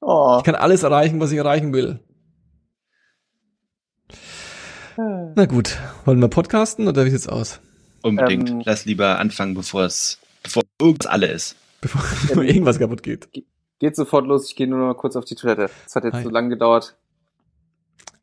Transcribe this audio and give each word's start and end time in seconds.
Oh. 0.00 0.36
Ich 0.38 0.44
kann 0.44 0.54
alles 0.54 0.82
erreichen, 0.82 1.20
was 1.20 1.32
ich 1.32 1.38
erreichen 1.38 1.72
will. 1.72 2.00
Na 4.96 5.44
gut, 5.44 5.76
wollen 6.04 6.20
wir 6.20 6.28
podcasten 6.28 6.88
oder 6.88 7.04
wie 7.04 7.10
sieht's 7.10 7.28
aus? 7.28 7.60
Unbedingt. 8.02 8.48
Ähm, 8.48 8.62
Lass 8.64 8.84
lieber 8.86 9.18
anfangen, 9.18 9.54
bevor 9.54 9.84
es, 9.84 10.18
bevor 10.42 10.62
irgendwas 10.80 11.06
alle 11.06 11.26
ist. 11.26 11.56
Bevor 11.80 12.02
irgendwas 12.42 12.78
kaputt 12.78 13.02
geht. 13.02 13.28
Geht 13.78 13.96
sofort 13.96 14.26
los, 14.26 14.48
ich 14.48 14.56
gehe 14.56 14.66
nur 14.66 14.78
noch 14.78 14.86
mal 14.86 14.94
kurz 14.94 15.16
auf 15.16 15.26
die 15.26 15.34
Toilette. 15.34 15.68
Das 15.84 15.96
hat 15.96 16.04
jetzt 16.04 16.14
Hi. 16.14 16.22
so 16.22 16.30
lange 16.30 16.48
gedauert. 16.48 16.96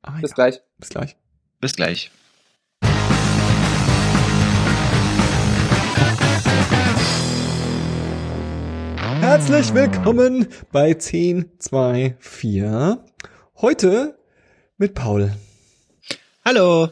Ah, 0.01 0.17
Bis 0.19 0.31
ja. 0.31 0.35
gleich. 0.35 0.61
Bis 0.79 0.89
gleich. 0.89 1.15
Bis 1.61 1.75
gleich. 1.75 2.11
Herzlich 9.23 9.73
willkommen 9.73 10.47
bei 10.73 10.93
10, 10.95 11.45
2, 11.57 12.17
4. 12.19 13.01
Heute 13.61 14.17
mit 14.77 14.95
Paul 14.95 15.31
Hallo. 16.43 16.89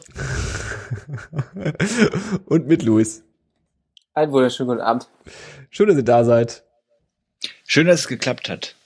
und 2.46 2.66
mit 2.68 2.82
Luis. 2.84 3.22
Einen 4.14 4.32
wunderschönen 4.32 4.68
guten 4.70 4.80
Abend. 4.80 5.08
Schön, 5.68 5.88
dass 5.88 5.96
ihr 5.98 6.04
da 6.04 6.24
seid. 6.24 6.64
Schön, 7.66 7.86
dass 7.86 8.00
es 8.00 8.08
geklappt 8.08 8.48
hat. 8.48 8.76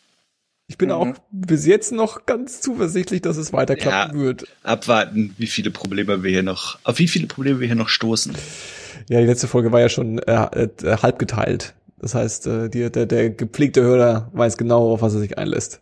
Ich 0.66 0.77
bin 0.77 0.88
Mhm. 0.88 0.94
auch 0.97 1.06
bis 1.30 1.66
jetzt 1.66 1.92
noch 1.92 2.27
ganz 2.27 2.60
zuversichtlich, 2.60 3.22
dass 3.22 3.36
es 3.36 3.52
weiter 3.52 3.77
klappen 3.77 4.19
Ja. 4.19 4.24
wird. 4.24 4.48
Abwarten, 4.64 5.36
wie 5.38 5.47
viele 5.47 5.70
Probleme 5.70 6.24
wir 6.24 6.33
hier 6.33 6.42
noch, 6.42 6.80
auf 6.83 6.98
wie 6.98 7.06
viele 7.06 7.28
Probleme 7.28 7.60
wir 7.60 7.69
hier 7.69 7.77
noch 7.77 7.91
stoßen. 7.91 8.34
Ja, 9.08 9.20
die 9.20 9.27
letzte 9.27 9.47
Folge 9.47 9.70
war 9.70 9.80
ja 9.80 9.88
schon 9.88 10.19
äh, 10.19 10.33
äh, 10.83 10.97
halb 11.00 11.20
geteilt. 11.20 11.74
Das 11.98 12.14
heißt, 12.14 12.46
äh, 12.46 12.68
die, 12.68 12.91
der, 12.91 13.06
der 13.06 13.30
gepflegte 13.30 13.82
Hörer 13.82 14.30
weiß 14.32 14.56
genau, 14.59 14.92
auf 14.92 15.02
was 15.02 15.14
er 15.14 15.20
sich 15.20 15.38
einlässt. 15.38 15.80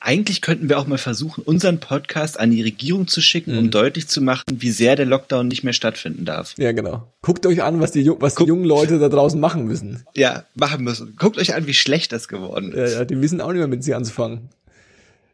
Eigentlich 0.00 0.40
könnten 0.42 0.68
wir 0.68 0.78
auch 0.78 0.86
mal 0.86 0.98
versuchen, 0.98 1.42
unseren 1.42 1.80
Podcast 1.80 2.38
an 2.38 2.52
die 2.52 2.62
Regierung 2.62 3.08
zu 3.08 3.20
schicken, 3.20 3.52
Mhm. 3.52 3.58
um 3.58 3.70
deutlich 3.72 4.06
zu 4.06 4.20
machen, 4.22 4.44
wie 4.52 4.70
sehr 4.70 4.94
der 4.94 5.06
Lockdown 5.06 5.48
nicht 5.48 5.64
mehr 5.64 5.72
stattfinden 5.72 6.24
darf. 6.24 6.54
Ja, 6.56 6.70
genau. 6.70 7.08
Guckt 7.22 7.44
euch 7.46 7.64
an, 7.64 7.80
was 7.80 7.90
die, 7.90 8.08
was 8.20 8.36
die 8.36 8.44
jungen 8.44 8.64
Leute 8.64 9.00
da 9.00 9.08
draußen 9.08 9.40
machen 9.40 9.64
müssen. 9.66 10.04
Ja, 10.14 10.44
machen 10.54 10.84
müssen. 10.84 11.16
Guckt 11.18 11.36
euch 11.38 11.54
an, 11.56 11.66
wie 11.66 11.74
schlecht 11.74 12.12
das 12.12 12.28
geworden 12.28 12.72
Ja, 12.76 12.84
ist. 12.84 12.94
ja, 12.94 13.04
die 13.04 13.20
wissen 13.20 13.40
auch 13.40 13.48
nicht 13.48 13.58
mehr, 13.58 13.66
mit 13.66 13.82
sie 13.82 13.94
anzufangen. 13.94 14.50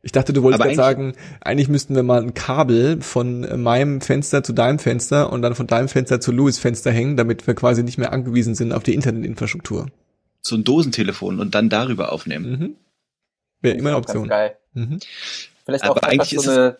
Ich 0.02 0.12
dachte, 0.12 0.33
du 0.33 0.42
wolltest 0.42 0.62
gerade 0.62 0.75
sagen, 0.77 1.14
eigentlich 1.42 1.69
müssten 1.69 1.95
wir 1.95 2.02
mal 2.02 2.22
ein 2.22 2.33
Kabel 2.34 3.00
von 3.02 3.45
äh, 3.45 3.56
meinem 3.58 4.00
Fenster 4.00 4.42
zu 4.42 4.55
deinem 4.55 4.78
Fenster 4.78 5.30
und 5.33 5.42
dann 5.42 5.55
von 5.55 5.67
deinem 5.67 5.89
Fenster 5.89 6.20
zu 6.20 6.33
Louis 6.33 6.58
Fenster 6.58 6.91
hängen, 6.91 7.17
damit 7.19 7.47
wir 7.47 7.55
quasi 7.55 7.83
nicht 7.83 7.98
mehr 7.98 8.12
angewiesen 8.12 8.55
sind 8.55 8.72
auf 8.72 8.83
die 8.83 8.95
Internetinfrastruktur. 8.95 9.86
So 10.47 10.56
ein 10.56 10.64
Dosentelefon 10.64 11.41
und 11.41 11.55
dann 11.55 11.69
darüber 11.70 12.12
aufnehmen. 12.12 12.50
Mhm. 12.50 12.77
Wäre 13.61 13.77
immer 13.77 13.91
eine 13.91 13.98
Option. 13.98 14.28
geil. 14.28 14.56
Mhm. 14.75 14.98
Vielleicht 15.64 15.84
Aber 15.84 15.92
auch 15.92 15.97
einfach 16.03 16.09
eigentlich 16.11 16.31
so 16.31 16.51
ist 16.51 16.59
eine, 16.59 16.77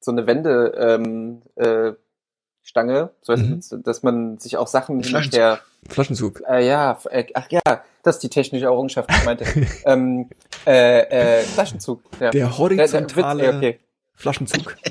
so 0.00 0.10
eine 0.10 0.26
Wende, 0.26 0.74
ähm, 0.76 1.42
äh, 1.54 1.92
Stange, 2.62 3.10
so 3.22 3.36
Mhm. 3.36 3.60
dass 3.84 4.02
man 4.02 4.38
sich 4.38 4.56
auch 4.56 4.66
Sachen 4.66 5.02
Flaschenzug. 5.02 5.22
hinterher, 5.32 5.60
Flaschenzug. 5.88 6.42
äh, 6.48 6.66
ja, 6.66 6.98
äh, 7.10 7.26
ach 7.34 7.48
ja, 7.50 7.60
das 8.02 8.16
ist 8.16 8.22
die 8.22 8.28
technische 8.28 8.64
Errungenschaft, 8.66 9.08
die 9.10 9.14
ich 9.14 9.24
meinte. 9.24 9.44
ähm, 9.86 10.28
äh, 10.66 11.00
äh, 11.40 11.42
Flaschenzug. 11.44 12.02
Ja. 12.14 12.18
Der 12.18 12.30
Der- 12.32 12.40
der 12.48 12.58
horizontale 12.58 13.38
Witz, 13.42 13.46
ja, 13.52 13.56
okay. 13.56 13.80
Flaschenzug. 14.14 14.76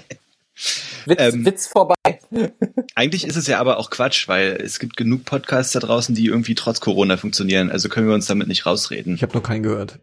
Witz, 1.05 1.19
Ähm, 1.19 1.45
Witz 1.45 1.67
vorbei. 1.67 1.95
Eigentlich 2.95 3.25
ist 3.25 3.35
es 3.35 3.47
ja 3.47 3.59
aber 3.59 3.77
auch 3.77 3.89
Quatsch, 3.89 4.27
weil 4.27 4.59
es 4.63 4.79
gibt 4.79 4.97
genug 4.97 5.25
Podcasts 5.25 5.73
da 5.73 5.79
draußen, 5.79 6.15
die 6.15 6.25
irgendwie 6.25 6.55
trotz 6.55 6.79
Corona 6.79 7.17
funktionieren. 7.17 7.69
Also 7.71 7.89
können 7.89 8.07
wir 8.07 8.13
uns 8.15 8.27
damit 8.27 8.47
nicht 8.47 8.65
rausreden. 8.65 9.15
Ich 9.15 9.21
habe 9.23 9.33
noch 9.35 9.43
keinen 9.43 9.63
gehört. 9.63 9.99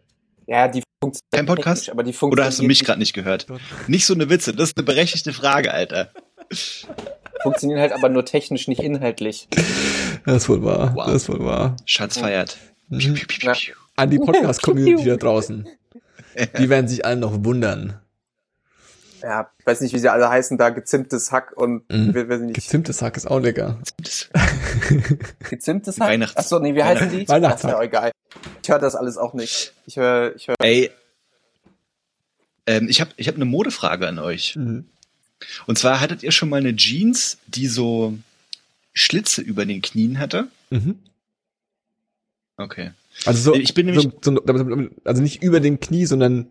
Ja, 0.47 0.67
die 0.67 0.81
funktioniert 1.01 1.31
Kein 1.33 1.45
Podcast? 1.45 1.89
aber 1.89 2.03
die 2.03 2.09
Oder 2.09 2.17
funktioniert 2.17 2.47
hast 2.47 2.59
du 2.59 2.63
mich 2.63 2.83
gerade 2.85 2.99
nicht 2.99 3.13
gehört? 3.13 3.47
Nicht 3.87 4.05
so 4.05 4.13
eine 4.13 4.29
Witze, 4.29 4.53
das 4.53 4.69
ist 4.69 4.77
eine 4.77 4.85
berechtigte 4.85 5.33
Frage, 5.33 5.73
Alter. 5.73 6.11
funktionieren 7.43 7.79
halt 7.81 7.91
aber 7.91 8.09
nur 8.09 8.25
technisch, 8.25 8.67
nicht 8.67 8.81
inhaltlich. 8.81 9.47
Das 10.25 10.43
ist 10.43 10.49
wohl 10.49 10.63
wahr. 10.63 10.93
Wow. 10.95 11.05
Das 11.05 11.15
ist 11.15 11.29
wohl 11.29 11.43
wahr. 11.45 11.75
Schatz 11.85 12.17
feiert. 12.17 12.57
Mhm. 12.89 13.17
Ja. 13.41 13.53
An 13.95 14.09
die 14.09 14.19
Podcast-Community 14.19 15.05
da 15.09 15.17
draußen. 15.17 15.67
Die 16.59 16.69
werden 16.69 16.87
sich 16.87 17.03
alle 17.03 17.17
noch 17.17 17.43
wundern. 17.43 17.99
Ja, 19.21 19.49
weiß 19.65 19.81
nicht, 19.81 19.93
wie 19.93 19.99
sie 19.99 20.11
alle 20.11 20.29
heißen, 20.29 20.57
da 20.57 20.69
gezimmtes 20.69 21.31
Hack 21.31 21.53
und 21.55 21.89
Mhm. 21.89 22.13
wir, 22.13 22.29
wir 22.29 22.37
sind 22.37 22.47
nicht 22.47 22.55
Gezimmtes 22.55 23.01
Hack 23.01 23.17
ist 23.17 23.25
auch 23.25 23.39
lecker. 23.39 23.79
Gezimmtes 25.49 25.99
Hack. 25.99 26.09
Weihnachts- 26.09 26.37
Achso, 26.37 26.59
nee, 26.59 26.75
wie 26.75 26.83
heißen 26.83 27.09
die? 27.09 27.27
Weihnachtshack. 27.27 27.61
Das 27.61 27.71
ist 27.71 27.77
ja 27.77 27.81
egal. 27.83 28.11
Ich 28.63 28.69
höre 28.69 28.79
das 28.79 28.95
alles 28.95 29.17
auch 29.17 29.33
nicht. 29.33 29.73
Ich 29.85 29.97
höre, 29.97 30.35
ich 30.35 30.47
höre. 30.47 30.55
Ey, 30.61 30.91
ähm, 32.67 32.87
ich 32.89 33.01
habe 33.01 33.11
ich 33.17 33.27
hab 33.27 33.35
eine 33.35 33.45
Modefrage 33.45 34.07
an 34.07 34.19
euch. 34.19 34.55
Mhm. 34.55 34.85
Und 35.65 35.77
zwar 35.77 35.99
hattet 36.01 36.23
ihr 36.23 36.31
schon 36.31 36.49
mal 36.49 36.57
eine 36.57 36.75
Jeans, 36.75 37.37
die 37.47 37.67
so 37.67 38.17
Schlitze 38.93 39.41
über 39.41 39.65
den 39.65 39.81
Knien 39.81 40.19
hatte? 40.19 40.47
Mhm. 40.69 40.99
Okay. 42.57 42.91
Also 43.25 43.53
so, 43.53 43.55
Ich 43.55 43.73
bin 43.73 43.85
nämlich- 43.87 44.09
so, 44.21 44.33
so, 44.35 44.43
also 45.05 45.21
nicht 45.21 45.41
über 45.43 45.59
dem 45.59 45.79
Knie, 45.79 46.05
sondern 46.05 46.47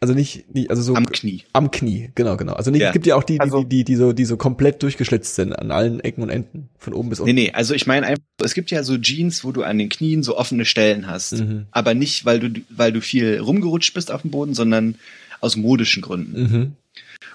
also 0.00 0.14
nicht, 0.14 0.54
nicht 0.54 0.70
also 0.70 0.80
so 0.82 0.94
Am 0.94 1.06
Knie. 1.06 1.42
am 1.52 1.70
Knie, 1.70 2.10
genau, 2.14 2.36
genau. 2.38 2.54
Also 2.54 2.70
nicht, 2.70 2.80
Ja. 2.80 2.88
es 2.88 2.92
gibt 2.94 3.06
ja 3.06 3.16
auch 3.16 3.22
die, 3.22 3.34
die, 3.34 3.40
Also- 3.40 3.62
die, 3.62 3.68
die, 3.78 3.84
die 3.84 3.96
so, 3.96 4.12
die 4.12 4.24
so 4.24 4.36
komplett 4.36 4.82
durchgeschlitzt 4.82 5.34
sind 5.34 5.52
an 5.52 5.70
allen 5.70 6.00
Ecken 6.00 6.22
und 6.22 6.30
Enden, 6.30 6.68
von 6.78 6.94
oben 6.94 7.10
bis 7.10 7.18
Nee, 7.18 7.22
unten. 7.24 7.34
nee, 7.36 7.52
also 7.52 7.74
ich 7.74 7.86
meine 7.86 8.06
einfach, 8.06 8.22
es 8.42 8.54
gibt 8.54 8.70
ja 8.70 8.82
so 8.82 8.96
Jeans, 8.98 9.44
wo 9.44 9.52
du 9.52 9.62
an 9.62 9.76
den 9.78 9.88
Knien 9.90 10.22
so 10.22 10.36
offene 10.38 10.64
Stellen 10.64 11.06
hast. 11.06 11.32
Mhm. 11.32 11.66
Aber 11.70 11.94
nicht, 11.94 12.24
weil 12.24 12.40
du, 12.40 12.60
weil 12.70 12.92
du 12.92 13.00
viel 13.02 13.38
rumgerutscht 13.40 13.92
bist 13.94 14.10
auf 14.10 14.22
dem 14.22 14.30
Boden, 14.30 14.54
sondern 14.54 14.94
aus 15.40 15.56
modischen 15.56 16.02
Gründen. 16.02 16.42
Mhm. 16.42 16.72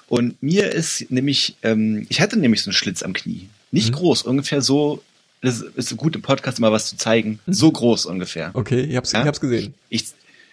Und 0.07 0.41
mir 0.41 0.71
ist 0.71 1.09
nämlich, 1.11 1.55
ähm, 1.63 2.05
ich 2.09 2.21
hatte 2.21 2.37
nämlich 2.37 2.61
so 2.63 2.69
einen 2.69 2.75
Schlitz 2.75 3.01
am 3.03 3.13
Knie. 3.13 3.47
Nicht 3.71 3.89
Mhm. 3.91 3.95
groß, 3.95 4.21
ungefähr 4.23 4.61
so, 4.61 5.01
das 5.41 5.61
ist 5.61 5.95
gut 5.97 6.15
im 6.15 6.21
Podcast 6.23 6.57
immer 6.59 6.71
was 6.71 6.87
zu 6.89 6.97
zeigen. 6.97 7.39
Mhm. 7.45 7.53
So 7.53 7.71
groß 7.71 8.05
ungefähr. 8.07 8.51
Okay, 8.53 8.81
ich 8.81 8.95
hab's, 8.95 9.11
Ja? 9.11 9.21
ich 9.21 9.27
hab's 9.27 9.39
gesehen. 9.41 9.73
Ich, 9.89 10.05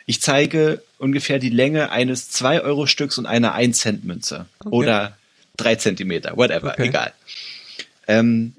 ich 0.06 0.20
zeige 0.20 0.82
ungefähr 1.02 1.38
die 1.38 1.50
Länge 1.50 1.90
eines 1.90 2.30
2-Euro-Stücks 2.32 3.18
und 3.18 3.26
einer 3.26 3.54
1-Cent-Münze. 3.56 4.46
Okay. 4.60 4.68
Oder 4.74 5.16
3 5.56 5.76
Zentimeter, 5.76 6.36
whatever, 6.36 6.72
Okay. 6.72 6.88
egal. 6.88 7.12
Ähm, 8.06 8.54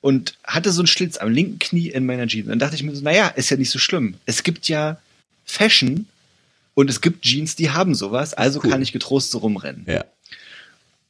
und 0.00 0.34
hatte 0.44 0.72
so 0.72 0.80
einen 0.82 0.86
Schlitz 0.86 1.16
am 1.18 1.30
linken 1.30 1.58
Knie 1.58 1.88
in 1.88 2.04
meiner 2.06 2.26
Jeans. 2.26 2.48
Dann 2.48 2.58
dachte 2.58 2.74
ich 2.74 2.82
mir 2.82 2.94
so, 2.94 3.02
naja, 3.02 3.28
ist 3.28 3.50
ja 3.50 3.56
nicht 3.56 3.70
so 3.70 3.78
schlimm. 3.78 4.14
Es 4.26 4.42
gibt 4.42 4.68
ja 4.68 4.98
Fashion 5.44 6.06
und 6.74 6.90
es 6.90 7.00
gibt 7.00 7.22
Jeans, 7.22 7.54
die 7.56 7.70
haben 7.70 7.94
sowas, 7.94 8.34
also 8.34 8.60
Cool. 8.62 8.70
kann 8.70 8.82
ich 8.82 8.92
getrost 8.92 9.30
so 9.30 9.38
rumrennen. 9.38 9.84
Ja. 9.86 10.04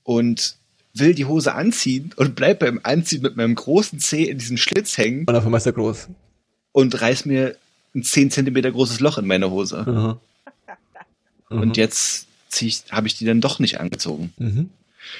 Und 0.02 0.56
will 0.92 1.14
die 1.14 1.24
Hose 1.24 1.54
anziehen 1.54 2.12
und 2.16 2.36
bleib 2.36 2.60
beim 2.60 2.78
Anziehen 2.82 3.22
mit 3.22 3.36
meinem 3.36 3.54
großen 3.54 3.98
Zeh 3.98 4.24
in 4.24 4.38
diesem 4.38 4.56
Schlitz 4.56 4.96
hängen 4.98 5.24
Und 5.26 5.34
auf 5.34 5.44
einmal 5.44 5.58
ist 5.58 5.66
er 5.66 5.72
groß. 5.72 6.08
und 6.72 7.00
reiß 7.00 7.24
mir 7.24 7.56
ein 7.96 8.02
10 8.04 8.30
Zentimeter 8.30 8.70
großes 8.70 9.00
Loch 9.00 9.18
in 9.18 9.26
meine 9.26 9.50
Hose. 9.50 9.78
Aha. 9.86 10.20
Mhm. 11.50 11.60
Und 11.60 11.76
jetzt 11.76 12.28
habe 12.90 13.06
ich 13.06 13.16
die 13.16 13.24
dann 13.24 13.40
doch 13.40 13.58
nicht 13.58 13.80
angezogen. 13.80 14.32
Mhm. 14.38 14.70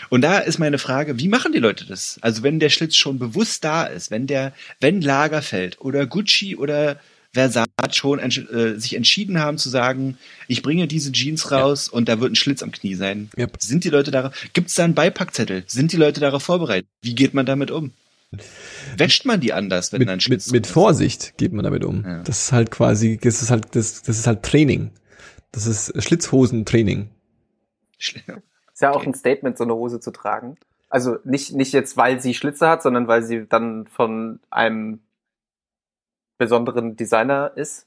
Und 0.09 0.23
da 0.23 0.39
ist 0.39 0.59
meine 0.59 0.79
Frage, 0.79 1.19
wie 1.19 1.29
machen 1.29 1.53
die 1.53 1.59
Leute 1.59 1.85
das? 1.85 2.19
Also 2.23 2.43
wenn 2.43 2.59
der 2.59 2.71
Schlitz 2.71 2.97
schon 2.97 3.19
bewusst 3.19 3.65
da 3.65 3.85
ist, 3.85 4.11
wenn 4.11 4.27
der, 4.27 4.53
wenn 4.81 5.01
Lagerfeld 5.01 5.81
oder 5.81 6.07
Gucci 6.07 6.57
oder 6.57 6.99
Versace 7.35 7.67
schon 7.91 8.21
äh, 8.21 8.79
sich 8.79 8.95
entschieden 8.95 9.41
haben 9.41 9.59
zu 9.59 9.69
sagen, 9.69 10.17
ich 10.47 10.63
bringe 10.63 10.87
diese 10.87 11.13
Jeans 11.13 11.51
raus 11.51 11.89
und 11.89 12.09
da 12.09 12.21
wird 12.21 12.33
ein 12.33 12.37
Schlitz 12.37 12.63
am 12.63 12.71
Knie 12.71 12.95
sein. 12.95 13.29
Yep. 13.37 13.57
Sind 13.59 13.85
die 13.85 13.91
Leute 13.91 14.11
darauf, 14.11 14.33
gibt 14.53 14.69
es 14.69 14.77
da 14.77 14.85
einen 14.85 14.95
Beipackzettel? 14.95 15.65
Sind 15.67 15.93
die 15.93 15.97
Leute 15.97 16.21
darauf 16.21 16.45
vorbereitet? 16.45 16.89
Wie 17.03 17.15
geht 17.15 17.35
man 17.35 17.45
damit 17.45 17.71
um? 17.71 17.93
Wäscht 18.97 19.25
man 19.27 19.41
die 19.41 19.53
anders, 19.53 19.93
wenn 19.93 20.01
Mit, 20.01 20.09
ein 20.09 20.15
mit, 20.15 20.23
Schlitz 20.23 20.51
mit 20.51 20.67
ist? 20.67 20.73
Vorsicht 20.73 21.35
geht 21.37 21.53
man 21.53 21.65
damit 21.65 21.85
um. 21.85 22.05
Ja. 22.05 22.23
Das 22.23 22.45
ist 22.45 22.53
halt 22.53 22.71
quasi, 22.71 23.19
das 23.21 23.43
ist 23.43 23.51
halt, 23.51 23.67
das, 23.73 24.03
das 24.03 24.19
ist 24.19 24.27
halt 24.27 24.43
Training. 24.43 24.91
Das 25.55 25.67
ist 25.67 26.03
Schlitzhosentraining. 26.03 27.11
Ist 27.97 28.81
ja 28.81 28.91
auch 28.91 29.07
ein 29.07 29.15
Statement, 29.15 29.57
so 29.57 29.63
eine 29.63 29.75
Hose 29.75 30.01
zu 30.01 30.11
tragen. 30.11 30.57
Also 30.89 31.19
nicht, 31.23 31.55
nicht 31.55 31.73
jetzt, 31.73 31.97
weil 31.97 32.21
sie 32.21 32.35
Schlitze 32.35 32.69
hat, 32.69 32.83
sondern 32.83 33.07
weil 33.07 33.23
sie 33.23 33.47
dann 33.47 33.87
von 33.87 34.41
einem 34.51 35.01
besonderen 36.39 36.97
Designer 36.97 37.53
ist. 37.55 37.87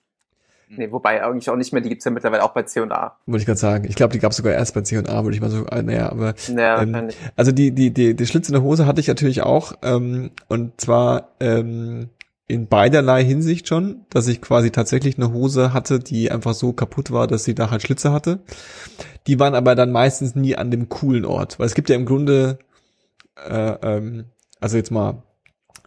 Nee, 0.69 0.91
wobei 0.91 1.23
eigentlich 1.23 1.49
auch 1.49 1.55
nicht 1.55 1.73
mehr, 1.73 1.81
die 1.81 1.89
gibt's 1.89 2.05
ja 2.05 2.11
mittlerweile 2.11 2.43
auch 2.43 2.53
bei 2.53 2.63
C&A. 2.63 3.17
Wollte 3.25 3.41
ich 3.41 3.45
gerade 3.45 3.59
sagen. 3.59 3.85
Ich 3.87 3.95
glaube, 3.95 4.13
die 4.13 4.19
gab 4.19 4.31
es 4.31 4.37
sogar 4.37 4.53
erst 4.53 4.73
bei 4.73 4.81
C&A, 4.81 5.23
würde 5.23 5.35
ich 5.35 5.41
mal 5.41 5.49
so, 5.49 5.65
äh, 5.67 5.81
naja, 5.81 6.09
aber 6.09 6.35
Naja, 6.49 6.81
Ähm. 6.81 7.09
Also 7.35 7.51
die, 7.51 7.71
die, 7.71 7.93
die, 7.93 8.15
die 8.15 8.25
Schlitz 8.25 8.49
in 8.49 8.53
der 8.53 8.63
Hose 8.63 8.85
hatte 8.85 8.99
ich 8.99 9.07
natürlich 9.07 9.41
auch, 9.41 9.73
ähm, 9.81 10.31
und 10.47 10.79
zwar 10.79 11.29
ähm, 11.39 12.09
in 12.47 12.67
beiderlei 12.67 13.25
Hinsicht 13.25 13.67
schon, 13.67 14.05
dass 14.09 14.27
ich 14.27 14.41
quasi 14.41 14.71
tatsächlich 14.71 15.17
eine 15.17 15.33
Hose 15.33 15.73
hatte, 15.73 15.99
die 15.99 16.31
einfach 16.31 16.53
so 16.53 16.71
kaputt 16.71 17.11
war, 17.11 17.27
dass 17.27 17.43
sie 17.43 17.55
da 17.55 17.69
halt 17.71 17.81
Schlitze 17.81 18.13
hatte. 18.13 18.39
Die 19.27 19.39
waren 19.39 19.53
aber 19.53 19.75
dann 19.75 19.91
meistens 19.91 20.35
nie 20.35 20.55
an 20.55 20.71
dem 20.71 20.87
coolen 20.87 21.25
Ort, 21.25 21.59
weil 21.59 21.65
es 21.65 21.75
gibt 21.75 21.89
ja 21.89 21.95
im 21.97 22.05
Grunde, 22.05 22.59
äh, 23.35 23.75
ähm, 23.81 24.25
also 24.61 24.77
jetzt 24.77 24.91
mal 24.91 25.23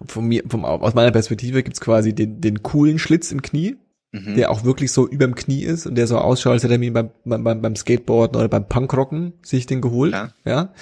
von 0.07 0.27
mir, 0.27 0.43
vom, 0.49 0.65
aus 0.65 0.95
meiner 0.95 1.12
Perspektive 1.12 1.62
gibt's 1.62 1.81
quasi 1.81 2.15
den, 2.15 2.41
den 2.43 2.63
coolen 2.63 2.99
Schlitz 2.99 3.33
im 3.33 3.41
Knie, 3.41 3.77
mhm. 4.13 4.37
der 4.37 4.51
auch 4.51 4.63
wirklich 4.63 4.93
so 4.93 5.09
überm 5.09 5.35
Knie 5.35 5.63
ist 5.63 5.87
und 5.87 5.95
der 5.95 6.06
so 6.06 6.19
ausschaut, 6.19 6.53
als 6.53 6.65
hätte 6.65 6.75
er 6.75 6.83
ihn 6.83 6.93
beim, 6.93 7.11
beim, 7.25 7.63
beim 7.63 7.77
Skateboarden 7.77 8.37
oder 8.37 8.49
beim 8.49 8.69
Punkrocken 8.69 9.33
sich 9.43 9.67
den 9.67 9.81
geholt. 9.81 10.13
Ja. 10.13 10.33
ja? 10.45 10.73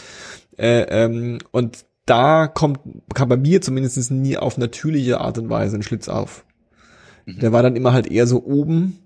Äh, 0.57 1.05
ähm, 1.05 1.39
und 1.53 1.85
da 2.09 2.47
kommt, 2.47 2.81
kam 3.15 3.29
bei 3.29 3.37
mir 3.37 3.61
zumindest 3.61 4.11
nie 4.11 4.37
auf 4.37 4.59
natürliche 4.59 5.21
Art 5.21 5.39
und 5.39 5.51
Weise 5.51 5.77
ein 5.77 5.83
Schlitz 5.83 6.09
auf. 6.09 6.45
Mhm. 7.27 7.41
Der 7.41 7.53
war 7.53 7.63
dann 7.63 7.77
immer 7.77 7.93
halt 7.93 8.11
eher 8.11 8.27
so 8.27 8.45
oben 8.45 8.99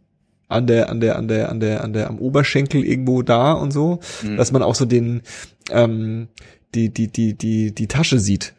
an 0.49 0.67
der, 0.67 0.91
an 0.91 1.01
der, 1.01 1.17
an 1.17 1.29
der, 1.29 1.49
an 1.51 1.61
der, 1.61 1.83
an 1.83 1.93
der, 1.93 2.09
am 2.09 2.19
Oberschenkel 2.19 2.85
irgendwo 2.85 3.23
da 3.23 3.53
und 3.53 3.73
so, 3.73 4.01
mhm. 4.23 4.37
dass 4.37 4.53
man 4.53 4.63
auch 4.63 4.75
so 4.75 4.85
den, 4.85 5.23
ähm, 5.71 6.29
die, 6.75 6.93
die, 6.93 7.09
die, 7.09 7.35
die, 7.35 7.75
die 7.75 7.87
Tasche 7.89 8.19
sieht. 8.19 8.55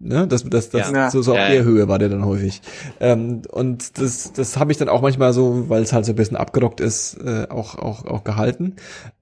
Ne? 0.00 0.28
Das, 0.28 0.44
das, 0.44 0.70
das 0.70 0.90
ja. 0.92 1.10
so, 1.10 1.22
so 1.22 1.32
auf 1.32 1.38
ja, 1.38 1.48
der 1.48 1.64
Höhe 1.64 1.88
war 1.88 1.98
der 1.98 2.08
dann 2.08 2.24
häufig. 2.24 2.62
Ähm, 3.00 3.42
und 3.50 3.98
das, 3.98 4.32
das 4.32 4.56
habe 4.56 4.70
ich 4.70 4.78
dann 4.78 4.88
auch 4.88 5.02
manchmal 5.02 5.32
so, 5.32 5.68
weil 5.68 5.82
es 5.82 5.92
halt 5.92 6.04
so 6.04 6.12
ein 6.12 6.16
bisschen 6.16 6.36
abgerockt 6.36 6.80
ist, 6.80 7.14
äh, 7.14 7.48
auch, 7.50 7.74
auch, 7.76 8.04
auch 8.04 8.22
gehalten. 8.22 8.76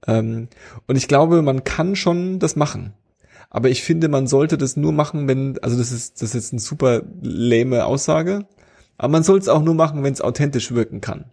Ähm, 0.05 0.49
und 0.85 0.95
ich 0.95 1.07
glaube, 1.07 1.41
man 1.41 1.63
kann 1.63 1.95
schon 1.95 2.37
das 2.37 2.55
machen. 2.55 2.93
Aber 3.57 3.71
ich 3.71 3.81
finde, 3.81 4.07
man 4.07 4.27
sollte 4.27 4.55
das 4.55 4.77
nur 4.77 4.91
machen, 4.91 5.27
wenn, 5.27 5.57
also 5.63 5.75
das 5.79 5.91
ist, 5.91 6.21
das 6.21 6.29
ist 6.29 6.35
jetzt 6.35 6.53
eine 6.53 6.59
super 6.59 7.01
lame 7.23 7.87
Aussage, 7.87 8.45
aber 8.99 9.11
man 9.11 9.23
soll 9.23 9.39
es 9.39 9.49
auch 9.49 9.63
nur 9.63 9.73
machen, 9.73 10.03
wenn 10.03 10.13
es 10.13 10.21
authentisch 10.21 10.73
wirken 10.73 11.01
kann. 11.01 11.25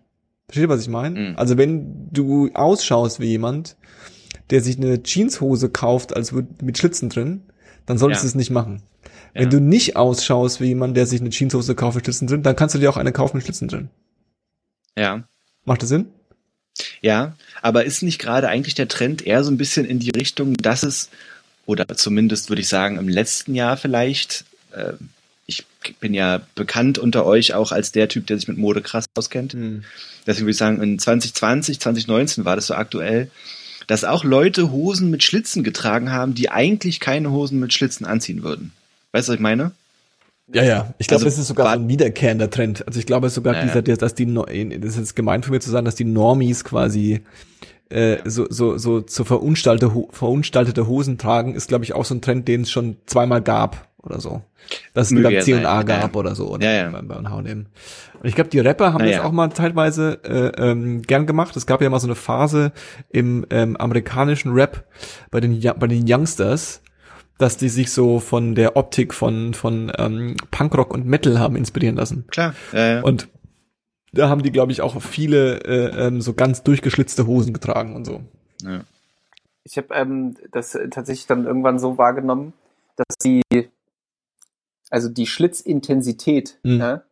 Versteht 0.47 0.63
ihr, 0.65 0.69
was 0.71 0.81
ich 0.81 0.89
meine? 0.89 1.21
Mhm. 1.21 1.37
Also 1.37 1.59
wenn 1.59 2.09
du 2.11 2.49
ausschaust 2.55 3.21
wie 3.21 3.27
jemand, 3.27 3.77
der 4.49 4.63
sich 4.63 4.79
eine 4.79 5.03
Jeanshose 5.03 5.69
kauft, 5.69 6.17
als 6.17 6.33
mit 6.33 6.79
Schlitzen 6.79 7.11
drin, 7.11 7.43
dann 7.85 7.99
solltest 7.99 8.23
ja. 8.23 8.29
du 8.29 8.29
es 8.29 8.35
nicht 8.37 8.51
machen. 8.51 8.81
Ja. 9.35 9.43
Wenn 9.43 9.51
du 9.51 9.61
nicht 9.61 9.97
ausschaust 9.97 10.63
wie 10.63 10.69
jemand, 10.69 10.97
der 10.97 11.05
sich 11.05 11.21
eine 11.21 11.29
Jeanshose 11.29 11.75
kauft 11.75 11.97
mit 11.97 12.07
Schlitzen 12.07 12.27
drin, 12.27 12.43
dann 12.43 12.57
kannst 12.57 12.75
du 12.75 12.79
dir 12.79 12.89
auch 12.89 12.97
eine 12.97 13.13
kaufen 13.13 13.37
mit 13.37 13.45
Schlitzen 13.45 13.69
drin. 13.69 13.91
Ja. 14.97 15.25
Macht 15.67 15.83
das 15.83 15.91
Sinn? 15.91 16.07
Ja, 17.03 17.37
aber 17.61 17.85
ist 17.85 18.03
nicht 18.03 18.19
gerade 18.19 18.49
eigentlich 18.49 18.75
der 18.75 18.89
Trend 18.89 19.27
eher 19.27 19.45
so 19.45 19.51
ein 19.51 19.59
bisschen 19.59 19.85
in 19.85 19.99
die 19.99 20.11
Richtung, 20.11 20.55
dass 20.55 20.85
es, 20.85 21.11
oder 21.67 21.87
zumindest 21.97 22.49
würde 22.49 22.63
ich 22.63 22.69
sagen, 22.69 22.99
im 22.99 23.09
letzten 23.09 23.55
Jahr 23.55 23.77
vielleicht, 23.77 24.45
äh, 24.73 24.93
ich 25.47 25.65
bin 26.01 26.15
ja 26.15 26.41
bekannt 26.55 26.99
unter 26.99 27.27
euch 27.27 27.55
auch 27.55 27.73
als 27.73 27.93
der 27.93 28.09
Typ, 28.09 28.27
der 28.27 28.39
sich 28.39 28.49
mit 28.49 28.59
Mode 28.59 28.83
krass 28.83 29.07
auskennt. 29.15 29.55
Mhm. 29.55 29.85
Deswegen 30.27 30.47
würde 30.47 30.53
ich 30.53 30.59
sagen, 30.59 30.83
in 30.83 30.99
2020, 30.99 31.81
2019 31.81 32.45
war 32.45 32.57
das 32.57 32.69
so 32.69 32.75
aktuell, 32.75 33.31
dass 33.87 34.05
auch 34.05 34.25
Leute 34.25 34.71
Hosen 34.71 35.11
mit 35.11 35.23
Schlitzen 35.23 35.63
getragen 35.63 36.11
haben, 36.11 36.35
die 36.35 36.51
eigentlich 36.51 37.01
keine 37.01 37.31
Hosen 37.31 37.61
mit 37.61 37.73
Schlitzen 37.73 38.07
anziehen 38.07 38.43
würden. 38.43 38.73
Weißt 39.13 39.29
du, 39.29 39.33
was 39.33 39.37
ich 39.37 39.43
meine? 39.43 39.73
Ja, 40.53 40.63
ja. 40.63 40.95
Ich 40.99 41.07
glaube, 41.07 41.25
also, 41.25 41.37
das 41.37 41.39
ist 41.39 41.49
sogar 41.49 41.67
so 41.67 41.81
ein 41.81 41.89
wiederkehrender 41.89 42.51
Trend. 42.51 42.87
Also 42.87 42.99
ich 42.99 43.07
glaube 43.07 43.31
sogar, 43.31 43.55
naja. 43.55 43.81
dieser, 43.81 43.97
dass 43.97 44.15
die, 44.15 44.27
das 44.81 44.97
ist 44.97 45.15
gemein 45.15 45.43
von 45.43 45.53
mir 45.53 45.61
zu 45.61 45.71
sagen, 45.71 45.85
dass 45.85 45.95
die 45.95 46.05
Normies 46.05 46.65
quasi 46.65 47.23
äh, 47.95 48.19
so, 48.25 48.47
so, 48.51 48.77
so 48.77 49.01
zu 49.01 49.25
verunstaltete, 49.25 49.93
verunstaltete 50.11 50.87
Hosen 50.87 51.17
tragen, 51.17 51.55
ist, 51.55 51.69
glaube 51.69 51.85
ich, 51.85 51.95
auch 51.95 52.05
so 52.05 52.15
ein 52.15 52.21
Trend, 52.21 52.49
den 52.49 52.63
es 52.63 52.71
schon 52.71 52.97
zweimal 53.07 53.41
gab 53.41 53.89
oder 54.03 54.21
so. 54.21 54.43
Dass 54.95 55.11
es 55.11 55.17
wieder 55.17 55.41
C&A 55.41 55.83
gab 55.83 56.15
ja. 56.15 56.19
oder 56.19 56.35
so 56.35 56.49
oder 56.49 56.65
ja, 56.65 56.85
ja. 56.85 56.91
beim, 56.91 57.07
beim 57.07 57.31
H&M. 57.31 57.67
Und 58.21 58.29
ich 58.29 58.35
glaube, 58.35 58.51
die 58.51 58.59
Rapper 58.59 58.93
haben 58.93 59.07
das 59.07 59.21
auch 59.21 59.33
mal 59.33 59.49
teilweise 59.49 60.19
äh, 60.25 60.71
ähm, 60.71 61.03
gern 61.03 61.27
gemacht. 61.27 61.57
Es 61.57 61.67
gab 61.67 61.83
ja 61.83 61.91
mal 61.91 62.01
so 62.01 62.07
eine 62.07 62.15
Phase 62.15 62.73
im 63.11 63.47
ähm, 63.51 63.77
amerikanischen 63.77 64.53
Rap 64.53 64.85
bei 65.31 65.41
den 65.41 65.61
bei 65.79 65.87
den 65.87 66.05
Youngsters, 66.09 66.81
dass 67.39 67.59
die 67.59 67.69
sich 67.69 67.93
so 67.93 68.21
von 68.21 68.55
der 68.55 68.77
Optik 68.77 69.13
von 69.13 69.53
von 69.53 69.93
ähm, 69.99 70.37
Punkrock 70.51 70.95
und 70.95 71.07
Metal 71.07 71.39
haben 71.39 71.57
inspirieren 71.57 71.97
lassen. 71.97 72.25
Klar. 72.29 72.55
Ja, 72.73 72.87
ja. 72.87 73.01
Und 73.03 73.29
da 74.15 74.29
haben 74.29 74.43
die, 74.43 74.53
glaube 74.53 74.73
ich, 74.73 74.81
auch 74.81 75.01
viele 75.03 75.61
äh, 75.65 76.07
ähm, 76.07 76.21
so 76.21 76.35
ganz 76.35 76.63
durchgeschlitzte 76.63 77.27
Hosen 77.27 77.53
getragen 77.53 77.95
und 77.95 78.05
so. 78.05 78.21
Ja. 78.63 78.81
Ich 79.65 79.77
habe 79.77 79.95
ähm, 79.95 80.37
das 80.53 80.79
tatsächlich 80.91 81.27
dann 81.27 81.47
irgendwann 81.47 81.79
so 81.79 81.99
wahrgenommen, 81.99 82.53
dass 82.97 83.17
die 83.19 83.43
also 84.95 85.09
die 85.09 85.27
Schlitzintensität, 85.27 86.59
mhm. 86.63 86.79
ja, 86.79 87.03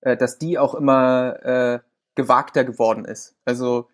äh, 0.00 0.16
dass 0.16 0.38
die 0.38 0.58
auch 0.58 0.74
immer 0.74 1.44
äh, 1.44 1.78
gewagter 2.14 2.64
geworden 2.64 3.04
ist. 3.04 3.34
Also 3.44 3.88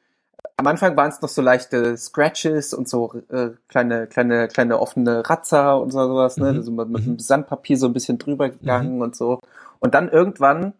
am 0.56 0.68
Anfang 0.68 0.96
waren 0.96 1.10
es 1.10 1.20
noch 1.20 1.28
so 1.28 1.42
leichte 1.42 1.96
Scratches 1.96 2.74
und 2.74 2.88
so 2.88 3.12
äh, 3.30 3.50
kleine, 3.66 4.06
kleine, 4.06 4.46
kleine 4.46 4.78
offene 4.78 5.28
Ratzer 5.28 5.80
und 5.80 5.90
so, 5.90 6.06
sowas, 6.06 6.36
ne? 6.36 6.52
Mhm. 6.52 6.58
Also 6.58 6.70
mit, 6.70 6.88
mit 6.90 7.06
mhm. 7.06 7.18
Sandpapier 7.18 7.76
so 7.76 7.86
ein 7.86 7.92
bisschen 7.92 8.18
drüber 8.18 8.50
gegangen 8.50 8.96
mhm. 8.96 9.02
und 9.02 9.16
so. 9.16 9.40
Und 9.80 9.94
dann 9.94 10.08
irgendwann 10.08 10.72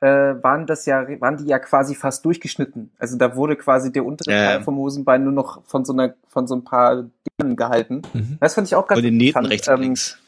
äh, 0.00 0.42
waren 0.42 0.66
das 0.66 0.86
ja, 0.86 1.06
waren 1.20 1.36
die 1.36 1.44
ja 1.44 1.58
quasi 1.58 1.94
fast 1.94 2.24
durchgeschnitten. 2.24 2.90
Also 2.98 3.16
da 3.18 3.36
wurde 3.36 3.56
quasi 3.56 3.92
der 3.92 4.04
untere 4.04 4.30
Teil 4.30 4.62
vom 4.62 4.76
Hosenbein 4.76 5.24
nur 5.24 5.32
noch 5.32 5.62
von 5.66 5.84
so 5.84 5.92
einer, 5.92 6.14
von 6.26 6.46
so 6.46 6.54
ein 6.54 6.64
paar 6.64 7.04
Dingen 7.40 7.56
gehalten. 7.56 8.02
Mhm. 8.12 8.38
Das 8.40 8.54
fand 8.54 8.66
ich 8.66 8.74
auch 8.74 8.86
ganz 8.86 8.98
Und 8.98 9.04
den 9.04 9.16
Nähten 9.16 9.44
rechts 9.44 9.68
und 9.68 9.74
ähm, 9.74 9.80
links. 9.80 10.18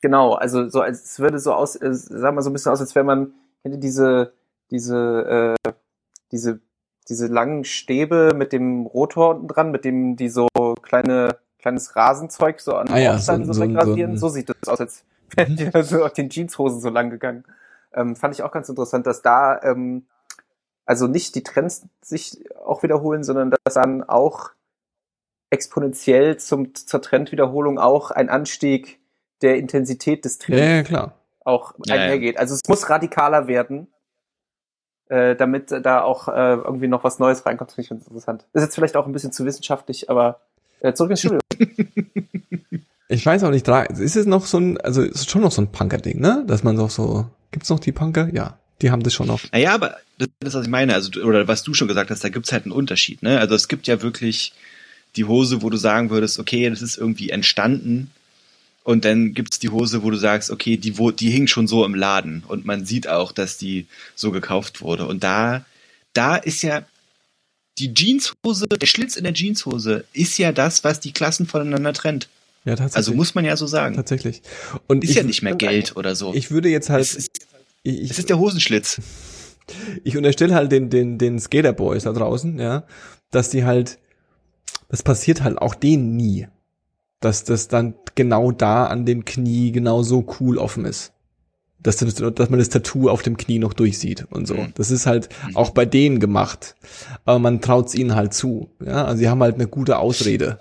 Genau, 0.00 0.34
also 0.34 0.68
so 0.68 0.80
als 0.80 1.04
es 1.04 1.18
würde 1.18 1.38
so 1.38 1.54
aus, 1.54 1.74
äh, 1.76 1.92
sag 1.92 2.34
mal 2.34 2.42
so 2.42 2.50
ein 2.50 2.52
bisschen 2.52 2.72
aus, 2.72 2.80
als 2.80 2.94
wenn 2.94 3.06
man 3.06 3.32
ihr 3.64 3.76
diese 3.78 4.32
diese 4.70 5.56
äh, 5.66 5.72
diese 6.30 6.60
diese 7.08 7.26
langen 7.26 7.64
Stäbe 7.64 8.32
mit 8.36 8.52
dem 8.52 8.86
Rotor 8.86 9.30
unten 9.30 9.48
dran, 9.48 9.70
mit 9.70 9.84
dem 9.84 10.16
die 10.16 10.28
so 10.28 10.48
kleine 10.82 11.38
kleines 11.58 11.96
Rasenzeug 11.96 12.60
so 12.60 12.74
an 12.74 12.88
ah, 12.90 12.98
ja, 12.98 13.18
so, 13.18 13.52
so, 13.52 13.60
wegrasieren. 13.60 14.16
So, 14.16 14.28
so, 14.28 14.34
sieht 14.34 14.48
das 14.50 14.68
aus, 14.68 14.80
als 14.80 15.04
wären 15.34 15.56
die 15.56 15.64
mhm. 15.64 15.70
so 15.82 16.04
auf 16.04 16.12
den 16.12 16.28
Jeanshosen 16.28 16.80
so 16.80 16.90
lang 16.90 17.10
gegangen. 17.10 17.44
Ähm, 17.94 18.16
fand 18.16 18.34
ich 18.34 18.42
auch 18.42 18.52
ganz 18.52 18.68
interessant, 18.68 19.06
dass 19.06 19.22
da 19.22 19.60
ähm, 19.62 20.06
also 20.88 21.06
nicht 21.06 21.34
die 21.34 21.42
Trends 21.42 21.86
sich 22.00 22.44
auch 22.64 22.82
wiederholen, 22.82 23.22
sondern 23.22 23.50
dass 23.50 23.74
dann 23.74 24.02
auch 24.02 24.50
exponentiell 25.50 26.38
zum, 26.38 26.74
zur 26.74 27.02
Trendwiederholung 27.02 27.78
auch 27.78 28.10
ein 28.10 28.28
Anstieg 28.28 28.98
der 29.42 29.56
Intensität 29.56 30.24
des 30.24 30.38
Trainings 30.38 30.66
ja, 30.66 30.76
ja, 30.76 30.82
klar. 30.82 31.14
auch 31.44 31.74
ja, 31.84 31.94
einhergeht. 31.94 32.36
Ja. 32.36 32.40
Also 32.40 32.54
es 32.54 32.62
muss 32.68 32.88
radikaler 32.88 33.46
werden, 33.46 33.88
äh, 35.08 35.36
damit 35.36 35.70
da 35.70 36.02
auch 36.02 36.28
äh, 36.28 36.54
irgendwie 36.54 36.88
noch 36.88 37.04
was 37.04 37.18
Neues 37.18 37.44
reinkommt. 37.44 37.72
Finde 37.72 37.82
ich 37.82 37.90
ganz 37.90 38.06
interessant. 38.06 38.46
ist 38.54 38.62
jetzt 38.62 38.74
vielleicht 38.74 38.96
auch 38.96 39.06
ein 39.06 39.12
bisschen 39.12 39.32
zu 39.32 39.44
wissenschaftlich, 39.44 40.10
aber 40.10 40.40
äh, 40.80 40.92
zurück 40.92 41.10
ins 41.10 41.20
Studio. 41.20 41.38
ich 43.08 43.26
weiß 43.26 43.44
auch 43.44 43.50
nicht, 43.50 43.68
ist 43.68 44.16
es 44.16 44.26
noch 44.26 44.46
so 44.46 44.58
ein, 44.58 44.80
also 44.80 45.02
ist 45.02 45.30
schon 45.30 45.42
noch 45.42 45.52
so 45.52 45.62
ein 45.62 45.70
Punker-Ding, 45.70 46.18
ne? 46.20 46.44
Dass 46.46 46.62
man 46.62 46.76
doch 46.76 46.90
so, 46.90 47.26
gibt's 47.50 47.70
noch 47.70 47.80
die 47.80 47.92
Punker? 47.92 48.32
Ja. 48.32 48.58
Die 48.80 48.90
haben 48.90 49.02
das 49.02 49.12
schon 49.12 49.26
noch. 49.26 49.40
Naja, 49.50 49.74
aber 49.74 49.96
das 50.18 50.28
ist, 50.40 50.54
was 50.54 50.64
ich 50.64 50.70
meine, 50.70 50.94
also, 50.94 51.10
oder 51.22 51.48
was 51.48 51.64
du 51.64 51.74
schon 51.74 51.88
gesagt 51.88 52.10
hast, 52.10 52.22
da 52.22 52.28
gibt's 52.28 52.52
halt 52.52 52.64
einen 52.64 52.72
Unterschied, 52.72 53.22
ne? 53.22 53.40
Also 53.40 53.54
es 53.54 53.66
gibt 53.66 53.86
ja 53.88 54.02
wirklich 54.02 54.52
die 55.16 55.24
Hose, 55.24 55.62
wo 55.62 55.70
du 55.70 55.76
sagen 55.76 56.10
würdest, 56.10 56.38
okay, 56.38 56.68
das 56.70 56.82
ist 56.82 56.96
irgendwie 56.96 57.30
entstanden 57.30 58.10
und 58.84 59.04
dann 59.04 59.34
gibt's 59.34 59.58
die 59.58 59.70
Hose, 59.70 60.02
wo 60.02 60.10
du 60.10 60.16
sagst, 60.16 60.50
okay, 60.50 60.76
die, 60.76 60.92
die 60.92 61.30
hing 61.30 61.46
schon 61.46 61.66
so 61.66 61.84
im 61.84 61.94
Laden 61.94 62.44
und 62.46 62.64
man 62.64 62.86
sieht 62.86 63.08
auch, 63.08 63.32
dass 63.32 63.58
die 63.58 63.86
so 64.14 64.30
gekauft 64.30 64.80
wurde. 64.80 65.06
Und 65.06 65.24
da, 65.24 65.64
da 66.12 66.36
ist 66.36 66.62
ja 66.62 66.84
die 67.78 67.92
Jeanshose, 67.92 68.66
der 68.66 68.86
Schlitz 68.86 69.16
in 69.16 69.24
der 69.24 69.34
Jeanshose 69.34 70.04
ist 70.12 70.38
ja 70.38 70.52
das, 70.52 70.84
was 70.84 71.00
die 71.00 71.12
Klassen 71.12 71.46
voneinander 71.46 71.92
trennt. 71.92 72.28
Ja, 72.68 72.76
tatsächlich. 72.76 72.96
Also 72.96 73.14
muss 73.14 73.34
man 73.34 73.44
ja 73.44 73.56
so 73.56 73.66
sagen. 73.66 73.96
Tatsächlich. 73.96 74.42
Und 74.86 75.04
ist 75.04 75.10
ich, 75.10 75.16
ja 75.16 75.22
nicht 75.22 75.42
mehr 75.42 75.54
Geld 75.54 75.96
oder 75.96 76.14
so. 76.14 76.34
Ich 76.34 76.50
würde 76.50 76.68
jetzt 76.68 76.90
halt. 76.90 77.02
Es 77.02 77.14
ist, 77.14 77.30
ich, 77.82 78.10
es 78.10 78.18
ist 78.18 78.28
der 78.28 78.38
Hosenschlitz. 78.38 79.00
Ich 80.02 80.16
unterstelle 80.16 80.54
halt 80.54 80.72
den, 80.72 80.88
den, 80.88 81.18
den 81.18 81.38
Skaterboys 81.38 82.04
da 82.04 82.12
draußen, 82.14 82.58
ja, 82.58 82.86
dass 83.30 83.50
die 83.50 83.64
halt, 83.66 83.98
das 84.88 85.02
passiert 85.02 85.42
halt 85.42 85.58
auch 85.58 85.74
denen 85.74 86.16
nie 86.16 86.46
dass 87.20 87.44
das 87.44 87.68
dann 87.68 87.94
genau 88.14 88.52
da 88.52 88.86
an 88.86 89.04
dem 89.04 89.24
Knie 89.24 89.72
genau 89.72 90.02
so 90.02 90.26
cool 90.40 90.58
offen 90.58 90.84
ist. 90.84 91.12
Dass, 91.80 91.96
dass 91.96 92.50
man 92.50 92.58
das 92.58 92.70
Tattoo 92.70 93.08
auf 93.08 93.22
dem 93.22 93.36
Knie 93.36 93.60
noch 93.60 93.72
durchsieht 93.72 94.26
und 94.30 94.48
so. 94.48 94.54
Mhm. 94.54 94.72
Das 94.74 94.90
ist 94.90 95.06
halt 95.06 95.28
mhm. 95.46 95.56
auch 95.56 95.70
bei 95.70 95.86
denen 95.86 96.18
gemacht. 96.18 96.74
Aber 97.24 97.38
man 97.38 97.60
traut 97.60 97.86
es 97.86 97.94
ihnen 97.94 98.16
halt 98.16 98.34
zu. 98.34 98.70
Ja, 98.84 99.04
also 99.04 99.18
sie 99.18 99.28
haben 99.28 99.42
halt 99.42 99.54
eine 99.54 99.68
gute 99.68 99.98
Ausrede. 99.98 100.60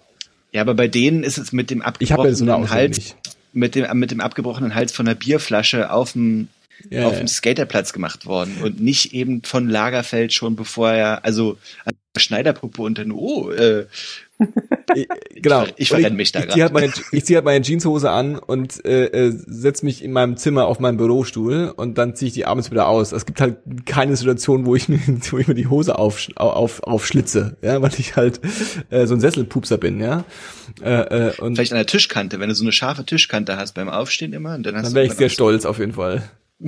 Ja, 0.52 0.62
aber 0.62 0.74
bei 0.74 0.88
denen 0.88 1.24
ist 1.24 1.38
es 1.38 1.52
mit 1.52 1.70
dem 1.70 1.82
abgebrochenen 1.82 2.36
so 2.36 2.70
Hals, 2.70 3.16
mit 3.54 3.76
dem, 3.76 4.00
mit 4.00 4.12
dem 4.12 4.22
abgebrochenen 4.22 4.76
Hals 4.76 4.92
von 4.92 5.06
der 5.06 5.16
Bierflasche 5.16 5.92
auf 5.92 6.14
dem, 6.14 6.48
ja, 6.90 7.06
auf 7.06 7.14
ja. 7.14 7.20
dem 7.20 7.28
Skaterplatz 7.28 7.94
gemacht 7.94 8.26
worden 8.26 8.58
und 8.64 8.80
nicht 8.80 9.14
eben 9.14 9.44
von 9.44 9.68
Lagerfeld 9.68 10.34
schon 10.34 10.56
bevor 10.56 10.92
er, 10.92 11.26
also 11.26 11.58
Schneiderpuppe 12.16 12.82
und 12.82 12.98
dann, 12.98 13.12
oh, 13.12 13.52
äh, 13.52 13.86
genau. 15.36 15.64
Ich, 15.64 15.74
ich 15.78 15.90
verrenne 15.90 16.16
mich 16.16 16.32
da 16.32 16.42
gerade. 16.42 16.62
Halt 16.62 16.74
meine, 16.74 16.94
ich 17.12 17.26
ziehe 17.26 17.38
halt 17.38 17.46
meine 17.46 17.64
Jeanshose 17.64 18.10
an 18.10 18.38
und 18.38 18.84
äh, 18.86 19.06
äh, 19.06 19.32
setze 19.32 19.86
mich 19.86 20.04
in 20.04 20.12
meinem 20.12 20.38
Zimmer 20.38 20.66
auf 20.66 20.80
meinen 20.80 20.98
Bürostuhl 20.98 21.74
und 21.76 21.98
dann 21.98 22.16
ziehe 22.16 22.28
ich 22.28 22.34
die 22.34 22.46
abends 22.46 22.72
wieder 22.72 22.88
aus. 22.88 23.12
Es 23.12 23.26
gibt 23.26 23.42
halt 23.42 23.58
keine 23.86 24.16
Situation, 24.16 24.66
wo 24.66 24.76
ich 24.76 24.90
mir, 24.90 25.00
wo 25.32 25.38
ich 25.38 25.48
mir 25.48 25.56
die 25.56 25.68
Hose 25.68 25.98
auf, 25.98 26.28
auf, 26.36 26.84
aufschlitze, 26.84 27.58
ja, 27.62 27.82
weil 27.82 27.92
ich 27.98 28.16
halt 28.16 28.40
äh, 28.90 29.06
so 29.06 29.16
ein 29.16 29.20
Sesselpupser 29.20 29.78
bin, 29.78 30.00
ja. 30.00 30.24
Äh, 30.82 31.30
äh, 31.30 31.42
und 31.42 31.56
Vielleicht 31.56 31.72
an 31.72 31.78
der 31.78 31.86
Tischkante, 31.86 32.40
wenn 32.40 32.50
du 32.50 32.56
so 32.56 32.64
eine 32.64 32.72
scharfe 32.72 33.06
Tischkante 33.06 33.58
hast 33.58 33.74
beim 33.74 33.90
Aufstehen 33.90 34.34
immer. 34.34 34.56
Und 34.56 34.64
dann 34.64 34.76
dann 34.76 34.94
wäre 34.94 35.06
ich 35.06 35.14
sehr 35.14 35.30
stolz 35.30 35.66
auf 35.66 35.80
jeden 35.80 35.94
Fall. 35.94 36.30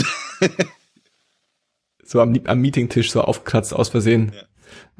so 2.03 2.19
am, 2.21 2.39
am 2.45 2.59
Meetingtisch 2.59 3.11
so 3.11 3.21
aufgekratzt 3.21 3.73
aus 3.73 3.89
Versehen. 3.89 4.31
Ja. 4.33 4.43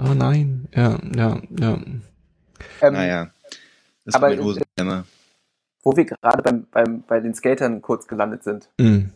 Oh 0.09 0.13
nein, 0.13 0.67
ja, 0.73 0.99
ja, 1.15 1.41
ja. 1.59 1.79
Ähm, 2.81 2.93
naja, 2.93 3.31
das 4.05 4.15
aber, 4.15 4.33
ist 4.33 4.41
Hosenhemmer. 4.41 5.05
Wo 5.83 5.95
wir 5.95 6.05
gerade 6.05 6.43
beim, 6.43 6.67
beim, 6.71 7.03
bei 7.07 7.19
den 7.19 7.33
Skatern 7.33 7.81
kurz 7.81 8.07
gelandet 8.07 8.43
sind. 8.43 8.69
Mm. 8.77 9.11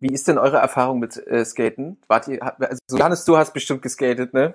Wie 0.00 0.12
ist 0.12 0.28
denn 0.28 0.38
eure 0.38 0.58
Erfahrung 0.58 0.98
mit 0.98 1.16
äh, 1.26 1.44
Skaten? 1.44 1.96
Wart 2.08 2.28
ihr, 2.28 2.42
also 2.42 2.78
Johannes, 2.90 3.24
du 3.24 3.36
hast 3.36 3.54
bestimmt 3.54 3.82
geskatet, 3.82 4.34
ne? 4.34 4.54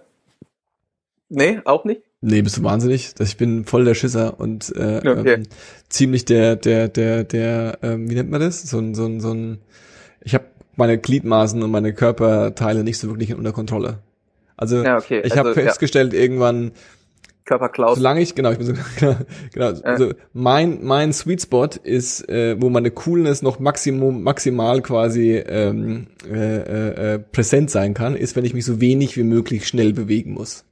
Nee, 1.29 1.61
auch 1.65 1.85
nicht? 1.85 2.01
Nee, 2.21 2.41
bist 2.41 2.57
du 2.57 2.63
wahnsinnig? 2.63 3.13
Ich 3.19 3.37
bin 3.37 3.65
voll 3.65 3.85
der 3.85 3.93
Schisser 3.93 4.39
und 4.39 4.75
äh, 4.75 4.97
okay. 4.97 5.33
ähm, 5.33 5.43
ziemlich 5.87 6.25
der, 6.25 6.55
der, 6.55 6.89
der, 6.89 7.23
der, 7.23 7.79
ähm, 7.81 8.09
wie 8.09 8.15
nennt 8.15 8.29
man 8.29 8.41
das? 8.41 8.63
So 8.63 8.79
ein, 8.79 8.93
so 8.93 9.05
ein, 9.05 9.21
so 9.21 9.31
ein. 9.31 9.59
Ich 10.21 10.33
habe 10.33 10.45
meine 10.75 10.97
Gliedmaßen 10.97 11.61
und 11.63 11.71
meine 11.71 11.93
Körperteile 11.93 12.83
nicht 12.83 12.97
so 12.97 13.07
wirklich 13.07 13.33
unter 13.33 13.53
Kontrolle. 13.53 13.99
Also 14.59 14.83
ja, 14.83 14.97
okay. 14.97 15.21
ich 15.23 15.31
also, 15.31 15.37
habe 15.37 15.53
festgestellt 15.53 16.13
ja. 16.13 16.19
irgendwann, 16.19 16.73
Körperklaus. 17.45 17.97
Solange 17.97 18.21
ich, 18.21 18.35
genau, 18.35 18.51
ich 18.51 18.59
bin 18.59 18.67
so, 18.67 18.73
genau, 18.99 19.15
genau 19.53 19.69
äh. 19.71 19.83
also 19.83 20.11
mein, 20.33 20.83
mein 20.83 21.13
Sweet 21.13 21.41
Spot 21.41 21.69
ist, 21.83 22.27
äh, 22.29 22.61
wo 22.61 22.69
meine 22.69 22.91
Coolness 22.91 23.41
noch 23.41 23.59
maximum, 23.59 24.21
maximal 24.21 24.81
quasi 24.81 25.37
ähm, 25.37 26.07
äh, 26.29 26.57
äh, 26.57 27.13
äh, 27.13 27.19
präsent 27.19 27.71
sein 27.71 27.95
kann, 27.95 28.15
ist, 28.15 28.35
wenn 28.35 28.45
ich 28.45 28.53
mich 28.53 28.65
so 28.65 28.81
wenig 28.81 29.17
wie 29.17 29.23
möglich 29.23 29.67
schnell 29.67 29.93
bewegen 29.93 30.33
muss. 30.33 30.65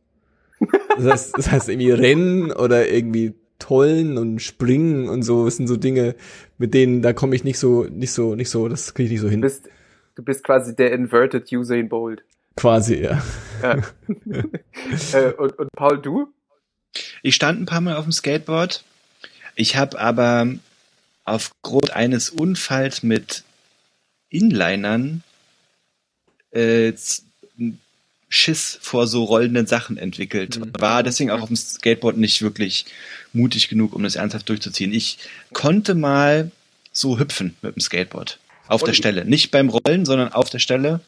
Das 0.98 1.06
heißt, 1.06 1.38
das 1.38 1.52
heißt 1.52 1.70
irgendwie 1.70 1.92
rennen 1.92 2.52
oder 2.52 2.90
irgendwie 2.90 3.34
tollen 3.58 4.18
und 4.18 4.40
springen 4.42 5.10
und 5.10 5.24
so, 5.24 5.46
das 5.46 5.58
sind 5.58 5.68
so 5.68 5.78
Dinge, 5.78 6.16
mit 6.58 6.74
denen, 6.74 7.02
da 7.02 7.14
komme 7.14 7.36
ich 7.36 7.44
nicht 7.44 7.58
so, 7.58 7.86
nicht 7.86 8.12
so, 8.12 8.36
nicht 8.36 8.50
so, 8.50 8.68
das 8.68 8.94
kriege 8.94 9.06
ich 9.06 9.12
nicht 9.14 9.22
so 9.22 9.30
hin. 9.30 9.42
Du 9.42 9.48
bist, 9.48 9.70
du 10.16 10.24
bist 10.24 10.44
quasi 10.44 10.76
der 10.76 10.92
inverted 10.92 11.52
Usain 11.52 11.90
Bolt. 11.90 12.24
Quasi, 12.58 12.96
ja. 12.96 13.24
ja. 13.62 13.82
äh, 15.14 15.32
und, 15.34 15.58
und 15.58 15.72
Paul, 15.74 16.00
du? 16.00 16.34
Ich 17.22 17.36
stand 17.36 17.62
ein 17.62 17.66
paar 17.66 17.82
Mal 17.82 17.96
auf 17.96 18.04
dem 18.04 18.12
Skateboard. 18.12 18.84
Ich 19.56 19.76
habe 19.76 20.00
aber 20.00 20.48
aufgrund 21.24 21.92
eines 21.92 22.30
Unfalls 22.30 23.04
mit 23.04 23.44
Inlinern 24.30 25.24
äh, 26.52 26.94
Schiss 28.30 28.78
vor 28.82 29.08
so 29.08 29.24
rollenden 29.24 29.68
Sachen 29.68 29.98
entwickelt. 29.98 30.60
Mhm. 30.60 30.72
War 30.80 31.04
deswegen 31.04 31.32
auch 31.32 31.42
auf 31.42 31.48
dem 31.48 31.56
Skateboard 31.56 32.18
nicht 32.18 32.42
wirklich 32.42 32.86
mutig 33.34 33.70
genug, 33.70 33.94
um 33.94 34.04
das 34.04 34.16
ernsthaft 34.16 34.50
durchzuziehen. 34.50 34.94
Ich 34.94 35.20
konnte 35.54 35.96
mal 35.96 36.52
so 36.92 37.20
hüpfen 37.20 37.56
mit 37.62 37.76
dem 37.76 37.82
Skateboard. 37.82 38.40
Auf 38.68 38.84
der 38.84 38.94
Stelle. 38.94 39.24
Nicht 39.24 39.52
beim 39.52 39.70
Rollen, 39.70 40.06
sondern 40.06 40.34
auf 40.34 40.50
der 40.50 40.60
Stelle. 40.60 41.00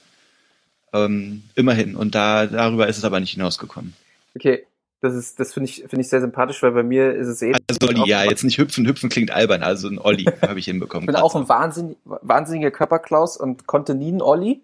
Ähm, 0.93 1.43
immerhin. 1.55 1.95
Und 1.95 2.15
da, 2.15 2.45
darüber 2.45 2.87
ist 2.87 2.97
es 2.97 3.03
aber 3.03 3.19
nicht 3.19 3.33
hinausgekommen. 3.33 3.93
Okay, 4.35 4.65
das 5.01 5.15
ist, 5.15 5.39
das 5.39 5.53
finde 5.53 5.69
ich, 5.69 5.85
finde 5.87 6.01
ich 6.01 6.09
sehr 6.09 6.19
sympathisch, 6.19 6.61
weil 6.61 6.71
bei 6.71 6.83
mir 6.83 7.13
ist 7.13 7.27
es 7.27 7.41
eh. 7.41 7.53
Also 7.69 7.87
Olli, 7.87 8.09
ja, 8.09 8.23
jetzt 8.23 8.43
nicht 8.43 8.57
hüpfen, 8.57 8.85
hüpfen 8.85 9.09
klingt 9.09 9.31
albern, 9.31 9.63
also 9.63 9.87
ein 9.87 9.97
Olli 9.97 10.25
habe 10.41 10.59
ich 10.59 10.65
hinbekommen. 10.65 11.07
Ich 11.07 11.13
bin 11.13 11.21
auch 11.21 11.35
ein 11.35 11.47
wahnsinnig, 11.47 11.97
wahnsinniger 12.03 12.71
Körperklaus 12.71 13.37
und 13.37 13.65
konnte 13.65 13.95
nie 13.95 14.09
einen 14.09 14.21
Olli. 14.21 14.61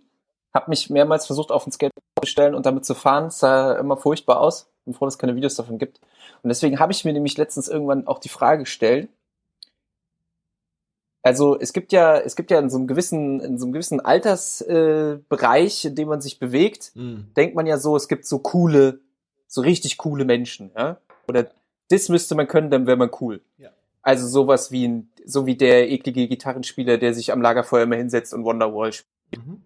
Hab 0.54 0.68
mich 0.68 0.90
mehrmals 0.90 1.26
versucht, 1.26 1.52
auf 1.52 1.66
ein 1.68 1.72
Skateboard 1.72 2.04
zu 2.24 2.30
stellen 2.30 2.56
und 2.56 2.66
damit 2.66 2.86
zu 2.86 2.96
fahren. 2.96 3.28
Es 3.28 3.40
sah 3.40 3.78
immer 3.78 3.98
furchtbar 3.98 4.40
aus. 4.40 4.68
Bin 4.86 4.94
froh, 4.94 5.06
dass 5.06 5.16
es 5.16 5.20
keine 5.20 5.36
Videos 5.36 5.56
davon 5.56 5.80
gibt. 5.80 6.00
Und 6.44 6.50
deswegen 6.50 6.80
habe 6.80 6.92
ich 6.92 7.04
mir 7.06 7.14
nämlich 7.14 7.38
letztens 7.38 7.68
irgendwann 7.68 8.08
auch 8.08 8.20
die 8.20 8.30
Frage 8.30 8.64
gestellt. 8.64 9.10
Also 11.26 11.60
es 11.60 11.74
gibt 11.74 11.92
ja, 11.92 12.20
es 12.20 12.36
gibt 12.36 12.52
ja 12.52 12.60
in 12.60 12.70
so 12.70 12.78
einem 12.78 12.86
gewissen, 12.86 13.40
in 13.40 13.58
so 13.58 13.66
einem 13.66 13.74
gewissen 13.74 14.00
Altersbereich, 14.00 15.86
äh, 15.86 15.88
in 15.88 15.96
dem 15.96 16.08
man 16.08 16.22
sich 16.22 16.38
bewegt, 16.38 16.92
mhm. 16.94 17.34
denkt 17.36 17.56
man 17.56 17.66
ja 17.66 17.80
so, 17.80 17.96
es 17.96 18.08
gibt 18.08 18.26
so 18.26 18.40
coole 18.40 19.00
so 19.48 19.62
richtig 19.62 19.98
coole 19.98 20.26
Menschen, 20.26 20.72
ja? 20.76 20.98
Oder 21.28 21.50
das 21.90 22.10
müsste 22.10 22.36
man 22.36 22.48
können, 22.48 22.70
dann 22.70 22.88
wäre 22.88 22.98
man 22.98 23.10
cool. 23.22 23.42
Ja. 23.58 23.70
Also 24.02 24.28
sowas 24.28 24.72
wie 24.72 24.88
ein, 24.88 25.10
so 25.26 25.46
wie 25.46 25.56
der 25.56 25.90
eklige 25.90 26.28
Gitarrenspieler, 26.28 26.98
der 26.98 27.14
sich 27.14 27.32
am 27.32 27.42
Lagerfeuer 27.42 27.84
immer 27.84 27.96
hinsetzt 27.96 28.34
und 28.34 28.44
Wonderwall 28.44 28.94
spielt. 28.94 29.46
Mhm. 29.46 29.64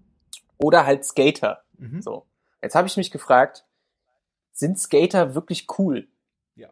Oder 0.58 0.86
halt 0.86 1.06
Skater. 1.06 1.64
Mhm. 1.78 2.02
So. 2.02 2.26
Jetzt 2.62 2.76
habe 2.76 2.88
ich 2.88 2.98
mich 2.98 3.12
gefragt, 3.12 3.66
sind 4.52 4.80
Skater 4.80 5.36
wirklich 5.36 5.68
cool? 5.78 6.08
Ja. 6.56 6.70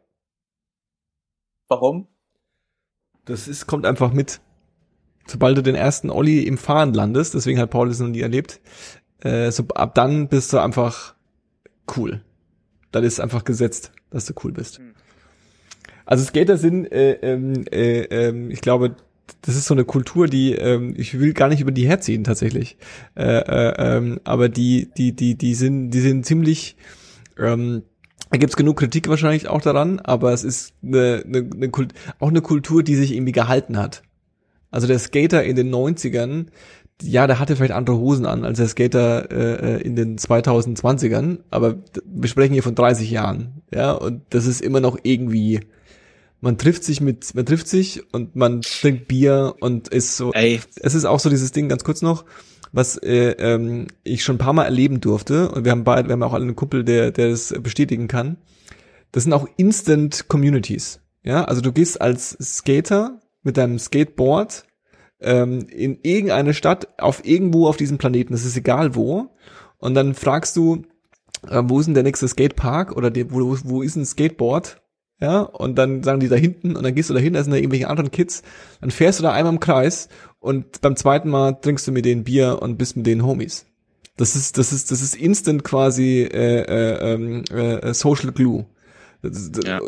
Warum? 1.67 2.07
Das 3.25 3.47
ist, 3.47 3.67
kommt 3.67 3.85
einfach 3.85 4.13
mit. 4.13 4.39
Sobald 5.27 5.57
du 5.57 5.61
den 5.61 5.75
ersten 5.75 6.09
Olli 6.09 6.43
im 6.43 6.57
Fahren 6.57 6.93
landest, 6.93 7.33
deswegen 7.33 7.59
hat 7.59 7.69
Paul 7.69 7.89
das 7.89 7.99
noch 7.99 8.07
nie 8.07 8.21
erlebt, 8.21 8.59
äh, 9.21 9.51
so 9.51 9.65
ab 9.75 9.93
dann 9.95 10.27
bist 10.27 10.53
du 10.53 10.59
einfach 10.59 11.15
cool 11.95 12.21
dann 12.91 13.03
ist 13.03 13.19
einfach 13.19 13.43
gesetzt, 13.43 13.91
dass 14.09 14.25
du 14.25 14.33
cool 14.43 14.51
bist. 14.51 14.79
Hm. 14.79 14.93
Also 16.05 16.23
Skater 16.23 16.57
sind, 16.57 16.91
äh, 16.91 17.13
ähm, 17.21 17.65
äh, 17.71 18.01
äh, 18.03 18.49
ich 18.49 18.61
glaube, 18.61 18.95
das 19.41 19.55
ist 19.55 19.65
so 19.65 19.73
eine 19.73 19.83
Kultur, 19.83 20.27
die 20.27 20.53
ähm, 20.53 20.93
ich 20.97 21.19
will 21.19 21.33
gar 21.33 21.49
nicht 21.49 21.59
über 21.59 21.71
die 21.71 21.85
herziehen 21.87 22.23
tatsächlich, 22.23 22.77
äh, 23.15 23.23
äh, 23.23 23.73
ähm, 23.77 24.21
aber 24.23 24.47
die, 24.47 24.89
die, 24.97 25.11
die, 25.11 25.35
die 25.35 25.53
sind, 25.53 25.91
die 25.91 25.99
sind 25.99 26.25
ziemlich 26.25 26.77
ähm, 27.37 27.83
da 28.29 28.37
gibt's 28.37 28.55
genug 28.55 28.79
Kritik 28.79 29.07
wahrscheinlich 29.07 29.47
auch 29.47 29.61
daran, 29.61 29.99
aber 29.99 30.33
es 30.33 30.43
ist 30.43 30.73
eine, 30.83 31.23
eine, 31.25 31.49
eine 31.53 31.69
Kult, 31.69 31.93
auch 32.19 32.27
eine 32.29 32.41
Kultur, 32.41 32.83
die 32.83 32.95
sich 32.95 33.13
irgendwie 33.13 33.31
gehalten 33.31 33.77
hat. 33.77 34.01
Also 34.77 34.85
der 34.85 34.99
Skater 34.99 35.43
in 35.43 35.55
den 35.55 35.73
90ern, 35.73 36.49
ja, 37.01 37.25
der 37.25 37.39
hatte 37.39 37.55
vielleicht 37.55 37.71
andere 37.71 37.97
Hosen 37.97 38.27
an 38.27 38.45
als 38.45 38.59
der 38.59 38.67
Skater 38.67 39.31
äh, 39.31 39.81
in 39.81 39.95
den 39.95 40.19
2020ern, 40.19 41.39
aber 41.49 41.79
wir 42.05 42.29
sprechen 42.29 42.53
hier 42.53 42.61
von 42.61 42.75
30 42.75 43.09
Jahren, 43.09 43.63
ja, 43.73 43.93
und 43.93 44.21
das 44.29 44.45
ist 44.45 44.61
immer 44.61 44.79
noch 44.79 44.99
irgendwie, 45.01 45.61
man 46.41 46.59
trifft 46.59 46.83
sich 46.83 47.01
mit, 47.01 47.33
man 47.33 47.47
trifft 47.47 47.67
sich 47.67 48.03
und 48.13 48.35
man 48.35 48.61
trinkt 48.61 49.07
Bier 49.07 49.55
und 49.61 49.87
ist 49.87 50.15
so, 50.15 50.31
Ey. 50.33 50.59
es 50.75 50.93
ist 50.93 51.05
auch 51.05 51.19
so 51.19 51.31
dieses 51.31 51.51
Ding, 51.51 51.69
ganz 51.69 51.83
kurz 51.83 52.03
noch, 52.03 52.23
was 52.71 52.97
äh, 52.97 53.31
ähm, 53.31 53.87
ich 54.03 54.23
schon 54.23 54.35
ein 54.35 54.45
paar 54.45 54.53
Mal 54.53 54.65
erleben 54.65 55.01
durfte 55.01 55.49
und 55.49 55.65
wir 55.65 55.71
haben 55.71 55.85
beide, 55.85 56.07
wir 56.07 56.13
haben 56.13 56.21
auch 56.21 56.33
alle 56.33 56.43
einen 56.43 56.55
Kumpel, 56.55 56.83
der, 56.83 57.09
der 57.09 57.31
das 57.31 57.51
bestätigen 57.63 58.07
kann. 58.07 58.37
Das 59.11 59.23
sind 59.23 59.33
auch 59.33 59.47
Instant 59.57 60.27
Communities, 60.27 60.99
ja, 61.23 61.45
also 61.45 61.61
du 61.61 61.71
gehst 61.71 61.99
als 61.99 62.37
Skater 62.39 63.21
mit 63.41 63.57
deinem 63.57 63.79
Skateboard 63.79 64.66
ähm, 65.19 65.67
in 65.69 65.99
irgendeine 66.03 66.53
Stadt, 66.53 66.87
auf 66.97 67.25
irgendwo 67.25 67.67
auf 67.67 67.77
diesem 67.77 67.97
Planeten, 67.97 68.33
das 68.33 68.45
ist 68.45 68.57
egal 68.57 68.95
wo, 68.95 69.29
und 69.77 69.93
dann 69.93 70.13
fragst 70.13 70.55
du, 70.55 70.83
äh, 71.49 71.61
wo 71.65 71.79
ist 71.79 71.85
denn 71.85 71.93
der 71.93 72.03
nächste 72.03 72.27
Skatepark 72.27 72.95
oder 72.95 73.11
die, 73.11 73.31
wo, 73.31 73.57
wo 73.63 73.81
ist 73.81 73.95
ein 73.95 74.05
Skateboard? 74.05 74.81
Ja, 75.19 75.41
und 75.41 75.75
dann 75.77 76.03
sagen 76.03 76.19
die 76.19 76.27
da 76.27 76.35
hinten 76.35 76.75
und 76.75 76.83
dann 76.83 76.93
gehst 76.93 77.09
du 77.09 77.15
da 77.15 77.19
hin, 77.19 77.33
da 77.33 77.41
sind 77.41 77.51
da 77.51 77.57
irgendwelche 77.57 77.89
anderen 77.89 78.11
Kids, 78.11 78.43
dann 78.81 78.91
fährst 78.91 79.17
du 79.17 79.23
da 79.23 79.31
einmal 79.31 79.53
im 79.53 79.59
Kreis 79.59 80.09
und 80.39 80.81
beim 80.81 80.95
zweiten 80.95 81.29
Mal 81.29 81.53
trinkst 81.53 81.87
du 81.87 81.91
mit 81.91 82.05
denen 82.05 82.23
Bier 82.23 82.59
und 82.61 82.77
bist 82.77 82.95
mit 82.95 83.07
den 83.07 83.25
Homies. 83.25 83.65
Das 84.15 84.35
ist, 84.35 84.59
das 84.59 84.73
ist, 84.73 84.91
das 84.91 85.01
ist 85.01 85.15
instant 85.15 85.63
quasi 85.63 86.21
äh, 86.21 86.61
äh, 86.61 87.13
ähm, 87.13 87.43
äh, 87.51 87.93
Social 87.95 88.31
Glue. 88.31 88.65
Das, 89.23 89.51
das, 89.51 89.65
ja. 89.65 89.79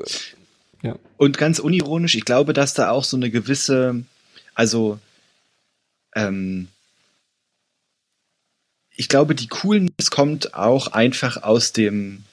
ja. 0.82 0.96
Und 1.18 1.38
ganz 1.38 1.60
unironisch, 1.60 2.16
ich 2.16 2.26
glaube, 2.26 2.54
dass 2.54 2.74
da 2.74 2.90
auch 2.90 3.04
so 3.04 3.16
eine 3.16 3.30
gewisse, 3.30 4.04
also 4.56 4.98
ähm, 6.16 6.68
ich 8.96 9.08
glaube, 9.08 9.34
die 9.34 9.48
Coolness 9.48 10.12
kommt 10.12 10.54
auch 10.54 10.88
einfach 10.88 11.44
aus 11.44 11.72
dem, 11.72 12.24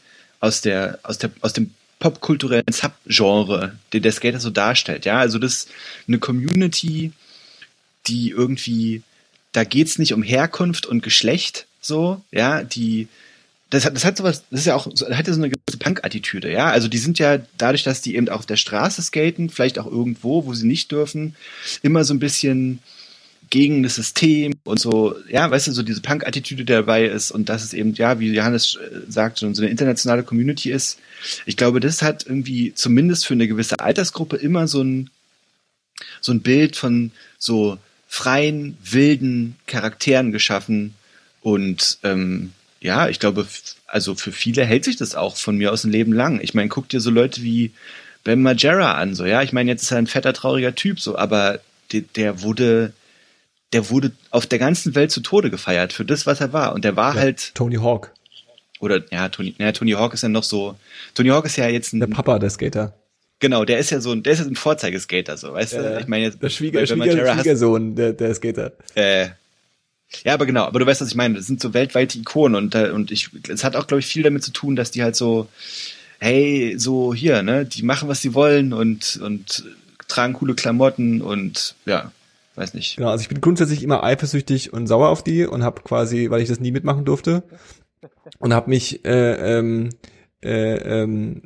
aus 0.41 0.63
der, 0.63 0.99
aus 1.05 1.19
der, 1.19 1.31
aus 1.41 1.53
dem 1.53 1.71
popkulturellen 1.99 2.65
Subgenre, 2.71 3.79
den 3.93 4.03
der 4.03 4.13
Skater 4.13 4.41
so 4.41 4.51
darstellt. 4.51 5.05
Ja, 5.05 5.19
also 5.19 5.39
das 5.39 5.55
ist 5.55 5.69
eine 6.09 6.19
Community, 6.19 7.13
die 8.07 8.31
irgendwie, 8.31 9.03
da 9.53 9.65
geht's 9.65 9.99
nicht 9.99 10.13
um 10.13 10.23
Herkunft 10.23 10.87
und 10.87 11.03
Geschlecht, 11.03 11.67
so, 11.81 12.21
ja, 12.33 12.65
die, 12.65 13.09
das 13.71 13.85
hat, 13.85 13.95
das 13.95 14.05
hat 14.05 14.17
sowas, 14.17 14.45
das 14.51 14.61
ist 14.61 14.67
ja 14.67 14.75
auch, 14.75 14.89
das 14.89 15.09
hat 15.09 15.27
ja 15.27 15.33
so 15.33 15.41
eine 15.41 15.51
gewisse 15.51 15.79
Punk-Attitüde, 15.79 16.51
ja. 16.53 16.67
Also 16.71 16.89
die 16.89 16.99
sind 16.99 17.19
ja 17.19 17.39
dadurch, 17.59 17.85
dass 17.85 18.03
die 18.03 18.17
eben 18.17 18.29
auch 18.29 18.41
auf 18.41 18.47
der 18.47 18.57
Straße 18.57 19.03
skaten, 19.03 19.51
vielleicht 19.51 19.79
auch 19.79 19.87
irgendwo, 19.87 20.47
wo 20.47 20.55
sie 20.55 20.67
nicht 20.67 20.91
dürfen, 20.93 21.37
immer 21.83 22.05
so 22.05 22.13
ein 22.13 22.19
bisschen 22.19 22.81
gegen 23.51 23.83
das 23.83 23.95
System 23.95 24.55
und 24.65 24.81
so, 24.81 25.15
ja, 25.29 25.51
weißt 25.51 25.69
du, 25.69 25.73
so 25.73 25.83
diese 25.83 26.01
Punk-Attitüde, 26.01 26.65
dabei 26.65 27.07
ist 27.07 27.31
und 27.31 27.49
dass 27.49 27.65
es 27.65 27.75
eben, 27.75 27.95
ja, 27.95 28.19
wie 28.19 28.33
Johannes 28.33 28.77
äh, 28.77 29.11
sagt, 29.11 29.39
so 29.39 29.47
eine 29.47 29.69
internationale 29.69 30.23
Community 30.23 30.71
ist. 30.71 30.99
Ich 31.47 31.57
glaube, 31.57 31.81
das 31.81 32.03
hat 32.03 32.27
irgendwie 32.27 32.75
zumindest 32.75 33.27
für 33.27 33.35
eine 33.35 33.49
gewisse 33.49 33.79
Altersgruppe 33.79 34.37
immer 34.37 34.67
so 34.67 34.83
ein, 34.83 35.11
so 36.21 36.33
ein 36.33 36.41
Bild 36.41 36.77
von 36.77 37.13
so 37.39 37.79
freien, 38.09 38.77
wilden 38.83 39.57
Charakteren 39.67 40.33
geschaffen 40.33 40.95
und 41.41 41.99
ähm, 42.03 42.53
ja, 42.81 43.09
ich 43.09 43.21
glaube, 43.21 43.47
also 43.87 44.15
für 44.15 44.33
viele 44.33 44.65
hält 44.65 44.85
sich 44.85 44.97
das 44.97 45.15
auch 45.15 45.37
von 45.37 45.57
mir 45.57 45.73
aus 45.73 45.85
ein 45.85 45.93
Leben 45.93 46.13
lang. 46.13 46.41
Ich 46.43 46.55
meine, 46.55 46.69
guck 46.69 46.89
dir 46.89 47.01
so 47.01 47.11
Leute 47.11 47.43
wie 47.43 47.73
Ben 48.25 48.43
Majera 48.43 48.95
an, 48.95 49.15
so, 49.15 49.25
ja, 49.25 49.43
ich 49.43 49.53
meine, 49.53 49.71
jetzt 49.71 49.85
ist 49.85 49.93
er 49.93 49.99
ein 49.99 50.09
fetter, 50.09 50.33
trauriger 50.33 50.75
Typ, 50.75 51.01
so, 51.01 51.17
aber 51.17 51.61
der, 51.93 52.03
der 52.03 52.43
wurde, 52.43 52.93
der 53.73 53.91
wurde 53.91 54.13
auf 54.31 54.47
der 54.47 54.59
ganzen 54.59 54.95
Welt 54.95 55.11
zu 55.11 55.21
Tode 55.21 55.51
gefeiert 55.51 55.93
für 55.93 56.05
das, 56.05 56.27
was 56.27 56.41
er 56.41 56.53
war. 56.53 56.73
Und 56.75 56.85
der 56.85 56.97
war 56.97 57.15
Ja, 57.15 57.21
halt, 57.21 57.55
Tony 57.55 57.77
Hawk. 57.77 58.13
oder 58.81 59.03
ja, 59.11 59.29
Tony, 59.29 59.55
ja, 59.59 59.73
Tony 59.73 59.93
Hawk 59.93 60.15
ist 60.15 60.23
ja 60.23 60.29
noch 60.29 60.45
so, 60.45 60.77
Tony 61.15 61.31
Hawk 61.31 61.47
ist 61.47 61.57
ja 61.57 61.69
jetzt 61.69 61.93
ein, 61.93 62.01
Der 62.01 62.07
Papa 62.07 62.39
der 62.39 62.51
Skater. 62.51 62.95
genau, 63.41 63.65
der 63.65 63.79
ist 63.79 63.91
ja 63.91 64.01
so 64.01 64.13
ein, 64.13 64.23
der 64.23 64.35
ist 64.35 64.39
ja 64.41 64.47
ein 64.47 64.57
Vorzeigeskater, 64.57 65.37
so, 65.37 65.53
weißt 65.53 65.73
Ja, 65.75 65.83
du? 65.83 66.01
Ich 66.01 66.07
meine 66.07 66.25
jetzt, 66.27 66.43
Der 66.43 66.49
Schwieger, 66.51 66.79
man 66.81 66.87
Schwieger, 66.87 67.15
Terra 67.17 67.35
hast- 67.35 67.43
Schwiegersohn 67.43 67.95
der, 67.97 68.13
der 68.13 68.35
Skater. 68.35 68.73
Äh, 68.95 69.29
ja, 70.25 70.35
aber 70.35 70.47
genau, 70.47 70.63
aber 70.65 70.79
du 70.79 70.87
weißt, 70.87 71.01
was 71.01 71.09
ich 71.09 71.17
meine. 71.17 71.35
Das 71.35 71.47
sind 71.47 71.61
so 71.61 71.75
weltweite 71.75 72.17
Ikonen 72.19 72.55
und, 72.55 72.75
äh, 72.77 72.91
und 72.91 73.11
ich, 73.11 73.29
es 73.49 73.65
hat 73.65 73.75
auch, 73.75 73.89
glaube 73.89 73.99
ich, 74.01 74.07
viel 74.07 74.23
damit 74.23 74.45
zu 74.45 74.53
tun, 74.53 74.77
dass 74.77 74.93
die 74.93 75.03
halt 75.03 75.17
so, 75.17 75.49
hey, 76.21 76.75
so 76.79 77.13
hier, 77.13 77.43
ne, 77.43 77.67
die 77.67 77.83
machen, 77.83 78.09
was 78.09 78.23
sie 78.23 78.33
wollen 78.33 78.73
und, 78.73 79.19
und 79.21 79.65
tragen 80.07 80.35
coole 80.35 80.55
Klamotten 80.55 81.21
und 81.23 81.75
ja, 81.87 82.13
weiß 82.57 82.75
nicht. 82.75 82.97
Genau, 82.97 83.11
also 83.11 83.23
ich 83.23 83.29
bin 83.29 83.41
grundsätzlich 83.41 83.83
immer 83.83 84.03
eifersüchtig 84.03 84.73
und 84.73 84.87
sauer 84.87 85.09
auf 85.09 85.23
die 85.23 85.47
und 85.47 85.63
habe 85.63 85.83
quasi, 85.83 86.31
weil 86.31 86.41
ich 86.41 86.49
das 86.49 86.61
nie 86.61 86.73
mitmachen 86.73 87.05
durfte, 87.05 87.43
und 88.39 88.55
habe 88.55 88.71
mich 88.71 89.05
äh, 89.05 89.59
ähm, 89.59 89.91
äh, 90.43 91.03
ähm, 91.03 91.43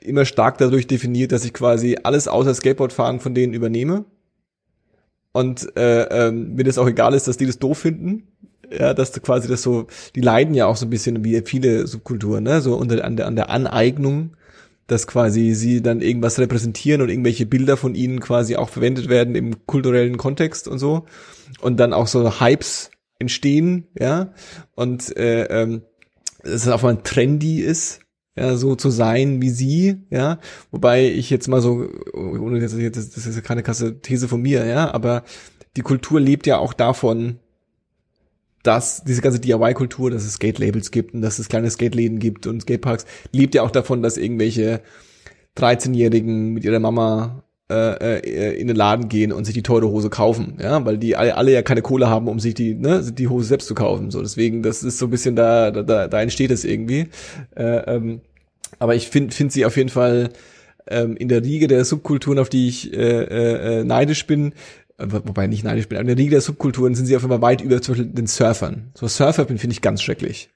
immer 0.00 0.24
stark 0.24 0.58
dadurch 0.58 0.86
definiert, 0.86 1.32
dass 1.32 1.44
ich 1.44 1.52
quasi 1.52 1.98
alles 2.02 2.28
außer 2.28 2.54
Skateboardfahren 2.54 3.20
von 3.20 3.34
denen 3.34 3.52
übernehme 3.52 4.04
und 5.32 5.76
äh, 5.76 6.02
ähm, 6.04 6.54
mir 6.54 6.64
das 6.64 6.78
auch 6.78 6.88
egal 6.88 7.14
ist, 7.14 7.28
dass 7.28 7.36
die 7.36 7.46
das 7.46 7.58
doof 7.58 7.78
finden. 7.78 8.26
Ja, 8.72 8.94
dass 8.94 9.10
du 9.10 9.20
quasi 9.20 9.48
das 9.48 9.62
so, 9.62 9.88
die 10.14 10.20
leiden 10.20 10.54
ja 10.54 10.66
auch 10.66 10.76
so 10.76 10.86
ein 10.86 10.90
bisschen 10.90 11.24
wie 11.24 11.40
viele 11.44 11.88
Subkulturen, 11.88 12.44
ne, 12.44 12.60
so 12.60 12.76
unter 12.76 13.04
an 13.04 13.16
der, 13.16 13.26
an 13.26 13.34
der 13.34 13.50
Aneignung, 13.50 14.36
dass 14.90 15.06
quasi 15.06 15.54
sie 15.54 15.82
dann 15.82 16.00
irgendwas 16.00 16.38
repräsentieren 16.40 17.00
und 17.00 17.10
irgendwelche 17.10 17.46
Bilder 17.46 17.76
von 17.76 17.94
ihnen 17.94 18.18
quasi 18.18 18.56
auch 18.56 18.68
verwendet 18.68 19.08
werden 19.08 19.36
im 19.36 19.66
kulturellen 19.66 20.16
Kontext 20.16 20.66
und 20.66 20.78
so. 20.78 21.06
Und 21.60 21.78
dann 21.78 21.92
auch 21.92 22.08
so 22.08 22.40
Hypes 22.40 22.90
entstehen, 23.20 23.86
ja, 23.98 24.32
und 24.74 25.16
äh, 25.16 25.44
ähm, 25.44 25.82
es 26.42 26.66
auf 26.66 26.84
einmal 26.84 27.02
trendy 27.04 27.60
ist, 27.60 28.00
ja, 28.36 28.56
so 28.56 28.74
zu 28.74 28.90
sein 28.90 29.40
wie 29.42 29.50
sie, 29.50 30.06
ja, 30.10 30.40
wobei 30.72 31.08
ich 31.08 31.30
jetzt 31.30 31.46
mal 31.46 31.60
so, 31.60 31.86
ohne 32.14 32.60
das 32.60 32.72
das 32.72 33.26
ist 33.26 33.36
ja 33.36 33.42
keine 33.42 33.62
krasse 33.62 34.00
These 34.00 34.26
von 34.26 34.40
mir, 34.40 34.64
ja, 34.66 34.92
aber 34.92 35.22
die 35.76 35.82
Kultur 35.82 36.18
lebt 36.18 36.46
ja 36.46 36.58
auch 36.58 36.72
davon, 36.72 37.38
dass 38.62 39.04
diese 39.04 39.22
ganze 39.22 39.40
DIY-Kultur, 39.40 40.10
dass 40.10 40.24
es 40.24 40.34
Skate-Labels 40.34 40.90
gibt 40.90 41.14
und 41.14 41.22
dass 41.22 41.38
es 41.38 41.48
kleine 41.48 41.70
Skate-Läden 41.70 42.18
gibt 42.18 42.46
und 42.46 42.62
Skateparks, 42.62 43.06
lebt 43.32 43.54
ja 43.54 43.62
auch 43.62 43.70
davon, 43.70 44.02
dass 44.02 44.16
irgendwelche 44.16 44.80
13-Jährigen 45.56 46.52
mit 46.52 46.64
ihrer 46.64 46.80
Mama 46.80 47.42
äh, 47.70 48.18
äh, 48.18 48.60
in 48.60 48.66
den 48.66 48.76
Laden 48.76 49.08
gehen 49.08 49.32
und 49.32 49.44
sich 49.44 49.54
die 49.54 49.62
teure 49.62 49.88
Hose 49.88 50.10
kaufen, 50.10 50.58
ja, 50.60 50.84
weil 50.84 50.98
die 50.98 51.14
alle, 51.14 51.36
alle 51.36 51.52
ja 51.52 51.62
keine 51.62 51.82
Kohle 51.82 52.08
haben, 52.08 52.26
um 52.26 52.40
sich 52.40 52.54
die, 52.54 52.74
ne, 52.74 53.00
die 53.12 53.28
Hose 53.28 53.46
selbst 53.46 53.68
zu 53.68 53.74
kaufen. 53.74 54.10
So, 54.10 54.20
deswegen, 54.20 54.62
das 54.62 54.82
ist 54.82 54.98
so 54.98 55.06
ein 55.06 55.10
bisschen 55.10 55.36
da, 55.36 55.70
da, 55.70 56.08
da, 56.08 56.20
entsteht 56.20 56.50
es 56.50 56.64
irgendwie. 56.64 57.06
Äh, 57.54 57.94
ähm, 57.94 58.22
aber 58.80 58.96
ich 58.96 59.08
finde 59.08 59.34
find 59.34 59.52
sie 59.52 59.64
auf 59.64 59.76
jeden 59.76 59.88
Fall 59.88 60.30
ähm, 60.88 61.16
in 61.16 61.28
der 61.28 61.44
Riege 61.44 61.68
der 61.68 61.84
Subkulturen, 61.84 62.40
auf 62.40 62.48
die 62.48 62.68
ich 62.68 62.92
äh, 62.92 62.96
äh, 62.96 63.80
äh, 63.80 63.84
neidisch 63.84 64.26
bin, 64.26 64.52
wobei 65.06 65.46
nicht 65.46 65.64
neidisch 65.64 65.88
bin, 65.88 65.96
aber 65.96 66.02
in 66.02 66.08
der 66.08 66.18
Riege 66.18 66.30
der 66.32 66.40
Subkulturen 66.40 66.94
sind 66.94 67.06
sie 67.06 67.16
auf 67.16 67.22
einmal 67.22 67.42
weit 67.42 67.60
über 67.60 67.80
zum 67.82 67.94
Beispiel 67.94 68.12
den 68.12 68.26
Surfern. 68.26 68.90
So 68.94 69.08
Surfer 69.08 69.44
bin 69.44 69.58
finde 69.58 69.72
ich 69.74 69.82
ganz 69.82 70.02
schrecklich. 70.02 70.50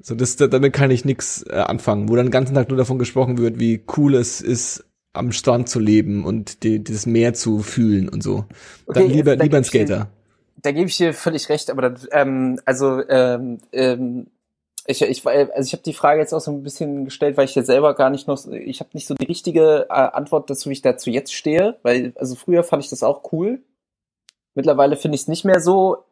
So 0.00 0.14
das, 0.14 0.36
da- 0.36 0.46
damit 0.46 0.72
kann 0.72 0.90
ich 0.90 1.04
nix 1.04 1.42
äh, 1.48 1.54
anfangen, 1.54 2.08
wo 2.08 2.16
dann 2.16 2.26
den 2.26 2.30
ganzen 2.32 2.54
Tag 2.54 2.68
nur 2.68 2.78
davon 2.78 2.98
gesprochen 2.98 3.38
wird, 3.38 3.58
wie 3.58 3.82
cool 3.96 4.14
es 4.14 4.40
ist, 4.40 4.84
am 5.12 5.32
Strand 5.32 5.68
zu 5.68 5.80
leben 5.80 6.24
und 6.24 6.62
die, 6.62 6.82
dieses 6.84 7.06
Meer 7.06 7.34
zu 7.34 7.60
fühlen 7.60 8.08
und 8.08 8.22
so. 8.22 8.44
Dann 8.86 9.04
Okay, 9.04 9.12
lieber 9.14 9.36
da 9.36 9.42
lieber 9.42 9.56
ein 9.56 9.64
ich 9.64 9.70
dir- 9.70 9.86
Skater. 9.86 10.10
da 10.62 10.70
gebe 10.72 10.86
ich 10.86 10.96
dir 10.96 11.12
völlig 11.14 11.48
recht, 11.48 11.70
aber 11.70 11.90
das, 11.90 12.06
ähm, 12.12 12.60
also 12.64 13.02
ähm, 13.08 13.58
ähm, 13.72 14.26
ich, 14.90 15.02
ich, 15.02 15.26
also 15.26 15.66
ich 15.66 15.72
habe 15.74 15.82
die 15.82 15.92
Frage 15.92 16.20
jetzt 16.20 16.32
auch 16.32 16.40
so 16.40 16.50
ein 16.50 16.62
bisschen 16.62 17.04
gestellt, 17.04 17.36
weil 17.36 17.44
ich 17.44 17.54
jetzt 17.54 17.66
selber 17.66 17.94
gar 17.94 18.08
nicht 18.08 18.26
noch, 18.26 18.46
ich 18.46 18.80
habe 18.80 18.90
nicht 18.94 19.06
so 19.06 19.14
die 19.14 19.26
richtige 19.26 19.86
äh, 19.90 19.92
Antwort 19.92 20.48
dazu, 20.48 20.70
wie 20.70 20.72
ich 20.72 20.80
dazu 20.80 21.10
jetzt 21.10 21.34
stehe, 21.34 21.76
weil 21.82 22.14
also 22.16 22.34
früher 22.34 22.64
fand 22.64 22.82
ich 22.82 22.88
das 22.88 23.02
auch 23.02 23.30
cool. 23.32 23.60
Mittlerweile 24.54 24.96
finde 24.96 25.16
ich 25.16 25.22
es 25.22 25.28
nicht 25.28 25.44
mehr 25.44 25.60
so, 25.60 26.04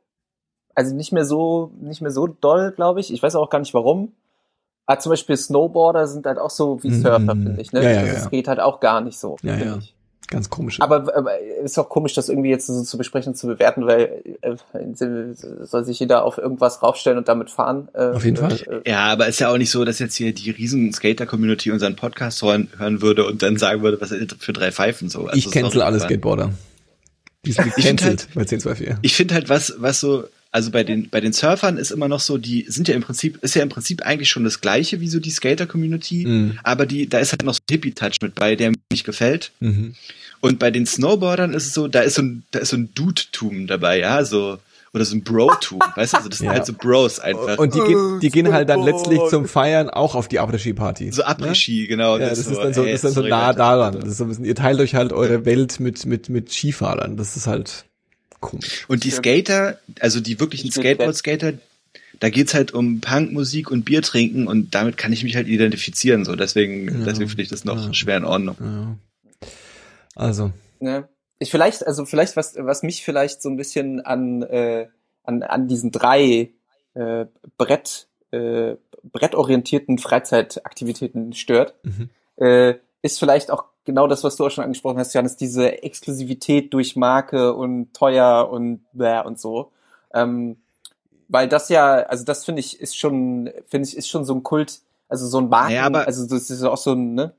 also 0.75 0.95
nicht 0.95 1.11
mehr 1.11 1.25
so, 1.25 1.73
nicht 1.81 2.03
mehr 2.03 2.11
so 2.11 2.27
doll, 2.27 2.73
glaube 2.73 3.01
ich. 3.01 3.11
Ich 3.11 3.23
weiß 3.23 3.35
auch 3.37 3.49
gar 3.49 3.61
nicht 3.61 3.73
warum. 3.73 4.13
Ah, 4.85 4.99
zum 4.99 5.11
Beispiel 5.11 5.39
Snowboarder 5.39 6.07
sind 6.07 6.27
halt 6.27 6.39
auch 6.39 6.51
so 6.51 6.83
wie. 6.83 6.91
Surfer, 6.91 7.33
finde 7.33 7.61
ich. 7.61 7.73
Ne? 7.73 7.83
Ja, 7.83 7.91
ja, 7.91 8.01
also 8.01 8.13
ja. 8.13 8.19
Es 8.19 8.31
geht 8.31 8.47
halt 8.47 8.61
auch 8.61 8.79
gar 8.79 9.01
nicht 9.01 9.19
so. 9.19 9.37
Ja, 9.43 9.57
finde. 9.57 9.79
Ich. 9.79 9.96
Ganz 10.29 10.51
komisch. 10.51 10.81
Aber, 10.81 11.15
aber 11.17 11.39
ist 11.41 11.79
auch 11.79 11.89
komisch, 11.89 12.15
das 12.15 12.29
irgendwie 12.29 12.51
jetzt 12.51 12.67
so 12.67 12.83
zu 12.83 12.99
besprechen, 12.99 13.35
zu 13.37 13.47
bewerten, 13.47 13.87
weil 13.87 14.23
äh, 14.41 14.57
soll 15.65 15.85
sich 15.85 16.01
jeder 16.01 16.25
auf 16.25 16.39
irgendwas 16.39 16.83
raufstellen 16.83 17.19
und 17.19 17.29
damit 17.29 17.51
fahren. 17.51 17.89
Äh, 17.95 18.07
Auf 18.09 18.25
jeden 18.25 18.37
Fall. 18.37 18.83
Äh, 18.85 18.91
Ja, 18.91 19.05
aber 19.05 19.29
ist 19.29 19.39
ja 19.39 19.51
auch 19.51 19.57
nicht 19.59 19.71
so, 19.71 19.85
dass 19.85 19.99
jetzt 20.01 20.17
hier 20.17 20.33
die 20.35 20.51
riesen 20.51 20.93
Skater-Community 20.93 21.71
unseren 21.71 21.95
Podcast 21.97 22.43
hören, 22.43 22.69
hören 22.77 23.03
würde 23.03 23.25
und 23.27 23.43
dann 23.43 23.57
sagen 23.57 23.83
würde, 23.83 24.01
was 24.01 24.11
ist 24.11 24.33
das 24.33 24.39
für 24.41 24.53
drei 24.53 24.73
Pfeifen 24.73 25.09
so. 25.09 25.27
Also, 25.27 25.37
ich 25.37 25.51
cancel 25.51 25.83
alle 25.83 26.01
Skateboarder. 26.01 26.51
Die 27.45 27.53
sind 27.53 27.67
Ich 27.69 27.75
find 27.75 28.01
gecancelt 28.01 28.21
halt- 28.23 28.35
bei 28.35 28.41
1024. 28.43 28.97
Ich 29.03 29.15
finde 29.15 29.35
halt, 29.35 29.49
was, 29.49 29.75
was 29.79 30.01
so, 30.01 30.25
also 30.57 30.71
bei 30.71 30.85
den, 30.85 31.11
bei 31.11 31.21
den 31.21 31.33
Surfern 31.35 31.77
ist 31.77 31.91
immer 31.91 32.09
noch 32.09 32.21
so, 32.21 32.39
die 32.39 32.65
sind 32.69 32.89
ja 32.89 32.95
im 32.95 33.03
Prinzip, 33.03 33.39
ist 33.43 33.55
ja 33.55 33.63
im 33.63 33.69
Prinzip 33.69 34.03
eigentlich 34.07 34.31
schon 34.31 34.43
das 34.45 34.61
Gleiche 34.63 35.01
wie 35.01 35.09
so 35.09 35.21
die 35.21 35.31
Skater-Community, 35.31 36.27
Mhm. 36.27 36.59
aber 36.63 36.87
die, 36.87 37.09
da 37.09 37.19
ist 37.19 37.33
halt 37.33 37.45
noch 37.45 37.55
so 37.55 37.61
ein 37.61 37.73
Hippie-Touch 37.73 38.23
mit 38.23 38.35
bei, 38.35 38.57
der 38.57 38.71
mir 38.71 38.77
nicht 38.91 39.05
gefällt. 39.05 39.53
Mhm. 39.61 39.95
Und 40.41 40.59
bei 40.59 40.71
den 40.71 40.87
Snowboardern 40.87 41.53
ist 41.55 41.67
es 41.67 41.75
so, 41.75 41.89
da 41.89 42.01
ist 42.01 42.15
so 42.15 42.23
ein, 42.23 42.43
da 42.53 42.61
ist 42.61 42.71
so 42.71 42.77
ein 42.77 42.89
Dude-Tum 42.95 43.67
dabei, 43.67 43.99
ja, 44.01 44.25
so, 44.25 44.59
oder 44.95 45.05
so 45.05 45.15
ein 45.17 45.25
Bro-Tum, 45.25 45.81
weißt 45.95 46.13
du, 46.15 46.17
also 46.19 46.29
das 46.31 46.39
sind 46.39 46.47
Ja. 46.47 46.53
halt 46.55 46.65
so 46.67 46.73
Bros 46.73 47.21
einfach. 47.21 47.59
Und 47.59 47.75
die, 47.75 47.81
gehen, 47.81 48.21
die 48.21 48.31
gehen 48.31 48.53
halt 48.53 48.69
dann 48.71 48.83
letztlich 48.83 49.21
zum 49.29 49.47
Feiern 49.47 49.91
auch 49.91 50.15
auf 50.15 50.29
die 50.29 50.41
Après-Ski-Party. 50.41 51.13
so 51.13 51.23
Après-Ski, 51.23 51.87
genau. 51.87 52.17
Ja, 52.19 52.31
das, 52.31 52.39
ist 52.39 52.51
dann 52.57 52.73
so, 52.73 52.83
ey, 52.83 52.93
das 52.93 53.05
ist 53.05 53.17
dann 53.17 53.25
so 53.25 53.29
nah 53.29 53.53
daran. 53.53 54.01
Das 54.01 54.09
ist 54.09 54.17
so 54.17 54.25
ein 54.25 54.29
bisschen, 54.29 54.45
ihr 54.47 54.55
teilt 54.55 54.81
euch 54.81 54.95
halt 54.95 55.13
eure 55.13 55.45
Welt 55.45 55.81
mit, 55.81 56.07
mit, 56.07 56.31
mit 56.31 56.51
Skifahrern. 56.51 57.17
Das 57.19 57.37
ist 57.37 57.47
halt 57.47 57.85
komisch. 58.41 58.85
Und 58.89 59.05
die 59.05 59.11
Skater, 59.11 59.79
also 60.01 60.21
die 60.21 60.39
wirklichen 60.41 60.71
Skateboard-Skater, 60.71 61.55
da 62.21 62.31
geht's 62.31 62.55
halt 62.55 62.73
um 62.73 63.01
Punkmusik 63.01 63.71
und 63.71 63.85
Bier 63.85 64.03
trinken 64.03 64.49
und 64.49 64.75
damit 64.75 64.97
kann 64.97 65.13
ich 65.13 65.23
mich 65.23 65.37
halt 65.37 65.49
identifizieren, 65.49 66.25
so. 66.25 66.35
Deswegen, 66.35 66.87
Ja. 66.87 67.05
deswegen 67.05 67.29
finde 67.29 67.43
ich 67.43 67.49
das 67.49 67.65
noch 67.65 67.87
Ja. 67.87 67.95
schwer 67.95 68.17
in 68.17 68.25
Ordnung. 68.25 68.57
Ja. 68.61 68.97
Also, 70.15 70.53
ne? 70.81 71.09
Ich 71.39 71.51
vielleicht, 71.51 71.87
also 71.87 72.07
vielleicht 72.07 72.37
was, 72.37 72.55
was 72.57 72.83
mich 72.83 73.05
vielleicht 73.05 73.43
so 73.43 73.51
ein 73.51 73.59
bisschen 73.59 74.01
an 74.01 74.43
äh, 74.43 74.87
an, 75.27 75.43
an 75.43 75.69
diesen 75.69 75.91
drei 75.91 76.51
äh, 76.95 77.27
Brett 77.59 78.09
äh, 78.31 78.77
brettorientierten 79.03 79.99
Freizeitaktivitäten 79.99 81.33
stört, 81.33 81.75
mhm. 81.85 82.11
äh, 82.37 82.75
ist 83.03 83.19
vielleicht 83.19 83.51
auch 83.51 83.65
genau 83.87 84.07
das, 84.07 84.23
was 84.25 84.37
du 84.37 84.45
auch 84.45 84.51
schon 84.51 84.65
angesprochen 84.65 84.99
hast, 84.99 85.15
Janis, 85.15 85.37
diese 85.37 85.83
Exklusivität 85.83 86.75
durch 86.75 86.97
Marke 86.97 87.55
und 87.55 87.95
teuer 87.95 88.51
und 88.51 88.81
bäh 88.93 89.23
und 89.25 89.41
so. 89.41 89.73
Ähm, 90.13 90.57
weil 91.29 91.49
das 91.49 91.71
ja, 91.71 91.95
also 92.03 92.25
das 92.25 92.45
finde 92.45 92.61
ich, 92.61 92.79
ist 92.81 92.97
schon, 92.99 93.51
finde 93.69 93.89
ich, 93.89 93.97
ist 93.97 94.09
schon 94.09 94.25
so 94.25 94.35
ein 94.35 94.43
Kult, 94.43 94.81
also 95.09 95.27
so 95.27 95.39
ein 95.39 95.49
Marken, 95.49 95.73
Naja, 95.73 95.87
aber- 95.87 96.07
also 96.07 96.27
das 96.27 96.51
ist 96.51 96.63
auch 96.63 96.77
so 96.77 96.93
ein, 96.93 97.15
ne? 97.15 97.33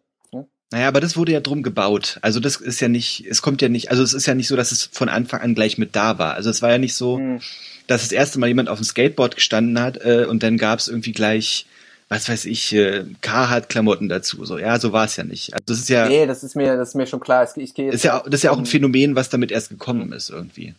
Naja, 0.69 0.89
aber 0.89 0.99
das 0.99 1.15
wurde 1.15 1.31
ja 1.31 1.39
drum 1.39 1.63
gebaut. 1.63 2.19
Also 2.21 2.41
das 2.41 2.57
ist 2.57 2.81
ja 2.81 2.89
nicht, 2.89 3.25
es 3.25 3.41
kommt 3.41 3.62
ja 3.62 3.69
nicht, 3.69 3.89
also 3.89 4.03
es 4.03 4.12
ist 4.13 4.25
ja 4.25 4.36
nicht 4.36 4.49
so, 4.49 4.57
dass 4.57 4.73
es 4.73 4.83
von 4.91 5.07
Anfang 5.07 5.39
an 5.39 5.55
gleich 5.55 5.77
mit 5.77 5.95
da 5.95 6.17
war. 6.19 6.33
Also 6.33 6.49
es 6.49 6.62
war 6.62 6.69
ja 6.71 6.77
nicht 6.77 6.93
so, 6.93 7.17
Hm. 7.17 7.39
dass 7.88 8.01
das 8.01 8.12
erste 8.12 8.38
Mal 8.38 8.47
jemand 8.47 8.67
auf 8.67 8.77
dem 8.79 8.83
Skateboard 8.83 9.36
gestanden 9.36 9.79
hat 9.79 9.95
äh, 10.03 10.25
und 10.29 10.43
dann 10.43 10.57
gab's 10.57 10.89
irgendwie 10.89 11.13
gleich, 11.13 11.67
was 12.10 12.30
weiß 12.30 12.46
ich, 12.46 12.74
äh, 12.74 13.04
Carhartt-Klamotten 13.22 14.08
dazu. 14.10 14.46
So, 14.46 14.58
ja, 14.58 14.80
so 14.80 14.93
war 14.93 15.06
es 15.06 15.17
ja 15.17 15.24
nicht. 15.24 15.54
Also 15.54 15.63
das 15.67 15.80
ist 15.80 15.89
ja, 15.89 16.08
Nee, 16.08 16.26
das 16.26 16.43
ist 16.43 16.56
mir, 16.56 16.78
das 16.78 16.89
ist 16.89 16.96
mir 16.96 17.06
schon 17.08 17.20
klar. 17.20 17.43
Ich, 17.43 17.62
ich 17.62 17.74
gehe 17.74 17.91
ist 17.91 18.04
ja, 18.04 18.20
auch- 18.20 18.24
das 18.24 18.36
ist 18.36 18.43
ja 18.43 18.52
auch 18.52 18.58
ein 18.58 18.65
Phänomen, 18.65 19.15
was 19.15 19.30
damit 19.30 19.52
erst 19.52 19.70
gekommen 19.70 20.12
ist 20.13 20.30
irgendwie. 20.30 20.74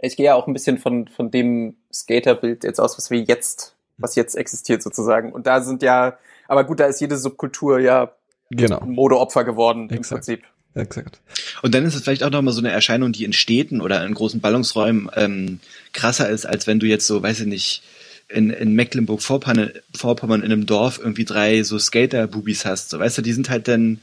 ich 0.00 0.16
gehe 0.16 0.26
ja 0.26 0.34
auch 0.34 0.46
ein 0.46 0.52
bisschen 0.52 0.78
von, 0.78 1.08
von 1.08 1.30
dem 1.30 1.76
Skaterbild 1.92 2.64
jetzt 2.64 2.80
aus, 2.80 2.98
was 2.98 3.10
wir 3.10 3.20
jetzt, 3.20 3.74
was 3.98 4.14
jetzt 4.16 4.36
existiert 4.36 4.82
sozusagen. 4.82 5.32
Und 5.32 5.46
da 5.46 5.60
sind 5.62 5.82
ja, 5.82 6.18
aber 6.48 6.64
gut, 6.64 6.80
da 6.80 6.86
ist 6.86 7.00
jede 7.00 7.16
Subkultur 7.18 7.78
ja 7.78 8.12
genau. 8.50 8.80
ein 8.80 8.90
Modeopfer 8.90 9.44
geworden 9.44 9.88
im 9.90 9.96
Exakt. 9.98 10.24
Prinzip. 10.26 10.44
Exakt. 10.74 11.20
Und 11.62 11.74
dann 11.74 11.84
ist 11.84 11.94
es 11.94 12.02
vielleicht 12.02 12.22
auch 12.22 12.30
nochmal 12.30 12.52
so 12.54 12.60
eine 12.60 12.70
Erscheinung, 12.70 13.10
die 13.12 13.24
in 13.24 13.32
Städten 13.32 13.80
oder 13.80 14.04
in 14.04 14.14
großen 14.14 14.40
Ballungsräumen 14.40 15.10
ähm, 15.16 15.60
krasser 15.92 16.28
ist, 16.28 16.46
als 16.46 16.66
wenn 16.66 16.78
du 16.78 16.86
jetzt 16.86 17.06
so, 17.06 17.22
weiß 17.22 17.40
ich 17.40 17.46
nicht, 17.46 17.82
in, 18.28 18.50
in 18.50 18.74
Mecklenburg-Vorpommern 18.74 19.70
Vorpommern 19.94 20.42
in 20.42 20.52
einem 20.52 20.66
Dorf 20.66 20.98
irgendwie 20.98 21.24
drei 21.24 21.62
so 21.62 21.78
Skater-Bubis 21.78 22.64
hast. 22.64 22.90
So, 22.90 22.98
weißt 22.98 23.18
du, 23.18 23.22
die 23.22 23.32
sind 23.32 23.48
halt 23.50 23.68
dann, 23.68 24.00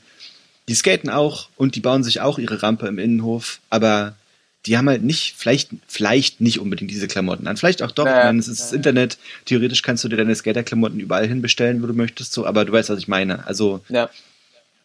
die 0.68 0.76
skaten 0.76 1.10
auch 1.10 1.50
und 1.58 1.76
die 1.76 1.80
bauen 1.82 2.04
sich 2.04 2.22
auch 2.22 2.40
ihre 2.40 2.64
Rampe 2.64 2.88
im 2.88 2.98
Innenhof, 2.98 3.60
aber 3.70 4.16
die 4.66 4.78
haben 4.80 4.90
halt 4.90 5.04
nicht, 5.04 5.36
vielleicht, 5.38 5.70
vielleicht 5.88 6.42
nicht 6.42 6.60
unbedingt 6.60 6.90
diese 6.90 7.08
Klamotten 7.08 7.46
an. 7.46 7.56
Vielleicht 7.56 7.84
auch 7.84 7.92
doch, 7.92 8.06
Naja, 8.06 8.32
es 8.34 8.48
ist 8.48 8.60
das. 8.62 8.72
Internet, 8.72 9.20
theoretisch 9.46 9.84
kannst 9.84 10.04
du 10.04 10.08
dir 10.10 10.18
deine 10.18 10.34
Skater-Klamotten 10.34 11.00
überall 11.00 11.28
hin 11.28 11.44
bestellen, 11.44 11.84
wo 11.84 11.88
du 11.88 11.94
möchtest, 11.94 12.34
so, 12.34 12.48
aber 12.48 12.66
du 12.66 12.72
weißt, 12.74 12.90
was 12.90 12.98
ich 12.98 13.08
meine. 13.08 13.46
Also, 13.46 13.82
Ja. 13.90 14.10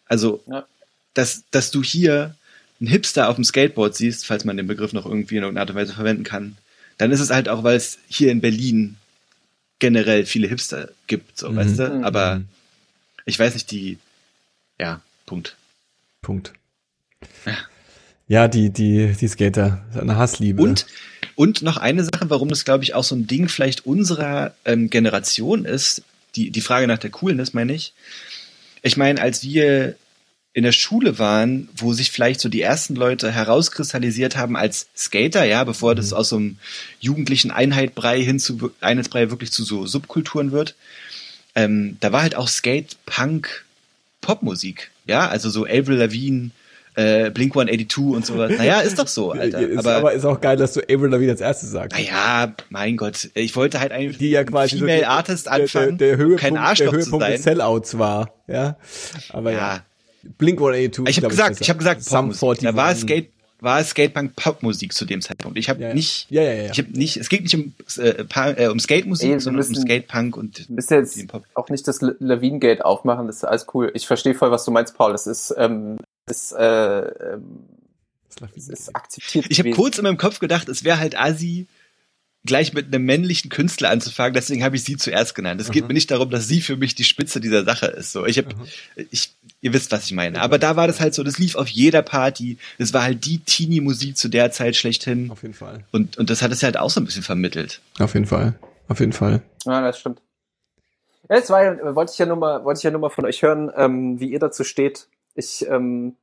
also, 0.06 0.42
Ja. 0.46 0.66
dass, 1.14 1.44
dass 1.50 1.70
du 1.70 1.82
hier 1.82 2.34
einen 2.78 2.88
Hipster 2.90 3.30
auf 3.30 3.36
dem 3.36 3.44
Skateboard 3.44 3.96
siehst, 3.96 4.26
falls 4.26 4.44
man 4.44 4.58
den 4.58 4.66
Begriff 4.66 4.92
noch 4.92 5.06
irgendwie 5.06 5.36
in 5.36 5.42
irgendeiner 5.44 5.62
Art 5.62 5.70
und 5.70 5.76
Weise 5.76 5.94
verwenden 5.94 6.24
kann, 6.24 6.58
dann 6.98 7.10
ist 7.10 7.20
es 7.20 7.30
halt 7.30 7.48
auch, 7.48 7.62
weil 7.64 7.76
es 7.76 7.98
hier 8.08 8.30
in 8.30 8.42
Berlin 8.42 8.96
generell 9.80 10.24
viele 10.26 10.46
Hipster 10.46 10.90
gibt, 11.08 11.36
so, 11.36 11.50
Mhm. 11.50 11.56
weißt 11.56 11.78
du? 11.78 11.88
Mhm. 11.88 12.04
Aber 12.04 12.42
ich 13.26 13.38
weiß 13.38 13.54
nicht, 13.54 13.70
die, 13.70 13.98
ja, 14.78 15.00
Punkt. 15.26 15.56
Punkt. 16.22 16.52
Ja. 17.44 17.56
Ja, 18.28 18.46
die, 18.46 18.70
die, 18.70 19.12
die 19.20 19.26
Skater. 19.28 19.84
Eine 20.00 20.16
Hassliebe. 20.16 20.62
Und, 20.62 20.86
und 21.34 21.62
noch 21.62 21.78
eine 21.78 22.04
Sache, 22.04 22.30
warum 22.30 22.48
das, 22.48 22.64
glaube 22.64 22.84
ich, 22.84 22.94
auch 22.94 23.02
so 23.02 23.16
ein 23.16 23.26
Ding 23.26 23.48
vielleicht 23.48 23.86
unserer 23.86 24.54
ähm, 24.64 24.88
Generation 24.88 25.64
ist, 25.64 26.02
die, 26.36 26.50
die 26.50 26.60
Frage 26.60 26.86
nach 26.86 26.98
der 26.98 27.10
Coolness, 27.10 27.54
meine 27.54 27.72
ich. 27.74 27.92
Ich 28.82 28.96
meine, 28.96 29.20
als 29.20 29.42
wir 29.42 29.96
in 30.52 30.64
der 30.64 30.72
Schule 30.72 31.18
waren, 31.20 31.68
wo 31.76 31.92
sich 31.92 32.10
vielleicht 32.10 32.40
so 32.40 32.48
die 32.48 32.60
ersten 32.60 32.96
Leute 32.96 33.30
herauskristallisiert 33.30 34.36
haben 34.36 34.56
als 34.56 34.88
Skater, 34.96 35.44
ja, 35.44 35.62
bevor 35.62 35.94
das 35.94 36.12
aus 36.12 36.30
so 36.30 36.36
einem 36.36 36.58
jugendlichen 36.98 37.50
Einheitbrei 37.52 38.20
hin 38.20 38.40
zu 38.40 38.72
Einheitsbrei 38.80 39.30
wirklich 39.30 39.52
zu 39.52 39.62
so 39.64 39.86
Subkulturen 39.86 40.50
wird, 40.50 40.74
ähm, 41.54 41.96
da 42.00 42.10
war 42.12 42.22
halt 42.22 42.34
auch 42.34 42.48
Skate, 42.48 42.96
Punk, 43.06 43.64
Popmusik, 44.20 44.90
ja, 45.06 45.28
also 45.28 45.50
so 45.50 45.64
Avril 45.66 45.96
Lavigne, 45.98 46.50
äh, 46.96 47.30
Blink 47.30 47.52
182 47.56 47.98
und 48.16 48.26
sowas. 48.26 48.52
Naja, 48.58 48.80
ist 48.80 48.98
doch 48.98 49.06
so, 49.06 49.30
Alter. 49.32 49.60
ist, 49.60 49.78
aber, 49.78 49.94
aber 49.96 50.12
ist 50.12 50.24
auch 50.24 50.40
geil, 50.40 50.56
dass 50.56 50.72
du 50.72 50.80
Avril 50.80 51.10
Lavigne 51.10 51.30
als 51.32 51.40
erstes 51.40 51.70
sagst. 51.70 51.96
naja, 51.96 52.52
mein 52.70 52.96
Gott, 52.96 53.30
ich 53.34 53.54
wollte 53.54 53.78
halt 53.78 53.92
eigentlich 53.92 54.18
die 54.18 54.30
ja 54.30 54.42
quasi 54.42 54.76
so 54.76 54.84
Female 54.84 55.00
der- 55.00 55.10
Artist 55.10 55.46
der, 55.46 55.52
der, 55.54 55.62
anfangen, 55.62 55.98
der 55.98 56.14
um 56.14 56.18
Höhepunkt, 56.18 56.40
kein 56.40 56.54
der 56.54 56.62
Arschloch 56.64 56.86
zu 56.92 56.96
Höhepunkt 56.98 57.26
des 57.28 57.34
sein. 57.34 57.42
Sellouts 57.42 57.98
war, 57.98 58.34
ja. 58.48 58.76
Aber 59.28 59.52
ja. 59.52 59.58
Ja, 59.58 59.82
Blink 60.38 60.58
182. 60.60 61.08
ich 61.08 61.16
habe 61.22 61.28
gesagt, 61.30 61.48
besser. 61.50 61.62
ich 61.62 61.68
habe 61.70 61.78
gesagt, 61.78 62.04
Popmusik. 62.08 62.62
Da 62.62 62.76
war 62.76 62.86
41. 62.88 63.02
Skate, 63.02 63.30
war 63.62 63.84
Skatepunk 63.84 64.36
Popmusik 64.36 64.92
zu 64.94 65.04
dem 65.04 65.20
Zeitpunkt. 65.20 65.58
Ich 65.58 65.68
habe 65.68 65.82
Ja, 65.82 65.92
nicht, 65.94 66.30
Ja, 66.30 66.42
ja, 66.42 66.52
ja. 66.64 66.70
ich 66.72 66.78
habe 66.78 66.90
nicht, 66.92 67.16
es 67.18 67.28
geht 67.28 67.42
nicht 67.42 67.54
um 67.54 67.74
äh, 67.98 68.08
äh, 68.64 68.68
um 68.68 68.78
Skate-Musik, 68.80 69.30
Ey, 69.32 69.40
sondern 69.40 69.62
um 69.64 69.68
müssen- 69.70 69.82
Skatepunk 69.82 70.36
und 70.36 70.68
Du 70.68 70.74
bist 70.76 70.90
jetzt 70.90 71.22
auch 71.54 71.68
nicht 71.68 71.86
das 71.86 72.00
La- 72.00 72.14
Lawine-Gate 72.18 72.82
aufmachen, 72.84 73.26
das 73.26 73.36
ist 73.36 73.44
alles 73.44 73.66
cool. 73.74 73.90
Ich 73.94 74.06
verstehe 74.06 74.34
voll, 74.34 74.50
was 74.50 74.64
du 74.64 74.70
meinst, 74.70 74.96
Paul. 74.96 75.12
Das 75.12 75.26
ist, 75.26 75.54
ähm, 75.58 75.98
ist, 76.28 76.52
äh, 76.52 77.00
ähm, 77.00 77.64
das 78.54 78.68
ist 78.68 78.96
akzeptiert. 78.96 79.46
Ich 79.50 79.58
habe 79.58 79.70
kurz 79.72 79.98
in 79.98 80.04
meinem 80.04 80.16
Kopf 80.16 80.38
gedacht, 80.38 80.68
es 80.70 80.82
wäre 80.84 80.98
halt 80.98 81.18
Asi, 81.18 81.66
gleich 82.44 82.72
mit 82.72 82.86
einem 82.86 83.04
männlichen 83.04 83.50
Künstler 83.50 83.90
anzufangen, 83.90 84.32
deswegen 84.32 84.64
habe 84.64 84.74
ich 84.76 84.84
sie 84.84 84.96
zuerst 84.96 85.34
genannt. 85.34 85.60
Es 85.60 85.70
geht 85.70 85.82
Aha. 85.82 85.88
mir 85.88 85.94
nicht 85.94 86.10
darum, 86.10 86.30
dass 86.30 86.48
sie 86.48 86.60
für 86.62 86.76
mich 86.76 86.94
die 86.94 87.04
Spitze 87.04 87.40
dieser 87.40 87.64
Sache 87.64 87.86
ist. 87.86 88.12
So, 88.12 88.24
ich 88.24 88.38
habe, 88.38 88.54
Aha. 88.54 88.64
ich, 89.10 89.34
ihr 89.60 89.72
wisst, 89.74 89.92
was 89.92 90.06
ich 90.06 90.12
meine. 90.12 90.40
Aber 90.40 90.58
da 90.58 90.74
war 90.76 90.86
das 90.86 91.00
halt 91.00 91.14
so, 91.14 91.22
das 91.22 91.38
lief 91.38 91.54
auf 91.56 91.68
jeder 91.68 92.02
Party. 92.02 92.56
Das 92.78 92.94
war 92.94 93.02
halt 93.02 93.26
die 93.26 93.38
Teenie-Musik 93.40 94.16
zu 94.16 94.28
der 94.28 94.50
Zeit 94.52 94.76
schlechthin. 94.76 95.30
Auf 95.30 95.42
jeden 95.42 95.54
Fall. 95.54 95.84
Und, 95.92 96.16
und 96.16 96.30
das 96.30 96.40
hat 96.40 96.50
es 96.50 96.62
halt 96.62 96.78
auch 96.78 96.90
so 96.90 97.00
ein 97.00 97.04
bisschen 97.04 97.22
vermittelt. 97.22 97.80
Auf 97.98 98.14
jeden 98.14 98.26
Fall. 98.26 98.58
Auf 98.88 99.00
jeden 99.00 99.12
Fall. 99.12 99.42
Ja, 99.66 99.82
das 99.82 100.00
stimmt. 100.00 100.20
Ja, 101.28 101.36
Jetzt 101.36 101.50
war, 101.50 101.62
ja- 101.62 101.94
wollte 101.94 102.12
ich 102.12 102.18
ja 102.18 102.26
nur 102.26 102.36
mal, 102.36 102.64
wollte 102.64 102.78
ich 102.78 102.84
ja 102.84 102.90
nur 102.90 103.00
mal 103.00 103.10
von 103.10 103.26
euch 103.26 103.42
hören, 103.42 103.70
ähm, 103.76 104.18
wie 104.18 104.30
ihr 104.30 104.38
dazu 104.40 104.64
steht. 104.64 105.08
Ich, 105.34 105.66
ähm, 105.68 106.16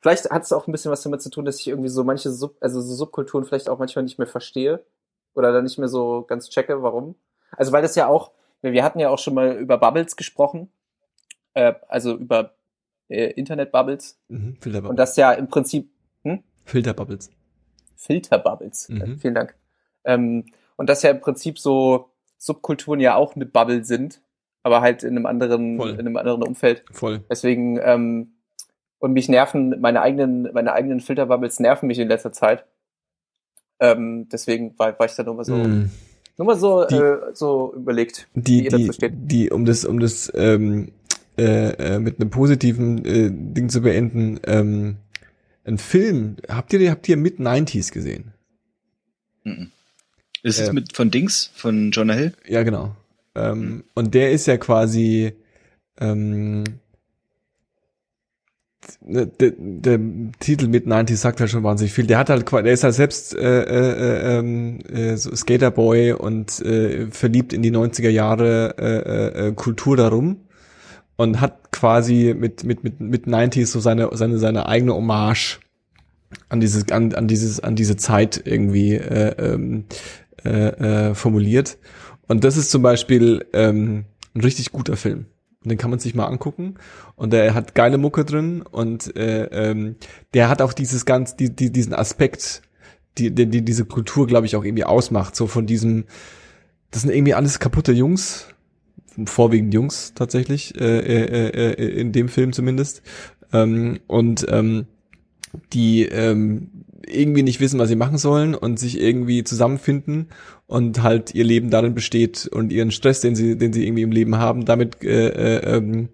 vielleicht 0.00 0.30
hat 0.30 0.42
es 0.42 0.52
auch 0.52 0.66
ein 0.68 0.72
bisschen 0.72 0.92
was 0.92 1.02
damit 1.02 1.22
zu 1.22 1.30
tun, 1.30 1.44
dass 1.46 1.58
ich 1.60 1.68
irgendwie 1.68 1.88
so 1.88 2.04
manche 2.04 2.30
Sub, 2.30 2.56
also 2.60 2.80
so 2.82 2.94
Subkulturen 2.94 3.44
vielleicht 3.46 3.68
auch 3.68 3.78
manchmal 3.78 4.04
nicht 4.04 4.18
mehr 4.18 4.28
verstehe 4.28 4.84
oder 5.34 5.52
dann 5.52 5.64
nicht 5.64 5.78
mehr 5.78 5.88
so 5.88 6.22
ganz 6.22 6.48
checke, 6.50 6.82
warum. 6.82 7.14
Also 7.56 7.72
weil 7.72 7.82
das 7.82 7.94
ja 7.96 8.06
auch, 8.06 8.32
wir 8.62 8.84
hatten 8.84 8.98
ja 8.98 9.08
auch 9.10 9.18
schon 9.18 9.34
mal 9.34 9.52
über 9.56 9.78
Bubbles 9.78 10.16
gesprochen, 10.16 10.70
äh, 11.54 11.74
also 11.88 12.14
über 12.14 12.52
äh, 13.08 13.30
Internet-Bubbles 13.32 14.18
Mhm. 14.28 14.56
Filterbubbles. 14.60 14.90
und 14.90 14.96
das 14.96 15.16
ja 15.16 15.32
im 15.32 15.48
Prinzip 15.48 15.90
Filterbubbles. 16.64 17.30
Filterbubbles. 17.96 18.88
Mhm. 18.88 19.00
Äh, 19.02 19.16
vielen 19.18 19.34
Dank. 19.34 19.54
Ähm, 20.04 20.46
und 20.76 20.88
dass 20.88 21.02
ja 21.02 21.10
im 21.10 21.20
Prinzip 21.20 21.58
so 21.58 22.10
Subkulturen 22.38 23.00
ja 23.00 23.14
auch 23.16 23.34
eine 23.36 23.46
Bubble 23.46 23.84
sind, 23.84 24.20
aber 24.62 24.80
halt 24.80 25.02
in 25.02 25.10
einem 25.10 25.26
anderen, 25.26 25.76
Voll. 25.76 25.90
in 25.90 26.00
einem 26.00 26.16
anderen 26.16 26.42
Umfeld. 26.42 26.84
Voll. 26.92 27.20
Deswegen, 27.30 27.78
ähm, 27.82 28.34
und 28.98 29.12
mich 29.12 29.28
nerven, 29.28 29.80
meine 29.80 30.00
eigenen, 30.02 30.52
meine 30.52 30.72
eigenen 30.72 31.00
Filterbubbles 31.00 31.58
nerven 31.60 31.86
mich 31.88 31.98
in 31.98 32.08
letzter 32.08 32.32
Zeit. 32.32 32.64
Ähm, 33.82 34.28
deswegen 34.30 34.78
war, 34.78 34.96
war 34.98 35.06
ich 35.06 35.12
da 35.16 35.24
nur 35.24 35.34
mal 35.34 35.44
so, 35.44 35.56
Mhm. 35.56 35.90
nur 36.38 36.46
mal 36.46 36.56
so, 36.56 36.84
Die- 36.86 36.94
äh, 36.94 37.18
so 37.34 37.74
überlegt. 37.74 38.28
wie 38.34 38.40
die, 38.42 38.64
ihr 38.64 38.70
die, 38.70 38.86
dazu 38.86 38.92
steht. 38.92 39.12
die, 39.16 39.50
um 39.50 39.64
das, 39.64 39.84
um 39.84 39.98
das 39.98 40.30
ähm, 40.36 40.92
äh, 41.36 41.70
äh, 41.72 41.98
mit 41.98 42.20
einem 42.20 42.30
positiven 42.30 43.04
äh, 43.04 43.30
Ding 43.32 43.68
zu 43.70 43.80
beenden, 43.82 44.38
ähm, 44.46 44.96
ein 45.64 45.78
Film, 45.78 46.36
habt 46.48 46.72
ihr, 46.72 46.90
habt 46.90 47.08
ihr 47.08 47.16
mit 47.16 47.38
90s 47.40 47.92
gesehen? 47.92 48.32
Mhm. 49.44 49.70
Ist 50.44 50.60
es 50.60 50.68
Äh, 50.68 50.72
mit 50.72 50.94
von 50.96 51.10
Dings, 51.10 51.50
von 51.54 51.90
Jonah 51.90 52.14
Hill? 52.14 52.32
Ja, 52.46 52.62
genau. 52.62 52.94
Ähm, 53.34 53.58
Mhm. 53.60 53.84
Und 53.94 54.14
der 54.14 54.30
ist 54.32 54.46
ja 54.46 54.56
quasi 54.58 55.32
ähm, 56.00 56.64
der, 59.00 59.52
der 59.56 60.00
Titel 60.40 60.68
mit 60.68 60.86
90 60.86 61.18
sagt 61.18 61.40
halt 61.40 61.50
schon 61.50 61.62
wahnsinnig 61.62 61.92
viel. 61.92 62.06
Der 62.06 62.18
hat 62.18 62.30
halt 62.30 62.46
quasi, 62.46 62.64
der 62.64 62.72
ist 62.72 62.84
halt 62.84 62.94
selbst 62.94 63.34
äh, 63.34 63.62
äh, 63.62 64.38
ähm, 64.38 64.80
äh, 64.92 65.16
so 65.16 65.34
Skaterboy 65.34 66.12
und 66.12 66.60
äh, 66.60 67.06
verliebt 67.10 67.52
in 67.52 67.62
die 67.62 67.70
90er 67.70 68.08
Jahre 68.08 68.74
äh, 68.78 69.48
äh, 69.48 69.52
Kultur 69.52 69.96
darum 69.96 70.38
und 71.16 71.40
hat 71.40 71.72
quasi 71.72 72.34
mit 72.36 72.64
mit 72.64 72.84
mit 72.84 73.00
mit 73.00 73.26
90s 73.26 73.66
so 73.66 73.80
seine 73.80 74.08
seine 74.12 74.38
seine 74.38 74.66
eigene 74.66 74.94
Hommage 74.94 75.60
an 76.48 76.60
dieses 76.60 76.90
an, 76.90 77.14
an 77.14 77.28
dieses 77.28 77.60
an 77.60 77.76
diese 77.76 77.96
Zeit 77.96 78.42
irgendwie 78.44 78.94
äh, 78.94 79.34
ähm, 79.38 79.84
äh, 80.44 81.10
äh, 81.10 81.14
formuliert 81.14 81.78
und 82.28 82.44
das 82.44 82.56
ist 82.56 82.70
zum 82.70 82.82
Beispiel 82.82 83.44
ähm, 83.52 84.06
ein 84.34 84.40
richtig 84.40 84.72
guter 84.72 84.96
Film 84.96 85.26
und 85.62 85.70
den 85.70 85.78
kann 85.78 85.90
man 85.90 85.98
sich 85.98 86.14
mal 86.14 86.26
angucken. 86.26 86.74
Und 87.16 87.32
der 87.32 87.54
hat 87.54 87.74
geile 87.74 87.98
Mucke 87.98 88.24
drin. 88.24 88.62
Und 88.62 89.16
äh, 89.16 89.44
ähm, 89.44 89.96
der 90.34 90.48
hat 90.48 90.62
auch 90.62 90.72
dieses 90.72 91.04
ganz 91.04 91.36
die, 91.36 91.54
die 91.54 91.70
diesen 91.70 91.94
Aspekt 91.94 92.62
die, 93.18 93.30
die, 93.30 93.46
die 93.46 93.62
diese 93.62 93.84
Kultur 93.84 94.26
glaube 94.26 94.46
ich 94.46 94.56
auch 94.56 94.64
irgendwie 94.64 94.84
ausmacht. 94.84 95.36
So 95.36 95.46
von 95.46 95.66
diesem 95.66 96.04
das 96.90 97.02
sind 97.02 97.12
irgendwie 97.12 97.34
alles 97.34 97.58
kaputte 97.58 97.92
Jungs. 97.92 98.48
Vorwiegend 99.26 99.74
Jungs 99.74 100.14
tatsächlich 100.14 100.74
äh, 100.80 100.98
äh, 100.98 101.72
äh, 101.72 102.00
in 102.00 102.12
dem 102.12 102.28
Film 102.28 102.52
zumindest. 102.52 103.02
Ähm, 103.52 104.00
und 104.06 104.46
ähm, 104.48 104.86
die 105.72 106.04
ähm, 106.06 106.70
irgendwie 107.14 107.42
nicht 107.42 107.60
wissen, 107.60 107.78
was 107.78 107.88
sie 107.88 107.96
machen 107.96 108.18
sollen 108.18 108.54
und 108.54 108.78
sich 108.78 109.00
irgendwie 109.00 109.44
zusammenfinden 109.44 110.28
und 110.66 111.02
halt 111.02 111.34
ihr 111.34 111.44
Leben 111.44 111.70
darin 111.70 111.94
besteht 111.94 112.46
und 112.46 112.72
ihren 112.72 112.90
Stress, 112.90 113.20
den 113.20 113.34
sie, 113.34 113.56
den 113.56 113.72
sie 113.72 113.86
irgendwie 113.86 114.02
im 114.02 114.12
Leben 114.12 114.36
haben, 114.36 114.64
damit 114.64 115.02
äh, 115.02 115.28
äh, 115.28 115.76
ähm, 115.76 116.08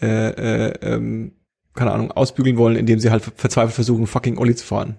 äh, 0.00 0.06
äh, 0.06 0.72
ähm, 0.82 1.32
keine 1.74 1.92
Ahnung, 1.92 2.10
ausbügeln 2.10 2.56
wollen, 2.56 2.76
indem 2.76 2.98
sie 2.98 3.10
halt 3.10 3.22
verzweifelt 3.22 3.74
versuchen, 3.74 4.06
fucking 4.06 4.38
Olli 4.38 4.54
zu 4.54 4.66
fahren. 4.66 4.98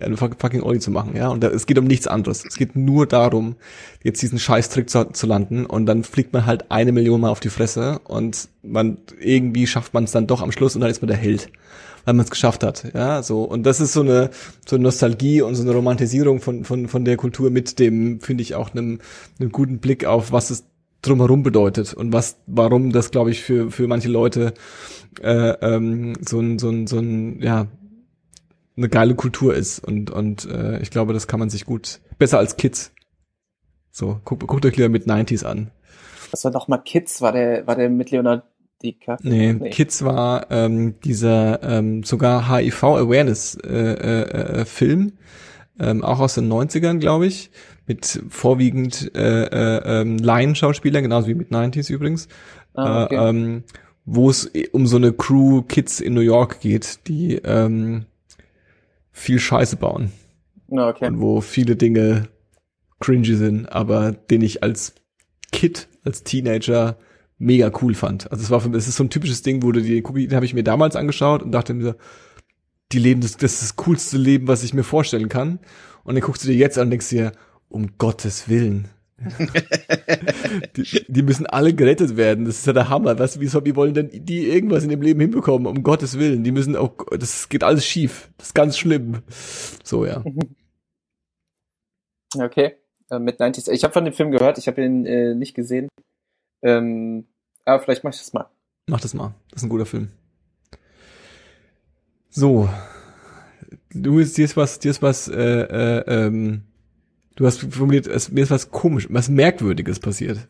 Eine 0.00 0.16
fuck- 0.16 0.36
fucking 0.38 0.62
Olli 0.62 0.78
zu 0.78 0.90
machen, 0.90 1.16
ja. 1.16 1.28
Und 1.28 1.42
da, 1.42 1.48
es 1.48 1.66
geht 1.66 1.78
um 1.78 1.86
nichts 1.86 2.06
anderes. 2.06 2.44
Es 2.46 2.56
geht 2.56 2.76
nur 2.76 3.06
darum, 3.06 3.56
jetzt 4.02 4.20
diesen 4.20 4.38
Scheißtrick 4.38 4.90
zu, 4.90 5.04
zu 5.12 5.26
landen 5.26 5.64
und 5.66 5.86
dann 5.86 6.04
fliegt 6.04 6.32
man 6.32 6.44
halt 6.46 6.70
eine 6.70 6.92
Million 6.92 7.20
Mal 7.20 7.30
auf 7.30 7.40
die 7.40 7.48
Fresse 7.48 8.00
und 8.04 8.48
man 8.62 8.98
irgendwie 9.20 9.66
schafft 9.66 9.94
man 9.94 10.04
es 10.04 10.12
dann 10.12 10.26
doch 10.26 10.42
am 10.42 10.52
Schluss 10.52 10.74
und 10.74 10.82
dann 10.82 10.90
ist 10.90 11.00
man 11.02 11.08
der 11.08 11.16
Held 11.16 11.50
weil 12.04 12.14
man 12.14 12.24
es 12.24 12.30
geschafft 12.30 12.62
hat, 12.62 12.92
ja, 12.94 13.20
so 13.24 13.42
und 13.42 13.64
das 13.66 13.80
ist 13.80 13.92
so 13.92 14.00
eine 14.00 14.30
so 14.64 14.76
eine 14.76 14.84
Nostalgie 14.84 15.42
und 15.42 15.56
so 15.56 15.62
eine 15.64 15.72
Romantisierung 15.72 16.40
von 16.40 16.62
von 16.64 16.86
von 16.86 17.04
der 17.04 17.16
Kultur 17.16 17.50
mit 17.50 17.80
dem 17.80 18.20
finde 18.20 18.42
ich 18.42 18.54
auch 18.54 18.70
einem 18.72 19.00
einem 19.40 19.50
guten 19.50 19.78
Blick 19.78 20.04
auf 20.04 20.30
was 20.30 20.50
es 20.50 20.64
drumherum 21.02 21.42
bedeutet 21.42 21.94
und 21.94 22.12
was 22.12 22.36
warum 22.46 22.92
das 22.92 23.10
glaube 23.10 23.32
ich 23.32 23.42
für 23.42 23.72
für 23.72 23.88
manche 23.88 24.08
Leute 24.08 24.54
äh, 25.20 25.50
ähm, 25.60 26.12
so 26.24 26.38
ein 26.38 26.60
so 26.60 26.70
ein 26.70 26.86
so 26.86 26.98
ein 26.98 27.42
ja 27.42 27.66
eine 28.76 28.88
geile 28.88 29.14
Kultur 29.14 29.54
ist 29.54 29.78
und 29.78 30.10
und 30.10 30.44
äh, 30.50 30.80
ich 30.80 30.90
glaube 30.90 31.12
das 31.12 31.26
kann 31.26 31.40
man 31.40 31.50
sich 31.50 31.64
gut 31.66 32.00
besser 32.18 32.38
als 32.38 32.56
Kids 32.56 32.92
so 33.90 34.20
guckt, 34.24 34.46
guckt 34.46 34.66
euch 34.66 34.76
lieber 34.76 34.88
mit 34.90 35.06
90s 35.06 35.44
an 35.44 35.70
Was 36.30 36.44
war 36.44 36.50
noch 36.52 36.68
mal 36.68 36.78
Kids? 36.78 37.22
War 37.22 37.32
der, 37.32 37.66
war 37.66 37.76
der 37.76 37.88
mit 37.88 38.10
Leonardo 38.10 38.42
DiCaprio? 38.82 39.30
Nee, 39.30 39.52
Nee. 39.54 39.70
Kids 39.70 40.04
war 40.04 40.50
ähm, 40.50 41.00
dieser 41.02 41.62
ähm, 41.62 42.02
sogar 42.02 42.50
HIV-Awareness-Film, 42.50 43.64
äh, 43.74 44.60
äh, 44.60 44.64
Film, 44.66 45.12
ähm, 45.78 46.04
auch 46.04 46.20
aus 46.20 46.34
den 46.34 46.52
90ern, 46.52 46.98
glaube 46.98 47.26
ich, 47.26 47.50
mit 47.86 48.22
vorwiegend 48.28 49.12
äh, 49.16 49.44
äh, 49.44 50.00
ähm, 50.02 50.18
Laienschauspielern, 50.18 51.02
genauso 51.02 51.28
wie 51.28 51.34
mit 51.34 51.50
90s 51.50 51.90
übrigens, 51.90 52.28
Ah, 52.74 53.04
okay. 53.04 53.14
äh, 53.14 53.28
ähm, 53.30 53.64
wo 54.04 54.28
es 54.28 54.50
um 54.72 54.86
so 54.86 54.96
eine 54.98 55.12
Crew 55.14 55.62
Kids 55.62 56.00
in 56.00 56.12
New 56.12 56.20
York 56.20 56.60
geht, 56.60 57.06
die 57.08 57.36
ähm, 57.36 58.04
viel 59.16 59.40
Scheiße 59.40 59.76
bauen 59.76 60.12
okay. 60.68 61.06
und 61.06 61.20
wo 61.20 61.40
viele 61.40 61.74
Dinge 61.74 62.28
cringy 63.00 63.34
sind, 63.34 63.66
aber 63.66 64.12
den 64.12 64.42
ich 64.42 64.62
als 64.62 64.94
Kid, 65.52 65.88
als 66.04 66.22
Teenager 66.22 66.98
mega 67.38 67.72
cool 67.80 67.94
fand. 67.94 68.30
Also 68.30 68.44
es 68.44 68.50
war 68.50 68.60
für 68.60 68.68
mich, 68.68 68.78
es 68.78 68.88
ist 68.88 68.96
so 68.96 69.04
ein 69.04 69.10
typisches 69.10 69.40
Ding, 69.40 69.62
wo 69.62 69.72
du 69.72 69.80
die 69.80 70.04
Cookie, 70.04 70.28
den 70.28 70.36
habe 70.36 70.44
ich 70.44 70.52
mir 70.52 70.64
damals 70.64 70.96
angeschaut 70.96 71.42
und 71.42 71.52
dachte 71.52 71.72
mir 71.72 71.84
so, 71.84 71.94
die 72.92 72.98
leben 72.98 73.22
das, 73.22 73.38
das 73.38 73.54
ist 73.54 73.62
das 73.62 73.76
coolste 73.76 74.18
Leben, 74.18 74.48
was 74.48 74.62
ich 74.62 74.74
mir 74.74 74.84
vorstellen 74.84 75.30
kann. 75.30 75.60
Und 76.04 76.14
dann 76.14 76.22
guckst 76.22 76.44
du 76.44 76.48
dir 76.48 76.56
jetzt 76.56 76.76
an 76.76 76.84
und 76.84 76.90
denkst 76.90 77.08
dir, 77.08 77.32
um 77.68 77.96
Gottes 77.96 78.48
Willen. 78.50 78.88
Die, 80.76 81.06
die, 81.08 81.22
müssen 81.22 81.46
alle 81.46 81.72
gerettet 81.72 82.16
werden. 82.16 82.44
Das 82.44 82.58
ist 82.58 82.66
ja 82.66 82.74
der 82.74 82.90
Hammer. 82.90 83.18
Was, 83.18 83.40
wie, 83.40 83.50
wie 83.50 83.76
wollen 83.76 83.94
denn 83.94 84.10
die 84.12 84.46
irgendwas 84.46 84.84
in 84.84 84.90
dem 84.90 85.00
Leben 85.00 85.20
hinbekommen? 85.20 85.66
Um 85.66 85.82
Gottes 85.82 86.18
Willen. 86.18 86.44
Die 86.44 86.52
müssen 86.52 86.76
auch, 86.76 86.92
das 87.18 87.48
geht 87.48 87.64
alles 87.64 87.86
schief. 87.86 88.30
Das 88.36 88.48
ist 88.48 88.54
ganz 88.54 88.76
schlimm. 88.76 89.22
So, 89.82 90.04
ja. 90.04 90.22
Okay. 92.34 92.74
Äh, 93.10 93.18
mit 93.18 93.40
90s. 93.40 93.70
Ich 93.70 93.84
habe 93.84 93.94
von 93.94 94.04
dem 94.04 94.12
Film 94.12 94.30
gehört, 94.32 94.58
ich 94.58 94.66
habe 94.66 94.84
ihn 94.84 95.06
äh, 95.06 95.34
nicht 95.34 95.54
gesehen. 95.54 95.88
Ähm, 96.62 97.26
aber 97.64 97.82
vielleicht 97.82 98.04
mach 98.04 98.12
ich 98.12 98.18
das 98.18 98.34
mal. 98.34 98.50
Mach 98.86 99.00
das 99.00 99.14
mal. 99.14 99.34
Das 99.50 99.62
ist 99.62 99.66
ein 99.66 99.70
guter 99.70 99.86
Film. 99.86 100.10
So. 102.28 102.68
Du, 103.90 104.22
dir 104.22 104.44
ist 104.44 104.56
was, 104.58 104.78
dir 104.78 104.90
ist 104.90 105.00
was, 105.00 105.28
äh, 105.28 105.40
äh, 105.40 106.04
ähm, 106.06 106.65
du 107.36 107.46
hast 107.46 107.60
formuliert, 107.72 108.06
es, 108.06 108.30
mir 108.30 108.42
ist 108.42 108.50
was 108.50 108.70
komisch, 108.70 109.06
was 109.10 109.28
Merkwürdiges 109.28 110.00
passiert. 110.00 110.48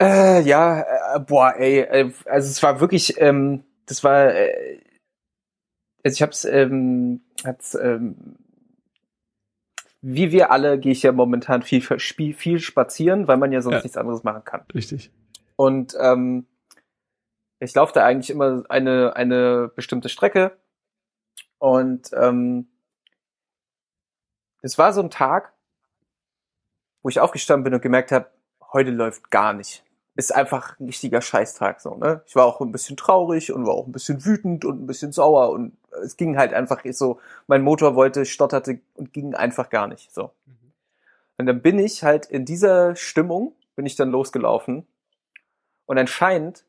Äh, 0.00 0.42
ja, 0.42 1.14
äh, 1.14 1.20
boah, 1.20 1.54
ey, 1.56 1.80
äh, 1.80 2.12
also 2.26 2.48
es 2.48 2.62
war 2.62 2.80
wirklich, 2.80 3.20
ähm, 3.20 3.64
das 3.86 4.04
war, 4.04 4.34
äh, 4.34 4.80
also 6.04 6.14
ich 6.14 6.22
hab's, 6.22 6.44
ähm, 6.44 7.22
hat's, 7.44 7.74
ähm, 7.74 8.36
wie 10.00 10.30
wir 10.30 10.52
alle 10.52 10.78
gehe 10.78 10.92
ich 10.92 11.02
ja 11.02 11.10
momentan 11.10 11.62
viel, 11.62 11.80
viel, 11.80 12.34
viel 12.34 12.60
spazieren, 12.60 13.26
weil 13.26 13.36
man 13.36 13.50
ja 13.50 13.60
sonst 13.60 13.76
ja. 13.76 13.82
nichts 13.82 13.96
anderes 13.96 14.22
machen 14.22 14.44
kann. 14.44 14.62
Richtig. 14.72 15.10
Und 15.56 15.96
ähm, 16.00 16.46
ich 17.58 17.74
laufe 17.74 17.92
da 17.92 18.04
eigentlich 18.04 18.30
immer 18.30 18.62
eine, 18.68 19.16
eine 19.16 19.72
bestimmte 19.74 20.08
Strecke. 20.08 20.56
Und 21.58 22.10
ähm, 22.12 22.68
es 24.62 24.78
war 24.78 24.92
so 24.92 25.02
ein 25.02 25.10
Tag, 25.10 25.52
wo 27.02 27.08
ich 27.08 27.20
aufgestanden 27.20 27.64
bin 27.64 27.74
und 27.74 27.82
gemerkt 27.82 28.12
habe, 28.12 28.26
heute 28.72 28.90
läuft 28.90 29.30
gar 29.30 29.52
nicht. 29.52 29.84
Ist 30.14 30.34
einfach 30.34 30.78
ein 30.80 30.86
richtiger 30.86 31.20
Scheißtag 31.20 31.80
so, 31.80 31.94
ne? 31.94 32.22
Ich 32.26 32.34
war 32.34 32.44
auch 32.44 32.60
ein 32.60 32.72
bisschen 32.72 32.96
traurig 32.96 33.52
und 33.52 33.66
war 33.66 33.74
auch 33.74 33.86
ein 33.86 33.92
bisschen 33.92 34.24
wütend 34.24 34.64
und 34.64 34.82
ein 34.82 34.86
bisschen 34.86 35.12
sauer 35.12 35.50
und 35.50 35.76
es 36.02 36.16
ging 36.16 36.36
halt 36.36 36.52
einfach 36.52 36.82
so, 36.90 37.20
mein 37.46 37.62
Motor 37.62 37.94
wollte, 37.94 38.24
stotterte 38.24 38.80
und 38.94 39.12
ging 39.12 39.34
einfach 39.34 39.70
gar 39.70 39.86
nicht, 39.86 40.12
so. 40.12 40.30
Mhm. 40.46 40.72
Und 41.38 41.46
dann 41.46 41.62
bin 41.62 41.78
ich 41.78 42.02
halt 42.02 42.26
in 42.26 42.44
dieser 42.44 42.96
Stimmung, 42.96 43.54
bin 43.76 43.86
ich 43.86 43.94
dann 43.94 44.10
losgelaufen 44.10 44.86
und 45.86 45.98
anscheinend 45.98 46.64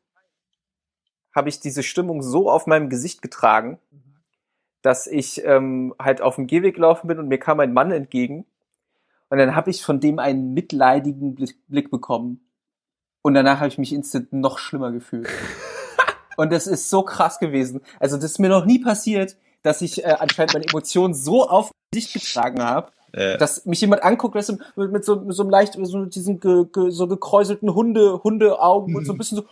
habe 1.34 1.48
ich 1.48 1.60
diese 1.60 1.82
Stimmung 1.82 2.22
so 2.22 2.50
auf 2.50 2.66
meinem 2.66 2.88
Gesicht 2.88 3.22
getragen, 3.22 3.78
dass 4.82 5.06
ich 5.06 5.44
ähm, 5.44 5.94
halt 5.98 6.22
auf 6.22 6.36
dem 6.36 6.46
Gehweg 6.46 6.74
gelaufen 6.74 7.06
bin 7.06 7.18
und 7.18 7.28
mir 7.28 7.38
kam 7.38 7.60
ein 7.60 7.72
Mann 7.72 7.90
entgegen. 7.90 8.46
Und 9.30 9.38
dann 9.38 9.54
habe 9.54 9.70
ich 9.70 9.82
von 9.82 10.00
dem 10.00 10.18
einen 10.18 10.52
mitleidigen 10.52 11.36
Blick 11.68 11.90
bekommen. 11.90 12.46
Und 13.22 13.34
danach 13.34 13.58
habe 13.58 13.68
ich 13.68 13.78
mich 13.78 13.92
instant 13.92 14.32
noch 14.32 14.58
schlimmer 14.58 14.90
gefühlt. 14.92 15.28
und 16.36 16.52
das 16.52 16.66
ist 16.66 16.90
so 16.90 17.02
krass 17.02 17.38
gewesen. 17.38 17.80
Also 17.98 18.16
das 18.16 18.32
ist 18.32 18.38
mir 18.38 18.48
noch 18.48 18.64
nie 18.64 18.80
passiert, 18.80 19.36
dass 19.62 19.82
ich 19.82 20.04
äh, 20.04 20.16
anscheinend 20.18 20.54
meine 20.54 20.66
Emotionen 20.66 21.14
so 21.14 21.48
auf 21.48 21.70
sich 21.94 22.12
getragen 22.12 22.62
habe, 22.62 22.92
äh. 23.12 23.36
dass 23.38 23.66
mich 23.66 23.80
jemand 23.80 24.02
anguckt, 24.02 24.34
weißt 24.34 24.50
du, 24.50 24.86
mit, 24.88 25.04
so, 25.04 25.16
mit 25.16 25.36
so 25.36 25.42
einem 25.42 25.50
leicht, 25.50 25.76
so 25.80 26.04
diesen 26.06 26.40
ge, 26.40 26.66
ge, 26.72 26.90
so 26.90 27.06
gekräuselten 27.06 27.74
Hunde, 27.74 28.22
Hundeaugen 28.22 28.96
und 28.96 29.04
so 29.04 29.12
ein 29.12 29.18
bisschen 29.18 29.38
so, 29.38 29.44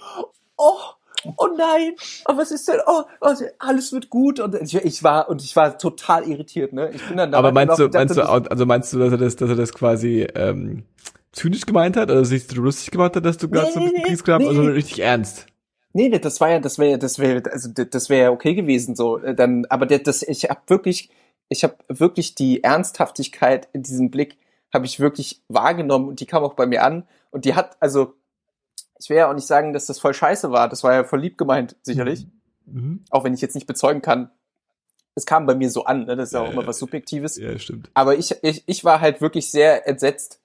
oh, 0.56 0.78
oh 1.24 1.48
nein, 1.56 1.94
oh, 2.26 2.36
was 2.36 2.50
ist 2.50 2.68
denn, 2.68 2.80
oh, 2.86 3.02
oh, 3.20 3.34
alles 3.58 3.92
wird 3.92 4.10
gut 4.10 4.40
und 4.40 4.54
ich, 4.54 4.74
ich, 4.74 5.02
war 5.02 5.28
und 5.28 5.42
ich 5.42 5.54
war 5.56 5.78
total 5.78 6.28
irritiert, 6.28 6.72
ne? 6.72 6.90
Ich 6.92 7.06
bin 7.06 7.16
dann 7.16 7.34
Aber 7.34 7.52
meinst 7.52 7.78
du, 7.78 7.88
meinst 7.88 8.16
du, 8.16 8.22
also 8.22 8.66
meinst 8.66 8.92
du, 8.92 8.98
dass 8.98 9.12
er 9.12 9.18
das, 9.18 9.36
dass 9.36 9.50
er 9.50 9.56
das 9.56 9.72
quasi 9.72 10.26
ähm, 10.34 10.84
zynisch 11.32 11.66
gemeint 11.66 11.96
hat, 11.96 12.10
oder 12.10 12.24
sich 12.24 12.46
so 12.46 12.60
lustig 12.60 12.90
gemacht 12.90 13.16
hat, 13.16 13.24
dass 13.24 13.38
du 13.38 13.48
gerade 13.48 13.66
nee, 13.66 13.72
so 13.72 13.80
ein 13.80 13.86
bisschen 13.86 14.04
Kriegsgrab, 14.04 14.40
nee, 14.40 14.48
also 14.48 14.62
richtig 14.62 15.00
ernst? 15.00 15.46
Nee, 15.92 16.10
das 16.10 16.40
war 16.40 16.50
ja, 16.50 16.60
das 16.60 16.78
wäre, 16.78 16.98
das 16.98 17.18
wäre, 17.18 17.42
also 17.50 17.70
das 17.72 18.08
wäre 18.08 18.22
ja 18.24 18.30
okay 18.30 18.54
gewesen 18.54 18.94
so. 18.94 19.18
Äh, 19.18 19.34
dann, 19.34 19.64
aber 19.68 19.86
der, 19.86 20.00
das, 20.00 20.22
ich 20.22 20.44
habe 20.44 20.60
wirklich, 20.68 21.10
ich 21.48 21.64
habe 21.64 21.76
wirklich 21.88 22.34
die 22.34 22.62
Ernsthaftigkeit 22.62 23.68
in 23.72 23.82
diesem 23.82 24.10
Blick 24.10 24.36
habe 24.72 24.84
ich 24.84 25.00
wirklich 25.00 25.42
wahrgenommen 25.48 26.08
und 26.08 26.20
die 26.20 26.26
kam 26.26 26.44
auch 26.44 26.54
bei 26.54 26.66
mir 26.66 26.84
an 26.84 27.04
und 27.30 27.46
die 27.46 27.54
hat, 27.54 27.76
also 27.80 28.14
ich 28.98 29.08
will 29.10 29.16
ja 29.16 29.30
auch 29.30 29.34
nicht 29.34 29.46
sagen, 29.46 29.72
dass 29.72 29.86
das 29.86 29.98
voll 29.98 30.14
scheiße 30.14 30.50
war. 30.50 30.68
Das 30.68 30.82
war 30.82 30.92
ja 30.92 31.04
voll 31.04 31.20
lieb 31.20 31.38
gemeint, 31.38 31.76
sicherlich. 31.82 32.26
Mhm. 32.66 32.80
mhm. 32.80 33.04
Auch 33.10 33.24
wenn 33.24 33.34
ich 33.34 33.40
jetzt 33.40 33.54
nicht 33.54 33.66
bezeugen 33.66 34.02
kann. 34.02 34.30
Es 35.14 35.26
kam 35.26 35.46
bei 35.46 35.54
mir 35.54 35.70
so 35.70 35.84
an, 35.84 36.04
ne? 36.04 36.14
das 36.14 36.28
ist 36.28 36.32
ja, 36.34 36.42
auch 36.42 36.52
immer 36.52 36.66
was 36.66 36.78
Subjektives. 36.78 37.36
Ja, 37.38 37.58
stimmt. 37.58 37.90
Aber 37.94 38.16
ich, 38.16 38.36
ich, 38.42 38.62
ich 38.66 38.84
war 38.84 39.00
halt 39.00 39.20
wirklich 39.20 39.50
sehr 39.50 39.88
entsetzt, 39.88 40.40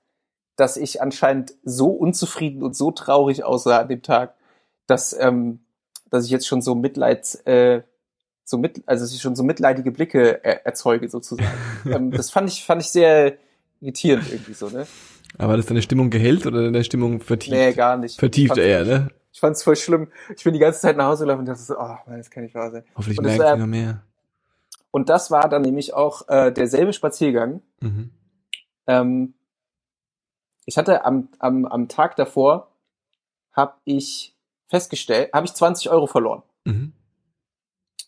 dass 0.55 0.77
ich 0.77 0.99
anscheinend 1.01 1.53
so 1.63 1.89
unzufrieden 1.89 2.63
und 2.63 2.75
so 2.75 2.89
traurig 2.89 3.43
aussah 3.43 3.81
an 3.81 3.87
dem 3.87 4.01
Tag, 4.01 4.33
dass, 4.87 5.13
ähm, 5.19 5.59
dass 6.09 6.25
ich 6.25 6.31
jetzt 6.31 6.47
schon 6.47 6.61
so 6.61 6.73
Mitleids, 6.73 7.35
äh, 7.45 7.83
so 8.45 8.57
mit, 8.57 8.81
also 8.87 9.03
dass 9.03 9.13
ich 9.13 9.21
schon 9.21 9.35
so 9.35 9.43
mitleidige 9.43 9.91
Blicke 9.91 10.43
er, 10.43 10.65
erzeuge 10.65 11.07
sozusagen. 11.07 11.51
ähm, 11.85 12.11
das 12.11 12.31
fand 12.31 12.49
ich, 12.49 12.65
fand 12.65 12.81
ich 12.81 12.89
sehr 12.89 13.37
irritierend 13.79 14.31
irgendwie 14.31 14.53
so, 14.53 14.69
ne? 14.69 14.87
Aber 15.37 15.57
das 15.57 15.65
deine 15.65 15.81
Stimmung 15.81 16.09
gehält 16.09 16.45
oder 16.45 16.63
deine 16.63 16.83
Stimmung 16.83 17.19
vertieft? 17.19 17.55
Nee, 17.55 17.73
gar 17.73 17.97
nicht. 17.97 18.19
Vertieft 18.19 18.57
eher, 18.57 18.85
ne? 18.85 19.09
Ich 19.31 19.39
fand's 19.39 19.63
voll 19.63 19.75
schlimm. 19.75 20.09
Ich 20.35 20.43
bin 20.43 20.53
die 20.53 20.59
ganze 20.59 20.81
Zeit 20.81 20.95
nach 20.95 21.05
Hause 21.05 21.23
gelaufen 21.23 21.39
und 21.39 21.47
dachte 21.47 21.61
so, 21.61 21.75
oh 21.77 21.95
man, 22.05 22.17
das 22.17 22.29
kann 22.29 22.43
nicht 22.43 22.53
wahr 22.53 22.69
sein. 22.69 22.83
Hoffentlich 22.95 23.19
merke 23.19 23.43
ich 23.43 23.49
äh, 23.49 23.57
noch 23.57 23.65
mehr. 23.65 24.03
Und 24.91 25.09
das 25.09 25.31
war 25.31 25.49
dann 25.49 25.63
nämlich 25.63 25.93
auch 25.95 26.27
äh, 26.29 26.51
derselbe 26.51 26.93
Spaziergang. 26.93 27.61
Mhm. 27.79 28.11
Ähm, 28.85 29.33
ich 30.65 30.77
hatte 30.77 31.03
am, 31.03 31.29
am, 31.39 31.65
am 31.65 31.87
Tag 31.87 32.15
davor, 32.15 32.71
habe 33.53 33.73
ich 33.85 34.35
festgestellt, 34.67 35.31
habe 35.33 35.47
ich 35.47 35.53
20 35.53 35.89
Euro 35.89 36.05
verloren. 36.05 36.43
Mhm. 36.65 36.93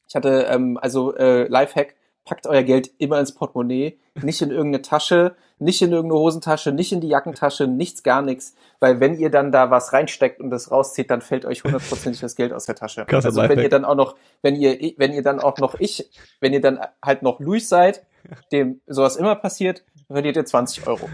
Ich 0.08 0.16
hatte, 0.16 0.46
ähm, 0.50 0.78
also 0.80 1.16
äh, 1.16 1.48
Lifehack, 1.48 1.96
packt 2.26 2.48
euer 2.48 2.64
Geld 2.64 2.90
immer 2.98 3.20
ins 3.20 3.34
Portemonnaie, 3.34 4.00
nicht 4.16 4.42
in 4.42 4.50
irgendeine 4.50 4.82
Tasche, 4.82 5.36
nicht 5.60 5.82
in 5.82 5.92
irgendeine 5.92 6.20
Hosentasche, 6.20 6.72
nicht 6.72 6.92
in 6.92 7.00
die 7.00 7.08
Jackentasche, 7.08 7.68
nichts, 7.68 8.02
gar 8.04 8.22
nichts. 8.22 8.56
Weil 8.80 9.00
wenn 9.00 9.18
ihr 9.18 9.30
dann 9.30 9.52
da 9.52 9.70
was 9.70 9.94
reinsteckt 9.94 10.42
und 10.42 10.50
das 10.50 10.72
rauszieht, 10.72 11.12
dann 11.12 11.22
fällt 11.22 11.46
euch 11.46 11.64
hundertprozentig 11.64 12.20
das 12.22 12.36
Geld 12.36 12.52
aus 12.52 12.66
der 12.66 12.76
Tasche. 12.76 13.06
Krass, 13.06 13.26
also 13.26 13.42
wenn 13.44 13.60
ihr 13.60 13.70
dann 13.70 13.86
auch 13.86 13.96
noch, 13.96 14.16
wenn 14.42 14.56
ihr, 14.56 14.94
wenn 14.98 15.14
ihr 15.14 15.22
dann 15.22 15.40
auch 15.40 15.60
noch 15.60 15.76
ich, 15.80 16.10
wenn 16.42 16.52
ihr 16.52 16.62
dann 16.62 16.80
halt 17.04 17.22
noch 17.22 17.40
Luis 17.40 17.70
seid, 17.70 18.06
dem 18.52 18.82
sowas 18.88 19.16
immer 19.16 19.36
passiert, 19.36 19.86
verliert 20.08 20.36
ihr 20.36 20.46
20 20.46 20.88
Euro. 20.88 21.08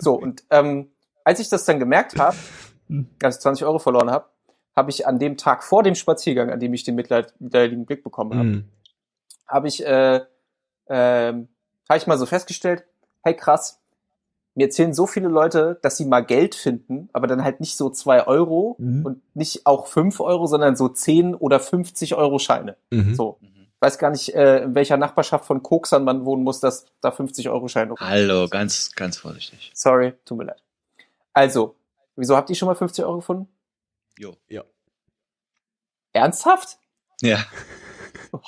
So, 0.00 0.14
und 0.14 0.44
ähm, 0.50 0.90
als 1.24 1.40
ich 1.40 1.48
das 1.48 1.64
dann 1.64 1.78
gemerkt 1.78 2.18
habe, 2.18 2.36
als 3.22 3.36
ich 3.36 3.42
20 3.42 3.64
Euro 3.64 3.78
verloren 3.78 4.10
habe, 4.10 4.26
habe 4.76 4.90
ich 4.90 5.06
an 5.06 5.18
dem 5.18 5.36
Tag 5.36 5.64
vor 5.64 5.82
dem 5.82 5.94
Spaziergang, 5.94 6.50
an 6.50 6.60
dem 6.60 6.74
ich 6.74 6.84
den 6.84 6.94
mitleidigen 6.94 7.86
Blick 7.86 8.04
bekommen 8.04 8.38
habe, 8.38 8.48
mm 8.48 8.64
habe 9.48 9.68
ich, 9.68 9.84
äh, 9.84 10.16
äh, 10.16 10.22
habe 10.88 11.96
ich 11.96 12.06
mal 12.06 12.18
so 12.18 12.26
festgestellt, 12.26 12.84
hey 13.22 13.34
krass, 13.34 13.80
mir 14.54 14.64
erzählen 14.66 14.92
so 14.92 15.06
viele 15.06 15.28
Leute, 15.28 15.78
dass 15.82 15.96
sie 15.96 16.04
mal 16.04 16.24
Geld 16.24 16.54
finden, 16.54 17.08
aber 17.12 17.28
dann 17.28 17.44
halt 17.44 17.60
nicht 17.60 17.76
so 17.76 17.90
zwei 17.90 18.26
Euro 18.26 18.76
mhm. 18.78 19.06
und 19.06 19.36
nicht 19.36 19.66
auch 19.66 19.86
fünf 19.86 20.20
Euro, 20.20 20.46
sondern 20.46 20.74
so 20.74 20.88
zehn 20.88 21.34
oder 21.34 21.60
50 21.60 22.16
Euro 22.16 22.38
Scheine. 22.38 22.76
Mhm. 22.90 23.14
So. 23.14 23.38
Weiß 23.80 23.98
gar 23.98 24.10
nicht, 24.10 24.34
äh, 24.34 24.64
in 24.64 24.74
welcher 24.74 24.96
Nachbarschaft 24.96 25.44
von 25.44 25.62
Koksern 25.62 26.02
man 26.02 26.24
wohnen 26.24 26.42
muss, 26.42 26.58
dass 26.58 26.86
da 27.00 27.12
50 27.12 27.48
Euro 27.48 27.68
Scheine. 27.68 27.94
Hallo, 28.00 28.48
ganz, 28.48 28.90
ganz 28.96 29.18
vorsichtig. 29.18 29.70
Sorry, 29.72 30.14
tut 30.24 30.38
mir 30.38 30.44
leid. 30.44 30.60
Also, 31.32 31.76
wieso 32.16 32.36
habt 32.36 32.50
ihr 32.50 32.56
schon 32.56 32.66
mal 32.66 32.74
50 32.74 33.04
Euro 33.04 33.18
gefunden? 33.18 33.48
Jo. 34.18 34.34
Ja. 34.48 34.64
Ernsthaft? 36.12 36.78
Ja. 37.20 37.38
Oh, 38.32 38.40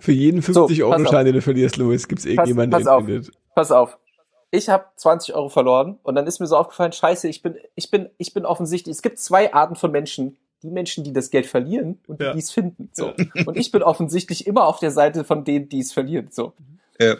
Für 0.00 0.12
jeden 0.12 0.42
50-Euro-Schein, 0.42 1.06
so, 1.06 1.24
den 1.24 1.34
du 1.34 1.42
verlierst, 1.42 1.76
Louis, 1.76 2.08
gibt 2.08 2.20
es 2.20 2.26
irgendjemanden, 2.26 2.70
pass, 2.70 2.84
pass 2.84 2.92
auf, 2.92 3.04
findet. 3.04 3.30
Pass 3.54 3.72
auf. 3.72 3.98
Ich 4.50 4.68
habe 4.68 4.84
20 4.96 5.34
Euro 5.34 5.48
verloren 5.48 5.98
und 6.02 6.14
dann 6.14 6.26
ist 6.26 6.40
mir 6.40 6.46
so 6.46 6.56
aufgefallen, 6.56 6.92
scheiße, 6.92 7.28
ich 7.28 7.42
bin, 7.42 7.56
ich 7.74 7.90
bin, 7.90 8.08
ich 8.18 8.32
bin 8.32 8.46
offensichtlich, 8.46 8.96
es 8.96 9.02
gibt 9.02 9.18
zwei 9.18 9.52
Arten 9.52 9.76
von 9.76 9.90
Menschen. 9.90 10.36
Die 10.64 10.70
Menschen, 10.70 11.04
die 11.04 11.12
das 11.12 11.30
Geld 11.30 11.46
verlieren 11.46 12.00
und 12.08 12.20
ja. 12.20 12.32
die 12.32 12.40
es 12.40 12.50
finden. 12.50 12.90
So. 12.92 13.12
Ja. 13.16 13.44
Und 13.46 13.56
ich 13.56 13.70
bin 13.70 13.80
offensichtlich 13.84 14.44
immer 14.44 14.66
auf 14.66 14.80
der 14.80 14.90
Seite 14.90 15.22
von 15.22 15.44
denen, 15.44 15.68
die 15.68 15.78
es 15.78 15.92
verlieren. 15.92 16.28
So. 16.32 16.52
Ja. 16.98 17.14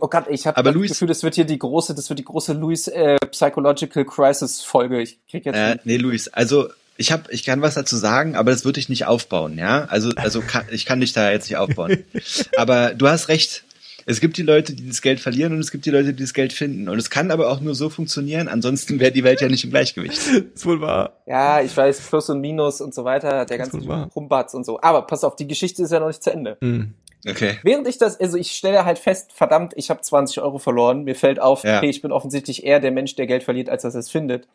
Oh 0.00 0.08
Gott, 0.08 0.24
ich 0.28 0.46
habe 0.46 0.60
das 0.60 0.74
Gefühl, 0.74 1.08
das 1.08 1.22
wird 1.22 1.36
hier 1.36 1.44
die 1.44 1.58
große, 1.58 1.94
das 1.94 2.10
wird 2.10 2.18
die 2.18 2.24
große 2.24 2.52
Louis 2.52 2.88
äh, 2.88 3.16
Psychological 3.30 4.04
Crisis 4.04 4.62
Folge. 4.62 5.00
Ich 5.00 5.24
krieg 5.26 5.46
jetzt. 5.46 5.56
Äh, 5.56 5.78
nee, 5.84 5.96
Luis, 5.96 6.28
also 6.28 6.68
ich 6.96 7.12
habe, 7.12 7.24
ich 7.32 7.44
kann 7.44 7.60
was 7.62 7.74
dazu 7.74 7.96
sagen, 7.96 8.36
aber 8.36 8.50
das 8.50 8.64
würde 8.64 8.80
ich 8.80 8.88
nicht 8.88 9.06
aufbauen, 9.06 9.58
ja. 9.58 9.84
Also, 9.86 10.10
also 10.16 10.40
kann, 10.40 10.64
ich 10.70 10.86
kann 10.86 11.00
dich 11.00 11.12
da 11.12 11.30
jetzt 11.30 11.48
nicht 11.48 11.56
aufbauen. 11.58 12.04
aber 12.56 12.94
du 12.94 13.08
hast 13.08 13.28
recht. 13.28 13.64
Es 14.06 14.20
gibt 14.20 14.36
die 14.36 14.42
Leute, 14.42 14.74
die 14.74 14.86
das 14.86 15.00
Geld 15.00 15.18
verlieren 15.18 15.54
und 15.54 15.60
es 15.60 15.70
gibt 15.70 15.86
die 15.86 15.90
Leute, 15.90 16.12
die 16.12 16.22
das 16.22 16.34
Geld 16.34 16.52
finden. 16.52 16.90
Und 16.90 16.98
es 16.98 17.08
kann 17.08 17.30
aber 17.30 17.50
auch 17.50 17.60
nur 17.60 17.74
so 17.74 17.88
funktionieren, 17.88 18.48
ansonsten 18.48 19.00
wäre 19.00 19.12
die 19.12 19.24
Welt 19.24 19.40
ja 19.40 19.48
nicht 19.48 19.64
im 19.64 19.70
Gleichgewicht. 19.70 20.18
ist 20.54 20.66
wohl 20.66 20.82
wahr. 20.82 21.22
Ja, 21.26 21.62
ich 21.62 21.74
weiß, 21.74 22.00
Plus 22.02 22.28
und 22.28 22.40
Minus 22.42 22.82
und 22.82 22.94
so 22.94 23.04
weiter, 23.04 23.46
der 23.46 23.56
ganze 23.56 23.78
Rumbatz 23.78 24.52
und 24.52 24.66
so. 24.66 24.78
Aber 24.82 25.02
pass 25.02 25.24
auf, 25.24 25.36
die 25.36 25.48
Geschichte 25.48 25.82
ist 25.82 25.90
ja 25.90 26.00
noch 26.00 26.08
nicht 26.08 26.22
zu 26.22 26.30
Ende. 26.30 26.58
Mhm. 26.60 26.92
Okay. 27.26 27.58
Während 27.62 27.88
ich 27.88 27.96
das, 27.96 28.20
also 28.20 28.36
ich 28.36 28.52
stelle 28.52 28.84
halt 28.84 28.98
fest, 28.98 29.32
verdammt, 29.32 29.72
ich 29.76 29.88
habe 29.88 30.02
20 30.02 30.42
Euro 30.42 30.58
verloren. 30.58 31.04
Mir 31.04 31.14
fällt 31.14 31.40
auf, 31.40 31.64
Ja. 31.64 31.78
okay, 31.78 31.88
ich 31.88 32.02
bin 32.02 32.12
offensichtlich 32.12 32.64
eher 32.64 32.80
der 32.80 32.90
Mensch, 32.90 33.14
der 33.16 33.26
Geld 33.26 33.42
verliert, 33.42 33.70
als 33.70 33.82
dass 33.82 33.94
er 33.94 34.00
es 34.00 34.10
findet. 34.10 34.46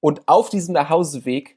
Und 0.00 0.22
auf 0.26 0.50
diesem 0.50 0.74
Nachhauseweg, 0.74 1.56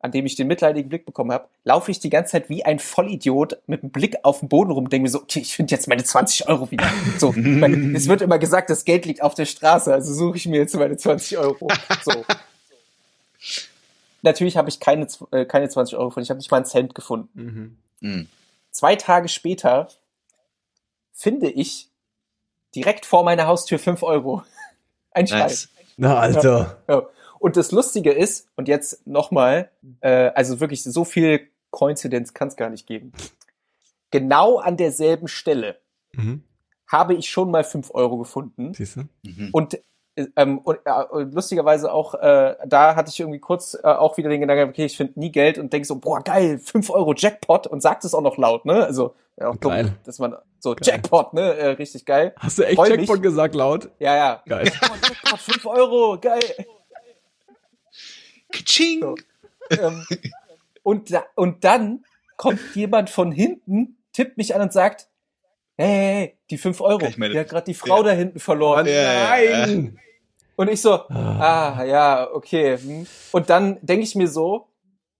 an 0.00 0.12
dem 0.12 0.26
ich 0.26 0.36
den 0.36 0.46
mitleidigen 0.46 0.88
Blick 0.88 1.06
bekommen 1.06 1.32
habe, 1.32 1.48
laufe 1.64 1.90
ich 1.90 1.98
die 1.98 2.10
ganze 2.10 2.32
Zeit 2.32 2.48
wie 2.48 2.64
ein 2.64 2.78
Vollidiot 2.78 3.58
mit 3.66 3.82
dem 3.82 3.90
Blick 3.90 4.16
auf 4.22 4.40
den 4.40 4.48
Boden 4.48 4.70
rum 4.70 4.84
und 4.84 4.92
denke 4.92 5.04
mir 5.04 5.10
so, 5.10 5.22
okay, 5.22 5.40
ich 5.40 5.54
finde 5.54 5.74
jetzt 5.74 5.88
meine 5.88 6.04
20 6.04 6.48
Euro 6.48 6.70
wieder. 6.70 6.86
So, 7.18 7.34
weil 7.36 7.96
es 7.96 8.06
wird 8.08 8.20
immer 8.22 8.38
gesagt, 8.38 8.70
das 8.70 8.84
Geld 8.84 9.06
liegt 9.06 9.22
auf 9.22 9.34
der 9.34 9.46
Straße, 9.46 9.92
also 9.92 10.12
suche 10.12 10.36
ich 10.36 10.46
mir 10.46 10.60
jetzt 10.60 10.74
meine 10.76 10.96
20 10.96 11.38
Euro. 11.38 11.68
So. 12.04 12.12
Natürlich 14.22 14.56
habe 14.56 14.68
ich 14.68 14.80
keine, 14.80 15.06
äh, 15.30 15.44
keine 15.44 15.68
20 15.68 15.96
Euro 15.96 16.08
gefunden, 16.08 16.24
ich 16.24 16.30
habe 16.30 16.38
nicht 16.38 16.50
mal 16.50 16.58
einen 16.58 16.66
Cent 16.66 16.94
gefunden 16.94 17.28
Mhm. 17.34 17.76
Hm. 18.00 18.28
zwei 18.70 18.94
Tage 18.96 19.28
später 19.28 19.88
finde 21.14 21.48
ich 21.48 21.88
direkt 22.74 23.06
vor 23.06 23.24
meiner 23.24 23.46
Haustür 23.46 23.78
5 23.78 24.02
Euro. 24.02 24.42
Ein 25.12 25.26
Schein. 25.26 25.40
Nice. 25.40 25.68
Na, 25.96 26.18
Alter. 26.18 26.76
Ja. 26.86 27.02
Und 27.38 27.56
das 27.56 27.70
Lustige 27.72 28.12
ist, 28.12 28.48
und 28.56 28.68
jetzt 28.68 29.06
nochmal, 29.06 29.70
äh, 30.00 30.30
also 30.34 30.60
wirklich 30.60 30.82
so 30.82 31.04
viel 31.04 31.48
Koinzidenz 31.70 32.32
kann 32.34 32.48
es 32.48 32.56
gar 32.56 32.70
nicht 32.70 32.86
geben. 32.86 33.12
Genau 34.10 34.58
an 34.58 34.76
derselben 34.76 35.28
Stelle 35.28 35.76
Mhm. 36.12 36.42
habe 36.86 37.14
ich 37.14 37.28
schon 37.28 37.50
mal 37.50 37.64
5 37.64 37.90
Euro 37.94 38.16
gefunden. 38.18 38.72
Siehst 38.72 38.96
du? 38.96 39.00
Mhm. 39.22 39.50
Und, 39.52 39.74
äh, 40.14 40.26
ähm, 40.36 40.58
und, 40.58 40.78
äh, 40.86 41.02
und 41.10 41.34
lustigerweise 41.34 41.92
auch, 41.92 42.14
äh, 42.14 42.54
da 42.64 42.94
hatte 42.96 43.10
ich 43.10 43.20
irgendwie 43.20 43.40
kurz 43.40 43.74
äh, 43.74 43.86
auch 43.86 44.16
wieder 44.16 44.30
den 44.30 44.40
Gedanken, 44.40 44.70
okay, 44.70 44.86
ich 44.86 44.96
finde 44.96 45.18
nie 45.20 45.30
Geld 45.30 45.58
und 45.58 45.72
denke 45.72 45.86
so, 45.86 45.96
boah, 45.96 46.22
geil, 46.22 46.58
5 46.58 46.88
Euro 46.90 47.12
Jackpot 47.14 47.66
und 47.66 47.82
sagt 47.82 48.04
es 48.06 48.14
auch 48.14 48.22
noch 48.22 48.38
laut, 48.38 48.64
ne? 48.64 48.84
Also, 48.86 49.14
ja, 49.38 49.48
auch 49.50 49.56
dumm, 49.56 49.72
Geil. 49.72 49.92
dass 50.04 50.18
man 50.18 50.36
so, 50.60 50.70
Geil. 50.74 50.78
Jackpot, 50.84 51.34
ne? 51.34 51.54
Äh, 51.54 51.66
richtig 51.72 52.06
geil. 52.06 52.32
Hast 52.38 52.58
du 52.58 52.62
echt 52.62 52.76
Freu 52.76 52.88
Jackpot 52.88 53.16
mich. 53.16 53.22
gesagt 53.22 53.54
laut? 53.54 53.90
Ja, 53.98 54.16
ja. 54.16 54.42
Geil. 54.48 54.64
Jackpot, 54.64 54.98
Jackpot, 55.06 55.38
5 55.40 55.66
Euro, 55.66 56.18
geil. 56.18 56.40
Kaching. 58.58 59.00
So. 59.00 59.14
ähm, 59.70 60.04
und, 60.82 61.12
da, 61.12 61.24
und 61.34 61.64
dann 61.64 62.04
kommt 62.36 62.60
jemand 62.74 63.10
von 63.10 63.32
hinten, 63.32 63.96
tippt 64.12 64.36
mich 64.36 64.54
an 64.54 64.62
und 64.62 64.72
sagt, 64.72 65.08
hey, 65.76 65.86
hey, 65.88 66.14
hey 66.14 66.38
die 66.50 66.58
5 66.58 66.80
Euro, 66.80 67.06
meine- 67.16 67.32
die 67.34 67.40
hat 67.40 67.48
gerade 67.48 67.64
die 67.64 67.74
Frau 67.74 67.98
Ja. 67.98 68.02
da 68.04 68.10
hinten 68.12 68.38
verloren. 68.38 68.86
Ja, 68.86 68.92
ja, 68.92 69.36
ja. 69.38 69.66
Nein! 69.66 69.98
Und 70.56 70.68
ich 70.70 70.80
so, 70.80 70.92
Ah. 70.92 71.74
ah, 71.78 71.84
ja, 71.84 72.30
okay. 72.32 72.78
hm. 72.78 73.06
Und 73.32 73.50
dann 73.50 73.78
denke 73.82 74.04
ich 74.04 74.14
mir 74.14 74.28
so, 74.28 74.68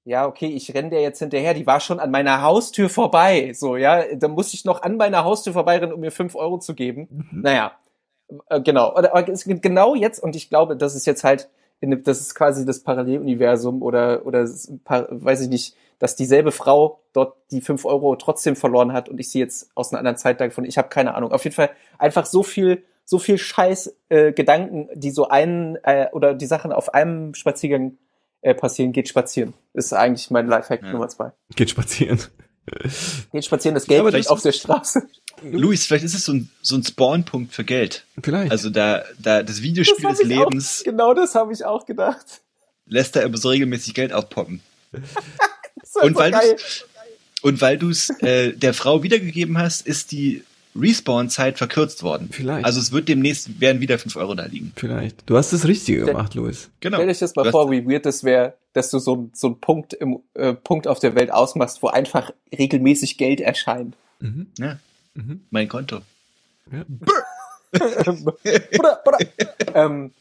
ja, 0.05 0.25
okay, 0.27 0.46
ich 0.46 0.72
renne 0.72 0.90
der 0.90 1.01
jetzt 1.03 1.18
hinterher, 1.18 1.53
die 1.53 1.66
war 1.66 1.81
schon 1.81 1.99
an 2.01 2.11
meiner 2.11 2.40
Haustür 2.40 2.88
vorbei. 2.88 3.53
So, 3.55 3.77
ja, 3.77 4.05
dann 4.14 4.31
muss 4.31 4.55
ich 4.55 4.64
noch 4.64 4.83
an 4.83 4.96
meiner 4.96 5.25
Haustür 5.25 5.53
vorbeirennen, 5.53 5.92
um 5.92 6.01
mir 6.01 6.12
5 6.12 6.37
Euro 6.37 6.59
zu 6.59 6.75
geben. 6.75 7.09
Mhm. 7.11 7.40
Naja, 7.42 7.72
äh, 8.49 8.61
genau. 8.61 8.94
Aber 8.96 9.22
genau 9.25 9.94
jetzt, 9.94 10.22
und 10.22 10.37
ich 10.37 10.49
glaube, 10.49 10.77
das 10.77 10.94
ist 10.94 11.07
jetzt 11.07 11.25
halt, 11.25 11.51
in, 11.81 12.03
das 12.03 12.21
ist 12.21 12.35
quasi 12.35 12.65
das 12.65 12.83
Paralleluniversum 12.83 13.83
oder, 13.83 14.25
oder 14.27 14.45
weiß 14.45 15.43
ich 15.43 15.49
nicht, 15.49 15.77
dass 15.99 16.17
dieselbe 16.17 16.53
Frau 16.53 17.01
dort 17.12 17.37
die 17.51 17.61
5 17.61 17.85
Euro 17.85 18.17
trotzdem 18.17 18.57
verloren 18.57 18.93
hat 18.93 19.09
und 19.09 19.19
ich 19.19 19.31
sie 19.31 19.39
jetzt 19.39 19.71
aus 19.75 19.93
einer 19.93 19.99
anderen 19.99 20.17
Zeit 20.17 20.41
davon, 20.41 20.65
ich 20.65 20.79
habe 20.79 20.89
keine 20.89 21.15
Ahnung. 21.15 21.33
Auf 21.33 21.45
jeden 21.45 21.57
Fall 21.57 21.71
einfach 21.99 22.27
so 22.27 22.43
viel, 22.43 22.85
so 23.05 23.19
viel 23.19 23.39
Scheiß 23.39 23.97
äh, 24.09 24.33
Gedanken, 24.33 24.89
die 24.95 25.11
so 25.11 25.29
einen 25.29 25.77
äh, 25.85 26.09
oder 26.12 26.35
die 26.35 26.47
Sachen 26.47 26.73
auf 26.73 26.93
einem 26.93 27.35
Spaziergang 27.35 27.97
äh, 28.43 28.55
passieren, 28.55 28.93
geht 28.93 29.09
spazieren. 29.09 29.55
Ist 29.73 29.93
eigentlich 29.93 30.31
mein 30.31 30.47
Lifehack 30.47 30.83
Ja. 30.83 30.93
Nummer 30.93 31.09
zwei. 31.09 31.33
Geht 31.55 31.71
spazieren. 31.71 32.21
Geht 33.33 33.45
spazieren, 33.45 33.75
das 33.75 33.87
Geld 33.87 34.13
das 34.13 34.27
auf 34.29 34.43
der 34.43 34.53
Straße. 34.53 35.03
Luis, 35.43 35.87
vielleicht 35.87 36.05
ist 36.05 36.15
es 36.15 36.25
so 36.25 36.33
ein, 36.33 36.51
so 36.63 36.77
ein 36.77 36.83
Spawnpunkt 36.83 37.53
für 37.55 37.65
Geld. 37.65 38.05
Vielleicht. 38.23 38.51
Also 38.51 38.71
da, 38.71 39.05
da 39.19 39.43
das 39.43 39.63
Videospiel 39.63 40.03
Das 40.09 40.19
des 40.19 40.29
ich 40.29 40.37
auch- 40.39 40.45
Lebens 40.51 40.83
Genau 40.85 41.15
das 41.15 41.35
habe 41.35 41.53
ich 41.53 41.65
auch 41.65 41.87
gedacht. 41.87 42.25
lässt 42.87 43.15
da 43.17 43.21
immer 43.21 43.37
so 43.37 43.51
regelmäßig 43.51 43.95
Geld 43.95 44.13
aufpoppen. 44.13 44.61
Und 46.03 46.15
weil 46.17 46.31
geil. 46.33 46.57
du's, 46.57 46.85
und 47.43 47.61
weil 47.61 47.79
du 47.79 47.91
es 47.91 48.11
äh, 48.21 48.53
der 48.53 48.75
Frau 48.75 49.03
wiedergegeben 49.03 49.57
hast, 49.59 49.87
ist 49.87 50.11
die 50.13 50.43
Respawn-Zeit 50.81 51.59
verkürzt 51.59 52.03
worden. 52.03 52.29
Vielleicht. 52.33 52.65
Also 52.65 52.81
es 52.81 52.93
wird 52.93 53.09
demnächst 53.09 53.61
werden 53.61 53.81
wieder 53.81 53.99
5 53.99 54.17
Euro 54.17 54.35
da 54.35 54.47
liegen. 54.47 54.73
Vielleicht. 54.77 55.29
Du 55.29 55.37
hast 55.37 55.53
das 55.53 55.67
Richtige 55.67 56.05
gemacht, 56.05 56.35
Luis. 56.35 56.71
Genau. 56.81 56.97
Stell 56.99 57.09
dich 57.09 57.19
das 57.19 57.35
mal 57.37 57.45
Du 57.45 57.51
vor, 57.51 57.71
wie 57.71 57.87
weird 57.87 58.07
das 58.07 58.25
wäre, 58.25 58.55
dass 58.73 58.91
du 58.91 58.99
so, 58.99 59.31
so 59.33 59.47
einen 59.49 59.61
Punkt 59.61 59.93
im 59.95 60.21
äh, 60.35 60.53
Punkt 60.55 60.87
auf 60.89 60.99
der 61.01 61.15
Welt 61.15 61.33
ausmachst, 61.33 61.83
wo 61.83 61.89
einfach 61.89 62.31
regelmäßig 62.57 63.17
Geld 63.19 63.41
erscheint. 63.41 63.97
Mhm. 64.21 64.47
Ja, 64.59 64.79
Mhm. 65.15 65.41
mein 65.51 65.69
Konto. 65.69 66.01
Ja. 66.71 66.85
Bruder, 67.73 69.01
Bruder. 69.05 69.19
ähm, 69.75 70.12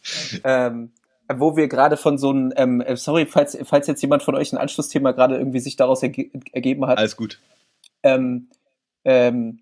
ähm, 0.44 0.92
wo 1.34 1.58
wir 1.58 1.68
gerade 1.68 1.98
von 1.98 2.18
so 2.18 2.30
einem, 2.30 2.54
ähm, 2.56 2.82
äh, 2.82 2.96
sorry, 2.98 3.26
falls, 3.26 3.58
falls 3.64 3.88
jetzt 3.88 4.02
jemand 4.02 4.24
von 4.24 4.36
euch 4.36 4.54
ein 4.54 4.58
Anschlussthema 4.58 5.12
gerade 5.12 5.38
irgendwie 5.38 5.60
sich 5.60 5.76
daraus 5.76 6.04
erge 6.04 6.30
ergeben 6.52 6.86
hat, 6.86 6.98
Alles 6.98 7.16
gut. 7.16 7.40
ähm, 8.04 8.48
ähm, 9.04 9.60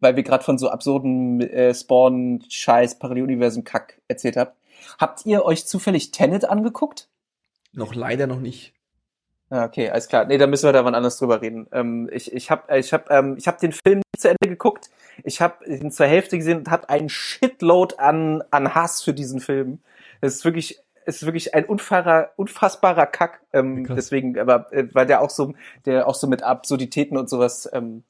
weil 0.00 0.16
wir 0.16 0.22
gerade 0.22 0.44
von 0.44 0.58
so 0.58 0.68
absurden 0.68 1.40
äh, 1.40 1.74
Spawn, 1.74 2.44
Scheiß, 2.48 2.98
Paralleluniversen, 2.98 3.64
Kack 3.64 4.00
erzählt 4.08 4.36
habt. 4.36 4.56
Habt 4.98 5.26
ihr 5.26 5.44
euch 5.44 5.66
zufällig 5.66 6.10
Tenet 6.10 6.44
angeguckt? 6.44 7.08
Noch 7.72 7.94
leider 7.94 8.26
noch 8.26 8.40
nicht. 8.40 8.74
Ah, 9.50 9.64
okay, 9.64 9.90
alles 9.90 10.08
klar. 10.08 10.26
Nee, 10.26 10.36
da 10.38 10.46
müssen 10.46 10.66
wir 10.66 10.72
da 10.72 10.84
wann 10.84 10.94
anders 10.94 11.18
drüber 11.18 11.40
reden. 11.40 11.66
Ähm, 11.72 12.08
ich 12.12 12.32
ich 12.32 12.50
habe 12.50 12.78
ich 12.78 12.92
hab, 12.92 13.10
ähm, 13.10 13.36
ich 13.38 13.48
hab 13.48 13.58
den 13.58 13.72
Film 13.72 13.98
nicht 13.98 14.20
zu 14.20 14.28
Ende 14.28 14.48
geguckt. 14.48 14.90
Ich 15.24 15.40
habe 15.40 15.64
ihn 15.64 15.90
zur 15.90 16.06
Hälfte 16.06 16.36
gesehen 16.36 16.58
und 16.58 16.70
habe 16.70 16.88
einen 16.90 17.08
Shitload 17.08 17.96
an, 17.98 18.42
an 18.50 18.74
Hass 18.74 19.02
für 19.02 19.14
diesen 19.14 19.40
Film. 19.40 19.80
Es 20.20 20.36
ist 20.36 20.44
wirklich, 20.44 20.78
es 21.06 21.22
ist 21.22 21.26
wirklich 21.26 21.54
ein 21.54 21.64
unfassbarer, 21.64 22.30
unfassbarer 22.36 23.06
Kack. 23.06 23.40
Ähm, 23.52 23.84
Krass. 23.84 23.96
deswegen, 23.96 24.38
aber 24.38 24.70
äh, 24.72 24.86
weil 24.92 25.06
der 25.06 25.22
auch 25.22 25.30
so, 25.30 25.54
der 25.86 26.06
auch 26.06 26.14
so 26.14 26.26
mit 26.26 26.42
Absurditäten 26.42 27.16
und 27.16 27.30
sowas. 27.30 27.68
Ähm, 27.72 28.04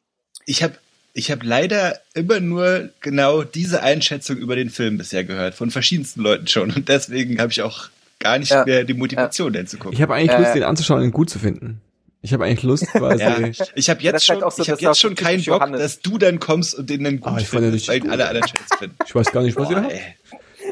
Ich 0.45 0.63
habe 0.65 0.75
ich 1.19 1.33
hab 1.33 1.43
leider 1.43 1.99
immer 2.15 2.39
nur 2.39 2.91
genau 3.01 3.43
diese 3.43 3.83
Einschätzung 3.83 4.37
über 4.37 4.55
den 4.55 4.71
Film 4.71 4.99
bisher 4.99 5.25
gehört, 5.25 5.55
von 5.57 5.73
verschiedensten 5.73 6.21
Leuten 6.23 6.47
schon. 6.47 6.71
Und 6.71 6.89
deswegen 6.89 7.41
habe 7.41 7.51
ich 7.51 7.61
auch 7.63 7.89
gar 8.21 8.39
nicht 8.39 8.51
Ja. 8.53 8.65
mehr 8.65 8.85
die 8.85 8.95
Motivation, 8.95 9.53
den 9.53 9.67
zu 9.67 9.79
gucken. 9.79 9.95
Ich 9.95 10.01
habe 10.03 10.15
eigentlich 10.15 10.37
Äh. 10.37 10.41
Lust, 10.43 10.55
den 10.55 10.63
anzuschauen 10.63 11.01
und 11.01 11.07
ihn 11.07 11.13
gut 11.13 11.29
zu 11.29 11.41
finden. 11.41 11.81
Ich 12.23 12.33
habe 12.33 12.45
eigentlich 12.45 12.63
Lust, 12.63 12.87
quasi. 12.93 13.23
Ja, 13.23 13.37
ich 13.75 13.91
habe 13.91 14.01
jetzt 14.03 14.25
schon, 14.27 14.37
halt 14.37 14.45
auch 14.45 14.53
so, 14.53 14.63
ich 14.63 14.71
hab 14.71 14.81
jetzt 14.81 15.01
schon 15.01 15.17
keinen 15.17 15.39
Bock, 15.45 15.61
Johannes. 15.61 15.81
dass 15.81 16.01
du 16.01 16.19
dann 16.19 16.39
kommst 16.39 16.75
und 16.77 16.89
den 16.89 17.03
dann 17.05 17.19
gut 17.21 17.33
Ah, 17.33 17.39
ich 17.41 17.49
fand 17.49 17.63
den 17.65 17.71
findest, 17.71 17.89
weil 17.89 17.97
ihn 17.99 18.11
alle 18.11 18.23
gut. 18.23 18.27
anderen 18.29 18.49
scheiße 18.49 18.79
finden. 18.79 18.97
Ich 19.07 19.15
weiß 19.15 19.33
gar 19.33 19.43
nicht, 19.43 19.57
was 19.57 19.71
ihr 19.71 19.77
Boah, 19.77 19.83
habt. 19.85 19.93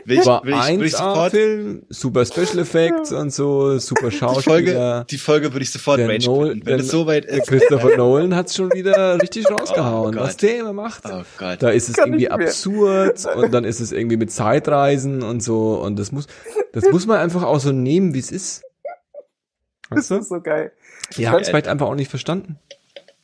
Ich, 0.06 0.26
War 0.26 0.44
will 0.44 0.54
ich, 0.54 0.78
will 0.78 0.86
ich 0.86 0.92
sofort, 0.92 1.30
Film, 1.32 1.82
super 1.88 2.24
Special 2.24 2.58
Effects 2.60 3.12
und 3.12 3.32
so, 3.32 3.78
super 3.78 4.10
die 4.10 4.16
Folge, 4.16 4.70
Schauspieler. 4.70 5.04
die 5.04 5.18
Folge 5.18 5.52
würde 5.52 5.62
ich 5.64 5.70
sofort 5.72 5.98
Der 5.98 6.06
quitten, 6.08 6.62
wenn 6.64 6.80
es 6.80 6.88
soweit 6.88 7.24
Der 7.24 7.38
ist. 7.38 7.48
Christopher 7.48 7.96
Nolan 7.96 8.34
hat's 8.34 8.54
schon 8.54 8.72
wieder 8.72 9.20
richtig 9.20 9.50
rausgehauen, 9.50 10.14
Gott. 10.14 10.22
was 10.22 10.36
der 10.36 10.58
immer 10.60 10.72
macht. 10.72 11.02
Oh 11.06 11.22
Gott. 11.38 11.62
Da 11.62 11.70
ist 11.70 11.88
es 11.88 11.96
Kann 11.96 12.08
irgendwie 12.08 12.30
absurd 12.30 13.26
und 13.36 13.52
dann 13.52 13.64
ist 13.64 13.80
es 13.80 13.92
irgendwie 13.92 14.16
mit 14.16 14.30
Zeitreisen 14.30 15.22
und 15.22 15.42
so 15.42 15.74
und 15.80 15.98
das 15.98 16.12
muss, 16.12 16.26
das 16.72 16.84
muss 16.90 17.06
man 17.06 17.18
einfach 17.18 17.42
auch 17.42 17.58
so 17.60 17.72
nehmen, 17.72 18.14
wie 18.14 18.20
es 18.20 18.30
ist. 18.30 18.62
das 19.90 19.98
Weißt 19.98 20.10
du? 20.10 20.14
ist 20.18 20.28
so 20.28 20.40
geil. 20.40 20.72
Ihr 21.16 21.30
habt 21.30 21.42
es 21.42 21.48
vielleicht 21.48 21.68
einfach 21.68 21.86
auch 21.86 21.94
nicht 21.94 22.10
verstanden. 22.10 22.58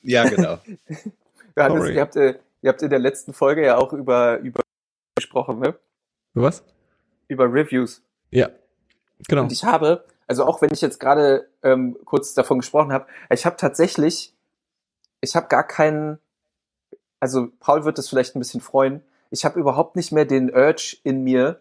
Ja, 0.03 0.29
genau. 0.29 0.59
Johannes, 1.57 1.91
ihr 1.91 2.01
habt, 2.01 2.17
äh, 2.17 2.35
ihr 2.63 2.69
habt 2.71 2.83
in 2.83 2.91
der 2.91 2.99
letzten 2.99 3.33
Folge 3.33 3.65
ja 3.65 3.77
auch 3.77 3.93
über, 3.93 4.39
über 4.39 4.63
gesprochen, 5.15 5.61
ne? 5.61 5.75
Was? 6.35 6.65
Über 7.29 7.45
Reviews. 7.45 8.03
Ja. 8.31 8.51
Genau. 9.29 9.43
Und 9.43 9.53
ich 9.53 9.65
habe, 9.65 10.05
also 10.27 10.45
auch 10.45 10.63
wenn 10.63 10.71
ich 10.73 10.81
jetzt 10.81 10.99
gerade 10.99 11.49
ähm, 11.63 11.97
kurz 12.05 12.35
davon 12.35 12.59
gesprochen 12.59 12.93
habe, 12.93 13.07
ich 13.31 13.47
habe 13.47 13.57
tatsächlich, 13.57 14.35
ich 15.21 15.37
habe 15.37 15.49
gar 15.49 15.67
keinen, 15.67 16.19
also 17.21 17.49
Paul 17.61 17.85
wird 17.85 17.99
es 17.99 18.09
vielleicht 18.09 18.35
ein 18.35 18.41
bisschen 18.41 18.61
freuen, 18.61 19.03
ich 19.31 19.45
habe 19.45 19.59
überhaupt 19.59 19.97
nicht 19.97 20.13
mehr 20.13 20.25
den 20.25 20.55
Urge 20.55 20.99
in 21.05 21.23
mir, 21.25 21.61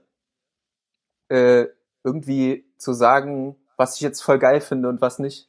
äh, 1.30 1.68
irgendwie 2.04 2.66
zu 2.78 2.94
sagen, 2.94 3.56
was 3.78 3.96
ich 3.96 4.02
jetzt 4.02 4.22
voll 4.22 4.40
geil 4.40 4.60
finde 4.60 4.90
und 4.90 5.02
was 5.02 5.20
nicht. 5.20 5.48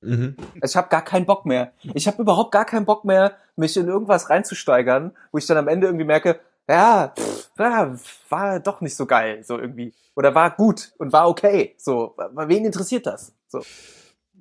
Mhm. 0.00 0.36
Ich 0.62 0.76
habe 0.76 0.88
gar 0.88 1.02
keinen 1.02 1.26
Bock 1.26 1.46
mehr. 1.46 1.72
Ich 1.94 2.06
habe 2.06 2.22
überhaupt 2.22 2.52
gar 2.52 2.64
keinen 2.64 2.84
Bock 2.84 3.04
mehr, 3.04 3.36
mich 3.56 3.76
in 3.76 3.88
irgendwas 3.88 4.30
reinzusteigern, 4.30 5.16
wo 5.32 5.38
ich 5.38 5.46
dann 5.46 5.56
am 5.56 5.68
Ende 5.68 5.86
irgendwie 5.86 6.04
merke, 6.04 6.38
ja, 6.68 7.12
pff, 7.16 7.50
ja, 7.58 7.98
war 8.28 8.60
doch 8.60 8.80
nicht 8.80 8.96
so 8.96 9.06
geil, 9.06 9.42
so 9.44 9.58
irgendwie. 9.58 9.92
Oder 10.14 10.34
war 10.34 10.50
gut 10.56 10.92
und 10.98 11.12
war 11.12 11.28
okay. 11.28 11.74
So, 11.78 12.16
wen 12.34 12.64
interessiert 12.64 13.06
das? 13.06 13.32
So. 13.48 13.62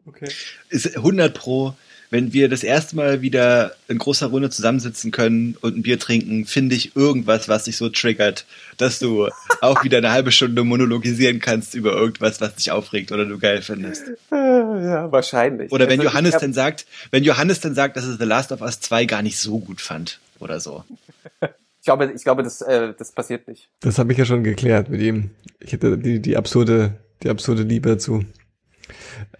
Okay. 0.05 0.29
Ist 0.69 0.95
100 0.95 1.33
pro 1.33 1.73
wenn 2.09 2.33
wir 2.33 2.49
das 2.49 2.63
erste 2.63 2.95
Mal 2.95 3.21
wieder 3.21 3.75
in 3.87 3.97
großer 3.97 4.27
Runde 4.27 4.49
zusammensitzen 4.49 5.11
können 5.11 5.57
und 5.61 5.77
ein 5.77 5.83
Bier 5.83 5.99
trinken, 5.99 6.45
finde 6.45 6.75
ich 6.75 6.95
irgendwas, 6.95 7.49
was 7.49 7.65
dich 7.65 7.77
so 7.77 7.89
triggert, 7.89 8.45
dass 8.77 8.99
du 8.99 9.27
auch 9.61 9.83
wieder 9.83 9.97
eine 9.97 10.11
halbe 10.11 10.31
Stunde 10.31 10.63
monologisieren 10.63 11.39
kannst 11.39 11.73
über 11.75 11.93
irgendwas, 11.93 12.41
was 12.41 12.55
dich 12.55 12.71
aufregt 12.71 13.11
oder 13.11 13.25
du 13.25 13.37
geil 13.37 13.61
findest. 13.61 14.03
Ja, 14.31 15.11
wahrscheinlich. 15.11 15.71
Oder 15.71 15.89
wenn 15.89 15.99
Also, 15.99 16.09
Johannes 16.11 16.37
dann 16.37 16.53
sagt, 16.53 16.85
wenn 17.11 17.23
Johannes 17.23 17.59
dann 17.59 17.75
sagt, 17.75 17.97
dass 17.97 18.05
er 18.05 18.17
The 18.17 18.23
Last 18.23 18.51
of 18.51 18.61
Us 18.61 18.79
2 18.79 19.05
gar 19.05 19.21
nicht 19.21 19.37
so 19.37 19.59
gut 19.59 19.81
fand 19.81 20.19
oder 20.39 20.59
so. 20.59 20.83
Ich 21.85 21.87
glaube, 21.87 22.11
ich 22.15 22.23
glaube, 22.23 22.41
das, 22.41 22.63
äh, 22.63 22.95
das 22.97 23.11
passiert 23.11 23.47
nicht. 23.47 23.69
Das 23.81 23.99
habe 23.99 24.11
ich 24.11 24.17
ja 24.17 24.25
schon 24.25 24.43
geklärt 24.43 24.89
mit 24.89 25.01
ihm. 25.01 25.29
Ich 25.59 25.71
hätte 25.71 25.99
die, 25.99 26.19
die 26.19 26.35
absurde, 26.35 26.97
die 27.21 27.29
absurde 27.29 27.61
Liebe 27.61 27.89
dazu. 27.89 28.25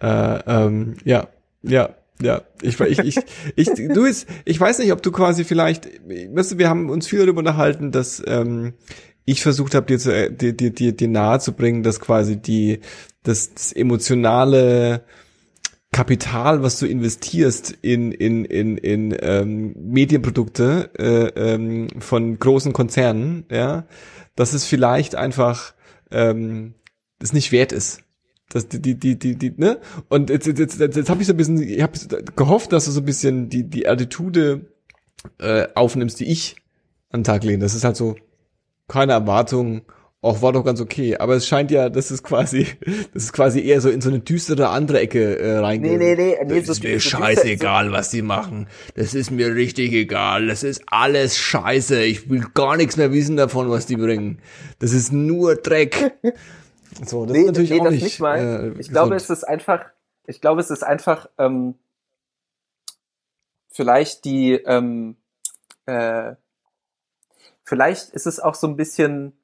Äh, 0.00 0.38
ähm, 0.46 0.94
ja, 1.04 1.26
ja, 1.62 1.96
ja. 2.22 2.42
Ich, 2.62 2.78
ich, 2.78 3.00
ich, 3.00 3.18
ich, 3.56 3.68
du 3.92 4.04
ist, 4.04 4.28
ich 4.44 4.60
weiß 4.60 4.78
nicht, 4.78 4.92
ob 4.92 5.02
du 5.02 5.10
quasi 5.10 5.42
vielleicht, 5.42 5.86
weißt 6.06 6.52
du, 6.52 6.58
wir 6.58 6.68
haben 6.68 6.88
uns 6.88 7.08
viel 7.08 7.18
darüber 7.18 7.40
unterhalten, 7.40 7.90
dass 7.90 8.22
ähm, 8.24 8.74
ich 9.24 9.42
versucht 9.42 9.74
habe, 9.74 9.86
dir, 9.86 9.98
zu, 9.98 10.14
äh, 10.14 10.32
dir, 10.32 10.52
dir, 10.52 10.70
dir, 10.70 10.92
dir 10.92 11.08
nahe 11.08 11.40
zu 11.40 11.52
bringen, 11.52 11.82
dass 11.82 11.98
quasi 11.98 12.36
die, 12.36 12.78
das, 13.24 13.54
das 13.54 13.72
emotionale 13.72 15.02
Kapital, 15.96 16.62
was 16.62 16.78
du 16.78 16.84
investierst 16.84 17.70
in 17.80 18.12
in 18.12 18.44
in 18.44 18.76
in 18.76 19.16
ähm, 19.18 19.74
Medienprodukte 19.78 20.90
äh, 20.98 21.54
ähm, 21.54 21.88
von 22.00 22.38
großen 22.38 22.74
Konzernen, 22.74 23.46
ja, 23.50 23.86
dass 24.34 24.52
es 24.52 24.66
vielleicht 24.66 25.14
einfach 25.14 25.72
ähm, 26.10 26.74
es 27.18 27.32
nicht 27.32 27.50
wert 27.50 27.72
ist. 27.72 28.02
Das, 28.50 28.68
die, 28.68 28.82
die, 28.82 28.98
die, 28.98 29.18
die, 29.18 29.36
die, 29.36 29.54
ne? 29.56 29.80
Und 30.10 30.28
jetzt, 30.28 30.46
jetzt, 30.46 30.78
jetzt, 30.78 30.96
jetzt, 30.96 31.08
habe 31.08 31.22
ich 31.22 31.28
so 31.28 31.32
ein 31.32 31.38
bisschen, 31.38 31.62
ich 31.62 31.80
habe 31.80 31.98
gehofft, 32.36 32.72
dass 32.72 32.84
du 32.84 32.90
so 32.90 33.00
ein 33.00 33.06
bisschen 33.06 33.48
die, 33.48 33.62
die 33.62 33.88
Attitude 33.88 34.66
äh, 35.38 35.66
aufnimmst, 35.74 36.20
die 36.20 36.26
ich 36.26 36.56
an 37.08 37.20
den 37.20 37.24
Tag 37.24 37.42
lege. 37.42 37.58
Das 37.58 37.74
ist 37.74 37.84
halt 37.84 37.96
so, 37.96 38.16
keine 38.86 39.12
Erwartung, 39.12 39.80
auch 40.26 40.42
war 40.42 40.52
doch 40.52 40.64
ganz 40.64 40.80
okay. 40.80 41.16
Aber 41.16 41.34
es 41.34 41.46
scheint 41.46 41.70
ja, 41.70 41.88
das 41.88 42.10
ist 42.10 42.22
quasi, 42.22 42.66
das 43.14 43.24
ist 43.24 43.32
quasi 43.32 43.60
eher 43.66 43.80
so 43.80 43.88
in 43.88 44.00
so 44.00 44.10
eine 44.10 44.20
düstere 44.20 44.68
andere 44.68 45.00
Ecke 45.00 45.38
äh, 45.38 45.58
reingeht. 45.58 45.98
Nee, 45.98 46.14
nee, 46.14 46.36
nee, 46.36 46.44
nee, 46.44 46.58
Das 46.58 46.66
so- 46.66 46.72
ist 46.72 46.82
mir 46.82 47.00
so- 47.00 47.08
scheißegal, 47.10 47.92
was 47.92 48.10
die 48.10 48.22
machen. 48.22 48.68
Das 48.94 49.14
ist 49.14 49.30
mir 49.30 49.54
richtig 49.54 49.92
egal. 49.92 50.46
Das 50.48 50.62
ist 50.62 50.82
alles 50.86 51.38
scheiße. 51.38 52.02
Ich 52.04 52.28
will 52.28 52.44
gar 52.54 52.76
nichts 52.76 52.96
mehr 52.96 53.12
wissen 53.12 53.36
davon, 53.36 53.70
was 53.70 53.86
die 53.86 53.96
bringen. 53.96 54.38
Das 54.78 54.92
ist 54.92 55.12
nur 55.12 55.56
Dreck. 55.56 56.12
So, 57.04 57.26
das 57.26 57.34
Nee, 57.34 57.40
ist 57.42 57.46
natürlich 57.48 57.70
nee, 57.70 57.80
auch 57.80 57.84
das 57.84 57.92
nicht. 57.92 58.02
nicht 58.04 58.20
mal. 58.20 58.38
äh, 58.74 58.80
ich 58.80 58.88
glaube, 58.88 59.10
gesund. 59.14 59.20
es 59.20 59.28
ist 59.38 59.44
einfach, 59.44 59.84
ich 60.26 60.40
glaube, 60.40 60.62
es 60.62 60.70
ist 60.70 60.82
einfach 60.82 61.28
ähm, 61.36 61.74
vielleicht 63.70 64.24
die, 64.24 64.52
ähm, 64.52 65.16
äh, 65.84 66.36
vielleicht 67.64 68.10
ist 68.10 68.26
es 68.26 68.40
auch 68.40 68.54
so 68.54 68.66
ein 68.66 68.76
bisschen, 68.76 69.34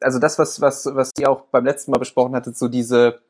also 0.00 0.18
das, 0.18 0.38
was, 0.38 0.60
was, 0.60 0.86
was 0.94 1.10
ihr 1.18 1.30
auch 1.30 1.42
beim 1.50 1.64
letzten 1.64 1.90
Mal 1.92 1.98
besprochen 1.98 2.34
hattet, 2.34 2.56
so 2.56 2.68
diese, 2.68 3.20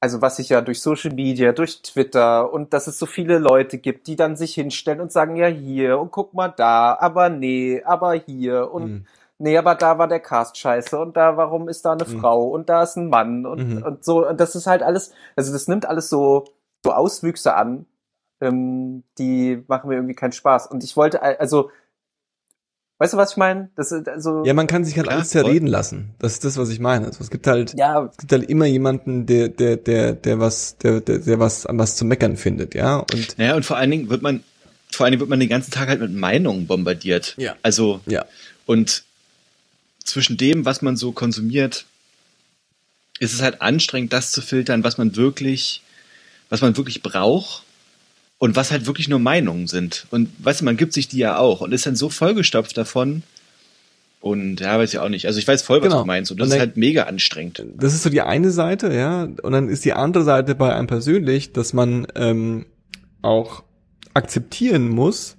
also 0.00 0.20
was 0.20 0.36
sich 0.36 0.48
ja 0.48 0.60
durch 0.60 0.80
Social 0.80 1.12
Media, 1.14 1.52
durch 1.52 1.82
Twitter 1.82 2.52
und 2.52 2.72
dass 2.72 2.86
es 2.86 2.98
so 2.98 3.06
viele 3.06 3.38
Leute 3.38 3.78
gibt, 3.78 4.06
die 4.06 4.16
dann 4.16 4.36
sich 4.36 4.54
hinstellen 4.54 5.00
und 5.00 5.12
sagen, 5.12 5.36
ja 5.36 5.46
hier 5.46 5.98
und 6.00 6.10
guck 6.10 6.34
mal 6.34 6.48
da, 6.48 6.96
aber 6.98 7.28
nee, 7.28 7.82
aber 7.84 8.14
hier 8.14 8.72
und 8.72 8.84
Mhm. 8.84 9.06
nee, 9.38 9.56
aber 9.58 9.74
da 9.74 9.98
war 9.98 10.08
der 10.08 10.20
Cast 10.20 10.56
scheiße 10.58 10.98
und 10.98 11.16
da, 11.16 11.36
warum 11.36 11.68
ist 11.68 11.84
da 11.84 11.92
eine 11.92 12.04
Mhm. 12.04 12.18
Frau 12.20 12.48
und 12.48 12.68
da 12.68 12.82
ist 12.82 12.96
ein 12.96 13.08
Mann 13.08 13.46
und, 13.46 13.76
Mhm. 13.76 13.82
und 13.82 14.04
so, 14.04 14.26
und 14.28 14.40
das 14.40 14.54
ist 14.56 14.66
halt 14.66 14.82
alles, 14.82 15.12
also 15.36 15.52
das 15.52 15.68
nimmt 15.68 15.86
alles 15.86 16.08
so, 16.10 16.44
so 16.84 16.92
Auswüchse 16.92 17.54
an, 17.54 17.86
ähm, 18.40 19.04
die 19.18 19.62
machen 19.68 19.88
mir 19.88 19.94
irgendwie 19.96 20.14
keinen 20.16 20.32
Spaß. 20.32 20.66
Und 20.66 20.82
ich 20.82 20.96
wollte, 20.96 21.22
al- 21.22 21.36
also, 21.36 21.70
weißt 23.02 23.14
du, 23.14 23.16
was 23.16 23.32
ich 23.32 23.36
meine? 23.36 23.68
Das 23.74 23.90
ist, 23.90 24.08
also, 24.08 24.44
Ja, 24.44 24.54
man 24.54 24.68
kann 24.68 24.84
sich 24.84 24.96
halt 24.96 25.08
Klar, 25.08 25.18
alles 25.18 25.30
zerreden 25.30 25.66
lassen. 25.66 26.10
Das 26.20 26.34
ist 26.34 26.44
das, 26.44 26.56
was 26.56 26.70
ich 26.70 26.78
meine. 26.78 27.06
Also 27.06 27.18
es 27.20 27.30
gibt 27.30 27.48
halt, 27.48 27.74
ja, 27.76 28.04
es 28.04 28.16
gibt 28.16 28.30
halt 28.30 28.48
immer 28.48 28.66
jemanden, 28.66 29.26
der, 29.26 29.48
der, 29.48 29.76
der, 29.76 30.12
der 30.12 30.38
was, 30.38 30.76
der, 30.78 31.00
der, 31.00 31.18
der 31.18 31.40
was 31.40 31.66
an 31.66 31.78
was 31.78 31.96
zu 31.96 32.04
meckern 32.04 32.36
findet, 32.36 32.76
ja. 32.76 32.98
Und 32.98 33.36
Naja, 33.38 33.56
und 33.56 33.66
vor 33.66 33.76
allen 33.76 33.90
Dingen 33.90 34.08
wird 34.08 34.22
man, 34.22 34.44
vor 34.92 35.04
allen 35.04 35.10
Dingen 35.10 35.20
wird 35.20 35.30
man 35.30 35.40
den 35.40 35.48
ganzen 35.48 35.72
Tag 35.72 35.88
halt 35.88 36.00
mit 36.00 36.12
Meinungen 36.12 36.68
bombardiert. 36.68 37.34
Ja. 37.38 37.56
Also, 37.62 38.00
ja, 38.06 38.24
und 38.66 39.02
zwischen 40.04 40.36
dem, 40.36 40.64
was 40.64 40.80
man 40.80 40.96
so 40.96 41.10
konsumiert, 41.10 41.86
ist 43.18 43.34
es 43.34 43.42
halt 43.42 43.62
anstrengend, 43.62 44.12
das 44.12 44.30
zu 44.30 44.42
filtern, 44.42 44.84
was 44.84 44.96
man 44.96 45.16
wirklich, 45.16 45.82
was 46.50 46.60
man 46.60 46.76
wirklich 46.76 47.02
braucht 47.02 47.64
und 48.42 48.56
was 48.56 48.72
halt 48.72 48.86
wirklich 48.86 49.08
nur 49.08 49.20
Meinungen 49.20 49.68
sind. 49.68 50.08
Und 50.10 50.28
weißt 50.44 50.62
du, 50.62 50.64
man 50.64 50.76
gibt 50.76 50.92
sich 50.94 51.06
die 51.06 51.18
ja 51.18 51.36
auch 51.38 51.60
und 51.60 51.70
ist 51.70 51.86
dann 51.86 51.94
so 51.94 52.08
vollgestopft 52.08 52.76
davon. 52.76 53.22
Und 54.20 54.58
ja, 54.58 54.76
weiß 54.76 54.92
ich 54.92 54.98
auch 54.98 55.08
nicht. 55.08 55.26
Also 55.26 55.38
ich 55.38 55.46
weiß 55.46 55.62
voll, 55.62 55.78
was 55.80 55.84
Genau. 55.86 56.00
du 56.00 56.06
meinst. 56.08 56.32
Und 56.32 56.40
das 56.40 56.46
Und 56.46 56.48
ist 56.54 56.54
dann- 56.58 56.66
halt 56.70 56.76
mega 56.76 57.04
anstrengend. 57.04 57.62
das 57.76 57.94
ist 57.94 58.02
so 58.02 58.10
die 58.10 58.20
eine 58.20 58.50
Seite, 58.50 58.92
ja. 58.92 59.22
Und 59.44 59.52
dann 59.52 59.68
ist 59.68 59.84
die 59.84 59.92
andere 59.92 60.24
Seite 60.24 60.56
bei 60.56 60.74
einem 60.74 60.88
persönlich, 60.88 61.52
dass 61.52 61.72
man 61.72 62.08
ähm, 62.16 62.66
auch 63.22 63.62
akzeptieren 64.12 64.88
muss, 64.88 65.36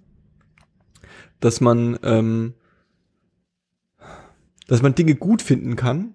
dass 1.42 1.60
man, 1.60 2.00
ähm, 2.04 2.54
dass 4.68 4.82
man 4.82 4.96
Dinge 4.96 5.16
gut 5.16 5.42
finden 5.42 5.76
kann 5.76 6.14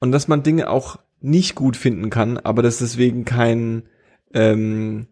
und 0.00 0.10
dass 0.10 0.26
man 0.26 0.42
Dinge 0.42 0.68
auch 0.68 0.98
nicht 1.20 1.54
gut 1.54 1.76
finden 1.76 2.10
kann, 2.10 2.36
aber 2.38 2.62
dass 2.62 2.78
deswegen 2.78 3.24
kein 3.24 3.84
ähm, 4.34 5.06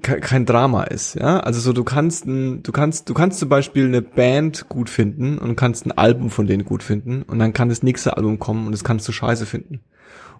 kein 0.00 0.46
Drama 0.46 0.84
ist, 0.84 1.14
ja. 1.14 1.40
Also 1.40 1.60
so 1.60 1.72
du 1.72 1.84
kannst 1.84 2.26
ein, 2.26 2.62
du 2.62 2.72
kannst 2.72 3.08
du 3.08 3.14
kannst 3.14 3.38
zum 3.38 3.48
Beispiel 3.48 3.86
eine 3.86 4.02
Band 4.02 4.68
gut 4.68 4.90
finden 4.90 5.38
und 5.38 5.56
kannst 5.56 5.86
ein 5.86 5.92
Album 5.92 6.30
von 6.30 6.46
denen 6.46 6.64
gut 6.64 6.82
finden 6.82 7.22
und 7.22 7.38
dann 7.38 7.52
kann 7.52 7.68
das 7.68 7.82
nächste 7.82 8.16
Album 8.16 8.38
kommen 8.38 8.66
und 8.66 8.72
das 8.72 8.84
kannst 8.84 9.06
du 9.08 9.12
scheiße 9.12 9.46
finden. 9.46 9.80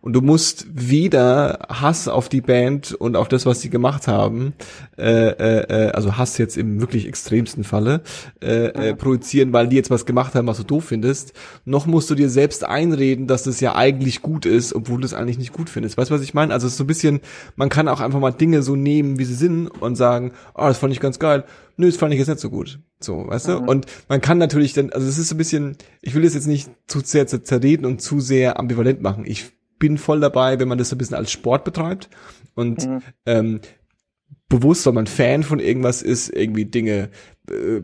Und 0.05 0.13
du 0.13 0.21
musst 0.21 0.67
weder 0.71 1.61
Hass 1.71 2.09
auf 2.09 2.29
die 2.29 2.43
Band 2.43 2.93
und 2.93 3.17
auf 3.17 3.27
das, 3.27 3.47
was 3.47 3.63
sie 3.63 3.71
gemacht 3.71 4.07
haben, 4.07 4.53
äh, 4.99 5.29
äh, 5.31 5.87
äh, 5.87 5.91
also 5.93 6.19
Hass 6.19 6.37
jetzt 6.37 6.59
im 6.59 6.79
wirklich 6.79 7.09
extremsten 7.09 7.65
Falle, 7.65 8.03
äh, 8.43 8.67
äh, 8.91 8.95
projizieren, 8.95 9.55
weil 9.55 9.67
die 9.67 9.77
jetzt 9.77 9.89
was 9.89 10.05
gemacht 10.05 10.35
haben, 10.35 10.47
was 10.47 10.59
du 10.59 10.65
doof 10.65 10.85
findest, 10.85 11.33
noch 11.65 11.87
musst 11.87 12.11
du 12.11 12.15
dir 12.15 12.29
selbst 12.29 12.67
einreden, 12.67 13.27
dass 13.27 13.45
das 13.45 13.61
ja 13.61 13.77
eigentlich 13.77 14.21
gut 14.21 14.45
ist, 14.45 14.75
obwohl 14.75 15.01
du 15.01 15.07
es 15.07 15.15
eigentlich 15.15 15.39
nicht 15.39 15.55
gut 15.55 15.71
findest. 15.71 15.97
Weißt 15.97 16.11
du, 16.11 16.15
was 16.15 16.21
ich 16.21 16.35
meine? 16.35 16.53
Also 16.53 16.67
es 16.67 16.75
ist 16.75 16.77
so 16.77 16.85
ein 16.85 16.89
bisschen, 16.89 17.21
man 17.57 17.71
kann 17.71 17.89
auch 17.89 18.03
einfach 18.03 18.21
mal 18.21 18.31
Dinge 18.31 18.61
so 18.61 18.77
nehmen, 18.77 19.19
wie 19.19 19.25
sie 19.25 19.34
sind 19.35 19.69
und 19.69 19.97
sagen, 19.97 20.33
ah, 20.55 20.69
das 20.69 20.79
fand 20.79 20.93
ich 20.93 21.01
ganz 21.01 21.19
geil. 21.19 21.45
Nö, 21.77 21.87
das 21.87 21.97
fand 21.97 22.13
ich 22.13 22.19
jetzt 22.19 22.29
nicht 22.29 22.41
so 22.41 22.51
gut. 22.51 22.81
So, 23.01 23.27
weißt 23.29 23.49
du? 23.49 23.59
Und 23.59 23.87
man 24.09 24.21
kann 24.21 24.39
natürlich 24.39 24.73
dann, 24.73 24.91
also 24.91 25.07
es 25.07 25.19
ist 25.19 25.29
so 25.29 25.35
ein 25.35 25.39
bisschen, 25.39 25.77
ich 26.03 26.15
will 26.15 26.23
das 26.23 26.35
jetzt 26.35 26.47
nicht 26.47 26.71
zu 26.87 27.01
sehr 27.01 27.27
zer- 27.27 27.43
zerreden 27.43 27.85
und 27.85 28.01
zu 28.01 28.21
sehr 28.21 28.59
ambivalent 28.59 29.03
machen. 29.03 29.25
Ich 29.27 29.53
bin 29.79 29.99
voll 29.99 30.21
dabei, 30.21 30.59
wenn 30.61 30.69
man 30.69 30.79
das 30.79 30.89
so 30.89 30.95
ein 30.95 30.99
bisschen 30.99 31.17
als 31.17 31.31
Sport 31.33 31.65
betreibt 31.65 32.09
und 32.55 32.87
Mhm. 32.89 33.03
ähm, 33.27 33.61
bewusst, 34.49 34.87
weil 34.87 34.93
man 34.93 35.07
Fan 35.07 35.43
von 35.43 35.59
irgendwas 35.59 36.01
ist, 36.03 36.29
irgendwie 36.29 36.65
Dinge 36.65 37.11
äh, 37.51 37.81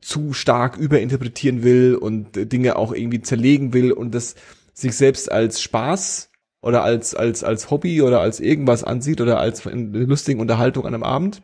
zu 0.00 0.32
stark 0.32 0.76
überinterpretieren 0.76 1.62
will 1.62 1.94
und 1.94 2.52
Dinge 2.52 2.76
auch 2.76 2.92
irgendwie 2.92 3.20
zerlegen 3.20 3.72
will 3.72 3.92
und 3.92 4.14
das 4.14 4.34
sich 4.74 4.96
selbst 4.96 5.30
als 5.30 5.60
Spaß 5.60 6.27
oder 6.60 6.82
als 6.82 7.14
als 7.14 7.44
als 7.44 7.70
Hobby 7.70 8.02
oder 8.02 8.20
als 8.20 8.40
irgendwas 8.40 8.84
ansieht 8.84 9.20
oder 9.20 9.38
als 9.38 9.66
eine 9.66 10.04
lustige 10.04 10.40
Unterhaltung 10.40 10.86
an 10.86 10.94
einem 10.94 11.04
Abend. 11.04 11.40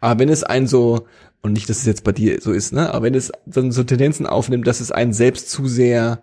Aber 0.00 0.20
wenn 0.20 0.28
es 0.28 0.44
einen 0.44 0.66
so 0.66 1.06
und 1.40 1.52
nicht, 1.54 1.68
dass 1.68 1.78
es 1.78 1.86
jetzt 1.86 2.04
bei 2.04 2.12
dir 2.12 2.40
so 2.40 2.52
ist, 2.52 2.72
ne? 2.72 2.90
Aber 2.92 3.04
wenn 3.04 3.14
es 3.14 3.32
dann 3.46 3.72
so 3.72 3.82
Tendenzen 3.82 4.26
aufnimmt, 4.26 4.66
dass 4.66 4.80
es 4.80 4.92
einen 4.92 5.12
selbst 5.12 5.50
zu 5.50 5.66
sehr 5.66 6.22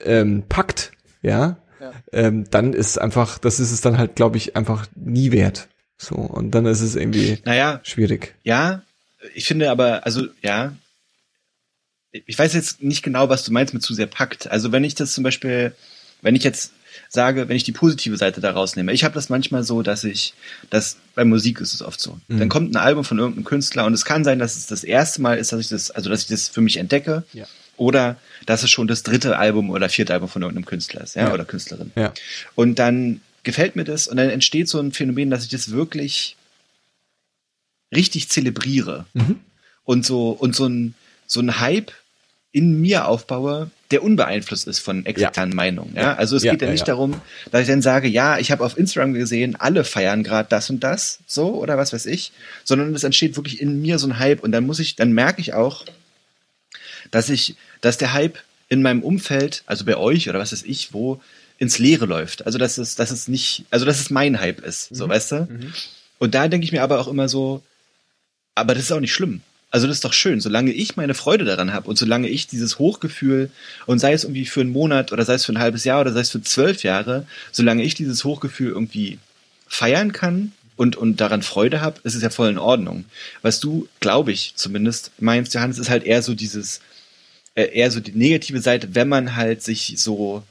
ähm, 0.00 0.44
packt, 0.48 0.92
ja, 1.22 1.58
Ja. 1.80 1.92
Ähm, 2.12 2.44
dann 2.50 2.72
ist 2.72 2.98
einfach, 2.98 3.38
das 3.38 3.60
ist 3.60 3.70
es 3.70 3.80
dann 3.80 3.98
halt, 3.98 4.16
glaube 4.16 4.36
ich, 4.36 4.56
einfach 4.56 4.86
nie 4.94 5.30
wert. 5.32 5.68
So 5.96 6.14
und 6.14 6.52
dann 6.52 6.66
ist 6.66 6.80
es 6.80 6.94
irgendwie 6.96 7.38
Naja, 7.44 7.80
schwierig. 7.82 8.34
Ja, 8.44 8.82
ich 9.34 9.46
finde 9.46 9.70
aber, 9.70 10.06
also 10.06 10.26
ja, 10.42 10.72
ich 12.12 12.38
weiß 12.38 12.54
jetzt 12.54 12.82
nicht 12.82 13.02
genau, 13.02 13.28
was 13.28 13.44
du 13.44 13.52
meinst 13.52 13.74
mit 13.74 13.82
zu 13.82 13.94
sehr 13.94 14.06
packt. 14.06 14.50
Also 14.50 14.72
wenn 14.72 14.84
ich 14.84 14.94
das 14.94 15.12
zum 15.12 15.24
Beispiel, 15.24 15.74
wenn 16.22 16.34
ich 16.36 16.44
jetzt 16.44 16.72
sage, 17.08 17.48
wenn 17.48 17.56
ich 17.56 17.64
die 17.64 17.72
positive 17.72 18.16
Seite 18.16 18.40
da 18.40 18.50
rausnehme, 18.50 18.92
ich 18.92 19.02
habe 19.04 19.14
das 19.14 19.28
manchmal 19.30 19.62
so, 19.64 19.82
dass 19.82 20.04
ich, 20.04 20.34
dass 20.70 20.96
bei 21.14 21.24
Musik 21.24 21.60
ist 21.60 21.72
es 21.74 21.82
oft 21.82 22.00
so. 22.00 22.18
Mhm. 22.28 22.38
Dann 22.38 22.48
kommt 22.48 22.72
ein 22.72 22.76
Album 22.76 23.04
von 23.04 23.18
irgendeinem 23.18 23.44
Künstler 23.44 23.84
und 23.86 23.94
es 23.94 24.04
kann 24.04 24.24
sein, 24.24 24.38
dass 24.38 24.56
es 24.56 24.66
das 24.66 24.84
erste 24.84 25.22
Mal 25.22 25.38
ist, 25.38 25.52
dass 25.52 25.60
ich 25.60 25.68
das, 25.68 25.90
also 25.90 26.10
dass 26.10 26.22
ich 26.22 26.28
das 26.28 26.48
für 26.48 26.60
mich 26.60 26.76
entdecke. 26.76 27.24
Ja. 27.32 27.46
Oder 27.76 28.16
dass 28.44 28.62
es 28.64 28.70
schon 28.70 28.88
das 28.88 29.04
dritte 29.04 29.38
Album 29.38 29.70
oder 29.70 29.88
vierte 29.88 30.12
Album 30.12 30.28
von 30.28 30.42
irgendeinem 30.42 30.66
Künstler 30.66 31.00
ist, 31.02 31.14
ja, 31.16 31.28
Ja. 31.28 31.32
oder 31.34 31.44
Künstlerin. 31.44 31.92
Ja. 31.96 32.12
Und 32.54 32.78
dann 32.78 33.20
gefällt 33.44 33.76
mir 33.76 33.84
das 33.84 34.08
und 34.08 34.16
dann 34.16 34.28
entsteht 34.30 34.68
so 34.68 34.78
ein 34.80 34.92
Phänomen, 34.92 35.30
dass 35.30 35.44
ich 35.44 35.50
das 35.50 35.70
wirklich 35.70 36.36
richtig 37.94 38.28
zelebriere 38.28 39.06
Mhm. 39.14 39.40
und 39.84 40.04
so 40.04 40.30
und 40.30 40.54
so 40.54 40.66
ein 40.66 40.94
so 41.26 41.40
ein 41.40 41.60
Hype 41.60 41.92
in 42.52 42.80
mir 42.80 43.06
aufbaue, 43.06 43.70
der 43.90 44.02
unbeeinflusst 44.02 44.66
ist 44.66 44.80
von 44.80 45.06
externen 45.06 45.52
ja. 45.52 45.56
Meinungen. 45.56 45.94
Ja? 45.96 46.14
Also 46.14 46.36
es 46.36 46.42
ja, 46.42 46.52
geht 46.52 46.62
ja, 46.62 46.70
nicht 46.70 46.86
darum, 46.86 47.20
dass 47.50 47.62
ich 47.62 47.68
dann 47.68 47.80
sage, 47.80 48.08
ja, 48.08 48.38
ich 48.38 48.50
habe 48.50 48.64
auf 48.64 48.76
Instagram 48.76 49.14
gesehen, 49.14 49.56
alle 49.56 49.84
feiern 49.84 50.22
gerade 50.22 50.48
das 50.48 50.68
und 50.68 50.84
das, 50.84 51.20
so 51.26 51.54
oder 51.54 51.78
was 51.78 51.92
weiß 51.92 52.06
ich, 52.06 52.32
sondern 52.64 52.94
es 52.94 53.04
entsteht 53.04 53.36
wirklich 53.36 53.60
in 53.60 53.80
mir 53.80 53.98
so 53.98 54.06
ein 54.08 54.18
Hype 54.18 54.42
und 54.42 54.52
dann 54.52 54.66
muss 54.66 54.78
ich, 54.78 54.96
dann 54.96 55.12
merke 55.12 55.40
ich 55.40 55.54
auch, 55.54 55.86
dass 57.10 57.30
ich, 57.30 57.56
dass 57.80 57.96
der 57.96 58.12
Hype 58.12 58.38
in 58.68 58.82
meinem 58.82 59.02
Umfeld, 59.02 59.62
also 59.64 59.86
bei 59.86 59.96
euch 59.96 60.28
oder 60.28 60.38
was 60.38 60.52
weiß 60.52 60.64
ich, 60.64 60.92
wo 60.92 61.20
ins 61.56 61.78
Leere 61.78 62.04
läuft. 62.04 62.46
Also 62.46 62.58
dass 62.58 62.78
es, 62.78 62.94
dass 62.94 63.10
es 63.10 63.26
nicht, 63.26 63.64
also 63.70 63.86
dass 63.86 64.00
es 64.00 64.10
mein 64.10 64.38
Hype 64.38 64.60
ist, 64.60 64.94
so 64.94 65.06
mhm. 65.06 65.10
weißt 65.10 65.32
du. 65.32 65.36
Mhm. 65.50 65.72
Und 66.18 66.34
da 66.34 66.48
denke 66.48 66.64
ich 66.64 66.72
mir 66.72 66.82
aber 66.82 67.00
auch 67.00 67.08
immer 67.08 67.28
so, 67.28 67.62
aber 68.54 68.74
das 68.74 68.84
ist 68.84 68.92
auch 68.92 69.00
nicht 69.00 69.14
schlimm. 69.14 69.40
Also 69.70 69.86
das 69.86 69.98
ist 69.98 70.04
doch 70.04 70.14
schön, 70.14 70.40
solange 70.40 70.72
ich 70.72 70.96
meine 70.96 71.12
Freude 71.12 71.44
daran 71.44 71.74
habe 71.74 71.88
und 71.88 71.98
solange 71.98 72.28
ich 72.28 72.46
dieses 72.46 72.78
Hochgefühl 72.78 73.50
und 73.84 73.98
sei 73.98 74.14
es 74.14 74.24
irgendwie 74.24 74.46
für 74.46 74.62
einen 74.62 74.72
Monat 74.72 75.12
oder 75.12 75.24
sei 75.24 75.34
es 75.34 75.44
für 75.44 75.52
ein 75.52 75.58
halbes 75.58 75.84
Jahr 75.84 76.00
oder 76.00 76.12
sei 76.12 76.20
es 76.20 76.30
für 76.30 76.42
zwölf 76.42 76.82
Jahre, 76.82 77.26
solange 77.52 77.82
ich 77.82 77.94
dieses 77.94 78.24
Hochgefühl 78.24 78.70
irgendwie 78.70 79.18
feiern 79.66 80.12
kann 80.12 80.52
und, 80.76 80.96
und 80.96 81.20
daran 81.20 81.42
Freude 81.42 81.82
habe, 81.82 82.00
ist 82.04 82.14
es 82.14 82.22
ja 82.22 82.30
voll 82.30 82.48
in 82.48 82.58
Ordnung. 82.58 83.04
Was 83.42 83.60
du, 83.60 83.88
glaube 84.00 84.32
ich, 84.32 84.54
zumindest 84.56 85.10
meinst, 85.18 85.52
Johannes, 85.52 85.78
ist 85.78 85.90
halt 85.90 86.04
eher 86.04 86.22
so 86.22 86.34
dieses, 86.34 86.80
äh, 87.54 87.64
eher 87.64 87.90
so 87.90 88.00
die 88.00 88.12
negative 88.12 88.60
Seite, 88.60 88.94
wenn 88.94 89.08
man 89.08 89.36
halt 89.36 89.62
sich 89.62 89.94
so 89.98 90.44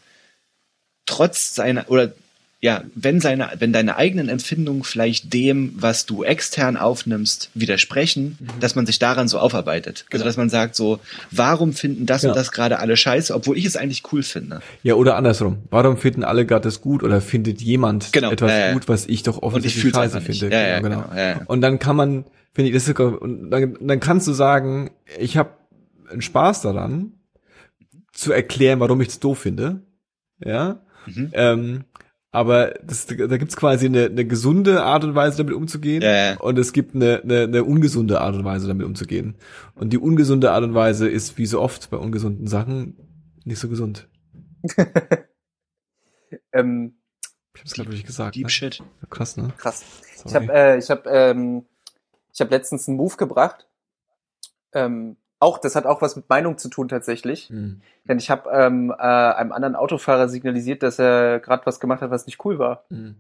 trotz 1.08 1.56
seiner 1.56 1.90
oder 1.90 2.14
ja, 2.60 2.84
wenn 2.96 3.22
seine, 3.22 3.52
wenn 3.60 3.72
deine 3.72 3.98
eigenen 3.98 4.30
Empfindungen 4.30 4.84
vielleicht 4.84 5.32
dem, 5.32 5.74
was 5.78 6.08
du 6.08 6.24
extern 6.24 6.76
aufnimmst, 6.76 7.52
widersprechen, 7.54 8.38
mhm. 8.40 8.60
dass 8.60 8.74
man 8.74 8.88
sich 8.88 8.98
daran 8.98 9.28
so 9.28 9.38
aufarbeitet. 9.38 9.88
Also, 9.88 10.06
genau. 10.10 10.18
Also 10.18 10.26
dass 10.26 10.38
man 10.38 10.50
sagt 10.50 10.76
so, 10.76 11.00
warum 11.30 11.74
finden 11.74 12.08
das 12.08 12.24
ja. 12.24 12.30
und 12.30 12.36
das 12.36 12.52
gerade 12.52 12.80
alle 12.80 12.98
scheiße, 12.98 13.34
obwohl 13.36 13.58
ich 13.58 13.66
es 13.66 13.78
eigentlich 13.78 14.02
cool 14.12 14.24
finde. 14.24 14.62
Ja, 14.82 14.96
oder 14.96 15.18
andersrum. 15.18 15.60
Warum 15.70 15.98
finden 15.98 16.24
alle 16.24 16.48
gerade 16.48 16.64
das 16.64 16.82
gut 16.82 17.04
oder 17.04 17.22
findet 17.22 17.62
jemand 17.62 18.12
genau. 18.12 18.32
etwas 18.32 18.50
ja, 18.50 18.58
ja. 18.58 18.74
gut, 18.74 18.88
was 18.88 19.06
ich 19.06 19.22
doch 19.22 19.44
offensichtlich 19.44 19.94
scheiße 19.94 20.20
finde? 20.22 20.50
Ja, 20.50 20.68
ja, 20.68 20.80
genau. 20.80 21.04
genau. 21.14 21.42
Und 21.46 21.62
dann 21.62 21.78
kann 21.78 21.96
man, 21.96 22.26
finde 22.54 22.70
ich, 22.70 22.74
das 22.74 22.88
ist, 22.88 23.00
und 23.00 23.52
dann, 23.52 23.78
dann 23.80 24.00
kannst 24.00 24.28
du 24.28 24.34
sagen, 24.34 24.90
ich 25.20 25.38
habe 25.38 25.52
einen 26.10 26.24
Spaß 26.24 26.64
daran, 26.64 27.12
zu 28.14 28.32
erklären, 28.32 28.80
warum 28.80 29.00
ich 29.02 29.10
es 29.10 29.20
doof 29.20 29.38
finde. 29.38 29.82
Ja. 30.44 30.80
Mhm. 31.06 31.30
Ähm, 31.34 31.84
aber 32.32 32.74
das, 32.84 33.06
da 33.08 33.38
gibt's 33.38 33.56
quasi 33.56 33.86
eine, 33.86 34.06
eine 34.06 34.26
gesunde 34.26 34.84
Art 34.84 35.04
und 35.04 35.16
Weise, 35.16 35.38
damit 35.38 35.54
umzugehen. 35.54 36.02
Ja, 36.02 36.32
ja. 36.32 36.40
Und 36.40 36.60
es 36.60 36.74
gibt 36.74 36.94
eine, 36.94 37.22
eine, 37.22 37.44
eine 37.44 37.64
ungesunde 37.64 38.20
Art 38.22 38.36
und 38.36 38.44
Weise, 38.44 38.68
damit 38.68 38.86
umzugehen. 38.86 39.36
Und 39.76 39.94
die 39.94 39.98
ungesunde 39.98 40.52
Art 40.52 40.64
und 40.64 40.74
Weise 40.74 41.08
ist, 41.08 41.38
wie 41.38 41.46
so 41.46 41.62
oft 41.62 41.90
bei 41.90 41.98
ungesunden 41.98 42.48
Sachen, 42.48 42.98
nicht 43.46 43.60
so 43.60 43.70
gesund. 43.70 44.10
ähm, 46.52 46.98
ich 47.56 47.62
hab's 47.62 47.74
glaube 47.74 47.94
ich 47.94 48.04
gesagt. 48.04 48.36
Deep 48.36 48.44
ne? 48.44 48.50
Shit. 48.50 48.84
Krass, 49.10 49.38
ne? 49.38 49.54
Krass. 49.58 49.86
Sorry. 50.18 50.30
Ich 50.30 50.36
habe 50.36 50.54
äh, 50.54 50.78
ich 50.78 50.90
hab, 50.90 51.08
ähm, 51.08 51.66
ich 52.34 52.42
hab 52.42 52.52
letztens 52.52 52.88
einen 52.88 52.98
Move 52.98 53.16
gebracht. 53.16 53.68
Ähm, 54.74 55.16
auch, 55.40 55.58
das 55.60 55.76
hat 55.76 55.86
auch 55.86 56.02
was 56.02 56.16
mit 56.16 56.30
Meinung 56.30 56.58
zu 56.58 56.70
tun 56.70 56.88
tatsächlich. 56.88 57.50
Mhm. 57.50 57.82
Denn 58.06 58.18
ich 58.18 58.30
habe 58.30 58.50
ähm, 58.52 58.92
äh, 58.92 59.04
einem 59.04 59.52
anderen 59.52 59.76
Autofahrer 59.76 60.30
signalisiert, 60.30 60.84
dass 60.84 61.00
er 61.00 61.40
gerade 61.40 61.66
was 61.66 61.80
gemacht 61.80 62.02
hat, 62.02 62.12
was 62.12 62.26
nicht 62.26 62.44
cool 62.46 62.60
war. 62.60 62.86
Mhm. 62.90 63.16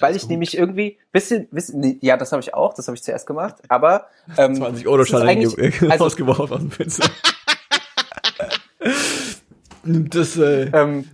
Weil 0.00 0.16
ich 0.16 0.22
gut. 0.22 0.30
nämlich 0.30 0.56
irgendwie 0.56 0.98
bisschen, 1.12 1.48
bisschen 1.50 1.80
nee, 1.80 1.98
ja, 2.00 2.16
das 2.16 2.32
habe 2.32 2.42
ich 2.42 2.52
auch, 2.54 2.74
das 2.74 2.88
habe 2.88 2.96
ich 2.96 3.02
zuerst 3.02 3.26
gemacht, 3.26 3.56
aber 3.68 4.06
ähm, 4.36 4.56
20 4.56 4.88
Euro 4.88 5.04
Schaden 5.04 5.28
also, 5.90 6.04
ausgeworfen 6.04 6.52
aus 6.52 6.60
dem 6.60 6.70
Fenster. 6.70 7.10
das, 9.84 10.36
äh 10.36 10.70
ähm, 10.72 11.08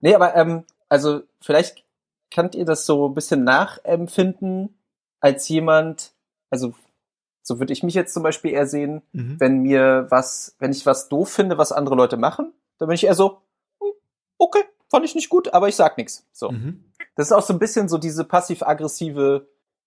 nee, 0.00 0.14
aber 0.14 0.36
ähm, 0.36 0.64
also 0.88 1.22
vielleicht 1.40 1.84
könnt 2.32 2.54
ihr 2.54 2.64
das 2.64 2.86
so 2.86 3.08
ein 3.08 3.14
bisschen 3.14 3.42
nachempfinden 3.42 4.76
als 5.20 5.48
jemand, 5.48 6.12
also 6.50 6.74
so 7.44 7.60
würde 7.60 7.72
ich 7.72 7.82
mich 7.82 7.94
jetzt 7.94 8.14
zum 8.14 8.22
Beispiel 8.22 8.52
eher 8.52 8.66
sehen, 8.66 9.02
mhm. 9.12 9.36
wenn 9.38 9.58
mir 9.60 10.06
was, 10.08 10.56
wenn 10.58 10.72
ich 10.72 10.86
was 10.86 11.08
doof 11.08 11.30
finde, 11.30 11.58
was 11.58 11.72
andere 11.72 11.94
Leute 11.94 12.16
machen, 12.16 12.52
dann 12.78 12.88
bin 12.88 12.94
ich 12.94 13.04
eher 13.04 13.14
so, 13.14 13.42
hm, 13.80 13.92
okay, 14.38 14.62
fand 14.90 15.04
ich 15.04 15.14
nicht 15.14 15.28
gut, 15.28 15.52
aber 15.52 15.68
ich 15.68 15.76
sag 15.76 15.98
nichts. 15.98 16.26
So. 16.32 16.50
Mhm. 16.50 16.84
Das 17.16 17.26
ist 17.26 17.32
auch 17.32 17.42
so 17.42 17.52
ein 17.52 17.58
bisschen 17.58 17.88
so 17.88 17.98
diese 17.98 18.24
passiv-aggressive 18.24 19.46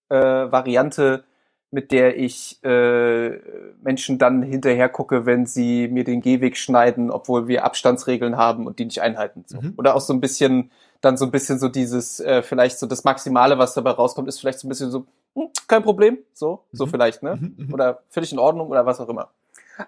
äh, 0.10 0.16
Variante, 0.16 1.24
mit 1.72 1.92
der 1.92 2.18
ich 2.18 2.64
äh, 2.64 3.40
Menschen 3.82 4.20
dann 4.20 4.44
hinterher 4.44 4.88
gucke, 4.88 5.26
wenn 5.26 5.46
sie 5.46 5.88
mir 5.88 6.04
den 6.04 6.22
Gehweg 6.22 6.58
schneiden, 6.58 7.12
obwohl 7.12 7.48
wir 7.48 7.66
Abstandsregeln 7.66 8.38
haben 8.38 8.68
und 8.68 8.80
die 8.80 8.86
nicht 8.86 9.02
einhalten. 9.02 9.44
So. 9.48 9.60
Mhm. 9.60 9.74
Oder 9.78 9.96
auch 9.96 10.02
so 10.02 10.14
ein 10.14 10.22
bisschen, 10.22 10.72
dann 11.02 11.18
so 11.18 11.26
ein 11.26 11.32
bisschen 11.32 11.60
so 11.60 11.68
dieses, 11.68 12.20
äh, 12.20 12.44
vielleicht 12.44 12.78
so 12.78 12.86
das 12.86 13.04
Maximale, 13.04 13.58
was 13.58 13.74
dabei 13.74 13.92
rauskommt, 13.92 14.28
ist 14.28 14.40
vielleicht 14.40 14.60
so 14.60 14.68
ein 14.68 14.70
bisschen 14.70 14.92
so, 14.92 15.08
hm, 15.38 15.50
kein 15.68 15.84
Problem, 15.84 16.18
so, 16.34 16.66
so 16.72 16.86
mhm. 16.86 16.90
vielleicht, 16.90 17.22
ne? 17.22 17.36
Mhm, 17.36 17.54
mhm. 17.58 17.74
Oder 17.74 18.02
völlig 18.10 18.32
in 18.32 18.40
Ordnung 18.40 18.70
oder 18.70 18.86
was 18.86 19.00
auch 19.00 19.10
immer. 19.10 19.30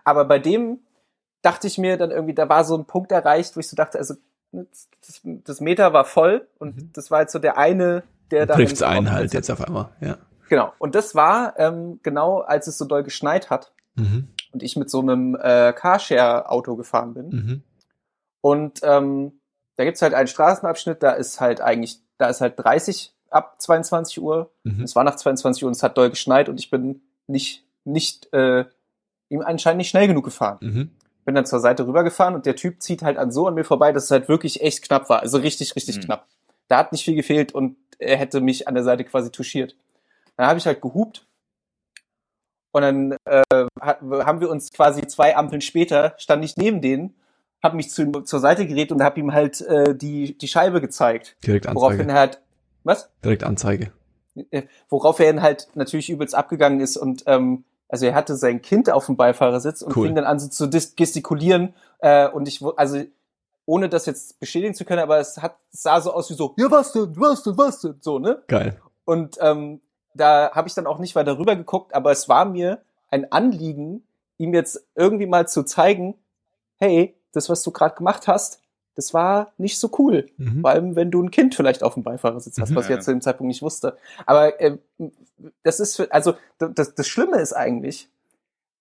Aber 0.03 0.25
bei 0.25 0.37
dem 0.37 0.79
dachte 1.41 1.65
ich 1.65 1.77
mir 1.77 1.97
dann 1.97 2.11
irgendwie, 2.11 2.35
da 2.35 2.47
war 2.49 2.63
so 2.63 2.77
ein 2.77 2.85
Punkt 2.85 3.11
erreicht, 3.11 3.55
wo 3.55 3.59
ich 3.59 3.67
so 3.67 3.75
dachte, 3.75 3.97
also 3.97 4.13
das, 4.51 5.21
das 5.23 5.61
Meter 5.61 5.91
war 5.93 6.05
voll 6.05 6.47
und 6.59 6.75
mhm. 6.77 6.89
das 6.93 7.09
war 7.09 7.21
jetzt 7.21 7.31
so 7.31 7.39
der 7.39 7.57
eine, 7.57 8.03
der 8.29 8.45
da. 8.45 8.55
Trifft's 8.55 8.83
einen 8.83 9.11
halt 9.11 9.33
jetzt 9.33 9.49
auf 9.49 9.61
einmal, 9.65 9.89
ja. 10.01 10.17
Genau. 10.49 10.73
Und 10.77 10.95
das 10.95 11.15
war 11.15 11.57
ähm, 11.57 11.99
genau, 12.03 12.41
als 12.41 12.67
es 12.67 12.77
so 12.77 12.85
doll 12.85 13.03
geschneit 13.03 13.49
hat 13.49 13.71
mhm. 13.95 14.29
und 14.51 14.61
ich 14.61 14.75
mit 14.75 14.89
so 14.89 14.99
einem 14.99 15.35
äh, 15.35 15.73
Carshare-Auto 15.73 16.75
gefahren 16.75 17.13
bin. 17.13 17.29
Mhm. 17.29 17.63
Und 18.41 18.79
ähm, 18.83 19.39
da 19.77 19.83
gibt's 19.83 20.01
halt 20.01 20.13
einen 20.13 20.27
Straßenabschnitt, 20.27 21.01
da 21.01 21.11
ist 21.11 21.39
halt 21.39 21.61
eigentlich, 21.61 22.01
da 22.17 22.27
ist 22.27 22.41
halt 22.41 22.55
30 22.57 23.15
ab 23.31 23.55
22 23.59 24.21
Uhr. 24.21 24.51
Mhm. 24.63 24.83
Es 24.83 24.95
war 24.95 25.03
nach 25.03 25.15
22 25.15 25.63
Uhr 25.63 25.67
und 25.67 25.75
es 25.75 25.83
hat 25.83 25.97
doll 25.97 26.09
geschneit 26.09 26.49
und 26.49 26.59
ich 26.59 26.69
bin 26.69 27.01
nicht, 27.27 27.63
nicht, 27.83 28.31
äh, 28.33 28.65
ihm 29.29 29.41
anscheinend 29.41 29.79
nicht 29.79 29.89
schnell 29.89 30.07
genug 30.07 30.25
gefahren. 30.25 30.57
Mhm. 30.61 30.91
Bin 31.25 31.35
dann 31.35 31.45
zur 31.45 31.59
Seite 31.59 31.85
rübergefahren 31.85 32.35
und 32.35 32.45
der 32.45 32.55
Typ 32.55 32.81
zieht 32.81 33.03
halt 33.03 33.17
an 33.17 33.31
so 33.31 33.47
an 33.47 33.53
mir 33.53 33.63
vorbei, 33.63 33.91
dass 33.91 34.05
es 34.05 34.11
halt 34.11 34.29
wirklich 34.29 34.61
echt 34.61 34.83
knapp 34.83 35.09
war. 35.09 35.21
Also 35.21 35.37
richtig, 35.37 35.75
richtig 35.75 35.97
mhm. 35.97 36.01
knapp. 36.01 36.27
Da 36.67 36.77
hat 36.77 36.91
nicht 36.91 37.03
viel 37.03 37.15
gefehlt 37.15 37.53
und 37.53 37.77
er 37.99 38.17
hätte 38.17 38.41
mich 38.41 38.67
an 38.67 38.73
der 38.73 38.83
Seite 38.83 39.03
quasi 39.03 39.31
touchiert. 39.31 39.75
Dann 40.37 40.47
habe 40.47 40.57
ich 40.57 40.65
halt 40.65 40.81
gehupt 40.81 41.27
und 42.71 42.81
dann 42.81 43.17
äh, 43.25 43.65
haben 43.81 44.41
wir 44.41 44.49
uns 44.49 44.71
quasi 44.71 45.05
zwei 45.07 45.35
Ampeln 45.35 45.61
später, 45.61 46.13
stand 46.17 46.45
ich 46.45 46.57
neben 46.57 46.81
denen, 46.81 47.15
habe 47.61 47.75
mich 47.75 47.89
zu, 47.89 48.11
zur 48.23 48.39
Seite 48.39 48.65
gerät 48.65 48.91
und 48.91 49.03
habe 49.03 49.19
ihm 49.19 49.33
halt 49.33 49.61
äh, 49.61 49.95
die, 49.95 50.37
die 50.37 50.47
Scheibe 50.47 50.81
gezeigt. 50.81 51.35
Direkt 51.45 51.67
Anzeige. 51.67 51.81
Woraufhin 51.81 52.09
er 52.09 52.15
halt 52.15 52.41
was? 52.83 53.09
Direkt 53.23 53.43
Anzeige. 53.43 53.91
Worauf 54.89 55.19
er 55.19 55.33
dann 55.33 55.41
halt 55.41 55.67
natürlich 55.75 56.09
übelst 56.09 56.35
abgegangen 56.35 56.79
ist 56.79 56.97
und 56.97 57.23
ähm, 57.27 57.65
also 57.89 58.05
er 58.05 58.13
hatte 58.13 58.35
sein 58.35 58.61
Kind 58.61 58.89
auf 58.89 59.07
dem 59.07 59.17
Beifahrersitz 59.17 59.81
und 59.81 59.97
cool. 59.97 60.07
fing 60.07 60.15
dann 60.15 60.25
an 60.25 60.39
so 60.39 60.47
zu 60.47 60.69
gestikulieren 60.95 61.73
äh, 61.99 62.27
und 62.29 62.47
ich 62.47 62.63
also 62.77 63.03
ohne 63.65 63.89
das 63.89 64.05
jetzt 64.05 64.39
beschädigen 64.39 64.73
zu 64.73 64.85
können, 64.85 65.01
aber 65.01 65.19
es 65.19 65.37
hat 65.39 65.57
es 65.73 65.83
sah 65.83 65.99
so 65.99 66.13
aus 66.13 66.29
wie 66.29 66.35
so 66.35 66.53
ja 66.57 66.71
was 66.71 66.93
denn 66.93 67.13
was 67.17 67.43
denn 67.43 67.57
was 67.57 67.81
denn 67.81 67.97
so 67.99 68.19
ne 68.19 68.41
geil 68.47 68.79
und 69.05 69.37
ähm, 69.41 69.81
da 70.13 70.51
habe 70.53 70.67
ich 70.67 70.75
dann 70.75 70.87
auch 70.87 70.99
nicht 70.99 71.15
weiter 71.15 71.37
rüber 71.37 71.55
geguckt, 71.55 71.93
aber 71.93 72.11
es 72.11 72.29
war 72.29 72.45
mir 72.45 72.81
ein 73.09 73.31
Anliegen, 73.31 74.03
ihm 74.37 74.53
jetzt 74.53 74.85
irgendwie 74.95 75.25
mal 75.25 75.47
zu 75.47 75.63
zeigen, 75.63 76.15
hey, 76.77 77.15
das 77.33 77.49
was 77.49 77.63
du 77.63 77.71
gerade 77.71 77.95
gemacht 77.95 78.27
hast, 78.27 78.61
das 78.99 79.13
war 79.13 79.53
nicht 79.57 79.79
so 79.79 79.89
cool. 79.97 80.27
Mhm. 80.35 80.59
Vor 80.59 80.71
allem, 80.71 80.97
wenn 80.97 81.09
du 81.09 81.23
ein 81.23 81.31
Kind 81.31 81.55
vielleicht 81.55 81.83
auf 81.83 81.93
dem 81.93 82.03
Beifahrersitz 82.03 82.59
hast, 82.59 82.71
mhm, 82.71 82.75
was 82.75 82.85
ich 82.85 82.89
ja. 82.89 82.95
jetzt 82.97 83.05
zu 83.05 83.11
dem 83.11 83.21
Zeitpunkt 83.21 83.47
nicht 83.47 83.61
wusste. 83.61 83.97
Aber 84.25 84.59
äh, 84.59 84.77
das 85.63 85.79
ist, 85.79 85.95
für, 85.95 86.11
also 86.11 86.33
das, 86.57 86.95
das 86.95 87.07
Schlimme 87.07 87.39
ist 87.39 87.53
eigentlich, 87.53 88.09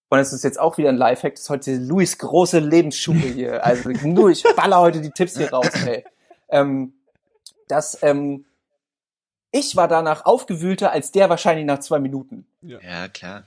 und 0.08 0.18
es 0.18 0.32
ist 0.32 0.42
jetzt 0.42 0.58
auch 0.58 0.76
wieder 0.76 0.88
ein 0.88 0.96
Lifehack, 0.96 1.36
das 1.36 1.42
ist 1.42 1.50
heute 1.50 1.76
Luis 1.76 2.18
große 2.18 2.58
Lebensschule 2.58 3.18
hier. 3.32 3.64
Also 3.64 3.90
nur, 3.90 4.30
ich 4.30 4.42
baller 4.56 4.80
heute 4.80 5.00
die 5.00 5.12
Tipps 5.12 5.36
hier 5.36 5.50
raus, 5.50 5.70
ey. 5.86 6.04
Ähm, 6.48 6.94
dass 7.68 8.02
ähm, 8.02 8.44
ich 9.52 9.76
war 9.76 9.86
danach 9.86 10.24
aufgewühlter 10.24 10.90
als 10.90 11.12
der 11.12 11.30
wahrscheinlich 11.30 11.64
nach 11.64 11.78
zwei 11.78 12.00
Minuten. 12.00 12.44
Ja, 12.62 12.80
ja 12.80 13.06
klar. 13.06 13.44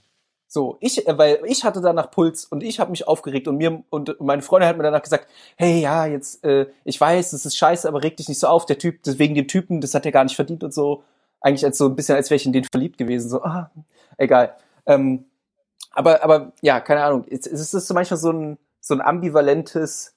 So, 0.54 0.76
ich, 0.82 1.08
äh, 1.08 1.18
weil 1.18 1.40
ich 1.46 1.64
hatte 1.64 1.80
danach 1.80 2.12
Puls 2.12 2.44
und 2.44 2.62
ich 2.62 2.82
habe 2.82 2.92
mich 2.92 3.08
aufgeregt 3.08 3.48
und 3.48 3.56
mir 3.56 3.86
und 3.90 4.20
meine 4.20 4.42
Freundin 4.42 4.68
hat 4.68 4.76
mir 4.76 4.84
danach 4.84 5.02
gesagt, 5.02 5.30
hey, 5.56 5.80
ja, 5.80 6.06
jetzt, 6.06 6.44
äh, 6.44 6.68
ich 6.84 7.00
weiß, 7.00 7.32
das 7.32 7.46
ist 7.46 7.56
scheiße, 7.56 7.88
aber 7.88 8.04
reg 8.04 8.18
dich 8.18 8.28
nicht 8.28 8.40
so 8.40 8.48
auf, 8.48 8.66
der 8.66 8.78
Typ, 8.78 9.02
das, 9.04 9.18
wegen 9.18 9.34
dem 9.34 9.48
Typen, 9.48 9.80
das 9.80 9.94
hat 9.94 10.06
er 10.06 10.12
gar 10.12 10.26
nicht 10.26 10.36
verdient 10.36 10.66
und 10.66 10.74
so. 10.74 11.06
Eigentlich 11.40 11.64
als 11.64 11.78
so 11.78 11.86
ein 11.86 11.96
bisschen, 11.96 12.18
als 12.18 12.30
wäre 12.30 12.36
ich 12.36 12.46
in 12.46 12.52
den 12.52 12.66
verliebt 12.66 12.98
gewesen, 12.98 13.30
so, 13.30 13.42
ah, 13.44 13.72
egal. 14.18 14.58
Ähm, 14.88 15.24
aber, 15.94 16.22
aber 16.22 16.52
ja, 16.60 16.82
keine 16.82 17.06
Ahnung. 17.06 17.24
Es, 17.30 17.48
es 17.48 17.74
ist 17.74 17.88
so 17.88 17.94
manchmal 17.94 18.20
so 18.20 18.34
ein, 18.34 18.58
so 18.82 18.94
ein 18.94 19.00
ambivalentes, 19.00 20.16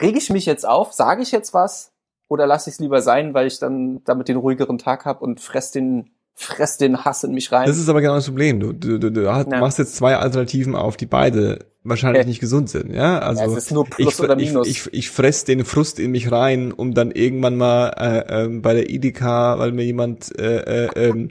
reg 0.00 0.16
ich 0.16 0.28
mich 0.30 0.44
jetzt 0.44 0.66
auf, 0.66 0.92
sage 0.92 1.22
ich 1.22 1.30
jetzt 1.30 1.54
was 1.54 1.92
oder 2.26 2.48
lasse 2.48 2.68
ich 2.68 2.74
es 2.74 2.80
lieber 2.80 3.00
sein, 3.00 3.32
weil 3.32 3.46
ich 3.46 3.60
dann 3.60 4.02
damit 4.02 4.26
den 4.26 4.38
ruhigeren 4.38 4.78
Tag 4.78 5.04
habe 5.04 5.20
und 5.24 5.40
fress 5.40 5.70
den 5.70 6.10
fress 6.42 6.76
den 6.76 7.04
Hass 7.04 7.24
in 7.24 7.32
mich 7.32 7.52
rein. 7.52 7.66
Das 7.66 7.78
ist 7.78 7.88
aber 7.88 8.00
genau 8.00 8.14
das 8.14 8.26
Problem. 8.26 8.60
Du, 8.60 8.72
du, 8.72 8.98
du, 8.98 9.10
du 9.10 9.22
ja. 9.22 9.44
machst 9.44 9.78
jetzt 9.78 9.96
zwei 9.96 10.16
Alternativen 10.16 10.74
auf, 10.76 10.96
die 10.96 11.06
beide 11.06 11.71
wahrscheinlich 11.84 12.26
nicht 12.26 12.40
gesund 12.40 12.70
sind, 12.70 12.94
ja. 12.94 13.18
Also 13.18 13.42
ja, 13.42 13.48
es 13.48 13.56
ist 13.56 13.72
nur 13.72 13.84
Plus 13.84 14.14
ich, 14.14 14.20
oder 14.20 14.36
Minus. 14.36 14.68
Ich, 14.68 14.86
ich, 14.86 14.94
ich 14.94 15.10
fress 15.10 15.44
den 15.44 15.64
Frust 15.64 15.98
in 15.98 16.12
mich 16.12 16.30
rein, 16.30 16.72
um 16.72 16.94
dann 16.94 17.10
irgendwann 17.10 17.56
mal 17.56 17.88
äh, 17.88 18.44
ähm, 18.44 18.62
bei 18.62 18.74
der 18.74 18.88
Edeka, 18.90 19.58
weil 19.58 19.72
mir 19.72 19.84
jemand 19.84 20.38
äh, 20.38 20.86
äh, 20.86 20.88
ähm, 20.94 21.30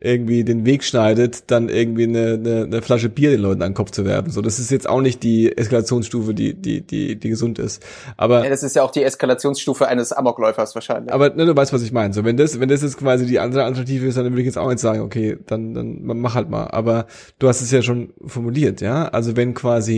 irgendwie 0.00 0.42
den 0.42 0.66
Weg 0.66 0.82
schneidet, 0.82 1.50
dann 1.52 1.68
irgendwie 1.68 2.04
eine, 2.04 2.32
eine, 2.32 2.64
eine 2.64 2.82
Flasche 2.82 3.08
Bier 3.08 3.30
den 3.30 3.40
Leuten 3.40 3.62
an 3.62 3.70
den 3.70 3.74
Kopf 3.74 3.92
zu 3.92 4.04
werfen. 4.04 4.30
So, 4.30 4.42
das 4.42 4.58
ist 4.58 4.72
jetzt 4.72 4.88
auch 4.88 5.00
nicht 5.00 5.22
die 5.22 5.56
Eskalationsstufe, 5.56 6.34
die 6.34 6.54
die 6.54 6.80
die 6.80 7.14
die 7.14 7.28
gesund 7.28 7.60
ist. 7.60 7.80
Aber 8.16 8.42
ja, 8.42 8.50
das 8.50 8.64
ist 8.64 8.74
ja 8.74 8.82
auch 8.82 8.90
die 8.90 9.04
Eskalationsstufe 9.04 9.86
eines 9.86 10.12
Amokläufers 10.12 10.74
wahrscheinlich. 10.74 11.12
Aber 11.12 11.30
ne, 11.30 11.46
du 11.46 11.54
weißt, 11.54 11.72
was 11.72 11.82
ich 11.82 11.92
meine. 11.92 12.12
So, 12.12 12.24
wenn 12.24 12.36
das 12.36 12.58
wenn 12.58 12.68
das 12.68 12.82
jetzt 12.82 12.98
quasi 12.98 13.26
die 13.26 13.38
andere 13.38 13.62
Alternative 13.62 14.06
ist, 14.06 14.16
dann 14.16 14.24
würde 14.24 14.40
ich 14.40 14.46
jetzt 14.46 14.58
auch 14.58 14.68
nicht 14.68 14.80
sagen, 14.80 15.02
okay, 15.02 15.38
dann 15.46 15.74
dann 15.74 16.00
mach 16.02 16.34
halt 16.34 16.50
mal. 16.50 16.66
Aber 16.66 17.06
du 17.38 17.46
hast 17.46 17.60
es 17.60 17.70
ja 17.70 17.82
schon 17.82 18.12
formuliert, 18.26 18.80
ja. 18.80 19.06
Also 19.06 19.36
wenn 19.36 19.54
quasi 19.54 19.91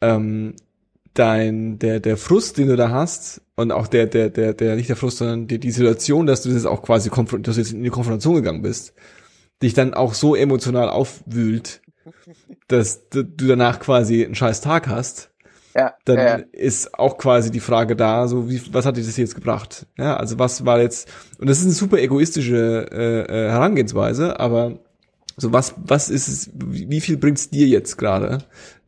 ähm, 0.00 0.54
dein 1.14 1.78
der 1.78 2.00
der 2.00 2.16
Frust, 2.16 2.58
den 2.58 2.68
du 2.68 2.76
da 2.76 2.90
hast 2.90 3.40
und 3.56 3.72
auch 3.72 3.86
der 3.86 4.06
der 4.06 4.30
der 4.30 4.52
der 4.52 4.76
nicht 4.76 4.88
der 4.88 4.96
Frust, 4.96 5.18
sondern 5.18 5.46
die, 5.46 5.58
die 5.58 5.70
Situation, 5.70 6.26
dass 6.26 6.42
du 6.42 6.52
das 6.52 6.66
auch 6.66 6.82
quasi 6.82 7.10
dass 7.10 7.54
du 7.54 7.60
jetzt 7.60 7.72
in 7.72 7.82
die 7.82 7.90
Konfrontation 7.90 8.34
gegangen 8.34 8.62
bist, 8.62 8.94
dich 9.62 9.74
dann 9.74 9.94
auch 9.94 10.14
so 10.14 10.34
emotional 10.34 10.88
aufwühlt, 10.88 11.80
dass 12.68 13.08
du 13.08 13.22
danach 13.22 13.80
quasi 13.80 14.24
einen 14.24 14.34
scheiß 14.34 14.60
Tag 14.60 14.88
hast. 14.88 15.30
Ja, 15.76 15.94
dann 16.04 16.16
ja, 16.16 16.38
ja. 16.38 16.44
ist 16.52 16.94
auch 16.94 17.18
quasi 17.18 17.50
die 17.50 17.58
Frage 17.58 17.96
da, 17.96 18.28
so 18.28 18.48
wie 18.48 18.62
was 18.72 18.86
hat 18.86 18.96
dir 18.96 19.02
das 19.02 19.16
jetzt 19.16 19.34
gebracht? 19.34 19.86
Ja, 19.98 20.16
also 20.16 20.38
was 20.38 20.64
war 20.64 20.80
jetzt 20.80 21.10
und 21.40 21.48
das 21.48 21.58
ist 21.58 21.64
eine 21.64 21.74
super 21.74 21.98
egoistische 21.98 22.86
äh, 22.92 23.22
äh, 23.22 23.50
Herangehensweise, 23.50 24.38
aber 24.38 24.78
so 25.36 25.52
was 25.52 25.74
was 25.76 26.10
ist 26.10 26.28
es 26.28 26.50
wie 26.54 27.00
viel 27.00 27.16
bringt's 27.16 27.50
dir 27.50 27.66
jetzt 27.66 27.96
gerade 27.96 28.38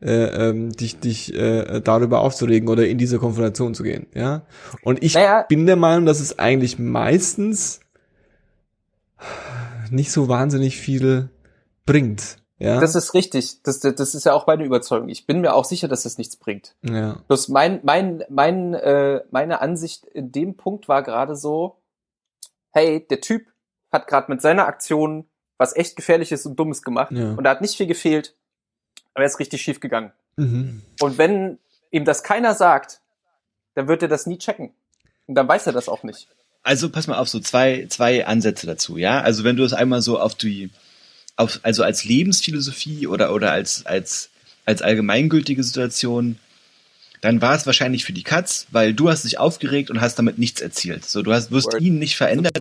äh, 0.01 0.49
ähm, 0.49 0.71
dich 0.71 0.99
dich 0.99 1.33
äh, 1.33 1.81
darüber 1.81 2.21
aufzuregen 2.21 2.69
oder 2.69 2.87
in 2.87 2.97
diese 2.97 3.19
Konfrontation 3.19 3.73
zu 3.73 3.83
gehen 3.83 4.07
ja 4.13 4.43
und 4.83 5.03
ich 5.03 5.15
Naja. 5.15 5.45
bin 5.47 5.65
der 5.65 5.75
Meinung 5.75 6.05
dass 6.05 6.19
es 6.19 6.39
eigentlich 6.39 6.79
meistens 6.79 7.79
nicht 9.89 10.11
so 10.11 10.27
wahnsinnig 10.27 10.77
viel 10.77 11.29
bringt 11.85 12.37
ja 12.59 12.79
Das 12.79 12.95
ist 12.95 13.13
richtig. 13.13 13.61
Das, 13.63 13.79
das 13.81 14.15
ist 14.15 14.25
ja 14.25 14.33
auch 14.33 14.47
meine 14.47 14.63
Überzeugung. 14.65 15.09
Ich 15.09 15.27
bin 15.27 15.41
mir 15.41 15.53
auch 15.53 15.63
sicher, 15.63 15.87
dass 15.87 16.03
das 16.03 16.17
nichts 16.17 16.37
bringt. 16.37 16.75
ja 16.81 17.21
Bloß 17.27 17.49
mein, 17.49 17.81
mein, 17.83 18.23
mein, 18.29 18.73
äh, 18.73 19.21
meine 19.29 19.61
Ansicht 19.61 20.05
in 20.05 20.31
dem 20.31 20.57
Punkt 20.57 20.87
war 20.89 21.03
gerade 21.03 21.35
so, 21.35 21.77
hey, 22.71 23.05
der 23.07 23.21
Typ 23.21 23.43
hat 23.91 24.07
gerade 24.07 24.31
mit 24.31 24.41
seiner 24.41 24.65
Aktion 24.65 25.25
was 25.57 25.75
echt 25.75 25.95
gefährliches 25.95 26.45
und 26.45 26.57
dummes 26.57 26.81
gemacht 26.83 27.11
Ja. 27.11 27.31
und 27.31 27.43
da 27.43 27.49
hat 27.51 27.61
nicht 27.61 27.75
viel 27.77 27.87
gefehlt, 27.87 28.33
aber 29.13 29.23
er 29.23 29.27
ist 29.29 29.39
richtig 29.39 29.61
schief 29.61 29.79
gegangen. 29.79 30.11
mhm. 30.35 30.81
Und 30.99 31.17
wenn 31.17 31.57
ihm 31.91 32.05
das 32.05 32.23
keiner 32.23 32.53
sagt, 32.53 32.99
dann 33.75 33.87
wird 33.87 34.01
er 34.01 34.07
das 34.07 34.25
nie 34.25 34.37
checken. 34.37 34.71
Und 35.25 35.35
dann 35.35 35.47
weiß 35.47 35.67
er 35.67 35.73
das 35.73 35.89
auch 35.89 36.03
nicht. 36.03 36.27
Also 36.63 36.89
pass 36.89 37.07
mal 37.07 37.17
auf, 37.17 37.29
so 37.29 37.39
zwei, 37.39 37.87
zwei 37.89 38.25
Ansätze 38.25 38.67
dazu, 38.67 38.97
ja. 38.97 39.21
Also 39.21 39.43
wenn 39.43 39.55
du 39.55 39.63
es 39.63 39.73
einmal 39.73 40.01
so 40.01 40.19
auf 40.19 40.35
die, 40.35 40.69
auf, 41.35 41.59
also 41.63 41.83
als 41.83 42.03
Lebensphilosophie 42.03 43.07
oder, 43.07 43.33
oder 43.33 43.51
als, 43.51 43.85
als, 43.85 44.29
als 44.65 44.81
allgemeingültige 44.81 45.63
Situation, 45.63 46.39
dann 47.21 47.41
war 47.41 47.55
es 47.55 47.65
wahrscheinlich 47.65 48.03
für 48.05 48.13
die 48.13 48.23
Katz, 48.23 48.67
weil 48.71 48.93
du 48.93 49.09
hast 49.09 49.23
dich 49.23 49.39
aufgeregt 49.39 49.89
und 49.89 50.01
hast 50.01 50.19
damit 50.19 50.37
nichts 50.37 50.61
erzielt. 50.61 51.05
So, 51.05 51.21
du 51.21 51.33
hast, 51.33 51.51
wirst 51.51 51.71
Word. 51.73 51.81
ihn 51.81 51.99
nicht 51.99 52.15
verändert, 52.17 52.57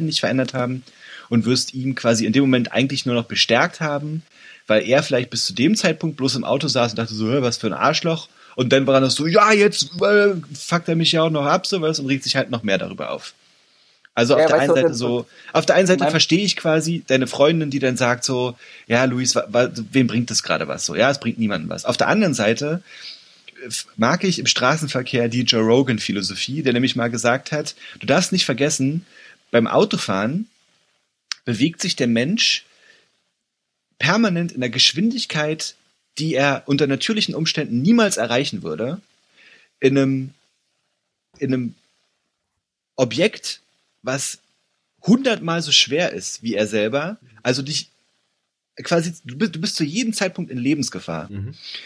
nicht 0.00 0.20
verändert 0.20 0.54
haben 0.54 0.82
und 1.28 1.44
wirst 1.44 1.74
ihn 1.74 1.94
quasi 1.94 2.26
in 2.26 2.32
dem 2.32 2.42
Moment 2.42 2.72
eigentlich 2.72 3.06
nur 3.06 3.14
noch 3.14 3.24
bestärkt 3.24 3.80
haben, 3.80 4.22
weil 4.66 4.86
er 4.88 5.02
vielleicht 5.02 5.30
bis 5.30 5.44
zu 5.44 5.52
dem 5.52 5.76
Zeitpunkt 5.76 6.16
bloß 6.16 6.36
im 6.36 6.44
Auto 6.44 6.68
saß 6.68 6.92
und 6.92 6.98
dachte 6.98 7.14
so, 7.14 7.30
"Hä, 7.30 7.38
was 7.40 7.56
für 7.58 7.66
ein 7.68 7.72
Arschloch. 7.72 8.28
Und 8.56 8.72
dann 8.72 8.86
war 8.86 8.94
er 8.94 9.00
noch 9.00 9.10
so, 9.10 9.26
ja, 9.26 9.52
jetzt 9.52 9.90
äh, 10.00 10.34
fuckt 10.56 10.88
er 10.88 10.94
mich 10.96 11.12
ja 11.12 11.22
auch 11.22 11.30
noch 11.30 11.44
ab, 11.44 11.66
sowas, 11.66 11.98
und 11.98 12.06
regt 12.06 12.22
sich 12.24 12.36
halt 12.36 12.50
noch 12.50 12.62
mehr 12.62 12.78
darüber 12.78 13.10
auf. 13.10 13.34
Also 14.14 14.34
auf 14.34 14.40
Ja, 14.42 14.46
der 14.46 14.60
einen 14.60 14.74
Seite 14.74 14.94
so, 14.94 15.26
auf 15.52 15.66
der 15.66 15.74
einen 15.74 15.88
Seite 15.88 16.08
verstehe 16.08 16.44
ich 16.44 16.54
quasi 16.54 17.02
deine 17.04 17.26
Freundin, 17.26 17.70
die 17.70 17.80
dann 17.80 17.96
sagt 17.96 18.22
so, 18.22 18.56
ja, 18.86 19.04
Luis, 19.06 19.34
wem 19.34 20.06
bringt 20.06 20.30
das 20.30 20.44
gerade 20.44 20.68
was? 20.68 20.86
So, 20.86 20.94
ja, 20.94 21.10
es 21.10 21.18
bringt 21.18 21.38
niemandem 21.38 21.68
was. 21.68 21.84
Auf 21.84 21.96
der 21.96 22.06
anderen 22.06 22.32
Seite 22.34 22.80
äh, 23.64 23.70
mag 23.96 24.22
ich 24.22 24.38
im 24.38 24.46
Straßenverkehr 24.46 25.28
die 25.28 25.42
Joe 25.42 25.62
Rogan 25.62 25.98
Philosophie, 25.98 26.62
der 26.62 26.74
nämlich 26.74 26.94
mal 26.94 27.10
gesagt 27.10 27.50
hat, 27.50 27.74
du 27.98 28.06
darfst 28.06 28.30
nicht 28.30 28.44
vergessen, 28.44 29.04
beim 29.50 29.66
Autofahren 29.66 30.46
bewegt 31.44 31.80
sich 31.80 31.96
der 31.96 32.06
Mensch 32.06 32.64
permanent 33.98 34.52
in 34.52 34.60
der 34.60 34.70
Geschwindigkeit, 34.70 35.74
die 36.18 36.34
er 36.34 36.64
unter 36.66 36.86
natürlichen 36.86 37.34
Umständen 37.34 37.82
niemals 37.82 38.16
erreichen 38.16 38.62
würde, 38.62 39.00
in 39.80 39.98
einem, 39.98 40.34
in 41.38 41.52
einem 41.52 41.74
Objekt, 42.96 43.60
was 44.02 44.38
hundertmal 45.02 45.62
so 45.62 45.72
schwer 45.72 46.12
ist 46.12 46.42
wie 46.42 46.54
er 46.54 46.66
selber, 46.66 47.18
also 47.42 47.62
dich 47.62 47.90
quasi, 48.82 49.14
du 49.24 49.36
bist, 49.36 49.54
du 49.54 49.60
bist 49.60 49.76
zu 49.76 49.84
jedem 49.84 50.12
Zeitpunkt 50.12 50.50
in 50.50 50.58
Lebensgefahr. 50.58 51.28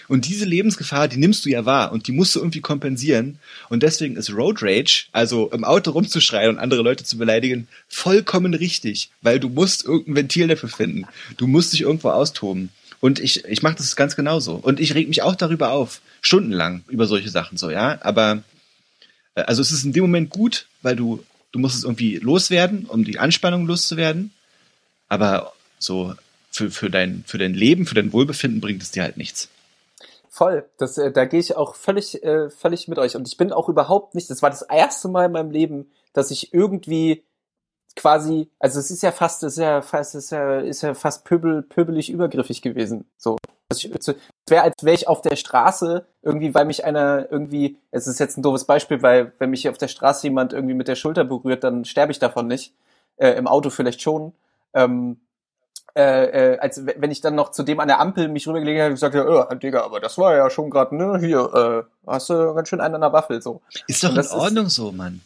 Und 0.09 0.27
diese 0.27 0.47
Lebensgefahr, 0.47 1.09
die 1.09 1.19
nimmst 1.19 1.45
du 1.45 1.51
ja 1.51 1.67
wahr 1.67 1.93
und 1.93 2.07
die 2.07 2.13
musst 2.13 2.35
du 2.35 2.41
irgendwie 2.41 2.61
kompensieren. 2.61 3.39
Und 3.69 3.83
deswegen 3.83 4.17
ist 4.17 4.33
Road 4.33 4.63
Rage, 4.63 5.07
also 5.13 5.51
im 5.51 5.65
Auto 5.65 5.91
rumzuschreien 5.91 6.51
und 6.51 6.59
andere 6.59 6.83
Leute 6.83 7.05
zu 7.05 7.19
beleidigen, 7.19 7.69
vollkommen 7.89 8.55
richtig, 8.55 9.11
weil 9.21 9.39
du 9.39 9.49
musst 9.49 9.85
irgendein 9.85 10.15
Ventil 10.15 10.49
dafür 10.49 10.71
finden. 10.71 11.07
Du 11.37 11.47
musst 11.47 11.73
dich 11.73 11.83
irgendwo 11.83 12.11
austoben. 12.11 12.71
Und 13.01 13.21
ich, 13.21 13.45
ich 13.45 13.63
mache 13.63 13.77
das 13.77 13.95
ganz 13.95 14.17
genauso. 14.17 14.55
Und 14.55 14.81
ich 14.81 14.95
reg 14.95 15.09
mich 15.09 15.23
auch 15.23 15.37
darüber 15.37 15.71
auf, 15.71 16.01
stundenlang 16.21 16.83
über 16.89 17.07
solche 17.07 17.31
Sachen 17.31 17.59
so, 17.59 17.71
ja. 17.71 17.99
Aber 18.03 18.43
äh, 19.35 19.43
also 19.43 19.63
es 19.63 19.71
ist 19.71 19.85
in 19.85 19.93
dem 19.93 20.03
Moment 20.03 20.31
gut, 20.31 20.67
weil 20.83 20.97
du, 20.97 21.25
du 21.53 21.59
musst 21.59 21.77
es 21.77 21.85
irgendwie 21.85 22.17
loswerden, 22.17 22.87
um 22.87 23.05
die 23.05 23.19
Anspannung 23.19 23.67
loszuwerden. 23.67 24.33
Aber 25.09 25.53
so 25.79 26.15
für, 26.59 26.71
für, 26.71 26.91
dein, 26.91 27.25
für 27.27 27.39
dein 27.39 27.55
Leben, 27.55 27.87
für 27.87 27.95
dein 27.95 28.13
Wohlbefinden 28.13 28.61
bringt 28.61 28.83
es 28.83 28.91
dir 28.91 29.05
halt 29.05 29.17
nichts. 29.17 29.49
Voll. 30.29 30.65
Das, 30.77 30.99
äh, 30.99 31.13
da 31.13 31.25
gehe 31.25 31.41
ich 31.41 31.57
auch 31.57 31.75
völlig, 31.75 32.23
äh, 32.23 32.51
völlig 32.51 32.89
mit 32.89 32.99
euch. 32.99 33.17
Und 33.17 33.29
ich 33.29 33.37
bin 33.37 33.53
auch 33.53 33.69
überhaupt 33.69 34.15
nicht, 34.15 34.29
das 34.31 34.43
war 34.43 34.51
das 34.51 34.63
erste 34.63 35.09
Mal 35.09 35.27
in 35.27 35.33
meinem 35.33 35.51
Leben, 35.51 35.91
dass 36.13 36.31
ich 36.31 36.53
irgendwie 36.53 37.25
quasi, 37.97 38.51
also 38.59 38.79
es 38.79 38.91
ist 38.91 39.03
ja 39.03 39.13
fast, 39.13 39.43
es 39.43 39.55
ist 39.55 39.63
ja 39.63 39.83
fast, 39.83 40.15
es 40.15 40.25
ist 40.27 40.31
ja, 40.31 40.61
ist 40.61 40.83
ja 40.83 40.95
fast 40.95 41.25
pöbel, 41.25 41.63
pöbelig 41.63 42.11
übergriffig 42.11 42.63
gewesen. 42.63 43.05
So. 43.17 43.37
Also 43.71 43.89
Es 43.93 44.15
wäre, 44.49 44.63
als 44.63 44.83
wäre 44.83 44.95
ich 44.95 45.09
auf 45.09 45.21
der 45.23 45.37
Straße 45.37 46.07
irgendwie, 46.23 46.55
weil 46.55 46.65
mich 46.65 46.85
einer 46.85 47.31
irgendwie, 47.31 47.79
es 47.91 48.07
ist 48.07 48.19
jetzt 48.19 48.39
ein 48.39 48.43
doofes 48.43 48.65
Beispiel, 48.65 49.03
weil 49.03 49.33
wenn 49.39 49.51
mich 49.51 49.69
auf 49.69 49.79
der 49.79 49.89
Straße 49.89 50.27
jemand 50.27 50.53
irgendwie 50.53 50.75
mit 50.75 50.89
der 50.89 50.95
Schulter 50.97 51.25
berührt, 51.25 51.65
dann 51.65 51.85
sterbe 51.85 52.13
ich 52.13 52.19
davon 52.19 52.47
nicht. 52.47 52.75
Äh, 53.17 53.33
Im 53.33 53.47
Auto 53.47 53.71
vielleicht 53.71 54.01
schon. 54.01 54.33
Ähm, 54.73 55.21
äh, 55.99 56.53
äh, 56.55 56.59
als 56.61 56.87
wenn 56.87 57.11
ich 57.11 57.21
dann 57.21 57.35
noch 57.35 57.51
zu 57.51 57.65
dem 57.65 57.81
an 57.81 57.89
der 57.89 57.99
Ampel 58.01 58.29
mich 58.29 58.47
rübergelegt 58.47 58.79
habe 58.81 58.89
und 58.91 58.95
gesagt 58.95 59.17
habe, 59.17 59.49
äh, 59.51 59.57
Digga, 59.57 59.83
aber 59.83 59.99
das 60.01 60.17
war 60.17 60.37
ja 60.37 60.49
schon 60.49 60.71
gerade, 60.71 60.95
ne, 60.97 61.19
hier, 61.19 61.85
äh, 61.85 62.11
hast 62.11 62.31
du 62.31 62.55
ganz 62.55 62.69
schön 62.69 62.81
einen 62.81 62.95
an 62.95 63.01
der 63.01 63.13
Waffel, 63.13 63.43
so. 63.43 63.61
Ist 63.89 64.05
doch 64.05 64.11
in 64.11 64.15
das 64.15 64.27
ist- 64.27 64.33
Ordnung 64.33 64.69
so, 64.69 64.93
Mann. 64.93 65.21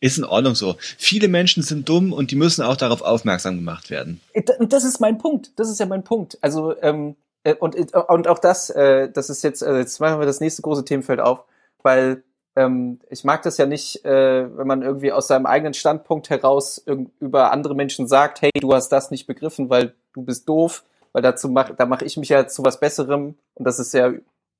Ist 0.00 0.18
in 0.18 0.24
Ordnung 0.24 0.54
so. 0.56 0.74
Viele 0.98 1.28
Menschen 1.28 1.62
sind 1.62 1.88
dumm 1.88 2.12
und 2.12 2.30
die 2.32 2.36
müssen 2.36 2.62
auch 2.62 2.76
darauf 2.76 3.02
aufmerksam 3.02 3.54
gemacht 3.56 3.88
werden. 3.88 4.20
Äh, 4.32 4.42
Und 4.58 4.72
das 4.72 4.84
ist 4.84 5.00
mein 5.00 5.18
Punkt, 5.18 5.52
das 5.56 5.70
ist 5.70 5.78
ja 5.80 5.86
mein 5.86 6.02
Punkt. 6.04 6.36
Also, 6.40 6.74
ähm, 6.82 7.14
äh, 7.44 7.54
und, 7.54 7.76
und 7.94 8.28
auch 8.28 8.38
das, 8.40 8.68
äh, 8.70 9.08
das 9.10 9.30
ist 9.30 9.42
jetzt, 9.44 9.62
jetzt 9.62 10.00
machen 10.00 10.18
wir 10.18 10.26
das 10.26 10.40
nächste 10.40 10.62
große 10.62 10.84
Themenfeld 10.84 11.20
auf, 11.20 11.44
weil 11.82 12.22
ähm, 12.56 13.00
ich 13.08 13.24
mag 13.24 13.42
das 13.42 13.56
ja 13.58 13.66
nicht, 13.66 14.04
äh, 14.04 14.56
wenn 14.56 14.66
man 14.66 14.82
irgendwie 14.82 15.12
aus 15.12 15.28
seinem 15.28 15.46
eigenen 15.46 15.74
Standpunkt 15.74 16.30
heraus 16.30 16.84
über 17.20 17.52
andere 17.52 17.74
Menschen 17.74 18.06
sagt, 18.08 18.42
hey, 18.42 18.50
du 18.60 18.74
hast 18.74 18.88
das 18.90 19.10
nicht 19.10 19.26
begriffen, 19.26 19.70
weil 19.70 19.94
du 20.12 20.22
bist 20.22 20.48
doof, 20.48 20.84
weil 21.12 21.22
dazu 21.22 21.48
mach, 21.48 21.70
da 21.74 21.86
mache 21.86 22.04
ich 22.04 22.16
mich 22.16 22.28
ja 22.28 22.46
zu 22.46 22.64
was 22.64 22.80
Besserem 22.80 23.36
und 23.54 23.64
das 23.64 23.78
ist 23.78 23.94
ja 23.94 24.12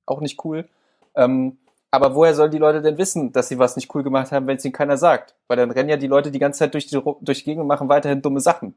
auch 0.05 0.21
nicht 0.21 0.43
cool. 0.45 0.67
Ähm, 1.15 1.57
aber 1.93 2.15
woher 2.15 2.33
sollen 2.33 2.51
die 2.51 2.57
Leute 2.57 2.81
denn 2.81 2.97
wissen, 2.97 3.33
dass 3.33 3.49
sie 3.49 3.59
was 3.59 3.75
nicht 3.75 3.93
cool 3.93 4.01
gemacht 4.03 4.31
haben, 4.31 4.47
wenn 4.47 4.55
es 4.55 4.63
ihnen 4.63 4.71
keiner 4.73 4.95
sagt? 4.97 5.35
Weil 5.47 5.57
dann 5.57 5.71
rennen 5.71 5.89
ja 5.89 5.97
die 5.97 6.07
Leute 6.07 6.31
die 6.31 6.39
ganze 6.39 6.59
Zeit 6.59 6.73
durch 6.73 6.87
die, 6.87 7.01
durch 7.19 7.39
die 7.39 7.43
Gegend 7.43 7.61
und 7.61 7.67
machen 7.67 7.89
weiterhin 7.89 8.21
dumme 8.21 8.39
Sachen. 8.39 8.75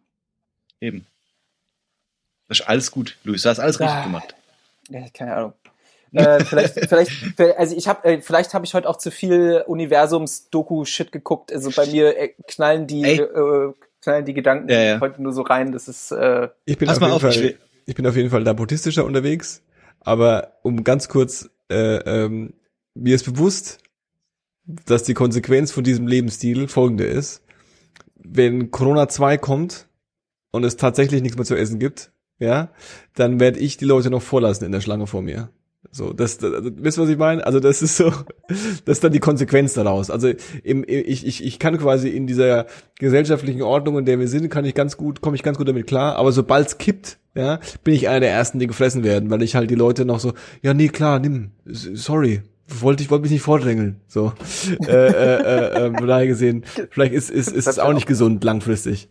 Eben. 0.81 1.07
Das 2.49 2.59
ist 2.61 2.69
alles 2.69 2.91
gut, 2.91 3.17
Luis. 3.23 3.43
Du 3.43 3.49
hast 3.49 3.61
alles 3.61 3.79
richtig 3.79 3.97
Ah. 3.97 4.03
gemacht. 4.03 4.35
Ja, 4.91 5.01
keine 5.15 5.35
Ahnung. 5.37 5.53
äh, 6.39 6.45
vielleicht, 6.45 6.75
vielleicht, 6.75 7.41
also 7.59 7.77
ich 7.77 7.89
habe, 7.89 8.05
äh, 8.05 8.21
vielleicht 8.21 8.55
habe 8.55 8.65
ich 8.65 8.75
heute 8.75 8.89
auch 8.89 8.97
zu 8.97 9.11
viel 9.11 9.65
Universums-Doku-Shit 9.67 11.12
geguckt. 11.12 11.53
Also 11.53 11.71
bei 11.75 11.87
mir 11.87 12.17
äh, 12.17 12.35
knallen 12.47 12.87
die, 12.87 13.03
Ey. 13.05 13.21
äh, 13.21 13.73
knallen 14.01 14.25
die 14.25 14.35
Gedanken 14.35 14.69
Ja, 14.71 14.83
ja. 14.83 15.01
heute 15.01 15.23
nur 15.23 15.33
so 15.33 15.43
rein. 15.43 15.73
Das 15.73 15.89
ist, 15.89 16.12
äh, 16.12 16.49
Ich 16.65 16.79
bin 16.79 16.89
Pass 16.89 16.99
auf 16.99 17.01
mal 17.01 17.07
jeden 17.09 17.17
auf, 17.17 17.23
Fall, 17.23 17.45
ich 17.45 17.57
ich 17.87 17.95
bin 17.95 18.07
auf 18.07 18.17
jeden 18.17 18.31
Fall 18.31 18.45
da 18.45 18.53
buddhistischer 18.53 19.05
unterwegs, 19.05 19.62
aber 20.01 20.59
um 20.62 20.85
ganz 20.85 21.09
kurz, 21.09 21.51
äh, 21.71 21.97
ähm, 21.97 22.55
mir 22.95 23.15
ist 23.15 23.25
bewusst, 23.25 23.79
dass 24.65 25.03
die 25.03 25.15
Konsequenz 25.15 25.73
von 25.73 25.85
diesem 25.85 26.07
Lebensstil 26.07 26.69
folgende 26.69 27.05
ist. 27.05 27.43
Wenn 28.15 28.71
Corona 28.71 29.09
2 29.09 29.37
kommt 29.37 29.89
und 30.51 30.65
es 30.65 30.77
tatsächlich 30.77 31.21
nichts 31.21 31.37
mehr 31.37 31.45
zu 31.45 31.57
essen 31.57 31.79
gibt, 31.79 32.12
ja, 32.39 32.71
dann 33.15 33.39
werde 33.41 33.59
ich 33.59 33.77
die 33.77 33.85
Leute 33.85 34.11
noch 34.11 34.23
vorlassen 34.23 34.65
in 34.65 34.73
der 34.73 34.81
Schlange 34.81 35.07
vor 35.07 35.23
mir. 35.23 35.51
So, 35.95 36.12
das, 36.12 36.38
das 36.38 36.53
also, 36.53 36.70
wisst 36.74 36.99
ihr, 36.99 37.03
was 37.03 37.09
ich 37.09 37.18
meine? 37.18 37.47
Also 37.47 37.61
das 37.61 37.80
ist 37.80 37.97
so, 37.97 38.11
das 38.49 38.97
ist 38.97 39.05
dann 39.05 39.12
die 39.12 39.20
Konsequenz 39.20 39.74
daraus. 39.74 40.11
Also 40.11 40.32
im, 40.64 40.84
ich, 40.88 41.24
ich, 41.24 41.45
ich 41.45 41.59
kann 41.61 41.78
quasi 41.78 42.09
in 42.09 42.26
dieser 42.26 42.66
gesellschaftlichen 42.99 43.62
Ordnung, 43.62 43.99
in 43.99 44.05
der 44.05 44.18
wir 44.18 44.26
sind, 44.26 44.49
kann 44.49 44.64
ich 44.64 44.74
ganz 44.74 44.97
gut, 44.97 45.20
komme 45.20 45.36
ich 45.36 45.45
ganz 45.45 45.57
gut 45.57 45.68
damit 45.68 45.86
klar. 45.86 46.16
Aber 46.16 46.32
sobald's 46.32 46.78
kippt, 46.78 47.18
ja, 47.36 47.61
bin 47.84 47.95
ich 47.95 48.09
einer 48.09 48.18
der 48.18 48.32
ersten, 48.32 48.59
die 48.59 48.66
gefressen 48.66 49.05
werden, 49.05 49.30
weil 49.30 49.42
ich 49.42 49.55
halt 49.55 49.70
die 49.70 49.76
Leute 49.76 50.05
noch 50.05 50.18
so, 50.18 50.32
ja, 50.62 50.74
nee, 50.74 50.88
klar, 50.88 51.20
nimm, 51.20 51.53
sorry, 51.64 52.42
wollte 52.66 53.05
ich 53.05 53.11
wollte 53.11 53.22
mich 53.22 53.30
nicht 53.30 53.42
vordrängeln 53.42 54.01
so 54.09 54.32
äh, 54.88 54.90
äh, 54.90 55.42
äh, 55.42 55.86
äh, 55.86 55.95
von 55.95 56.07
daher 56.07 56.26
gesehen 56.26 56.64
vielleicht 56.90 57.12
ist 57.12 57.28
ist 57.28 57.49
ist 57.49 57.68
es 57.68 57.78
auch 57.78 57.92
nicht 57.92 58.07
gesund 58.07 58.42
langfristig 58.42 59.09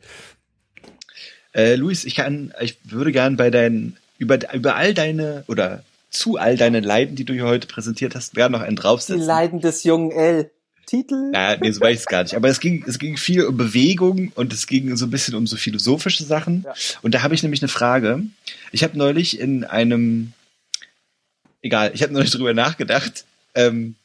äh, 1.53 1.75
Luis 1.75 2.03
ich 2.03 2.15
kann 2.15 2.51
ich 2.59 2.79
würde 2.83 3.11
gern 3.11 3.37
bei 3.37 3.51
deinen 3.51 3.95
über 4.17 4.39
über 4.55 4.75
all 4.75 4.95
deine 4.95 5.43
oder 5.47 5.83
zu 6.13 6.37
all 6.37 6.57
deinen 6.57 6.83
Leiden, 6.83 7.15
die 7.15 7.25
du 7.25 7.33
hier 7.33 7.45
heute 7.45 7.67
präsentiert 7.67 8.15
hast, 8.15 8.35
werden 8.35 8.53
noch 8.53 8.61
einen 8.61 8.75
draufsetzen. 8.75 9.21
Die 9.21 9.25
Leiden 9.25 9.59
des 9.61 9.83
jungen 9.83 10.11
L. 10.11 10.51
Titel? 10.85 11.31
Ja, 11.33 11.57
nee, 11.57 11.71
so 11.71 11.81
weiß 11.81 11.93
ich 11.93 11.99
es 12.01 12.05
gar 12.05 12.23
nicht. 12.23 12.35
Aber 12.35 12.49
es 12.49 12.59
ging, 12.59 12.83
es 12.85 12.99
ging 12.99 13.17
viel 13.17 13.45
um 13.45 13.55
Bewegung 13.55 14.31
und 14.35 14.53
es 14.53 14.67
ging 14.67 14.95
so 14.95 15.05
ein 15.05 15.11
bisschen 15.11 15.33
um 15.35 15.47
so 15.47 15.55
philosophische 15.55 16.23
Sachen. 16.23 16.63
Ja. 16.65 16.73
Und 17.01 17.13
da 17.13 17.23
habe 17.23 17.33
ich 17.33 17.41
nämlich 17.41 17.61
eine 17.61 17.69
Frage. 17.69 18.21
Ich 18.71 18.83
habe 18.83 18.97
neulich 18.97 19.39
in 19.39 19.63
einem, 19.63 20.33
egal, 21.61 21.91
ich 21.93 22.03
habe 22.03 22.13
neulich 22.13 22.31
drüber 22.31 22.53
nachgedacht, 22.53 23.25
ähm, 23.55 23.95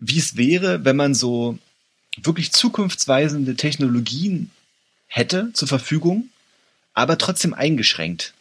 wie 0.00 0.18
es 0.18 0.36
wäre, 0.36 0.84
wenn 0.84 0.96
man 0.96 1.14
so 1.14 1.58
wirklich 2.20 2.52
zukunftsweisende 2.52 3.54
Technologien 3.54 4.50
hätte 5.06 5.50
zur 5.54 5.68
Verfügung, 5.68 6.28
aber 6.94 7.16
trotzdem 7.16 7.54
eingeschränkt. 7.54 8.34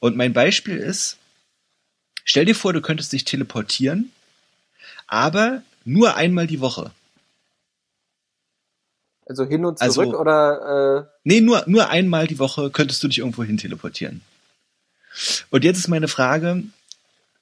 Und 0.00 0.16
mein 0.16 0.32
Beispiel 0.32 0.76
ist, 0.76 1.17
Stell 2.28 2.44
dir 2.44 2.54
vor, 2.54 2.74
du 2.74 2.82
könntest 2.82 3.10
dich 3.14 3.24
teleportieren, 3.24 4.12
aber 5.06 5.62
nur 5.86 6.16
einmal 6.16 6.46
die 6.46 6.60
Woche. 6.60 6.90
Also 9.24 9.46
hin 9.46 9.64
und 9.64 9.78
zurück 9.78 10.08
also, 10.08 10.18
oder? 10.18 11.06
Äh 11.06 11.10
nee, 11.24 11.40
nur, 11.40 11.64
nur 11.66 11.88
einmal 11.88 12.26
die 12.26 12.38
Woche 12.38 12.68
könntest 12.68 13.02
du 13.02 13.08
dich 13.08 13.20
irgendwo 13.20 13.44
hin 13.44 13.56
teleportieren. 13.56 14.20
Und 15.48 15.64
jetzt 15.64 15.78
ist 15.78 15.88
meine 15.88 16.06
Frage, 16.06 16.64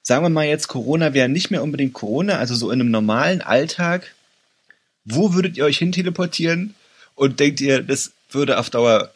sagen 0.03 0.23
wir 0.23 0.29
mal 0.29 0.45
jetzt, 0.45 0.69
Corona 0.69 1.13
wäre 1.13 1.27
nicht 1.27 1.51
mehr 1.51 1.63
unbedingt 1.63 1.93
Corona, 1.93 2.37
also 2.37 2.55
so 2.55 2.71
in 2.71 2.79
einem 2.79 2.89
normalen 2.89 3.41
Alltag, 3.41 4.15
wo 5.03 5.33
würdet 5.33 5.57
ihr 5.57 5.65
euch 5.65 5.79
hin 5.79 5.91
teleportieren? 5.91 6.75
Und 7.13 7.41
denkt 7.41 7.59
ihr, 7.59 7.83
das 7.83 8.13
würde 8.29 8.57
auf 8.57 8.69
Dauer 8.69 9.11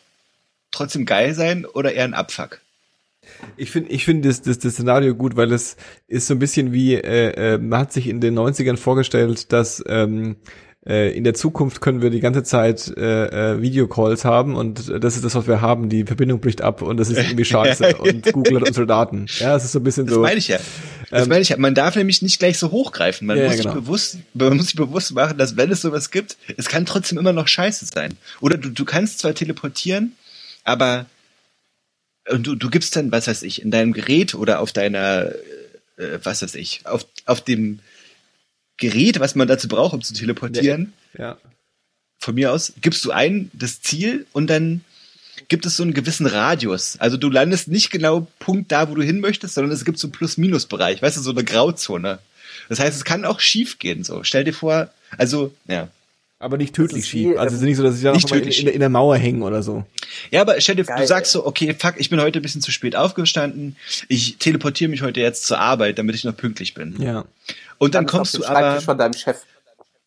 trotzdem 0.72 1.05
geil 1.05 1.34
sein 1.34 1.65
oder 1.65 1.93
eher 1.93 2.03
ein 2.03 2.13
Abfuck? 2.13 2.59
Ich 3.57 3.71
finde 3.71 3.91
ich 3.91 4.05
finde 4.05 4.27
das, 4.27 4.41
das, 4.41 4.59
das 4.59 4.73
Szenario 4.73 5.15
gut, 5.15 5.35
weil 5.35 5.51
es 5.51 5.77
ist 6.07 6.27
so 6.27 6.33
ein 6.33 6.39
bisschen 6.39 6.71
wie, 6.71 6.95
äh, 6.95 7.53
äh, 7.53 7.57
man 7.57 7.81
hat 7.81 7.93
sich 7.93 8.07
in 8.07 8.21
den 8.21 8.37
90ern 8.37 8.77
vorgestellt, 8.77 9.51
dass 9.51 9.83
ähm, 9.87 10.37
äh, 10.85 11.15
in 11.15 11.23
der 11.23 11.35
Zukunft 11.35 11.79
können 11.79 12.01
wir 12.01 12.09
die 12.09 12.21
ganze 12.21 12.41
Zeit 12.41 12.91
äh, 12.97 13.53
äh, 13.53 13.61
Videocalls 13.61 14.25
haben 14.25 14.55
und 14.55 14.91
das 15.03 15.15
ist 15.15 15.23
das, 15.23 15.35
was 15.35 15.47
wir 15.47 15.61
haben. 15.61 15.89
Die 15.89 16.05
Verbindung 16.05 16.39
bricht 16.39 16.63
ab 16.63 16.81
und 16.81 16.97
das 16.97 17.09
ist 17.09 17.17
irgendwie 17.17 17.45
scheiße 17.45 17.97
und 17.99 18.33
Google 18.33 18.61
hat 18.61 18.67
unsere 18.69 18.87
Daten. 18.87 19.27
Ja, 19.39 19.55
es 19.55 19.63
ist 19.63 19.73
so 19.73 19.79
ein 19.79 19.83
bisschen 19.83 20.07
das 20.07 20.15
so. 20.15 20.21
Das 20.21 20.29
meine 20.29 20.39
ich 20.39 20.47
ja. 20.47 20.57
Das 21.11 21.23
ähm, 21.23 21.29
meine 21.29 21.41
ich 21.41 21.49
ja. 21.49 21.57
Man 21.57 21.75
darf 21.75 21.95
nämlich 21.95 22.23
nicht 22.23 22.39
gleich 22.39 22.57
so 22.57 22.71
hochgreifen. 22.71 23.27
Man, 23.27 23.37
ja, 23.37 23.45
muss 23.45 23.57
genau. 23.57 23.73
sich 23.73 23.81
bewusst, 23.81 24.17
man 24.33 24.57
muss 24.57 24.67
sich 24.67 24.75
bewusst 24.75 25.13
machen, 25.13 25.37
dass 25.37 25.55
wenn 25.55 25.69
es 25.69 25.81
sowas 25.81 26.09
gibt, 26.09 26.37
es 26.57 26.67
kann 26.67 26.87
trotzdem 26.87 27.19
immer 27.19 27.33
noch 27.33 27.47
scheiße 27.47 27.85
sein. 27.85 28.17
Oder 28.39 28.57
du, 28.57 28.69
du 28.69 28.83
kannst 28.83 29.19
zwar 29.19 29.35
teleportieren, 29.35 30.13
aber 30.63 31.05
und 32.32 32.47
du, 32.47 32.55
du 32.55 32.69
gibst 32.69 32.95
dann, 32.95 33.11
was 33.11 33.27
weiß 33.27 33.43
ich, 33.43 33.61
in 33.61 33.71
deinem 33.71 33.93
Gerät 33.93 34.34
oder 34.36 34.59
auf 34.59 34.71
deiner, 34.71 35.32
äh, 35.97 36.19
was 36.23 36.41
weiß 36.41 36.55
ich, 36.55 36.82
auf, 36.86 37.05
auf 37.25 37.41
dem 37.41 37.79
Gerät, 38.77 39.19
was 39.19 39.36
man 39.36 39.47
dazu 39.47 39.67
braucht, 39.67 39.93
um 39.93 40.01
zu 40.01 40.13
teleportieren, 40.13 40.93
ja. 41.17 41.38
von 42.17 42.36
mir 42.36 42.51
aus, 42.51 42.73
gibst 42.82 43.05
du 43.05 43.11
ein 43.11 43.51
das 43.53 43.82
Ziel 43.82 44.25
und 44.32 44.49
dann 44.49 44.82
gibt 45.47 45.65
es 45.65 45.75
so 45.75 45.84
einen 45.84 45.93
gewissen 45.93 46.25
Radius. 46.25 46.97
Also 46.99 47.17
du 47.17 47.29
landest 47.29 47.67
nicht 47.67 47.91
genau 47.91 48.27
Punkt 48.39 48.71
da, 48.71 48.89
wo 48.89 48.95
du 48.95 49.03
hin 49.03 49.19
möchtest, 49.19 49.55
sondern 49.55 49.71
es 49.71 49.86
gibt 49.86 49.99
so 49.99 50.07
einen 50.07 50.13
Plus-Minus-Bereich, 50.13 51.01
weißt 51.01 51.17
du, 51.17 51.21
so 51.21 51.32
eine 51.32 51.43
Grauzone. 51.43 52.19
Das 52.69 52.79
heißt, 52.79 52.95
es 52.95 53.05
kann 53.05 53.25
auch 53.25 53.39
schief 53.39 53.79
gehen, 53.79 54.03
so. 54.03 54.23
Stell 54.23 54.43
dir 54.43 54.53
vor, 54.53 54.89
also, 55.17 55.53
ja. 55.67 55.89
Aber 56.39 56.57
nicht 56.57 56.73
tödlich 56.73 57.05
schief. 57.05 57.38
Also 57.38 57.55
es 57.55 57.61
ist 57.61 57.67
nicht 57.67 57.77
so, 57.77 57.84
dass 57.84 57.97
ich 57.97 58.03
da 58.03 58.13
nicht 58.13 58.32
in, 58.32 58.67
in, 58.67 58.67
in, 58.67 58.79
der 58.79 58.89
Mauer 58.89 59.15
hängen 59.15 59.43
oder 59.43 59.61
so. 59.61 59.86
Ja, 60.30 60.41
aber 60.41 60.59
stell 60.61 60.76
dir, 60.76 60.84
Geil, 60.84 60.99
du 60.99 61.07
sagst 61.07 61.32
so, 61.32 61.45
okay, 61.45 61.76
fuck, 61.78 61.95
ich 61.97 62.09
bin 62.09 62.22
heute 62.22 62.39
ein 62.39 62.41
bisschen 62.41 62.61
zu 62.61 62.72
spät 62.72 62.95
aufgestanden. 62.95 63.76
Ich 64.07 64.38
teleportiere 64.38 64.89
mich 64.89 65.01
heute 65.01 65.19
jetzt 65.19 65.45
zur 65.45 65.59
Arbeit, 65.59 65.97
damit 65.97 66.15
ich 66.15 66.24
noch 66.24 66.36
pünktlich 66.36 66.74
bin. 66.74 67.01
Ja. 67.01 67.26
Und 67.78 67.95
dann, 67.95 68.05
dann 68.05 68.07
kommst 68.07 68.38
du 68.38 68.45
aber 68.45 68.82
von 68.82 68.97
deinem 68.97 69.13
Chef. 69.13 69.41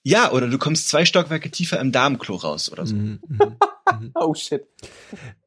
Ja, 0.02 0.32
oder 0.32 0.48
du 0.48 0.58
kommst 0.58 0.88
zwei 0.88 1.04
Stockwerke 1.04 1.50
tiefer 1.50 1.80
im 1.80 1.90
Darmklo 1.90 2.36
raus 2.36 2.70
oder 2.70 2.86
so. 2.86 2.94
Mhm, 2.94 3.20
mhm, 3.28 3.38
mhm. 3.38 4.10
oh 4.14 4.34
shit. 4.34 4.64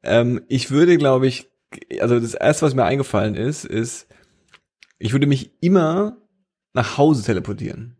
Ähm, 0.02 0.42
ich 0.48 0.70
würde, 0.70 0.98
glaube 0.98 1.28
ich, 1.28 1.48
also 2.00 2.18
das 2.18 2.34
erste, 2.34 2.66
was 2.66 2.74
mir 2.74 2.84
eingefallen 2.84 3.34
ist, 3.34 3.64
ist, 3.64 4.08
ich 4.98 5.12
würde 5.12 5.26
mich 5.26 5.50
immer 5.60 6.16
nach 6.74 6.98
Hause 6.98 7.22
teleportieren 7.22 7.98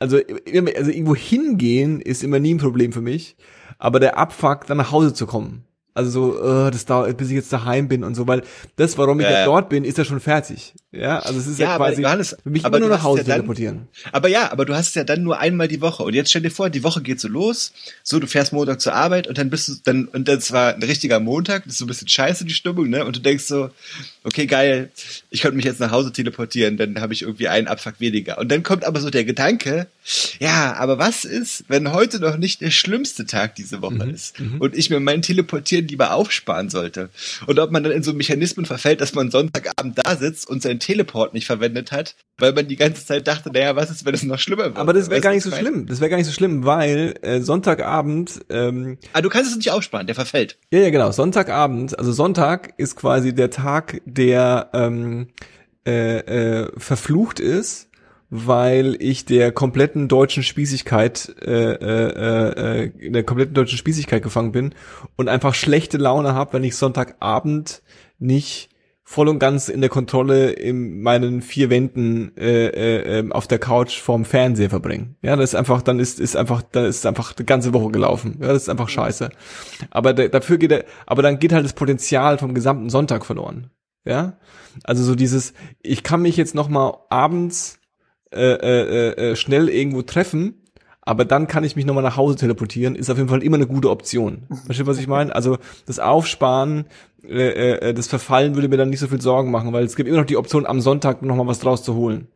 also, 0.00 0.16
also 0.16 0.90
irgendwo 0.90 1.14
hingehen 1.14 2.00
ist 2.00 2.24
immer 2.24 2.40
nie 2.40 2.54
ein 2.54 2.58
Problem 2.58 2.92
für 2.92 3.02
mich, 3.02 3.36
aber 3.80 3.98
der 3.98 4.16
Abfuck, 4.16 4.66
dann 4.66 4.76
nach 4.76 4.92
Hause 4.92 5.12
zu 5.12 5.26
kommen. 5.26 5.64
Also 5.94 6.10
so, 6.10 6.40
uh, 6.40 6.70
das 6.70 6.84
dauert, 6.84 7.16
bis 7.16 7.28
ich 7.28 7.34
jetzt 7.34 7.52
daheim 7.52 7.88
bin 7.88 8.04
und 8.04 8.14
so, 8.14 8.28
weil 8.28 8.42
das, 8.76 8.96
warum 8.96 9.18
ich 9.18 9.26
ja, 9.26 9.40
ja 9.40 9.44
dort 9.44 9.68
bin, 9.68 9.84
ist 9.84 9.98
ja 9.98 10.04
schon 10.04 10.20
fertig. 10.20 10.74
Ja, 10.92 11.20
also 11.20 11.38
es 11.38 11.46
ist 11.46 11.60
ja, 11.60 11.68
ja 11.68 11.76
quasi 11.76 12.02
Johannes, 12.02 12.36
für 12.42 12.50
mich 12.50 12.64
immer 12.64 12.80
nur 12.80 12.88
nach 12.88 13.04
Hause 13.04 13.22
ja 13.22 13.34
teleportieren. 13.36 13.86
aber 14.10 14.26
ja, 14.28 14.50
aber 14.50 14.64
du 14.64 14.74
hast 14.74 14.88
es 14.88 14.94
ja 14.96 15.04
dann 15.04 15.22
nur 15.22 15.38
einmal 15.38 15.68
die 15.68 15.80
Woche. 15.80 16.02
Und 16.02 16.14
jetzt 16.14 16.30
stell 16.30 16.42
dir 16.42 16.50
vor, 16.50 16.68
die 16.68 16.82
Woche 16.82 17.00
geht 17.00 17.20
so 17.20 17.28
los, 17.28 17.72
so 18.02 18.18
du 18.18 18.26
fährst 18.26 18.52
Montag 18.52 18.80
zur 18.80 18.94
Arbeit 18.94 19.28
und 19.28 19.38
dann 19.38 19.50
bist 19.50 19.68
du 19.68 19.74
dann 19.84 20.06
und 20.06 20.26
das 20.26 20.50
war 20.50 20.74
ein 20.74 20.82
richtiger 20.82 21.20
Montag, 21.20 21.62
das 21.62 21.74
ist 21.74 21.78
so 21.78 21.84
ein 21.84 21.88
bisschen 21.88 22.08
scheiße 22.08 22.44
die 22.44 22.54
Stimmung, 22.54 22.90
ne? 22.90 23.04
Und 23.04 23.14
du 23.14 23.20
denkst 23.20 23.44
so, 23.44 23.70
okay, 24.24 24.46
geil, 24.46 24.90
ich 25.30 25.42
könnte 25.42 25.56
mich 25.56 25.64
jetzt 25.64 25.78
nach 25.78 25.92
Hause 25.92 26.12
teleportieren, 26.12 26.76
dann 26.76 27.00
habe 27.00 27.12
ich 27.12 27.22
irgendwie 27.22 27.46
einen 27.46 27.68
Abfuck 27.68 28.00
weniger. 28.00 28.38
Und 28.38 28.50
dann 28.50 28.64
kommt 28.64 28.84
aber 28.84 29.00
so 29.00 29.10
der 29.10 29.24
Gedanke, 29.24 29.86
ja, 30.40 30.74
aber 30.74 30.98
was 30.98 31.24
ist, 31.24 31.64
wenn 31.68 31.92
heute 31.92 32.18
noch 32.18 32.36
nicht 32.36 32.62
der 32.62 32.70
schlimmste 32.72 33.26
Tag 33.26 33.54
diese 33.54 33.80
Woche 33.80 34.06
mhm, 34.06 34.10
ist 34.10 34.40
mhm. 34.40 34.60
und 34.60 34.76
ich 34.76 34.90
mir 34.90 34.98
mein 34.98 35.22
Teleportieren 35.22 35.86
lieber 35.86 36.14
aufsparen 36.14 36.68
sollte? 36.68 37.10
Und 37.46 37.60
ob 37.60 37.70
man 37.70 37.84
dann 37.84 37.92
in 37.92 38.02
so 38.02 38.12
Mechanismen 38.12 38.66
verfällt, 38.66 39.00
dass 39.00 39.14
man 39.14 39.30
Sonntagabend 39.30 39.98
da 40.04 40.16
sitzt 40.16 40.48
und 40.48 40.62
sein 40.62 40.79
Teleport 40.80 41.34
nicht 41.34 41.46
verwendet 41.46 41.92
hat, 41.92 42.16
weil 42.38 42.52
man 42.52 42.66
die 42.66 42.76
ganze 42.76 43.06
Zeit 43.06 43.28
dachte, 43.28 43.50
naja, 43.52 43.76
was 43.76 43.90
ist, 43.90 44.04
wenn 44.04 44.14
es 44.14 44.22
noch 44.22 44.38
schlimmer 44.38 44.64
wird? 44.64 44.76
Aber 44.78 44.92
das 44.92 45.10
wäre 45.10 45.20
gar 45.20 45.32
nicht 45.32 45.44
so 45.44 45.50
schlimm. 45.50 45.86
Das 45.86 46.00
wäre 46.00 46.10
gar 46.10 46.16
nicht 46.16 46.26
so 46.26 46.32
schlimm, 46.32 46.64
weil 46.64 47.14
äh, 47.22 47.40
Sonntagabend. 47.40 48.40
Ähm, 48.50 48.98
ah, 49.12 49.20
du 49.20 49.28
kannst 49.28 49.50
es 49.50 49.56
nicht 49.56 49.70
aufsparen, 49.70 50.06
der 50.06 50.16
verfällt. 50.16 50.58
Ja, 50.72 50.80
ja, 50.80 50.90
genau. 50.90 51.12
Sonntagabend, 51.12 51.98
also 51.98 52.12
Sonntag 52.12 52.74
ist 52.78 52.96
quasi 52.96 53.34
der 53.34 53.50
Tag, 53.50 54.02
der 54.04 54.70
ähm, 54.72 55.28
äh, 55.86 56.18
äh, 56.18 56.72
verflucht 56.76 57.40
ist 57.40 57.90
weil 58.30 58.96
ich 59.00 59.24
der 59.24 59.50
kompletten 59.50 60.06
deutschen 60.06 60.44
Spießigkeit, 60.44 61.34
äh, 61.42 61.72
äh, 61.72 62.84
äh, 62.84 62.90
in 62.98 63.12
der 63.12 63.24
kompletten 63.24 63.54
deutschen 63.54 63.76
Spießigkeit 63.76 64.22
gefangen 64.22 64.52
bin 64.52 64.74
und 65.16 65.28
einfach 65.28 65.52
schlechte 65.52 65.98
Laune 65.98 66.32
habe, 66.32 66.52
wenn 66.52 66.64
ich 66.64 66.76
Sonntagabend 66.76 67.82
nicht 68.20 68.69
voll 69.10 69.28
und 69.28 69.40
ganz 69.40 69.68
in 69.68 69.80
der 69.80 69.90
Kontrolle 69.90 70.52
in 70.52 71.02
meinen 71.02 71.42
vier 71.42 71.68
Wänden 71.68 72.30
äh, 72.36 72.68
äh, 72.68 73.18
ähm, 73.18 73.32
auf 73.32 73.48
der 73.48 73.58
Couch 73.58 73.98
vorm 73.98 74.24
Fernseher 74.24 74.70
verbringen. 74.70 75.16
Ja, 75.20 75.34
das 75.34 75.50
ist 75.50 75.54
einfach, 75.56 75.82
dann 75.82 75.98
ist 75.98 76.20
ist 76.20 76.36
einfach, 76.36 76.62
dann 76.62 76.84
ist 76.84 77.04
einfach 77.04 77.32
die 77.32 77.44
ganze 77.44 77.74
Woche 77.74 77.90
gelaufen. 77.90 78.38
Ja, 78.40 78.46
das 78.52 78.62
ist 78.62 78.68
einfach 78.68 78.88
scheiße. 78.88 79.30
Aber 79.90 80.14
da, 80.14 80.28
dafür 80.28 80.58
geht 80.58 80.70
er, 80.70 80.84
aber 81.06 81.22
dann 81.22 81.40
geht 81.40 81.52
halt 81.52 81.64
das 81.64 81.72
Potenzial 81.72 82.38
vom 82.38 82.54
gesamten 82.54 82.88
Sonntag 82.88 83.26
verloren. 83.26 83.72
Ja, 84.04 84.38
also 84.84 85.02
so 85.02 85.16
dieses, 85.16 85.54
ich 85.82 86.04
kann 86.04 86.22
mich 86.22 86.36
jetzt 86.36 86.54
noch 86.54 86.68
mal 86.68 86.96
abends 87.10 87.80
äh, 88.32 88.52
äh, 88.52 89.08
äh, 89.32 89.34
schnell 89.34 89.68
irgendwo 89.68 90.02
treffen 90.02 90.59
aber 91.02 91.24
dann 91.24 91.46
kann 91.46 91.64
ich 91.64 91.76
mich 91.76 91.86
nochmal 91.86 92.02
nach 92.02 92.16
Hause 92.16 92.36
teleportieren, 92.36 92.94
ist 92.94 93.10
auf 93.10 93.16
jeden 93.16 93.28
Fall 93.28 93.42
immer 93.42 93.56
eine 93.56 93.66
gute 93.66 93.90
Option. 93.90 94.46
Versteht, 94.66 94.86
was 94.86 94.98
ich 94.98 95.08
meine? 95.08 95.34
Also 95.34 95.58
das 95.86 95.98
Aufsparen, 95.98 96.86
äh, 97.24 97.72
äh, 97.72 97.94
das 97.94 98.06
Verfallen 98.06 98.54
würde 98.54 98.68
mir 98.68 98.76
dann 98.76 98.90
nicht 98.90 99.00
so 99.00 99.06
viel 99.06 99.20
Sorgen 99.20 99.50
machen, 99.50 99.72
weil 99.72 99.84
es 99.84 99.96
gibt 99.96 100.08
immer 100.08 100.18
noch 100.18 100.26
die 100.26 100.36
Option, 100.36 100.66
am 100.66 100.80
Sonntag 100.80 101.22
nochmal 101.22 101.46
was 101.46 101.58
draus 101.58 101.82
zu 101.82 101.94
holen. 101.94 102.28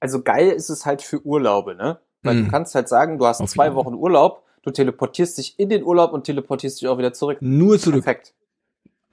Also 0.00 0.22
geil 0.22 0.48
ist 0.48 0.68
es 0.68 0.84
halt 0.84 1.00
für 1.00 1.24
Urlaube, 1.24 1.76
ne? 1.76 2.00
Weil 2.22 2.36
hm. 2.36 2.44
du 2.44 2.50
kannst 2.50 2.74
halt 2.74 2.88
sagen, 2.88 3.18
du 3.18 3.26
hast 3.26 3.40
auf 3.40 3.50
zwei 3.50 3.74
Wochen 3.74 3.94
Urlaub, 3.94 4.42
du 4.62 4.70
teleportierst 4.70 5.38
dich 5.38 5.58
in 5.58 5.68
den 5.68 5.84
Urlaub 5.84 6.12
und 6.12 6.24
teleportierst 6.24 6.80
dich 6.80 6.88
auch 6.88 6.98
wieder 6.98 7.12
zurück. 7.12 7.38
Nur 7.40 7.78
zurück. 7.78 8.04
Perfekt. 8.04 8.34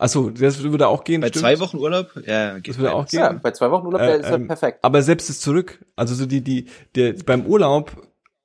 Achso, 0.02 0.30
das 0.30 0.64
würde 0.64 0.88
auch 0.88 1.04
gehen. 1.04 1.20
Bei 1.22 1.28
stimmt. 1.28 1.41
zwei 1.41 1.60
Wochen 1.60 1.78
Urlaub? 1.78 2.08
Ja, 2.26 2.56
geht 2.60 2.70
das 2.74 2.78
würde 2.80 2.93
auch 2.93 3.06
gehen. 3.06 3.20
Ja, 3.20 3.34
bei 3.34 3.52
zwei 3.52 3.70
Wochen 3.70 3.86
Urlaub 3.86 4.02
äh, 4.02 4.20
ist 4.22 4.32
ähm, 4.32 4.47
perfekt. 4.47 4.80
Aber 4.82 5.02
selbst 5.04 5.30
das 5.30 5.39
zurück, 5.41 5.86
also 5.97 6.16
so 6.16 6.26
die, 6.26 6.41
die, 6.41 6.66
der, 6.95 7.14
beim 7.26 7.45
Urlaub 7.45 7.91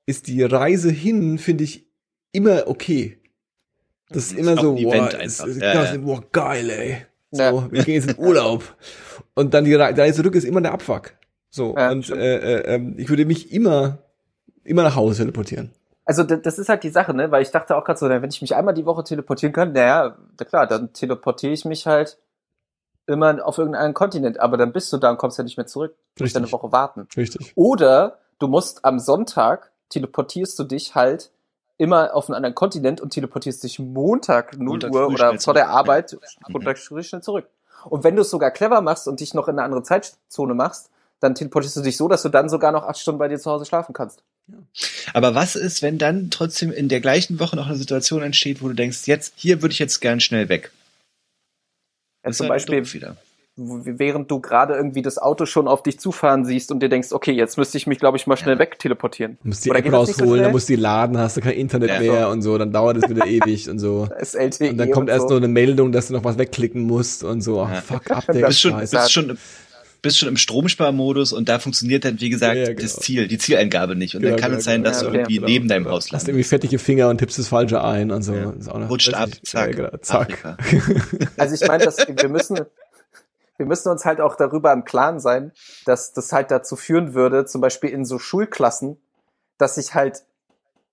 ist 0.05 0.27
die 0.27 0.43
Reise 0.43 0.91
hin, 0.91 1.39
finde 1.39 1.65
ich, 1.65 1.87
immer 2.33 2.65
okay. 2.67 3.19
Das 4.11 4.27
ist 4.27 4.39
immer 4.39 4.57
so, 4.61 4.75
ein 4.77 5.21
ist, 5.21 5.45
ist, 5.45 5.61
Ja, 5.63 5.85
ja. 5.85 5.97
boah, 5.97 6.23
geil, 6.33 6.69
ey. 6.71 6.97
So, 7.31 7.43
Ja. 7.43 7.73
wir 7.73 7.85
gehen 7.85 7.95
jetzt 7.95 8.11
in 8.11 8.19
Urlaub. 8.19 8.65
Und 9.35 9.55
dann 9.55 9.65
die 9.65 9.75
Re- 9.75 9.97
Reise 9.97 10.23
zurück 10.23 10.35
ist 10.35 10.45
immer 10.45 10.61
der 10.61 10.73
Abfuck. 10.73 11.15
So, 11.51 11.75
Ja, 11.77 11.93
und 11.93 12.11
äh, 12.11 12.37
äh, 12.37 12.75
ähm, 12.75 12.95
ich 12.99 13.09
würde 13.09 13.25
mich 13.27 13.53
immer, 13.53 13.99
immer 14.65 14.83
nach 14.83 14.97
Hause 14.97 15.19
teleportieren. 15.19 15.71
Also 16.07 16.23
das 16.23 16.59
ist 16.59 16.69
halt 16.69 16.83
die 16.83 16.91
Sache, 16.91 17.15
ne? 17.15 17.31
Weil 17.31 17.43
ich 17.43 17.51
dachte 17.51 17.77
auch 17.77 17.85
gerade 17.85 17.99
so, 17.99 18.07
na, 18.07 18.21
wenn 18.21 18.31
ich 18.31 18.43
mich 18.43 18.55
einmal 18.55 18.75
die 18.75 18.85
Woche 18.85 19.05
teleportieren 19.05 19.55
kann, 19.55 19.73
naja, 19.73 20.17
na 20.39 20.45
klar, 20.45 20.67
dann 20.67 20.93
teleportiere 20.93 21.53
ich 21.53 21.65
mich 21.65 21.87
halt 21.87 22.19
immer 23.07 23.45
auf 23.45 23.59
irgendeinen 23.59 23.95
Kontinent, 23.95 24.39
aber 24.41 24.57
dann 24.57 24.73
bist 24.73 24.93
du 24.93 24.99
da 24.99 25.11
und 25.11 25.19
kommst 25.19 25.39
ja 25.39 25.45
nicht 25.45 25.57
mehr 25.57 25.67
zurück. 25.67 25.95
Du 26.17 26.25
musst 26.25 26.35
ja 26.35 26.39
eine 26.39 26.47
Richtig. 26.47 26.61
Woche 26.61 26.73
warten. 26.73 27.09
Richtig. 27.17 27.53
Oder 27.55 28.19
du 28.39 28.49
musst 28.49 28.85
am 28.85 28.99
Sonntag 28.99 29.73
teleportierst 29.89 30.59
du 30.59 30.65
dich 30.65 30.95
halt 30.95 31.31
immer 31.77 32.15
auf 32.15 32.29
einen 32.29 32.37
anderen 32.37 32.55
Kontinent 32.55 33.01
und 33.01 33.11
teleportierst 33.11 33.63
dich 33.65 33.79
Montag 33.79 34.57
0 34.57 34.65
Montag 34.65 34.93
Uhr 34.93 35.09
oder 35.09 35.39
vor 35.39 35.55
der 35.55 35.71
Arbeit 35.71 36.13
ja. 36.13 36.19
Montag 36.49 36.79
früh 36.79 37.03
schnell 37.03 37.23
zurück. 37.23 37.49
Und 37.87 38.05
wenn 38.05 38.17
du 38.17 38.23
es 38.23 38.31
sogar 38.31 38.51
clever 38.51 38.81
machst 38.81 39.09
und 39.09 39.21
dich 39.21 39.35
noch 39.35 39.49
in 39.49 39.59
eine 39.59 39.65
andere 39.65 39.83
Zeitzone 39.83 40.55
machst, 40.55 40.91
dann 41.21 41.35
teleportierst 41.35 41.77
du 41.77 41.83
dich 41.83 41.97
so, 41.97 42.09
dass 42.09 42.23
du 42.23 42.29
dann 42.29 42.49
sogar 42.49 42.73
noch 42.73 42.85
acht 42.85 42.99
Stunden 42.99 43.19
bei 43.19 43.29
dir 43.29 43.39
zu 43.39 43.51
Hause 43.51 43.65
schlafen 43.65 43.93
kannst. 43.93 44.23
Aber 45.13 45.35
was 45.35 45.57
ist, 45.57 45.83
wenn 45.83 45.99
dann 45.99 46.31
trotzdem 46.31 46.73
in 46.73 46.89
der 46.89 47.01
gleichen 47.01 47.39
Woche 47.41 47.57
noch 47.57 47.67
eine 47.69 47.77
Situation 47.77 48.23
entsteht, 48.23 48.63
wo 48.63 48.69
du 48.69 48.75
denkst, 48.75 49.07
jetzt, 49.07 49.33
hier 49.37 49.63
würde 49.63 49.73
ich 49.73 49.79
jetzt 49.79 50.01
gern 50.01 50.21
schnell 50.21 50.49
weg? 50.49 50.71
Ja, 52.23 52.31
Das 52.31 52.39
zum 52.39 52.45
ist 52.47 52.49
Beispiel, 52.49 52.93
wieder. 52.93 53.17
während 53.57 54.31
du 54.31 54.41
gerade 54.41 54.75
irgendwie 54.75 55.03
das 55.03 55.19
Auto 55.19 55.47
schon 55.47 55.69
auf 55.69 55.83
dich 55.83 55.99
zufahren 56.01 56.45
siehst 56.45 56.71
und 56.73 56.81
dir 56.81 56.89
denkst, 56.89 57.13
okay, 57.13 57.33
jetzt 57.33 57.57
müsste 57.57 57.79
ich 57.79 57.87
mich, 57.87 57.99
glaube 57.99 58.17
ich, 58.17 58.27
mal 58.27 58.37
schnell 58.37 58.55
Ja. 58.55 58.59
wegteleportieren. 58.61 59.39
Du 59.43 59.49
musst 59.49 59.65
die 59.65 59.71
Oder 59.71 59.79
App 59.79 59.85
das 59.91 60.09
nicht 60.09 60.17
so 60.17 60.25
rausholen, 60.25 60.43
dann 60.43 60.53
musst 60.53 60.69
du 60.69 60.75
die 60.75 60.81
laden, 60.81 61.17
hast 61.19 61.37
du 61.37 61.41
kein 61.41 61.55
Internet 61.55 61.91
Ja. 61.91 61.99
mehr 62.01 62.29
und 62.31 62.43
so, 62.43 62.59
dann 62.59 62.73
dauert 62.73 62.97
es 62.97 63.09
wieder 63.09 63.25
ewig 63.27 63.69
und 63.71 63.79
so. 63.79 64.07
Da 64.07 64.17
ist 64.17 64.35
LTE 64.35 64.71
Und 64.71 64.79
dann 64.79 64.91
kommt 64.91 65.09
erst 65.09 65.23
so. 65.23 65.29
so 65.31 65.37
eine 65.37 65.49
Meldung, 65.49 65.93
dass 65.93 66.09
du 66.09 66.15
noch 66.15 66.25
was 66.25 66.37
wegklicken 66.39 66.83
musst 66.83 67.23
und 67.23 67.41
so. 67.43 67.63
Ach, 67.63 67.73
Ja. 67.73 67.81
fuck, 67.81 68.05
Das 68.07 68.19
Update. 68.29 68.47
Bist 68.47 68.61
schon, 68.61 68.73
Scheiße. 68.73 68.97
bist 68.97 69.13
schon, 69.13 69.39
bist 70.05 70.19
schon 70.19 70.29
im 70.29 70.37
Stromsparmodus 70.37 71.33
und 71.33 71.49
da 71.49 71.59
funktioniert 71.59 72.05
dann, 72.05 72.21
wie 72.21 72.31
gesagt, 72.31 72.55
Ja, 72.55 72.61
ja, 72.63 72.69
genau. 72.69 72.81
das 72.83 72.97
Ziel, 72.97 73.27
die 73.27 73.39
Zieleingabe 73.39 73.97
nicht. 73.97 74.15
Und 74.15 74.23
Genau, 74.23 74.35
dann 74.37 74.41
kann 74.41 74.51
genau, 74.53 74.59
es 74.61 74.65
sein, 74.65 74.85
dass 74.85 75.01
genau. 75.01 75.11
du 75.11 75.17
irgendwie 75.19 75.35
genau, 75.37 75.47
neben 75.49 75.67
deinem. 75.69 75.87
Haus 75.89 76.05
Hast 76.05 76.13
landest. 76.13 76.29
irgendwie 76.29 76.45
fettige 76.45 76.79
Finger 76.79 77.09
und 77.09 77.19
tippst 77.19 77.39
das 77.41 77.49
Falsche 77.49 77.83
ein 77.83 78.13
und 78.13 78.23
so. 78.23 78.35
Ja. 78.35 78.51
Ist 78.51 78.69
auch 78.71 78.79
noch- 78.79 78.89
Rutscht 78.89 79.13
ab, 79.15 79.31
zack, 79.43 79.71
Ja, 79.77 79.89
genau, 79.89 79.97
zack. 80.03 80.57
Also 81.37 81.55
ich 81.57 81.67
meine, 81.69 81.85
dass 81.85 81.97
wir 82.07 82.29
müssen, 82.29 82.61
wir 83.57 83.67
müssen 83.67 83.89
uns 83.91 84.05
halt 84.05 84.21
auch 84.21 84.37
darüber 84.37 84.73
im 84.73 84.85
Klaren 84.85 85.19
sein, 85.19 85.51
dass 85.87 86.13
das 86.13 86.33
halt 86.33 86.51
dazu 86.53 86.77
führen 86.77 87.15
würde, 87.15 87.45
zum 87.47 87.61
Beispiel 87.61 87.91
in 87.91 88.05
so 88.05 88.19
Schulklassen, 88.21 88.97
dass 89.59 89.75
sich 89.75 89.95
halt 89.95 90.23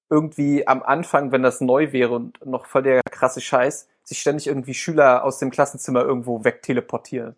irgendwie 0.10 0.68
am 0.68 0.84
Anfang, 0.84 1.32
wenn 1.32 1.42
das 1.44 1.62
neu 1.62 1.92
wäre 1.94 2.14
und 2.16 2.46
noch 2.46 2.66
voll 2.66 2.84
der 2.84 3.02
krasse 3.10 3.40
Scheiß, 3.42 3.88
sich 4.04 4.20
ständig 4.20 4.48
irgendwie 4.48 4.74
Schüler 4.74 5.24
aus 5.24 5.40
dem 5.40 5.52
Klassenzimmer 5.52 6.02
irgendwo 6.04 6.44
wegteleportieren. 6.44 7.36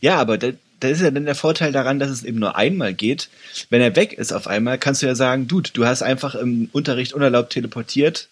Ja, 0.00 0.16
aber 0.16 0.38
da, 0.38 0.50
da 0.80 0.88
ist 0.88 1.00
ja 1.02 1.10
dann 1.10 1.26
der 1.26 1.34
Vorteil 1.34 1.72
daran, 1.72 1.98
dass 1.98 2.10
es 2.10 2.24
eben 2.24 2.38
nur 2.38 2.56
einmal 2.56 2.94
geht. 2.94 3.28
Wenn 3.68 3.80
er 3.82 3.94
weg 3.96 4.12
ist 4.14 4.32
auf 4.32 4.46
einmal, 4.46 4.78
kannst 4.78 5.02
du 5.02 5.06
ja 5.06 5.14
sagen, 5.14 5.46
Dude, 5.48 5.70
du 5.72 5.84
hast 5.86 6.02
einfach 6.02 6.34
im 6.34 6.70
Unterricht 6.72 7.12
unerlaubt 7.12 7.50
teleportiert, 7.52 8.28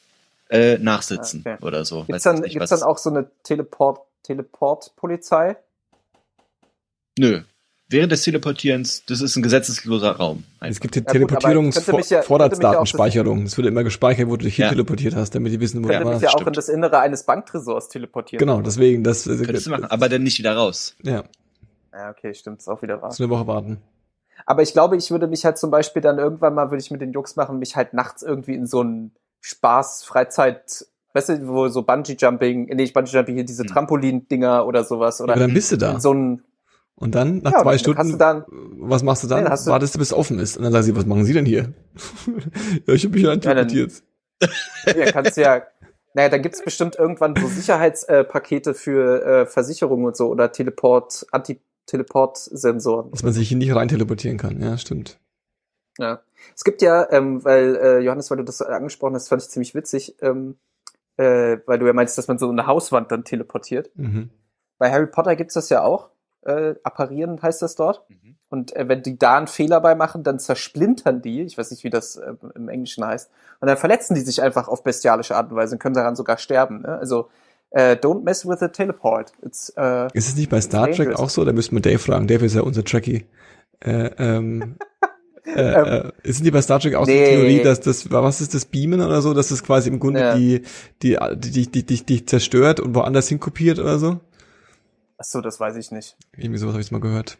äh, 0.48 0.78
nachsitzen 0.78 1.42
okay. 1.46 1.56
oder 1.60 1.84
so. 1.84 2.04
Gibt's 2.04 2.22
dann, 2.22 2.40
nicht, 2.40 2.52
gibt's 2.52 2.70
was- 2.70 2.80
dann 2.80 2.88
auch 2.88 2.98
so 2.98 3.10
eine 3.10 3.30
Teleport, 3.42 4.00
Teleport-Polizei? 4.22 5.56
Nö. 7.18 7.42
Während 7.90 8.12
des 8.12 8.22
Teleportierens, 8.22 9.04
das 9.06 9.22
ist 9.22 9.34
ein 9.36 9.42
gesetzesloser 9.42 10.12
Raum. 10.16 10.44
Es 10.60 10.66
Einfach. 10.66 10.80
gibt 10.82 10.94
hier 10.94 11.02
Ja, 11.04 11.08
ich 11.08 11.14
mich 11.20 11.30
ja- 11.30 11.36
Teleportierungsvorratsdatenspeicherung. 11.38 13.44
Es 13.44 13.56
wird 13.56 13.66
immer 13.66 13.82
gespeichert, 13.84 14.28
wo 14.28 14.36
du 14.36 14.44
dich 14.44 14.56
hin 14.56 14.64
Ja. 14.64 14.68
teleportiert 14.70 15.14
hast, 15.16 15.34
damit 15.34 15.52
die 15.52 15.60
wissen, 15.60 15.82
wo 15.82 15.88
Könnte 15.88 16.02
du 16.04 16.10
mich 16.10 16.14
warst. 16.14 16.22
ja 16.22 16.28
auch 16.30 16.34
in 16.34 16.40
stimmt. 16.42 16.56
das 16.58 16.68
Innere 16.68 16.98
eines 16.98 17.22
Banktresors 17.24 17.88
teleportieren. 17.88 18.38
Genau, 18.40 18.60
deswegen, 18.60 19.04
das, 19.04 19.26
äh, 19.26 19.36
Könntest 19.36 19.66
du 19.66 19.70
machen, 19.70 19.86
aber 19.86 20.08
dann 20.10 20.22
nicht 20.22 20.38
wieder 20.38 20.54
raus. 20.54 20.96
ja, 21.02 21.24
Ja, 21.92 22.10
okay, 22.10 22.34
stimmt, 22.34 22.60
ist 22.60 22.68
auch 22.68 22.82
wieder 22.82 23.00
wahr. 23.00 23.10
so 23.10 23.24
eine 23.24 23.30
Woche 23.32 23.46
warten. 23.46 23.78
Aber 24.46 24.62
ich 24.62 24.72
glaube, 24.72 24.96
ich 24.96 25.10
würde 25.10 25.26
mich 25.26 25.44
halt 25.46 25.56
zum 25.58 25.70
Beispiel 25.70 26.02
dann 26.02 26.18
irgendwann 26.18 26.54
mal, 26.54 26.70
würde 26.70 26.82
ich 26.82 26.90
mit 26.90 27.00
den 27.00 27.12
Jungs 27.12 27.36
machen, 27.36 27.58
mich 27.58 27.74
halt 27.74 27.94
nachts 27.94 28.22
irgendwie 28.22 28.54
in 28.54 28.66
so 28.66 28.80
einen 28.82 29.12
Spaß, 29.40 30.04
Freizeit, 30.04 30.84
weißt 31.14 31.30
du, 31.30 31.48
wo 31.48 31.68
so 31.68 31.82
Bungee-Jumping, 31.82 32.66
nee, 32.66 32.74
nicht 32.74 32.92
Bungee-Jumping, 32.94 33.34
hier 33.34 33.44
diese 33.44 33.62
Hm. 33.62 33.68
Trampolin-Dinger 33.70 34.66
oder 34.66 34.84
sowas. 34.84 35.20
Oder 35.22 35.32
aber 35.32 35.40
dann 35.40 35.54
bist 35.54 35.72
du 35.72 35.76
da. 35.76 35.92
in 35.92 36.00
so 36.00 36.12
ein, 36.12 36.42
Und 36.98 37.14
dann, 37.14 37.38
nach 37.38 37.52
Ja, 37.52 37.62
zwei 37.62 37.78
Stunden, 37.78 38.10
du 38.12 38.16
dann- 38.16 38.44
was 38.48 39.02
machst 39.02 39.22
du 39.22 39.28
dann? 39.28 39.44
Nee, 39.44 39.50
dann 39.50 39.58
du- 39.64 39.70
Wartest 39.70 39.94
du, 39.94 39.98
bis 40.00 40.08
es 40.08 40.14
offen 40.14 40.38
ist. 40.38 40.56
Und 40.56 40.64
dann 40.64 40.72
sagen 40.72 40.84
sie, 40.84 40.96
was 40.96 41.06
machen 41.06 41.24
sie 41.24 41.32
denn 41.32 41.46
hier? 41.46 41.72
ja, 42.86 42.94
ich 42.94 43.04
habe 43.04 43.14
mich 43.14 43.26
rein 43.26 43.40
Ja, 43.40 43.54
dann- 43.54 43.68
ja, 44.96 45.12
kannst 45.12 45.36
ja, 45.36 45.62
naja, 46.14 46.28
dann 46.28 46.42
gibt's 46.42 46.62
bestimmt 46.64 46.96
irgendwann 46.96 47.34
so 47.36 47.46
Sicherheitspakete 47.46 48.74
für 48.74 49.22
äh, 49.24 49.46
Versicherungen 49.46 50.06
und 50.06 50.16
so 50.16 50.28
oder 50.28 50.50
Teleport, 50.52 51.26
Anti-Teleport-Sensoren. 51.32 53.10
Dass 53.10 53.22
man 53.22 53.32
sich 53.32 53.48
hier 53.48 53.56
nicht 53.58 53.74
rein 53.74 53.88
teleportieren 53.88 54.36
kann. 54.38 54.60
Ja, 54.60 54.76
stimmt. 54.78 55.18
Ja. 55.98 56.20
Es 56.56 56.64
gibt 56.64 56.82
ja, 56.82 57.10
ähm, 57.10 57.44
weil, 57.44 57.76
äh, 57.76 57.98
Johannes, 58.00 58.30
weil 58.30 58.38
du 58.38 58.44
das 58.44 58.62
angesprochen 58.62 59.14
hast, 59.14 59.28
fand 59.28 59.42
ich 59.42 59.48
ziemlich 59.48 59.74
witzig, 59.74 60.16
ähm, 60.22 60.56
äh, 61.16 61.58
weil 61.66 61.78
du 61.78 61.86
ja 61.86 61.92
meinst, 61.92 62.16
dass 62.18 62.28
man 62.28 62.38
so 62.38 62.48
eine 62.48 62.66
Hauswand 62.66 63.10
dann 63.10 63.24
teleportiert. 63.24 63.90
Mhm. 63.96 64.30
Bei 64.78 64.90
Harry 64.92 65.06
Potter 65.08 65.34
gibt's 65.36 65.54
das 65.54 65.68
ja 65.68 65.82
auch. 65.82 66.10
Äh, 66.48 66.76
apparieren 66.82 67.40
heißt 67.42 67.60
das 67.60 67.74
dort. 67.74 68.04
Mhm. 68.08 68.36
Und 68.48 68.74
äh, 68.74 68.88
wenn 68.88 69.02
die 69.02 69.18
da 69.18 69.36
einen 69.36 69.46
Fehler 69.46 69.80
bei 69.82 69.94
machen, 69.94 70.22
dann 70.22 70.38
zersplintern 70.38 71.20
die, 71.20 71.42
ich 71.42 71.58
weiß 71.58 71.70
nicht, 71.70 71.84
wie 71.84 71.90
das 71.90 72.16
äh, 72.16 72.32
im 72.54 72.68
Englischen 72.70 73.04
heißt, 73.04 73.30
und 73.60 73.68
dann 73.68 73.76
verletzen 73.76 74.14
die 74.14 74.22
sich 74.22 74.40
einfach 74.40 74.68
auf 74.68 74.82
bestialische 74.82 75.36
Art 75.36 75.50
und 75.50 75.56
Weise 75.56 75.74
und 75.74 75.78
können 75.78 75.94
daran 75.94 76.16
sogar 76.16 76.38
sterben. 76.38 76.80
Ne? 76.82 76.98
Also, 76.98 77.28
äh, 77.70 77.96
don't 77.96 78.22
mess 78.24 78.48
with 78.48 78.60
the 78.60 78.68
teleport. 78.68 79.32
It's, 79.44 79.68
äh, 79.76 80.06
Ist 80.14 80.28
es 80.28 80.36
nicht 80.36 80.48
bei 80.48 80.60
Star 80.62 80.86
Trek 80.86 80.96
dangerous. 80.96 81.20
auch 81.20 81.28
so? 81.28 81.44
Da 81.44 81.52
müssten 81.52 81.76
wir 81.76 81.82
Dave 81.82 81.98
fragen. 81.98 82.26
Dave 82.26 82.46
ist 82.46 82.54
ja 82.54 82.62
unser 82.62 82.82
Trekkie. 82.82 83.26
Äh, 83.80 84.10
ähm, 84.18 84.76
äh, 85.44 85.60
äh, 85.60 86.12
ist 86.22 86.36
es 86.36 86.42
nicht 86.42 86.52
bei 86.52 86.62
Star 86.62 86.80
Trek 86.80 86.94
auch 86.94 87.04
so 87.04 87.10
Nee. 87.12 87.18
eine 87.26 87.36
Theorie, 87.36 87.62
dass 87.62 87.80
das, 87.80 88.10
was 88.10 88.40
ist 88.40 88.54
das 88.54 88.64
Beamen 88.64 89.02
oder 89.02 89.20
so, 89.20 89.34
dass 89.34 89.48
das 89.48 89.62
quasi 89.62 89.90
im 89.90 90.00
Grunde 90.00 90.20
Ja. 90.20 90.34
die, 90.34 90.62
die, 91.02 91.18
die, 91.36 91.50
die, 91.50 91.70
die, 91.70 91.82
die, 91.84 92.04
die 92.06 92.24
zerstört 92.24 92.80
und 92.80 92.94
woanders 92.94 93.28
hinkopiert 93.28 93.78
oder 93.78 93.98
so? 93.98 94.20
Ach 95.18 95.24
so, 95.24 95.40
das 95.40 95.60
weiß 95.60 95.76
ich 95.76 95.90
nicht. 95.90 96.16
Irgendwie 96.36 96.58
sowas 96.58 96.72
habe 96.72 96.82
ich 96.82 96.90
mal 96.90 97.00
gehört. 97.00 97.38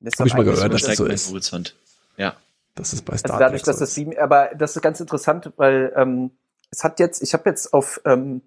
Das 0.00 0.14
ist 0.14 0.20
Hab 0.20 0.26
ich 0.26 0.34
mal 0.34 0.44
gehört, 0.44 0.72
dass 0.72 0.82
das 0.82 0.96
so 0.96 1.06
ist. 1.06 1.30
Horizont. 1.30 1.76
Ja. 2.16 2.36
Das 2.74 2.92
ist 2.92 3.04
bei 3.04 3.16
Star 3.16 3.32
Also 3.32 3.44
dadurch, 3.44 3.62
dass 3.62 3.78
das. 3.78 3.94
Beam, 3.94 4.12
aber 4.18 4.50
das 4.54 4.76
ist 4.76 4.82
ganz 4.82 5.00
interessant, 5.00 5.52
weil 5.56 5.92
ähm, 5.96 6.30
es 6.70 6.84
hat 6.84 7.00
jetzt, 7.00 7.22
ich 7.22 7.32
habe 7.32 7.48
jetzt 7.48 7.72
auf 7.72 8.00
ähm, 8.04 8.42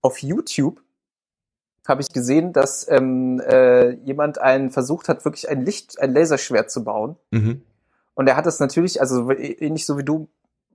auf 0.00 0.22
YouTube 0.22 0.80
habe 1.86 2.02
ich 2.02 2.12
gesehen, 2.12 2.52
dass 2.52 2.88
ähm, 2.88 3.40
äh, 3.40 3.90
jemand 4.04 4.38
einen 4.38 4.70
versucht 4.70 5.08
hat, 5.08 5.24
wirklich 5.24 5.48
ein 5.48 5.64
Licht, 5.64 6.00
ein 6.00 6.14
Laserschwert 6.14 6.70
zu 6.70 6.84
bauen. 6.84 7.16
Mhm. 7.30 7.62
Und 8.14 8.26
er 8.28 8.36
hat 8.36 8.46
es 8.46 8.60
natürlich, 8.60 9.00
also 9.00 9.30
ähnlich 9.30 9.86
so 9.86 9.98
wie 9.98 10.04
du 10.04 10.28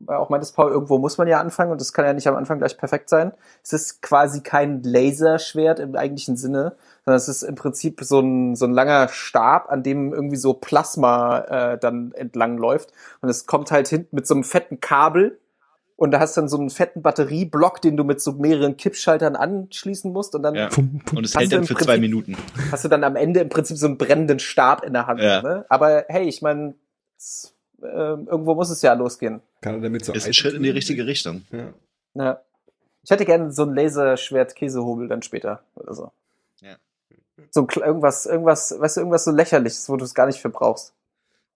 auch 0.07 0.29
meintest, 0.29 0.55
Paul, 0.55 0.71
irgendwo 0.71 0.97
muss 0.97 1.17
man 1.17 1.27
ja 1.27 1.39
anfangen 1.39 1.71
und 1.71 1.79
das 1.81 1.93
kann 1.93 2.05
ja 2.05 2.13
nicht 2.13 2.27
am 2.27 2.35
Anfang 2.35 2.59
gleich 2.59 2.77
perfekt 2.77 3.09
sein. 3.09 3.31
Es 3.63 3.73
ist 3.73 4.01
quasi 4.01 4.41
kein 4.41 4.83
Laserschwert 4.83 5.79
im 5.79 5.95
eigentlichen 5.95 6.35
Sinne, 6.37 6.75
sondern 7.05 7.17
es 7.17 7.27
ist 7.27 7.43
im 7.43 7.55
Prinzip 7.55 8.01
so 8.03 8.19
ein, 8.19 8.55
so 8.55 8.65
ein 8.65 8.73
langer 8.73 9.07
Stab, 9.07 9.71
an 9.71 9.83
dem 9.83 10.13
irgendwie 10.13 10.35
so 10.35 10.53
Plasma 10.53 11.39
äh, 11.39 11.77
dann 11.77 12.11
entlang 12.11 12.57
läuft. 12.57 12.91
Und 13.21 13.29
es 13.29 13.45
kommt 13.45 13.71
halt 13.71 13.87
hinten 13.87 14.15
mit 14.15 14.27
so 14.27 14.33
einem 14.33 14.43
fetten 14.43 14.79
Kabel 14.79 15.39
und 15.95 16.11
da 16.11 16.19
hast 16.19 16.35
du 16.35 16.41
dann 16.41 16.49
so 16.49 16.57
einen 16.57 16.69
fetten 16.71 17.01
Batterieblock, 17.01 17.81
den 17.81 17.95
du 17.95 18.03
mit 18.03 18.19
so 18.21 18.33
mehreren 18.33 18.75
Kippschaltern 18.75 19.37
anschließen 19.37 20.11
musst 20.11 20.35
und 20.35 20.43
dann 20.43 20.55
Ja. 20.55 20.67
Pum, 20.67 20.99
pum. 21.05 21.19
Und 21.19 21.23
es 21.23 21.35
hält 21.35 21.53
dann 21.53 21.63
für 21.63 21.73
Prinzip- 21.73 21.85
zwei 21.85 21.97
Minuten. 21.99 22.35
hast 22.69 22.83
du 22.83 22.89
dann 22.89 23.05
am 23.05 23.15
Ende 23.15 23.39
im 23.39 23.47
Prinzip 23.47 23.77
so 23.77 23.85
einen 23.87 23.97
brennenden 23.97 24.39
Stab 24.39 24.83
in 24.83 24.91
der 24.91 25.07
Hand. 25.07 25.21
Ja. 25.21 25.41
Ne? 25.41 25.65
Aber 25.69 26.03
hey, 26.09 26.27
ich 26.27 26.41
meine, 26.41 26.75
äh, 27.85 28.29
irgendwo 28.29 28.55
muss 28.55 28.69
es 28.69 28.81
ja 28.81 28.93
losgehen. 28.93 29.41
Kann 29.61 29.75
er 29.75 29.81
damit 29.81 30.05
so 30.05 30.13
Ist 30.13 30.27
ein 30.27 30.33
Schritt 30.33 30.55
in 30.55 30.63
die 30.63 30.69
richtige 30.69 31.05
Richtung. 31.05 31.43
Ja. 31.51 31.73
Ja. 32.15 32.41
Ich 33.03 33.11
hätte 33.11 33.25
gerne 33.25 33.51
so 33.51 33.63
ein 33.63 33.75
Laserschwert-Käsehobel 33.75 35.07
dann 35.07 35.21
später 35.21 35.63
oder 35.75 35.93
so. 35.93 36.11
Ja. 36.61 36.75
So 37.51 37.67
irgendwas, 37.75 38.25
irgendwas, 38.25 38.75
weißt 38.79 38.97
du, 38.97 39.01
irgendwas 39.01 39.25
so 39.25 39.31
lächerliches, 39.31 39.87
wo 39.89 39.97
du 39.97 40.05
es 40.05 40.15
gar 40.15 40.25
nicht 40.25 40.39
für 40.39 40.49
brauchst. 40.49 40.93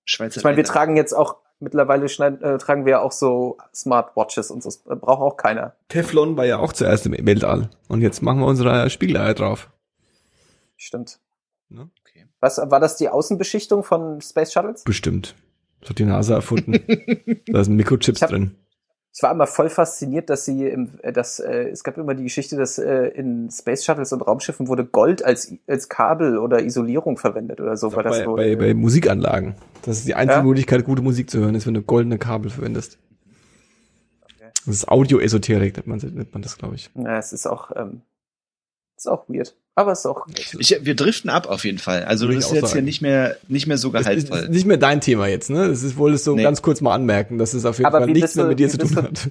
Schweizer 0.05 0.37
Ich 0.37 0.43
meine, 0.43 0.57
wir 0.57 0.63
Länder. 0.63 0.73
tragen 0.73 0.97
jetzt 0.97 1.13
auch, 1.13 1.37
mittlerweile 1.59 2.07
schneiden, 2.07 2.41
äh, 2.41 2.57
tragen 2.57 2.85
wir 2.85 3.01
auch 3.01 3.11
so 3.11 3.57
Smartwatches 3.73 4.51
und 4.51 4.61
so. 4.61 4.69
Das 4.69 4.99
braucht 4.99 5.21
auch 5.21 5.37
keiner. 5.37 5.75
Teflon 5.87 6.37
war 6.37 6.45
ja 6.45 6.59
auch 6.59 6.73
zuerst 6.73 7.05
im 7.05 7.13
Weltall. 7.25 7.69
Und 7.87 8.01
jetzt 8.01 8.21
machen 8.21 8.39
wir 8.39 8.45
unsere 8.45 8.89
Spiegeleier 8.89 9.33
drauf. 9.33 9.69
Stimmt. 10.77 11.19
Ne? 11.69 11.89
Okay. 12.01 12.27
Was, 12.39 12.57
war 12.57 12.79
das 12.79 12.95
die 12.97 13.09
Außenbeschichtung 13.09 13.83
von 13.83 14.21
Space 14.21 14.53
Shuttles? 14.53 14.83
Bestimmt. 14.83 15.35
Das 15.81 15.91
hat 15.91 15.99
die 15.99 16.05
NASA 16.05 16.35
erfunden. 16.35 16.73
da 17.47 17.63
sind 17.63 17.75
Mikrochips 17.75 18.17
Ich 18.17 18.23
hab- 18.23 18.29
drin. 18.29 18.55
Ich 19.11 19.23
war 19.23 19.31
immer 19.31 19.47
voll 19.47 19.69
fasziniert, 19.69 20.29
dass 20.29 20.45
sie 20.45 20.67
im, 20.67 20.91
äh, 21.01 21.11
dass, 21.11 21.39
äh, 21.39 21.69
es 21.69 21.83
gab 21.83 21.97
immer 21.97 22.13
die 22.13 22.23
Geschichte, 22.23 22.55
dass 22.55 22.77
äh, 22.77 23.07
in 23.07 23.49
Space 23.51 23.83
Shuttles 23.83 24.13
und 24.13 24.21
Raumschiffen 24.21 24.67
wurde 24.67 24.85
Gold 24.85 25.25
als, 25.25 25.51
als 25.67 25.89
Kabel 25.89 26.37
oder 26.37 26.63
Isolierung 26.63 27.17
verwendet 27.17 27.59
oder 27.59 27.75
so, 27.75 27.89
das 27.89 28.19
bei, 28.19 28.25
wohl, 28.27 28.35
bei, 28.37 28.55
bei 28.55 28.73
Musikanlagen. 28.75 29.55
Das 29.81 29.97
ist 29.97 30.07
die 30.07 30.13
einzige 30.13 30.39
Ja? 30.39 30.43
Möglichkeit, 30.43 30.85
gute 30.85 31.01
Musik 31.01 31.29
zu 31.29 31.39
hören, 31.39 31.55
ist, 31.55 31.65
wenn 31.65 31.73
du 31.73 31.81
goldene 31.81 32.19
Kabel 32.19 32.51
verwendest. 32.51 32.99
Das 34.65 34.75
ist 34.75 34.87
Audio-Esoterik, 34.87 35.75
nennt 35.77 35.87
man, 35.87 35.97
nennt 36.15 36.33
man 36.33 36.41
das, 36.43 36.57
glaube 36.57 36.75
ich. 36.75 36.89
Ja, 36.93 37.17
es 37.17 37.33
ist 37.33 37.47
auch, 37.47 37.71
ähm, 37.75 38.01
ist 38.99 39.07
auch 39.07 39.27
weird. 39.29 39.55
Aber 39.75 39.91
es 39.93 39.99
ist 39.99 40.05
auch. 40.05 40.27
Ich, 40.57 40.77
wir 40.81 40.95
driften 40.95 41.29
ab 41.29 41.47
auf 41.47 41.63
jeden 41.65 41.77
Fall. 41.77 42.03
Also 42.03 42.25
Würde 42.27 42.35
das 42.35 42.47
ist 42.47 42.53
jetzt 42.53 42.73
hier 42.73 42.81
nicht 42.81 43.01
mehr 43.01 43.37
nicht 43.47 43.65
mehr 43.67 43.77
so 43.77 43.89
Das 43.91 44.01
ist 44.01 44.07
gehaltvoll. 44.29 44.49
nicht 44.49 44.65
mehr 44.65 44.77
dein 44.77 44.99
Thema 45.01 45.27
jetzt, 45.27 45.49
ne? 45.49 45.67
Das 45.69 45.83
ist 45.83 45.95
wohl 45.97 46.17
so 46.17 46.35
Nee. 46.35 46.43
ganz 46.43 46.61
kurz 46.61 46.81
mal 46.81 46.93
anmerken, 46.93 47.37
dass 47.37 47.53
es 47.53 47.63
auf 47.65 47.77
jeden 47.77 47.85
Aber 47.87 47.99
Fall 47.99 48.07
nichts 48.07 48.21
bist 48.21 48.35
mehr 48.35 48.45
du- 48.45 48.49
mit 48.49 48.59
dir 48.59 48.69
zu 48.69 48.77
tun 48.77 48.89
du- 48.95 49.03
hat. 49.03 49.29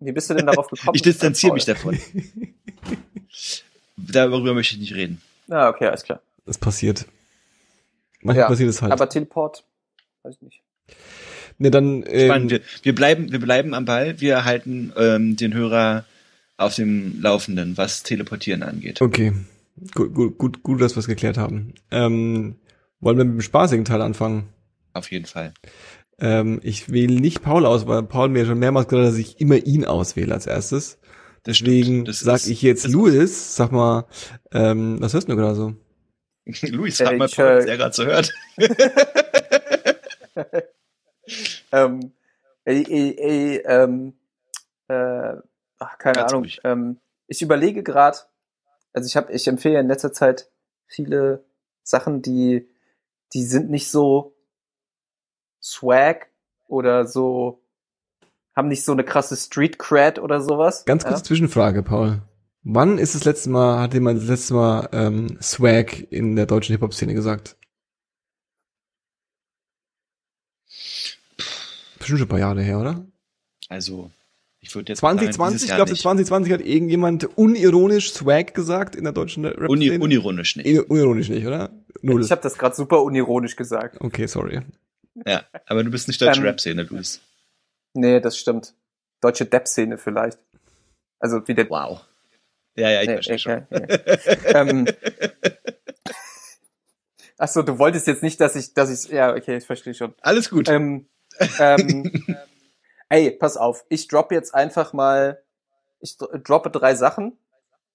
Wie 0.00 0.12
bist 0.12 0.28
du 0.30 0.34
denn 0.34 0.46
darauf 0.46 0.68
gekommen? 0.68 0.94
Ich 0.94 1.02
distanziere 1.02 1.54
mich 1.54 1.64
davon. 1.64 1.98
Darüber 3.96 4.54
möchte 4.54 4.74
ich 4.74 4.80
nicht 4.80 4.94
reden. 4.94 5.20
Ah, 5.50 5.68
okay, 5.68 5.86
alles 5.86 6.04
klar. 6.04 6.20
Das 6.46 6.58
passiert. 6.58 7.06
Manchmal 8.22 8.42
Ja, 8.44 8.48
passiert 8.48 8.70
es 8.70 8.82
halt. 8.82 8.92
Aber 8.92 9.08
Teleport, 9.08 9.64
weiß 10.22 10.34
ich 10.36 10.42
nicht. 10.42 10.60
ne, 11.58 11.70
dann, 11.70 12.02
Spannend. 12.02 12.50
ähm, 12.52 12.60
Wir, 12.60 12.60
wir 12.82 12.94
bleiben 12.94 13.32
wir 13.32 13.40
bleiben 13.40 13.74
am 13.74 13.84
Ball. 13.84 14.20
Wir 14.20 14.44
halten 14.44 14.92
ähm, 14.96 15.36
den 15.36 15.54
Hörer 15.54 16.04
auf 16.58 16.74
dem 16.74 17.20
Laufenden, 17.22 17.76
was 17.78 18.02
Teleportieren 18.02 18.62
angeht. 18.62 19.00
okay. 19.00 19.32
Gut, 19.94 20.12
gut, 20.12 20.38
gut, 20.38 20.62
gut, 20.64 20.80
dass 20.80 20.96
wir 20.96 21.00
es 21.00 21.06
geklärt 21.06 21.38
haben. 21.38 21.72
Ähm, 21.92 22.56
wollen 23.00 23.16
wir 23.16 23.24
mit 23.24 23.34
dem 23.34 23.40
spaßigen 23.42 23.84
Teil 23.84 24.02
anfangen? 24.02 24.48
Auf 24.92 25.12
jeden 25.12 25.26
Fall. 25.26 25.54
Ähm, 26.18 26.58
ich 26.64 26.90
wähle 26.90 27.20
nicht 27.20 27.42
Paul 27.42 27.64
aus, 27.64 27.86
weil 27.86 28.02
Paul 28.02 28.28
mir 28.28 28.44
schon 28.44 28.58
mehrmals 28.58 28.88
gesagt 28.88 29.04
hat, 29.06 29.12
dass 29.12 29.18
ich 29.20 29.40
immer 29.40 29.54
ihn 29.56 29.84
auswähle 29.84 30.34
als 30.34 30.46
erstes. 30.48 30.98
Deswegen 31.46 32.06
sag 32.12 32.36
ist- 32.38 32.48
ich 32.48 32.60
jetzt 32.62 32.88
Louis, 32.88 33.54
sag 33.54 33.70
mal, 33.70 34.06
ähm, 34.52 34.96
was 35.00 35.14
hörst 35.14 35.28
du 35.28 35.36
gerade 35.36 35.54
so? 35.54 35.74
Luis, 36.72 36.98
Äh, 36.98 37.04
frag 37.04 37.18
mal, 37.18 37.28
Paul, 37.28 37.46
äh, 37.46 37.56
was 37.58 37.64
er 37.66 37.76
gerade 37.76 37.94
so 37.94 38.04
hört. 38.04 38.34
Ähm, 41.72 42.12
ey, 42.64 42.84
ey, 42.88 43.16
ey, 43.18 43.56
ähm, 43.66 44.14
äh, 44.88 45.34
ach, 45.78 45.98
keine 45.98 46.14
Ganz 46.14 46.32
Ahnung. 46.32 46.48
Ähm, 46.64 47.00
ich 47.26 47.42
überlege 47.42 47.82
gerade, 47.82 48.18
also 48.92 49.06
ich 49.06 49.16
habe, 49.16 49.32
ich 49.32 49.46
empfehle 49.46 49.74
ja 49.74 49.80
in 49.80 49.88
letzter 49.88 50.12
Zeit 50.12 50.50
viele 50.86 51.44
Sachen, 51.82 52.22
die, 52.22 52.68
die 53.32 53.44
sind 53.44 53.70
nicht 53.70 53.90
so 53.90 54.34
swag 55.62 56.28
oder 56.66 57.06
so, 57.06 57.62
haben 58.54 58.68
nicht 58.68 58.84
so 58.84 58.92
eine 58.92 59.04
krasse 59.04 59.36
Street 59.36 59.78
Cred 59.78 60.18
oder 60.18 60.40
sowas. 60.40 60.84
Ganz 60.84 61.04
kurze 61.04 61.22
Zwischenfrage, 61.22 61.82
Paul. 61.82 62.22
Wann 62.62 62.98
ist 62.98 63.14
das 63.14 63.24
letzte 63.24 63.50
Mal, 63.50 63.80
hat 63.80 63.94
jemand 63.94 64.20
das 64.20 64.28
letzte 64.28 64.54
Mal 64.54 64.88
ähm, 64.92 65.38
Swag 65.40 66.10
in 66.10 66.36
der 66.36 66.46
deutschen 66.46 66.72
Hip-Hop-Szene 66.72 67.14
gesagt? 67.14 67.56
Bestimmt 71.98 72.18
schon 72.18 72.26
ein 72.26 72.28
paar 72.28 72.38
Jahre 72.38 72.62
her, 72.62 72.78
oder? 72.78 73.06
Also, 73.68 74.10
ich 74.60 74.74
würde 74.74 74.92
jetzt 74.92 75.00
sagen, 75.00 75.18
2020, 75.18 75.54
dieses 75.54 75.68
ich 75.70 75.74
glaube, 75.76 75.90
nicht. 75.92 76.02
2020 76.02 76.52
hat 76.52 76.60
irgendjemand 76.60 77.38
unironisch 77.38 78.12
Swag 78.12 78.54
gesagt 78.54 78.96
in 78.96 79.04
der 79.04 79.12
deutschen 79.12 79.44
rap 79.44 79.68
Uni, 79.68 79.90
unironisch 79.90 80.56
nicht. 80.56 80.90
Unironisch 80.90 81.28
nicht, 81.28 81.46
oder? 81.46 81.70
Null. 82.02 82.22
Ich 82.24 82.30
habe 82.30 82.42
das 82.42 82.58
gerade 82.58 82.74
super 82.74 83.02
unironisch 83.02 83.56
gesagt. 83.56 84.00
Okay, 84.00 84.26
sorry. 84.26 84.62
Ja, 85.26 85.44
aber 85.66 85.82
du 85.84 85.90
bist 85.90 86.08
nicht 86.08 86.20
deutsche 86.20 86.40
Ähm, 86.40 86.46
Rap-Szene, 86.46 86.82
Luis. 86.84 87.20
Nee, 87.94 88.20
das 88.20 88.36
stimmt. 88.38 88.74
Deutsche 89.20 89.46
Depp-Szene 89.46 89.98
vielleicht. 89.98 90.38
Also 91.18 91.46
wie 91.48 91.54
der 91.54 91.68
Wow. 91.70 92.00
Ja, 92.76 92.90
ja, 92.90 93.02
ich 93.02 93.08
Nee, 93.08 93.14
verstehe 93.14 93.38
schon. 93.40 93.66
okay, 93.70 93.98
okay. 94.06 94.38
ähm, 94.54 94.86
Achso, 97.36 97.62
du 97.62 97.78
wolltest 97.78 98.06
jetzt 98.06 98.22
nicht, 98.22 98.40
dass 98.40 98.56
ich, 98.56 98.74
dass 98.74 98.90
ich, 98.90 99.10
ja, 99.12 99.34
okay, 99.34 99.56
ich 99.56 99.64
verstehe 99.64 99.94
schon. 99.94 100.14
Alles 100.20 100.50
gut. 100.50 100.68
Ähm, 100.68 101.06
ähm, 101.60 102.10
ey, 103.08 103.30
pass 103.30 103.56
auf, 103.56 103.84
ich 103.88 104.08
droppe 104.08 104.34
jetzt 104.34 104.54
einfach 104.54 104.92
mal, 104.92 105.42
ich 106.00 106.16
dro- 106.16 106.36
droppe 106.38 106.70
drei 106.70 106.94
Sachen. 106.94 107.36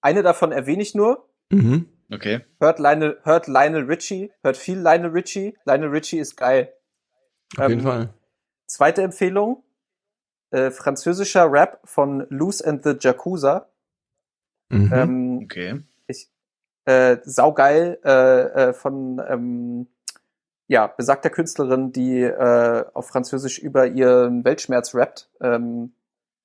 Eine 0.00 0.22
davon 0.22 0.52
erwähne 0.52 0.82
ich 0.82 0.94
nur. 0.94 1.28
Mhm. 1.50 1.88
Okay. 2.12 2.40
Hört 2.60 2.78
Lionel, 2.78 3.18
hört 3.22 3.46
Lionel 3.46 3.84
Richie, 3.84 4.30
hört 4.42 4.56
viel 4.56 4.78
Lionel 4.78 5.10
Richie. 5.10 5.56
Lionel 5.64 5.88
Richie 5.88 6.18
ist 6.18 6.36
geil. 6.36 6.72
Auf 7.56 7.68
jeden 7.68 7.80
Ähm, 7.80 7.86
Fall. 7.86 8.14
Zweite 8.66 9.02
Empfehlung, 9.02 9.62
äh, 10.50 10.70
französischer 10.70 11.50
Rap 11.50 11.80
von 11.84 12.26
Loose 12.28 12.66
and 12.66 12.82
the 12.84 12.94
Jakuza. 12.98 13.68
Mhm. 14.68 14.92
Ähm, 14.92 15.40
Okay. 15.44 15.80
äh, 16.86 17.16
saugeil 17.24 17.98
äh, 18.04 18.10
äh, 18.10 18.72
von 18.74 19.22
ähm, 19.28 19.86
ja, 20.74 20.88
besagter 20.88 21.30
Künstlerin, 21.30 21.92
die 21.92 22.22
äh, 22.22 22.84
auf 22.94 23.06
Französisch 23.06 23.60
über 23.60 23.86
ihren 23.86 24.44
Weltschmerz 24.44 24.92
rappt. 24.92 25.30
Ähm, 25.40 25.94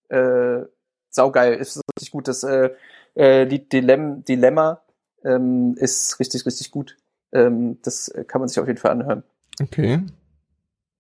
äh, 0.10 0.66
saugeil, 1.10 1.56
ist 1.56 1.82
richtig 1.98 2.12
gut. 2.12 2.28
Das 2.28 2.44
äh, 2.44 2.70
äh, 3.16 3.46
Lied 3.46 3.74
Dilem 3.74 4.24
Dilemma 4.26 4.84
ähm, 5.24 5.74
ist 5.78 6.20
richtig, 6.20 6.46
richtig 6.46 6.70
gut. 6.70 6.96
Ähm, 7.32 7.80
das 7.82 8.14
kann 8.28 8.40
man 8.40 8.48
sich 8.48 8.60
auf 8.60 8.68
jeden 8.68 8.78
Fall 8.78 8.92
anhören. 8.92 9.24
okay. 9.60 10.06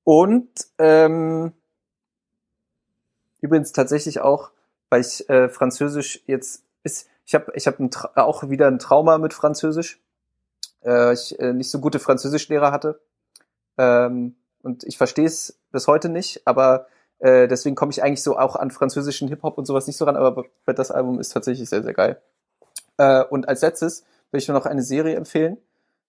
Und 0.03 0.49
ähm, 0.80 1.53
übrigens 3.41 3.73
tatsächlich 3.73 4.21
auch, 4.21 4.49
weil 4.89 5.01
ich 5.01 5.30
äh, 5.30 5.49
Französisch 5.49 6.23
jetzt 6.25 6.63
ist, 6.82 7.07
ich 7.27 7.36
habe 7.36 7.51
ich 7.53 7.67
hab 7.67 7.80
ein 7.80 7.91
auch 8.15 8.49
wieder 8.49 8.65
ein 8.65 8.80
Trauma 8.80 9.19
mit 9.19 9.36
Französisch. 9.36 10.01
Äh, 10.84 11.13
ich 11.13 11.39
äh, 11.39 11.53
nicht 11.53 11.69
so 11.69 11.80
gute 11.80 11.99
Französischlehrer 11.99 12.71
hatte. 12.71 12.99
Ähm, 13.80 14.36
und 14.61 14.84
ich 14.84 14.97
verstehe 14.97 15.25
es 15.25 15.57
bis 15.71 15.88
heute 15.88 16.09
nicht, 16.09 16.41
aber 16.45 16.88
äh, 17.19 17.47
deswegen 17.47 17.75
komme 17.75 17.91
ich 17.91 18.03
eigentlich 18.03 18.21
so 18.21 18.38
auch 18.38 18.55
an 18.55 18.71
französischen 18.71 19.30
Hip-Hop 19.30 19.57
und 19.57 19.65
sowas 19.65 19.88
nicht 19.88 19.97
so 19.97 20.05
ran, 20.05 20.17
aber 20.17 20.45
das 20.65 20.91
Album 20.91 21.19
ist 21.19 21.30
tatsächlich 21.30 21.69
sehr, 21.69 21.82
sehr 21.82 21.93
geil. 21.93 22.21
Äh, 22.97 23.23
und 23.23 23.47
als 23.47 23.61
letztes 23.61 24.03
will 24.32 24.39
ich 24.39 24.47
nur 24.47 24.57
noch 24.57 24.65
eine 24.65 24.84
Serie 24.84 25.15
empfehlen. 25.15 25.57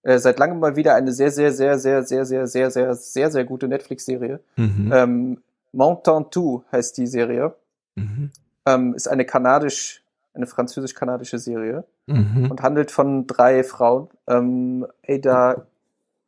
Äh, 0.03 0.19
seit 0.19 0.39
langem 0.39 0.59
mal 0.59 0.77
wieder 0.77 0.95
eine 0.95 1.13
sehr, 1.13 1.31
sehr, 1.31 1.53
sehr, 1.53 1.79
sehr, 1.79 2.03
sehr, 2.03 2.25
sehr, 2.25 2.47
sehr, 2.47 2.71
sehr, 2.71 2.95
sehr, 2.95 3.31
sehr 3.31 3.45
gute 3.45 3.69
Netflix-Serie. 3.69 4.41
Mhm. 4.57 4.91
Ähm, 4.93 5.43
Montantou 5.73 6.65
heißt 6.73 6.99
die 6.99 7.07
Serie. 7.07 7.55
Mhm. 7.95 8.31
Ähm, 8.67 8.95
ist 8.95 9.09
eine 9.09 9.25
kanadisch, 9.25 10.03
eine 10.35 10.47
französisch-kanadische 10.47 11.39
Serie 11.39 11.85
Mhm. 12.07 12.51
und 12.51 12.63
handelt 12.63 12.91
von 12.91 13.27
drei 13.27 13.63
Frauen. 13.63 14.09
Ähm, 14.27 14.87
Ada, 15.07 15.67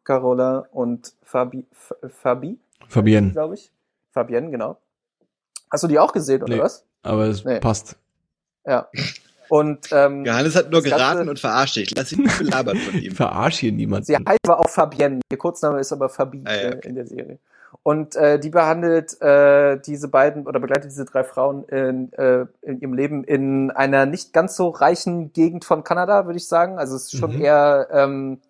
Carola 0.05 0.67
und 0.73 1.13
Fabi, 1.23 1.65
F 1.73 1.95
Fabi, 2.21 2.59
Fabienne. 2.89 3.31
glaube 3.33 3.55
ich. 3.55 3.71
Fabienne, 4.13 4.51
genau. 4.51 4.77
Hast 5.71 5.85
du 5.85 5.89
die 5.89 5.99
auch 5.99 6.13
gesehen, 6.13 6.43
oder 6.43 6.57
Nee. 6.57 6.61
was? 6.63 6.85
Aber 7.03 7.25
es 7.27 7.45
Nee. 7.45 7.61
passt. 7.61 7.97
Ja. 8.67 8.89
Und 9.49 9.89
ähm, 9.93 10.25
Johannes 10.25 10.55
hat 10.57 10.71
nur 10.71 10.81
Das 10.81 10.91
Ganze- 10.91 11.05
geraten 11.05 11.29
und 11.29 11.39
verarscht 11.39 11.77
dich. 11.77 11.95
Lass 11.97 12.13
ihn 12.13 12.23
nicht 12.23 12.39
belabert 12.39 12.79
von 12.79 12.95
Ich 12.95 13.05
ihm. 13.07 13.13
verarsche 13.17 13.61
hier 13.61 13.73
niemanden. 13.73 14.05
Sie 14.07 14.17
heißt 14.17 14.39
aber 14.47 14.61
auch 14.61 14.69
Fabienne. 14.69 15.21
Ihr 15.31 15.39
Kurzname 15.39 15.81
ist 15.81 15.93
aber 15.93 16.09
Fabi 16.09 16.43
Ah, 16.45 16.55
ja, 16.55 16.61
äh, 16.71 16.87
in 16.89 16.95
der 16.95 17.07
Serie. 17.07 17.39
Und 17.83 18.15
äh, 18.17 18.39
die 18.39 18.51
behandelt 18.51 19.21
äh, 19.21 19.79
diese 19.81 20.09
beiden 20.09 20.47
oder 20.47 20.61
begleitet 20.61 20.91
diese 20.91 21.05
drei 21.05 21.25
Frauen 21.25 21.65
in, 21.65 22.13
äh, 22.13 22.47
in 22.63 22.81
ihrem 22.81 22.95
Leben 22.95 23.25
in 23.25 23.71
einer 23.73 24.07
nicht 24.07 24.33
ganz 24.33 24.57
so 24.57 24.69
reichen 24.69 25.33
Gegend 25.33 25.65
von 25.65 25.83
Kanada, 25.83 26.27
würde 26.27 26.37
ich 26.39 26.47
sagen. 26.47 26.79
Also 26.79 26.95
es 26.97 27.05
ist 27.13 27.19
schon 27.19 27.35
Mhm. 27.37 27.43
eher, 27.43 27.89
ähm, 27.91 28.41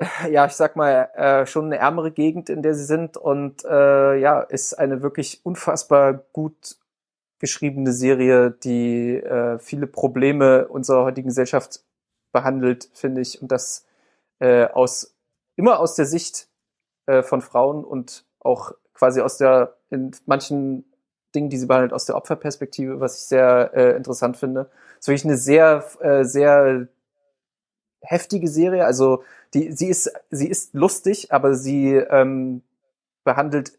ja, 0.30 0.46
ich 0.46 0.52
sag 0.52 0.76
mal, 0.76 1.10
äh, 1.14 1.46
schon 1.46 1.66
eine 1.66 1.78
ärmere 1.78 2.10
Gegend, 2.10 2.48
in 2.48 2.62
der 2.62 2.74
sie 2.74 2.84
sind. 2.84 3.16
Und 3.16 3.64
äh, 3.64 4.16
ja, 4.16 4.40
ist 4.40 4.74
eine 4.74 5.02
wirklich 5.02 5.40
unfassbar 5.44 6.14
gut 6.32 6.76
geschriebene 7.38 7.92
Serie, 7.92 8.50
die 8.50 9.16
äh, 9.16 9.58
viele 9.58 9.86
Probleme 9.86 10.68
unserer 10.68 11.04
heutigen 11.04 11.28
Gesellschaft 11.28 11.80
behandelt, 12.32 12.90
finde 12.94 13.20
ich. 13.20 13.40
Und 13.40 13.50
das 13.50 13.86
äh, 14.38 14.66
aus 14.66 15.14
immer 15.56 15.80
aus 15.80 15.94
der 15.94 16.06
Sicht 16.06 16.48
äh, 17.06 17.22
von 17.22 17.40
Frauen 17.42 17.84
und 17.84 18.24
auch 18.40 18.72
quasi 18.94 19.20
aus 19.20 19.36
der 19.36 19.76
in 19.90 20.12
manchen 20.26 20.84
Dingen, 21.34 21.50
die 21.50 21.58
sie 21.58 21.66
behandelt, 21.66 21.92
aus 21.92 22.06
der 22.06 22.16
Opferperspektive, 22.16 23.00
was 23.00 23.20
ich 23.20 23.26
sehr 23.26 23.70
äh, 23.74 23.96
interessant 23.96 24.36
finde. 24.36 24.70
Es 24.94 25.00
ist 25.00 25.08
wirklich 25.08 25.24
eine 25.24 25.36
sehr, 25.36 25.84
äh, 26.00 26.24
sehr 26.24 26.88
heftige 28.02 28.48
Serie. 28.48 28.84
Also 28.84 29.24
die, 29.54 29.72
sie 29.72 29.88
ist, 29.88 30.12
sie 30.30 30.48
ist 30.48 30.74
lustig, 30.74 31.32
aber 31.32 31.54
sie 31.54 31.94
ähm, 31.94 32.62
behandelt 33.24 33.72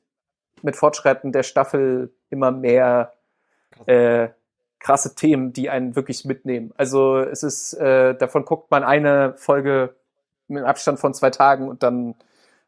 mit 0.61 0.75
Fortschreiten 0.75 1.31
der 1.31 1.43
Staffel 1.43 2.11
immer 2.29 2.51
mehr 2.51 3.13
äh, 3.85 4.29
krasse 4.79 5.15
Themen, 5.15 5.53
die 5.53 5.69
einen 5.69 5.95
wirklich 5.95 6.25
mitnehmen. 6.25 6.73
Also 6.77 7.19
es 7.19 7.43
ist, 7.43 7.73
äh, 7.73 8.15
davon 8.15 8.45
guckt 8.45 8.71
man 8.71 8.83
eine 8.83 9.33
Folge 9.37 9.95
mit 10.47 10.59
einem 10.59 10.67
Abstand 10.67 10.99
von 10.99 11.13
zwei 11.13 11.29
Tagen 11.29 11.67
und 11.67 11.83
dann 11.83 12.15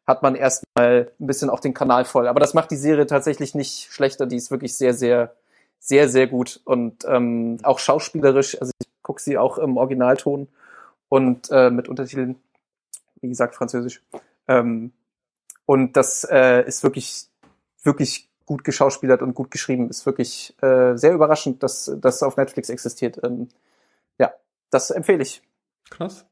hat 0.06 0.22
man 0.22 0.36
erstmal 0.36 1.12
ein 1.20 1.28
bisschen 1.28 1.50
auch 1.50 1.60
den 1.60 1.74
Kanal 1.74 2.06
voll. 2.06 2.28
Aber 2.28 2.40
das 2.40 2.54
macht 2.54 2.72
die 2.72 2.76
Serie 2.76 3.08
tatsächlich 3.08 3.56
nicht 3.56 3.92
schlechter. 3.92 4.26
Die 4.26 4.36
ist 4.36 4.52
wirklich 4.52 4.76
sehr, 4.76 4.94
sehr, 4.94 5.34
sehr, 5.80 6.10
sehr 6.10 6.28
gut 6.28 6.62
und 6.66 7.06
ähm, 7.08 7.58
auch 7.64 7.80
schauspielerisch. 7.80 8.60
Also 8.60 8.72
ich 8.80 8.88
gucke 9.02 9.22
sie 9.22 9.38
auch 9.38 9.58
im 9.58 9.78
Originalton 9.78 10.48
und 11.14 11.52
äh, 11.52 11.70
mit 11.70 11.90
Untertiteln, 11.90 12.38
wie 13.22 13.30
gesagt, 13.30 13.54
Französisch. 13.54 14.02
Ähm, 14.48 14.94
und 15.68 15.96
das 15.96 16.24
äh, 16.24 16.66
ist 16.66 16.82
wirklich, 16.82 17.28
wirklich 17.84 18.32
gut 18.48 18.64
geschauspielert 18.64 19.22
und 19.22 19.36
gut 19.36 19.52
geschrieben. 19.52 19.92
Ist 19.92 20.08
wirklich 20.08 20.56
äh, 20.64 20.98
sehr 20.98 21.14
überraschend, 21.14 21.62
dass 21.62 21.92
das 22.02 22.24
auf 22.24 22.36
Netflix 22.36 22.70
existiert. 22.70 23.20
Ähm, 23.24 23.50
ja, 24.18 24.34
das 24.72 24.90
empfehle 24.90 25.22
ich. 25.22 25.44
Krass. 25.92 26.26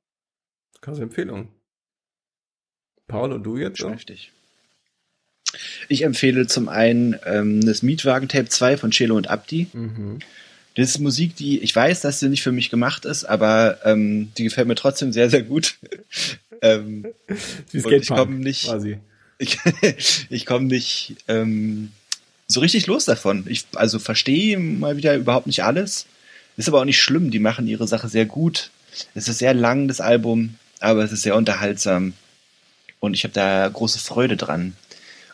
Krasse 0.81 1.03
Empfehlung. 1.03 1.49
Paul 3.07 3.33
und 3.33 3.43
du 3.43 3.57
jetzt? 3.57 3.77
So? 3.77 3.93
Ich 5.89 6.01
empfehle 6.01 6.47
zum 6.47 6.69
einen 6.69 7.19
ähm, 7.25 7.61
das 7.63 7.83
Mietwagen-Tape 7.83 8.49
2 8.49 8.77
von 8.77 8.89
Chelo 8.89 9.15
und 9.15 9.29
Abdi. 9.29 9.67
Mhm. 9.73 10.17
Das 10.75 10.89
ist 10.89 10.99
Musik, 10.99 11.35
die 11.35 11.59
ich 11.59 11.75
weiß, 11.75 12.01
dass 12.01 12.19
sie 12.19 12.29
nicht 12.29 12.43
für 12.43 12.51
mich 12.51 12.69
gemacht 12.69 13.05
ist, 13.05 13.25
aber 13.25 13.79
ähm, 13.83 14.31
die 14.37 14.45
gefällt 14.45 14.67
mir 14.67 14.75
trotzdem 14.75 15.11
sehr, 15.11 15.29
sehr 15.29 15.43
gut. 15.43 15.75
ähm, 16.61 17.07
ich 17.73 18.07
komme 18.07 18.35
nicht, 18.35 18.65
quasi. 18.65 18.97
ich, 19.37 19.57
ich 20.29 20.45
komme 20.45 20.67
nicht 20.67 21.15
ähm, 21.27 21.91
so 22.47 22.59
richtig 22.61 22.87
los 22.87 23.05
davon. 23.05 23.45
Ich 23.47 23.65
also 23.75 23.99
verstehe 23.99 24.57
mal 24.59 24.97
wieder 24.97 25.15
überhaupt 25.15 25.47
nicht 25.47 25.63
alles. 25.63 26.05
Ist 26.57 26.67
aber 26.67 26.81
auch 26.81 26.85
nicht 26.85 27.01
schlimm. 27.01 27.31
Die 27.31 27.39
machen 27.39 27.67
ihre 27.67 27.87
Sache 27.87 28.07
sehr 28.07 28.25
gut. 28.25 28.71
Es 29.15 29.27
ist 29.27 29.39
sehr 29.39 29.53
lang 29.53 29.87
das 29.87 30.01
Album, 30.01 30.55
aber 30.79 31.03
es 31.03 31.11
ist 31.11 31.23
sehr 31.23 31.35
unterhaltsam 31.35 32.13
und 32.99 33.13
ich 33.13 33.23
habe 33.23 33.33
da 33.33 33.67
große 33.67 33.99
Freude 33.99 34.37
dran. 34.37 34.73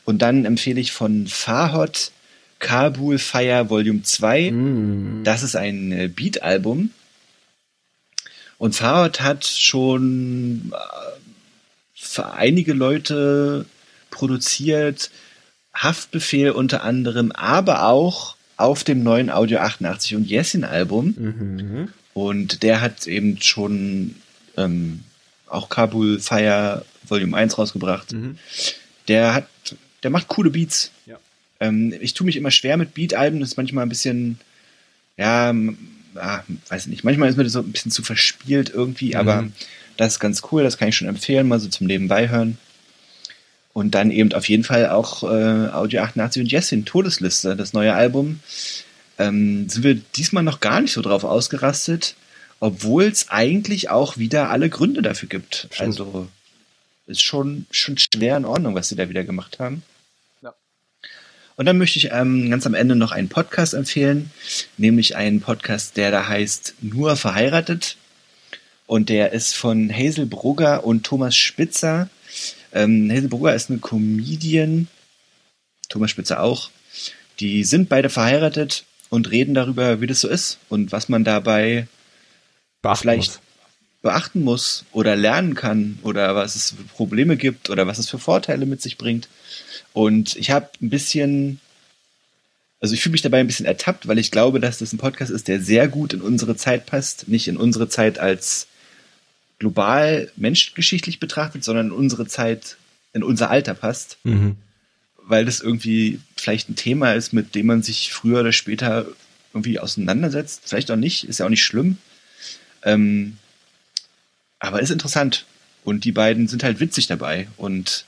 Und 0.05 0.21
dann 0.21 0.45
empfehle 0.45 0.79
ich 0.79 0.91
von 0.91 1.27
Fahot 1.27 2.11
Kabul 2.59 3.17
Fire 3.19 3.69
Volume 3.69 4.03
2. 4.03 4.51
Mm. 4.51 5.23
Das 5.23 5.43
ist 5.43 5.55
ein 5.55 5.91
äh, 5.91 6.07
Beat-Album. 6.07 6.91
Und 8.57 8.75
Fahot 8.75 9.21
hat 9.21 9.45
schon 9.45 10.73
äh, 10.73 11.19
für 11.93 12.33
einige 12.33 12.73
Leute 12.73 13.65
produziert, 14.09 15.11
Haftbefehl 15.73 16.51
unter 16.51 16.83
anderem, 16.83 17.31
aber 17.31 17.83
auch 17.83 18.35
auf 18.55 18.83
dem 18.83 19.03
neuen 19.03 19.29
Audio 19.29 19.59
88 19.59 20.15
und 20.15 20.27
Yesin 20.27 20.63
Album. 20.63 21.13
Mhm. 21.17 21.93
Und 22.13 22.63
der 22.63 22.81
hat 22.81 23.05
eben 23.05 23.39
schon 23.41 24.15
ähm, 24.57 25.03
auch 25.45 25.69
Kabul 25.69 26.19
Fire 26.19 26.83
Volume 27.07 27.37
1 27.37 27.57
rausgebracht. 27.57 28.13
Mhm. 28.13 28.39
Der 29.07 29.35
hat, 29.35 29.47
der 30.01 30.09
macht 30.09 30.27
coole 30.27 30.49
Beats. 30.49 30.91
Ja. 31.05 31.17
Ähm, 31.59 31.93
ich 31.99 32.13
tue 32.13 32.25
mich 32.25 32.35
immer 32.35 32.51
schwer 32.51 32.77
mit 32.77 32.93
Beat-Alben, 32.93 33.39
das 33.39 33.49
ist 33.49 33.57
manchmal 33.57 33.85
ein 33.85 33.89
bisschen, 33.89 34.39
ja, 35.17 35.53
ah, 36.15 36.43
weiß 36.69 36.87
nicht, 36.87 37.03
manchmal 37.03 37.29
ist 37.29 37.37
mir 37.37 37.43
das 37.43 37.53
so 37.53 37.59
ein 37.59 37.71
bisschen 37.71 37.91
zu 37.91 38.03
verspielt 38.03 38.69
irgendwie, 38.69 39.09
mhm. 39.09 39.15
aber 39.15 39.47
das 39.97 40.13
ist 40.13 40.19
ganz 40.19 40.41
cool, 40.51 40.63
das 40.63 40.77
kann 40.77 40.89
ich 40.89 40.95
schon 40.95 41.07
empfehlen, 41.07 41.47
mal 41.47 41.59
so 41.59 41.67
zum 41.69 41.87
Nebenbei 41.87 42.29
hören. 42.29 42.57
Und 43.73 43.93
dann 43.93 44.09
eben 44.09 44.33
auf 44.33 44.49
jeden 44.49 44.63
Fall 44.63 44.89
auch 44.89 45.23
äh, 45.23 45.69
Audio 45.69 46.01
88 46.01 46.41
und 46.41 46.51
Jessin, 46.51 46.85
Todesliste, 46.85 47.55
das 47.55 47.73
neue 47.73 47.93
Album. 47.93 48.39
Ähm, 49.19 49.69
sind 49.69 49.83
wir 49.83 49.95
diesmal 50.15 50.43
noch 50.43 50.61
gar 50.61 50.81
nicht 50.81 50.93
so 50.93 51.01
drauf 51.01 51.23
ausgerastet, 51.23 52.15
obwohl 52.59 53.03
es 53.03 53.29
eigentlich 53.29 53.91
auch 53.91 54.17
wieder 54.17 54.49
alle 54.49 54.69
Gründe 54.69 55.03
dafür 55.03 55.29
gibt. 55.29 55.67
Stimmt. 55.71 55.81
Also 55.81 56.27
ist 57.05 57.21
schon, 57.21 57.67
schon 57.71 57.97
schwer 57.97 58.37
in 58.37 58.45
Ordnung, 58.45 58.75
was 58.75 58.89
sie 58.89 58.95
da 58.95 59.09
wieder 59.09 59.23
gemacht 59.23 59.59
haben. 59.59 59.83
Und 61.57 61.65
dann 61.65 61.79
möchte 61.79 61.97
ich 61.97 62.11
ähm, 62.11 62.51
ganz 62.51 62.67
am 62.67 62.75
Ende 62.75 62.95
noch 62.95 63.11
einen 63.11 63.29
Podcast 63.29 63.73
empfehlen, 63.73 64.31
nämlich 64.77 65.15
einen 65.15 65.41
Podcast, 65.41 65.97
der 65.97 66.11
da 66.11 66.27
heißt 66.27 66.75
Nur 66.81 67.15
verheiratet. 67.15 67.97
Und 68.85 69.09
der 69.09 69.33
ist 69.33 69.55
von 69.55 69.91
Hazel 69.91 70.27
Brugger 70.27 70.85
und 70.85 71.03
Thomas 71.03 71.35
Spitzer. 71.35 72.09
Ähm, 72.73 73.09
Hazel 73.11 73.27
Brugger 73.27 73.55
ist 73.55 73.71
eine 73.71 73.79
Comedian, 73.79 74.87
Thomas 75.89 76.11
Spitzer 76.11 76.43
auch. 76.43 76.69
Die 77.39 77.63
sind 77.63 77.89
beide 77.89 78.09
verheiratet 78.09 78.85
und 79.09 79.31
reden 79.31 79.55
darüber, 79.55 79.99
wie 79.99 80.07
das 80.07 80.21
so 80.21 80.27
ist 80.27 80.59
und 80.69 80.91
was 80.91 81.09
man 81.09 81.23
dabei 81.23 81.87
Beachten 82.83 83.01
vielleicht 83.01 83.31
muss. 83.31 83.41
beachten 84.03 84.43
muss 84.43 84.85
oder 84.91 85.15
lernen 85.15 85.55
kann 85.55 85.97
oder 86.03 86.35
was 86.35 86.55
es 86.55 86.71
für 86.71 86.83
Probleme 86.83 87.35
gibt 87.35 87.71
oder 87.71 87.87
was 87.87 87.97
es 87.97 88.09
für 88.09 88.19
Vorteile 88.19 88.67
mit 88.67 88.83
sich 88.83 88.99
bringt. 88.99 89.27
Und 89.97 90.35
ich 90.35 90.51
habe 90.51 90.69
ein 90.79 90.91
bisschen, 90.91 91.59
also 92.79 92.93
ich 92.93 93.01
fühle 93.01 93.13
mich 93.13 93.23
dabei 93.23 93.39
ein 93.39 93.47
bisschen 93.47 93.65
ertappt, 93.65 94.07
weil 94.07 94.19
ich 94.19 94.29
glaube, 94.29 94.59
dass 94.59 94.77
das 94.77 94.93
ein 94.93 94.99
Podcast 94.99 95.31
ist, 95.31 95.47
der 95.47 95.59
sehr 95.59 95.87
gut 95.87 96.13
in 96.13 96.21
unsere 96.21 96.55
Zeit 96.55 96.85
passt. 96.85 97.27
Nicht 97.27 97.47
in 97.47 97.57
unsere 97.57 97.89
Zeit 97.89 98.19
als 98.19 98.67
global 99.57 100.31
menschgeschichtlich 100.35 101.19
betrachtet, 101.19 101.63
sondern 101.63 101.87
in 101.87 101.93
unsere 101.93 102.27
Zeit, 102.27 102.77
in 103.13 103.23
unser 103.23 103.49
Alter 103.49 103.73
passt. 103.73 104.19
Mhm. 104.23 104.57
Weil 105.23 105.45
das 105.45 105.61
irgendwie 105.61 106.19
vielleicht 106.35 106.69
ein 106.69 106.75
Thema 106.75 107.13
ist, 107.13 107.33
mit 107.33 107.55
dem 107.55 107.65
man 107.65 107.81
sich 107.81 108.13
früher 108.13 108.41
oder 108.41 108.51
später 108.51 109.07
irgendwie 109.51 109.79
auseinandersetzt. 109.79 110.61
Vielleicht 110.65 110.91
auch 110.91 110.95
nicht, 110.95 111.23
ist 111.23 111.39
ja 111.39 111.47
auch 111.47 111.49
nicht 111.49 111.65
schlimm. 111.65 111.97
Ähm, 112.83 113.37
aber 114.59 114.79
ist 114.79 114.91
interessant. 114.91 115.47
Und 115.83 116.05
die 116.05 116.11
beiden 116.11 116.47
sind 116.47 116.63
halt 116.63 116.79
witzig 116.79 117.07
dabei 117.07 117.47
und 117.57 118.05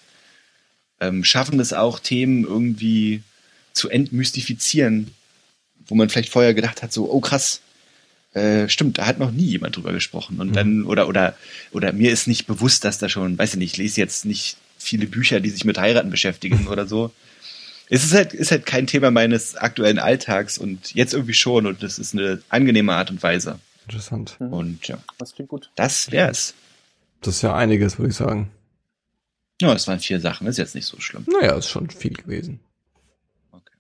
ähm, 1.00 1.24
schaffen 1.24 1.60
es 1.60 1.74
auch, 1.74 2.00
Themen 2.00 2.44
irgendwie 2.44 3.24
zu 3.74 3.90
entmystifizieren, 3.90 5.12
wo 5.88 5.96
man 5.96 6.10
vielleicht 6.10 6.30
vorher 6.30 6.54
gedacht 6.54 6.84
hat, 6.84 6.92
so, 6.92 7.12
oh 7.12 7.20
krass, 7.20 7.62
äh, 8.34 8.70
stimmt, 8.70 8.98
da 8.98 9.08
hat 9.08 9.20
noch 9.20 9.32
nie 9.32 9.46
jemand 9.46 9.76
drüber 9.76 9.92
gesprochen. 9.92 10.40
Und 10.40 10.50
mhm. 10.50 10.54
dann, 10.54 10.86
oder, 10.86 11.08
oder, 11.08 11.36
oder 11.72 11.94
mir 11.94 12.12
ist 12.12 12.28
nicht 12.28 12.46
bewusst, 12.46 12.84
dass 12.84 13.00
da 13.00 13.10
schon, 13.10 13.38
weiß 13.38 13.54
ich 13.54 13.60
nicht, 13.60 13.74
ich 13.74 13.78
lese 13.78 14.02
jetzt 14.02 14.26
nicht 14.26 14.58
viele 14.78 15.08
Bücher, 15.08 15.40
die 15.40 15.50
sich 15.50 15.66
mit 15.66 15.78
Heiraten 15.78 16.10
beschäftigen 16.10 16.68
oder 16.72 16.86
so. 16.86 17.12
Es 17.90 18.04
ist 18.04 18.14
halt, 18.14 18.34
ist 18.34 18.52
halt 18.52 18.68
kein 18.68 18.86
Thema 18.86 19.10
meines 19.10 19.56
aktuellen 19.56 19.98
Alltags 19.98 20.60
und 20.60 20.94
jetzt 20.94 21.14
irgendwie 21.14 21.34
schon 21.34 21.66
und 21.66 21.82
das 21.82 21.98
ist 21.98 22.14
eine 22.14 22.42
angenehme 22.50 22.94
Art 22.94 23.10
und 23.10 23.24
Weise. 23.24 23.60
Interessant. 23.88 24.38
Mhm. 24.40 24.54
Und 24.54 24.88
ja. 24.88 25.00
Das 25.18 25.34
klingt 25.34 25.50
gut. 25.50 25.72
Das 25.76 26.12
wär's. 26.12 26.54
Das 27.22 27.38
ist 27.38 27.42
ja 27.42 27.56
einiges, 27.56 27.98
würde 27.98 28.12
ich 28.12 28.16
sagen. 28.16 28.52
Ja, 29.62 29.74
das 29.74 29.88
waren 29.88 30.00
vier 30.00 30.20
Sachen, 30.20 30.48
ist 30.48 30.58
jetzt 30.58 30.76
nicht 30.76 30.86
so 30.86 31.00
schlimm. 31.00 31.26
Naja, 31.28 31.56
ist 31.56 31.68
schon 31.68 31.90
viel 31.90 32.14
gewesen. 32.14 32.60
Okay. 33.52 33.74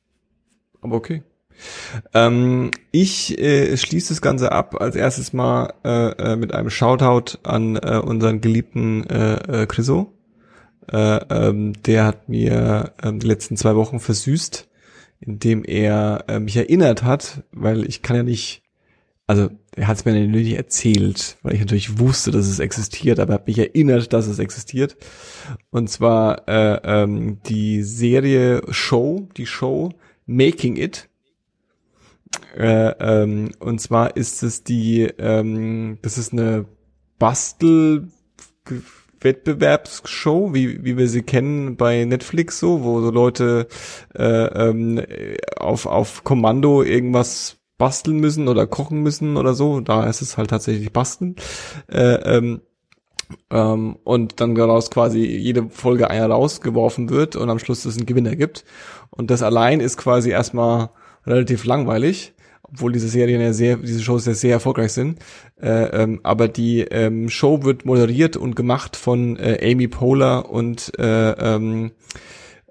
Aber 0.81 0.95
okay. 0.95 1.23
Ähm, 2.13 2.71
ich 2.91 3.37
äh, 3.37 3.75
schließe 3.75 4.13
das 4.13 4.21
Ganze 4.21 4.51
ab 4.51 4.79
als 4.79 4.95
erstes 4.95 5.33
mal 5.33 5.73
äh, 5.83 6.11
äh, 6.11 6.35
mit 6.35 6.53
einem 6.53 6.69
Shoutout 6.69 7.39
an 7.43 7.75
äh, 7.75 8.01
unseren 8.03 8.41
geliebten 8.41 9.05
äh, 9.09 9.63
äh, 9.63 9.65
Chriso. 9.65 10.13
Äh, 10.91 11.19
ähm, 11.29 11.73
der 11.83 12.05
hat 12.05 12.29
mir 12.29 12.93
äh, 13.01 13.11
die 13.13 13.27
letzten 13.27 13.57
zwei 13.57 13.75
Wochen 13.75 13.99
versüßt, 13.99 14.67
indem 15.19 15.63
er 15.63 16.25
äh, 16.27 16.39
mich 16.39 16.55
erinnert 16.55 17.03
hat, 17.03 17.43
weil 17.51 17.85
ich 17.85 18.01
kann 18.01 18.15
ja 18.15 18.23
nicht 18.23 18.63
also 19.29 19.51
er 19.75 19.87
hat 19.87 19.97
es 19.97 20.05
mir 20.05 20.13
nicht 20.13 20.55
erzählt, 20.55 21.37
weil 21.41 21.53
ich 21.53 21.59
natürlich 21.59 21.99
wusste, 21.99 22.31
dass 22.31 22.47
es 22.47 22.59
existiert, 22.59 23.19
aber 23.19 23.33
er 23.33 23.35
hat 23.35 23.47
mich 23.47 23.59
erinnert, 23.59 24.13
dass 24.13 24.27
es 24.27 24.39
existiert. 24.39 24.97
Und 25.69 25.89
zwar 25.89 26.47
äh, 26.47 26.79
ähm, 26.83 27.39
die 27.47 27.83
Serie 27.83 28.61
Show, 28.69 29.27
die 29.37 29.45
Show 29.45 29.93
Making 30.25 30.77
It. 30.77 31.09
Äh, 32.55 32.91
ähm, 32.99 33.51
und 33.59 33.79
zwar 33.79 34.15
ist 34.15 34.43
es 34.43 34.63
die, 34.63 35.03
ähm, 35.17 35.97
das 36.01 36.17
ist 36.17 36.33
eine 36.33 36.65
Bastel 37.17 38.07
Wettbewerbsshow, 39.21 40.53
wie, 40.53 40.83
wie 40.83 40.97
wir 40.97 41.09
sie 41.09 41.23
kennen 41.23 41.75
bei 41.75 42.05
Netflix 42.05 42.59
so, 42.59 42.83
wo 42.83 43.01
so 43.01 43.11
Leute 43.11 43.67
äh, 44.15 44.23
ähm, 44.23 45.03
auf, 45.57 45.85
auf 45.85 46.23
Kommando 46.23 46.83
irgendwas 46.83 47.58
basteln 47.79 48.19
müssen 48.19 48.47
oder 48.47 48.67
kochen 48.67 49.01
müssen 49.01 49.37
oder 49.37 49.55
so. 49.55 49.79
Da 49.79 50.05
ist 50.05 50.21
es 50.21 50.37
halt 50.37 50.51
tatsächlich 50.51 50.93
basteln. 50.93 51.35
Äh, 51.87 52.37
ähm, 52.37 52.61
ähm, 53.49 53.97
und 54.03 54.39
dann 54.41 54.53
daraus 54.53 54.91
quasi 54.91 55.19
jede 55.25 55.69
Folge 55.69 56.09
einer 56.09 56.27
rausgeworfen 56.27 57.09
wird 57.09 57.35
und 57.35 57.49
am 57.49 57.57
Schluss 57.57 57.85
es 57.85 57.97
einen 57.97 58.05
Gewinner 58.05 58.35
gibt. 58.35 58.65
Und 59.09 59.31
das 59.31 59.41
allein 59.41 59.79
ist 59.79 59.97
quasi 59.97 60.29
erstmal 60.29 60.89
relativ 61.25 61.65
langweilig, 61.65 62.33
obwohl 62.63 62.91
diese 62.91 63.07
Serien 63.07 63.41
ja 63.41 63.53
sehr, 63.53 63.77
diese 63.77 64.01
Shows 64.01 64.25
ja 64.25 64.33
sehr 64.33 64.53
erfolgreich 64.53 64.91
sind. 64.91 65.19
Äh, 65.61 66.03
ähm, 66.03 66.19
aber 66.23 66.47
die 66.47 66.81
ähm, 66.81 67.29
Show 67.29 67.63
wird 67.63 67.85
moderiert 67.85 68.35
und 68.35 68.55
gemacht 68.55 68.95
von 68.95 69.37
äh, 69.37 69.71
Amy 69.71 69.87
Poehler 69.87 70.49
und 70.49 70.91
äh, 70.99 71.31
ähm, 71.31 71.91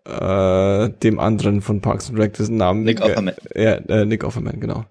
äh, 0.09 0.91
dem 1.03 1.19
anderen 1.19 1.61
von 1.61 1.81
Parks 1.81 2.09
and 2.09 2.19
Rec, 2.19 2.35
dessen 2.35 2.57
Namen 2.57 2.85
Nick 2.85 3.01
Offerman. 3.01 3.35
Äh, 3.55 3.65
ja, 3.65 3.73
äh, 3.75 4.05
Nick 4.05 4.25
Offerman, 4.25 4.59
genau. 4.61 4.85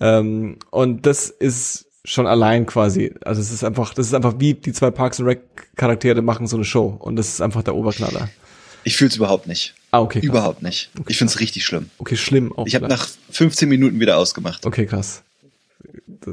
Ähm, 0.00 0.58
und 0.70 1.06
das 1.06 1.30
ist 1.30 1.86
schon 2.04 2.26
allein 2.26 2.66
quasi, 2.66 3.14
also 3.24 3.40
es 3.40 3.50
ist 3.50 3.64
einfach, 3.64 3.94
das 3.94 4.06
ist 4.06 4.14
einfach 4.14 4.34
wie 4.38 4.54
die 4.54 4.72
zwei 4.72 4.90
Parks 4.90 5.20
and 5.20 5.28
Rec 5.28 5.40
Charaktere 5.76 6.22
machen 6.22 6.46
so 6.46 6.56
eine 6.56 6.64
Show 6.64 6.96
und 6.98 7.16
das 7.16 7.28
ist 7.28 7.40
einfach 7.40 7.62
der 7.62 7.74
Oberknaller. 7.74 8.28
Ich 8.84 8.96
fühl's 8.96 9.16
überhaupt 9.16 9.46
nicht. 9.46 9.74
Ah, 9.92 10.00
okay. 10.00 10.20
Krass. 10.20 10.28
Überhaupt 10.28 10.62
nicht. 10.62 10.90
Okay, 10.98 11.12
ich 11.12 11.16
find's 11.16 11.40
richtig 11.40 11.64
schlimm. 11.64 11.88
Okay, 11.98 12.16
schlimm 12.16 12.52
auch. 12.52 12.66
Ich 12.66 12.74
habe 12.74 12.86
nach 12.86 13.08
15 13.30 13.68
Minuten 13.68 13.98
wieder 13.98 14.18
ausgemacht. 14.18 14.66
Okay, 14.66 14.84
krass. 14.86 15.22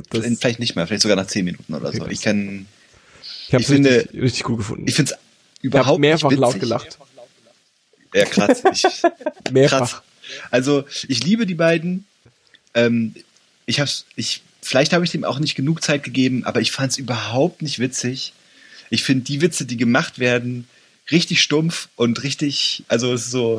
Das, 0.10 0.26
vielleicht 0.26 0.60
nicht 0.60 0.76
mehr, 0.76 0.86
vielleicht 0.88 1.04
sogar 1.04 1.16
nach 1.16 1.28
10 1.28 1.46
Minuten 1.46 1.74
oder 1.74 1.88
okay, 1.88 1.98
so. 1.98 2.04
Krass. 2.04 2.14
Ich 2.14 2.22
kann. 2.22 2.66
Ich 3.48 3.54
habe 3.54 3.68
richtig, 3.68 4.22
richtig 4.22 4.50
cool 4.50 4.58
gefunden. 4.58 4.88
Ich 4.88 4.96
find's 4.96 5.14
überhaupt 5.62 5.98
ich 5.98 6.02
mehrfach 6.02 6.32
laut 6.32 6.60
gelacht. 6.60 6.98
Ja, 8.14 8.26
krass. 8.26 8.64
Ich, 8.74 8.84
Mehrfach. 9.52 9.80
Krass. 9.80 10.02
Also 10.50 10.86
ich 11.08 11.24
liebe 11.24 11.46
die 11.46 11.56
beiden. 11.56 12.06
Ähm, 12.74 13.16
ich 13.66 13.80
hab's, 13.80 14.06
ich, 14.16 14.42
vielleicht 14.62 14.94
habe 14.94 15.04
ich 15.06 15.12
dem 15.12 15.24
auch 15.24 15.40
nicht 15.40 15.56
genug 15.56 15.84
Zeit 15.84 16.04
gegeben, 16.04 16.46
aber 16.46 16.62
ich 16.62 16.72
fand 16.72 16.92
es 16.92 16.98
überhaupt 16.98 17.62
nicht 17.62 17.80
witzig. 17.80 18.34
Ich 18.90 19.04
finde 19.04 19.24
die 19.26 19.42
Witze, 19.42 19.66
die 19.66 19.78
gemacht 19.78 20.20
werden, 20.20 20.68
richtig 21.12 21.42
stumpf 21.42 21.88
und 21.96 22.24
richtig, 22.24 22.84
also 22.88 23.14
es 23.14 23.26
ist 23.26 23.32
so, 23.32 23.58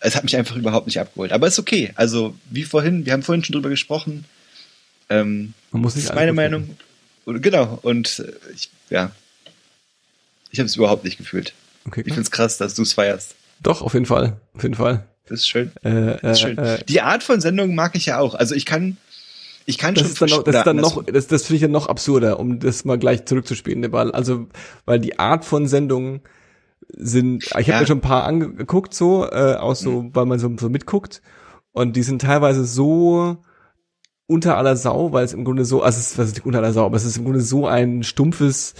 es 0.00 0.14
hat 0.16 0.24
mich 0.24 0.36
einfach 0.36 0.56
überhaupt 0.56 0.86
nicht 0.86 1.00
abgeholt. 1.00 1.32
Aber 1.32 1.46
ist 1.48 1.58
okay. 1.58 1.92
Also 1.96 2.36
wie 2.50 2.64
vorhin, 2.64 3.04
wir 3.04 3.12
haben 3.12 3.22
vorhin 3.22 3.44
schon 3.44 3.54
drüber 3.54 3.68
gesprochen. 3.68 4.24
Ähm, 5.10 5.54
Man 5.72 5.82
muss 5.82 5.94
nicht 5.96 6.06
das 6.06 6.12
ist 6.12 6.16
meine 6.16 6.32
Meinung. 6.32 6.76
Und, 7.24 7.42
genau. 7.42 7.78
Und 7.82 8.20
äh, 8.20 8.32
ich, 8.54 8.70
ja, 8.90 9.10
ich 10.50 10.58
habe 10.60 10.66
es 10.66 10.76
überhaupt 10.76 11.04
nicht 11.04 11.18
gefühlt. 11.18 11.52
Okay, 11.84 12.00
Ich 12.00 12.06
klar. 12.06 12.14
find's 12.16 12.30
krass, 12.30 12.58
dass 12.58 12.74
du 12.74 12.82
es 12.82 12.92
feierst. 12.92 13.34
Doch, 13.62 13.82
auf 13.82 13.94
jeden 13.94 14.06
Fall. 14.06 14.40
Auf 14.54 14.62
jeden 14.62 14.74
Fall. 14.74 15.06
Das 15.26 15.40
ist 15.40 15.48
schön. 15.48 15.72
Äh, 15.82 16.16
Das 16.22 16.38
ist 16.38 16.44
äh, 16.44 16.48
schön. 16.48 16.58
äh, 16.58 16.78
Die 16.88 17.00
Art 17.02 17.22
von 17.22 17.40
Sendung 17.40 17.74
mag 17.74 17.94
ich 17.96 18.06
ja 18.06 18.18
auch. 18.18 18.34
Also 18.34 18.54
ich 18.54 18.64
kann, 18.66 18.96
ich 19.66 19.76
kann 19.78 19.94
das 19.94 20.02
schon 20.04 20.12
ist 20.12 20.20
dann 20.22 20.28
noch, 20.30 20.42
das 20.44 20.56
ist 20.56 20.64
dann 20.66 20.76
noch, 20.76 20.82
andersrum. 20.96 21.14
das, 21.14 21.26
das 21.26 21.42
finde 21.42 21.56
ich 21.56 21.62
ja 21.62 21.68
noch 21.68 21.88
absurder, 21.88 22.38
um 22.40 22.58
das 22.60 22.84
mal 22.84 22.98
gleich 22.98 23.26
zurückzuspielen, 23.26 23.82
den 23.82 23.90
Ball. 23.90 24.10
Also, 24.12 24.46
weil 24.86 24.98
die 25.00 25.18
Art 25.18 25.44
von 25.44 25.66
Sendungen 25.66 26.20
sind, 26.96 27.44
ich 27.44 27.52
habe 27.52 27.62
Ja. 27.64 27.74
Mhm. 27.76 27.80
mir 27.82 27.86
schon 27.86 27.98
ein 27.98 28.02
paar 28.02 28.24
angeguckt, 28.24 28.94
so, 28.94 29.26
äh, 29.30 29.56
auch 29.56 29.74
so, 29.74 30.08
weil 30.14 30.24
man 30.26 30.38
so, 30.38 30.50
so 30.58 30.68
mitguckt. 30.70 31.20
Und 31.72 31.96
die 31.96 32.02
sind 32.02 32.22
teilweise 32.22 32.64
so 32.64 33.36
unter 34.30 34.56
aller 34.58 34.76
Sau, 34.76 35.10
weil 35.12 35.24
es 35.24 35.32
im 35.32 35.42
Grunde 35.44 35.64
so, 35.64 35.82
also 35.82 35.98
es 35.98 36.10
ist 36.10 36.18
was 36.18 36.26
ist 36.28 36.34
nicht 36.36 36.46
unter 36.46 36.58
aller 36.58 36.72
Sau, 36.74 36.84
aber 36.84 36.96
es 36.96 37.04
ist 37.06 37.16
im 37.16 37.24
Grunde 37.24 37.40
so 37.40 37.66
ein 37.66 38.02
stumpfes 38.02 38.74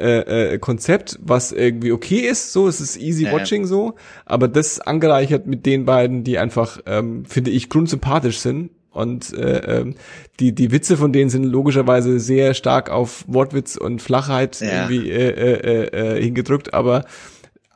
äh, 0.00 0.54
äh, 0.54 0.58
Konzept, 0.58 1.18
was 1.22 1.52
irgendwie 1.52 1.92
okay 1.92 2.20
ist, 2.20 2.52
so, 2.52 2.66
es 2.66 2.80
ist 2.80 2.96
easy 2.96 3.24
Ja. 3.26 3.32
watching 3.32 3.66
so, 3.66 3.94
aber 4.24 4.48
das 4.48 4.80
angereichert 4.80 5.46
mit 5.46 5.66
den 5.66 5.84
beiden, 5.84 6.24
die 6.24 6.38
einfach, 6.38 6.80
ähm, 6.86 7.24
finde 7.26 7.50
ich, 7.50 7.68
grundsympathisch 7.68 8.38
sind 8.40 8.70
und 8.90 9.32
äh, 9.34 9.58
ähm, 9.80 9.94
die 10.40 10.54
die 10.54 10.72
Witze 10.72 10.96
von 10.96 11.12
denen 11.12 11.28
sind 11.30 11.44
logischerweise 11.44 12.18
sehr 12.18 12.54
stark 12.54 12.90
auf 12.90 13.24
Wortwitz 13.26 13.76
und 13.76 14.00
Flachheit 14.00 14.58
Ja. 14.60 14.88
irgendwie 14.88 15.10
äh, 15.10 15.28
äh, 15.28 15.86
äh, 15.86 16.16
äh, 16.18 16.22
hingedrückt, 16.22 16.72
aber 16.72 17.04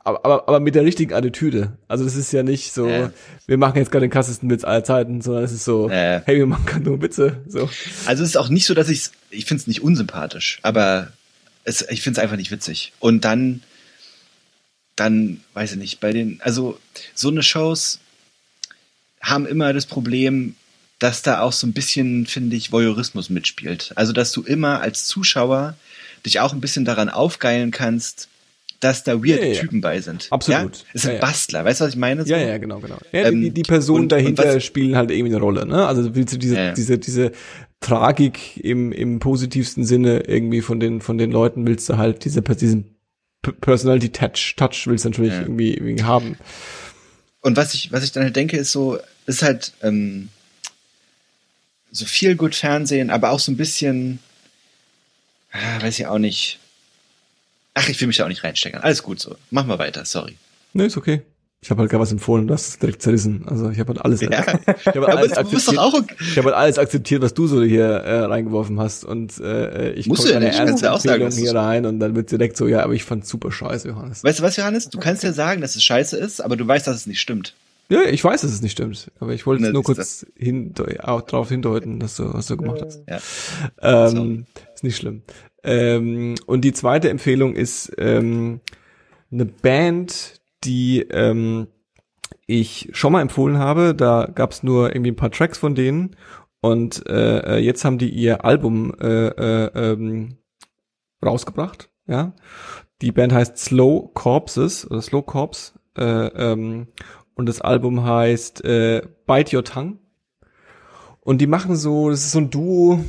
aber, 0.07 0.23
aber, 0.25 0.47
aber 0.47 0.59
mit 0.59 0.73
der 0.75 0.83
richtigen 0.85 1.13
Attitüde. 1.13 1.73
Also 1.87 2.03
das 2.05 2.15
ist 2.15 2.31
ja 2.31 2.41
nicht 2.43 2.71
so, 2.73 2.87
Ja. 2.87 3.11
wir 3.45 3.57
machen 3.57 3.77
jetzt 3.77 3.91
gerade 3.91 4.05
den 4.05 4.11
krassesten 4.11 4.49
Witz 4.49 4.63
aller 4.63 4.83
Zeiten, 4.83 5.21
sondern 5.21 5.43
es 5.43 5.51
ist 5.51 5.65
so, 5.65 5.89
Ja. 5.89 6.21
hey, 6.25 6.37
wir 6.37 6.47
machen 6.47 6.65
gerade 6.65 6.83
nur 6.85 7.01
Witze. 7.01 7.37
So. 7.47 7.69
Also 8.05 8.23
es 8.23 8.29
ist 8.29 8.37
auch 8.37 8.49
nicht 8.49 8.65
so, 8.65 8.73
dass 8.73 8.89
ich's, 8.89 9.11
ich 9.29 9.45
finde 9.45 9.61
es 9.61 9.67
nicht 9.67 9.81
unsympathisch, 9.81 10.59
aber 10.63 11.11
es, 11.65 11.81
ich 11.89 12.01
finde 12.01 12.19
es 12.19 12.23
einfach 12.23 12.37
nicht 12.37 12.51
witzig. 12.51 12.93
Und 12.99 13.25
dann, 13.25 13.61
dann, 14.95 15.41
weiß 15.53 15.73
ich 15.73 15.77
nicht, 15.77 15.99
bei 15.99 16.11
den, 16.13 16.39
also 16.41 16.79
so 17.13 17.29
eine 17.29 17.43
Shows 17.43 17.99
haben 19.21 19.45
immer 19.45 19.73
das 19.73 19.85
Problem, 19.85 20.55
dass 20.99 21.21
da 21.21 21.41
auch 21.41 21.51
so 21.53 21.67
ein 21.67 21.73
bisschen, 21.73 22.25
finde 22.25 22.55
ich, 22.55 22.71
Voyeurismus 22.71 23.29
mitspielt. 23.29 23.91
Also 23.95 24.13
dass 24.13 24.31
du 24.31 24.41
immer 24.43 24.81
als 24.81 25.05
Zuschauer 25.05 25.75
dich 26.25 26.39
auch 26.39 26.53
ein 26.53 26.61
bisschen 26.61 26.85
daran 26.85 27.09
aufgeilen 27.09 27.71
kannst, 27.71 28.29
dass 28.79 29.03
da 29.03 29.23
weirde 29.23 29.47
Ja, 29.47 29.53
ja. 29.53 29.59
Typen 29.61 29.81
bei 29.81 29.99
sind. 30.01 30.27
Absolut. 30.29 30.85
Es 30.93 31.01
sind. 31.03 31.19
Bastler, 31.19 31.65
weißt 31.65 31.81
du, 31.81 31.85
was 31.85 31.91
ich 31.93 31.99
meine? 31.99 32.23
So? 32.25 32.29
Ja, 32.31 32.37
ja, 32.37 32.57
genau, 32.57 32.79
genau. 32.79 32.97
Ähm, 33.11 33.41
die, 33.41 33.51
die 33.51 33.63
Personen 33.63 34.03
und- 34.03 34.11
dahinter 34.11 34.53
und 34.53 34.63
spielen 34.63 34.95
halt 34.95 35.09
irgendwie 35.11 35.33
eine 35.33 35.41
Rolle, 35.41 35.65
ne? 35.65 35.87
Also 35.87 36.15
willst 36.15 36.33
du 36.33 36.37
diese, 36.37 36.73
diese, 36.73 36.97
diese 36.99 37.31
Tragik 37.79 38.57
im, 38.57 38.91
im 38.91 39.19
positivsten 39.19 39.85
Sinne 39.85 40.21
irgendwie 40.27 40.61
von 40.61 40.79
den, 40.79 41.01
von 41.01 41.17
den 41.17 41.31
Leuten 41.31 41.65
willst 41.65 41.89
du 41.89 41.97
halt 41.97 42.25
diese, 42.25 42.41
diesen 42.41 42.95
Personality 43.61 44.09
Touch, 44.09 44.55
Touch 44.57 44.85
willst 44.87 45.05
du 45.05 45.09
natürlich 45.09 45.33
irgendwie, 45.33 45.73
irgendwie 45.73 46.03
haben. 46.03 46.37
Und 47.41 47.55
was 47.55 47.73
ich, 47.73 47.91
was 47.91 48.03
ich 48.03 48.11
dann 48.11 48.23
halt 48.23 48.35
denke, 48.35 48.57
ist 48.57 48.71
so, 48.71 48.99
ist 49.25 49.41
halt 49.41 49.73
ähm, 49.81 50.29
so 51.91 52.05
viel 52.05 52.35
gut 52.35 52.55
Fernsehen, 52.55 53.09
aber 53.09 53.29
auch 53.31 53.39
so 53.39 53.51
ein 53.51 53.57
bisschen, 53.57 54.19
ah, 55.51 55.81
weiß 55.81 55.99
ich 55.99 56.07
auch 56.07 56.19
nicht. 56.19 56.59
Ach, 57.77 57.87
ich 57.89 57.99
will 58.01 58.07
mich 58.07 58.17
da 58.17 58.23
auch 58.23 58.29
nicht 58.29 58.43
reinstecken. 58.43 58.81
Alles 58.81 59.03
gut 59.03 59.19
so. 59.19 59.35
Machen 59.51 59.69
wir 59.69 59.77
weiter, 59.77 60.03
sorry. 60.03 60.35
Ne, 60.73 60.85
ist 60.85 60.97
okay. 60.97 61.21
Ich 61.61 61.71
habe 61.71 61.81
halt 61.81 61.89
gar 61.89 61.99
was 61.99 62.11
empfohlen, 62.11 62.47
das 62.47 62.69
ist 62.69 62.81
direkt 62.81 63.01
zerrissen. 63.01 63.43
Also 63.47 63.69
ich 63.69 63.79
habe 63.79 63.89
halt 63.93 64.05
alles, 64.05 64.21
Ja. 64.21 64.29
ich 64.79 64.85
habe 64.85 65.07
halt 65.07 65.17
alles 65.17 65.33
akzeptiert. 65.33 65.79
auch 65.79 65.93
okay. 65.93 66.15
Ich 66.19 66.37
habe 66.37 66.47
halt 66.47 66.55
alles 66.55 66.77
akzeptiert, 66.77 67.21
was 67.21 67.33
du 67.33 67.47
so 67.47 67.63
hier 67.63 67.83
äh, 67.85 68.19
reingeworfen 68.25 68.79
hast 68.79 69.03
und 69.03 69.39
äh, 69.39 69.91
ich 69.93 70.07
du 70.07 70.15
ja 70.27 70.39
nicht, 70.39 70.55
kannst 70.57 70.83
ja 70.83 70.91
auch 70.91 70.99
sagen, 70.99 71.31
hier 71.31 71.55
rein 71.55 71.85
und 71.85 71.99
dann 71.99 72.15
wird 72.15 72.29
direkt 72.31 72.57
so, 72.57 72.67
ja, 72.67 72.83
aber 72.83 72.93
ich 72.93 73.03
fand's 73.03 73.29
super 73.29 73.51
scheiße, 73.51 73.87
Johannes. 73.87 74.23
Weißt 74.23 74.39
du 74.39 74.43
was, 74.43 74.55
Johannes? 74.55 74.89
Du 74.89 74.99
kannst 74.99 75.23
ja 75.23 75.33
sagen, 75.33 75.61
dass 75.61 75.75
es 75.75 75.83
scheiße 75.83 76.15
ist, 76.17 76.41
aber 76.41 76.57
du 76.57 76.67
weißt, 76.67 76.85
dass 76.85 76.95
es 76.95 77.07
nicht 77.07 77.19
stimmt. 77.19 77.55
Ja, 77.89 78.03
ich 78.03 78.23
weiß, 78.23 78.41
dass 78.41 78.51
es 78.51 78.61
nicht 78.61 78.73
stimmt, 78.73 79.09
aber 79.19 79.33
ich 79.33 79.45
wollte 79.45 79.61
Na, 79.61 79.67
jetzt 79.69 79.73
nur 79.73 79.83
kurz 79.83 80.25
hin, 80.35 80.73
auch 81.01 81.21
darauf 81.21 81.49
hindeuten, 81.49 81.99
dass 81.99 82.17
du, 82.17 82.33
was 82.33 82.47
du 82.47 82.57
gemacht 82.57 82.81
hast. 82.83 83.01
Ja. 83.07 84.09
Ähm, 84.09 84.45
ist 84.75 84.83
nicht 84.83 84.97
schlimm. 84.97 85.21
Ähm, 85.63 86.35
und 86.45 86.61
die 86.61 86.73
zweite 86.73 87.09
Empfehlung 87.09 87.55
ist 87.55 87.91
ähm, 87.97 88.61
eine 89.31 89.45
Band, 89.45 90.39
die 90.63 91.01
ähm, 91.01 91.67
ich 92.45 92.89
schon 92.93 93.11
mal 93.11 93.21
empfohlen 93.21 93.57
habe. 93.57 93.93
Da 93.93 94.29
gab's 94.33 94.63
nur 94.63 94.93
irgendwie 94.93 95.11
ein 95.11 95.17
paar 95.17 95.31
Tracks 95.31 95.57
von 95.57 95.75
denen 95.75 96.15
und 96.61 97.07
äh, 97.07 97.57
äh, 97.57 97.57
jetzt 97.59 97.85
haben 97.85 97.97
die 97.97 98.09
ihr 98.09 98.45
Album 98.45 98.93
äh, 98.99 99.27
äh, 99.27 99.91
ähm, 99.93 100.37
rausgebracht. 101.23 101.89
Ja, 102.07 102.33
die 103.01 103.11
Band 103.11 103.33
heißt 103.33 103.57
Slow 103.57 104.11
Corpses 104.13 104.89
oder 104.89 105.01
Slow 105.01 105.21
Corpse 105.21 105.73
äh, 105.97 106.03
ähm, 106.03 106.87
und 107.35 107.47
das 107.47 107.61
Album 107.61 108.03
heißt 108.03 108.63
äh, 108.63 109.01
Bite 109.27 109.55
Your 109.55 109.63
Tongue. 109.63 109.97
Und 111.19 111.39
die 111.39 111.47
machen 111.47 111.75
so, 111.75 112.09
das 112.09 112.21
ist 112.21 112.31
so 112.31 112.39
ein 112.39 112.49
Duo, 112.49 113.03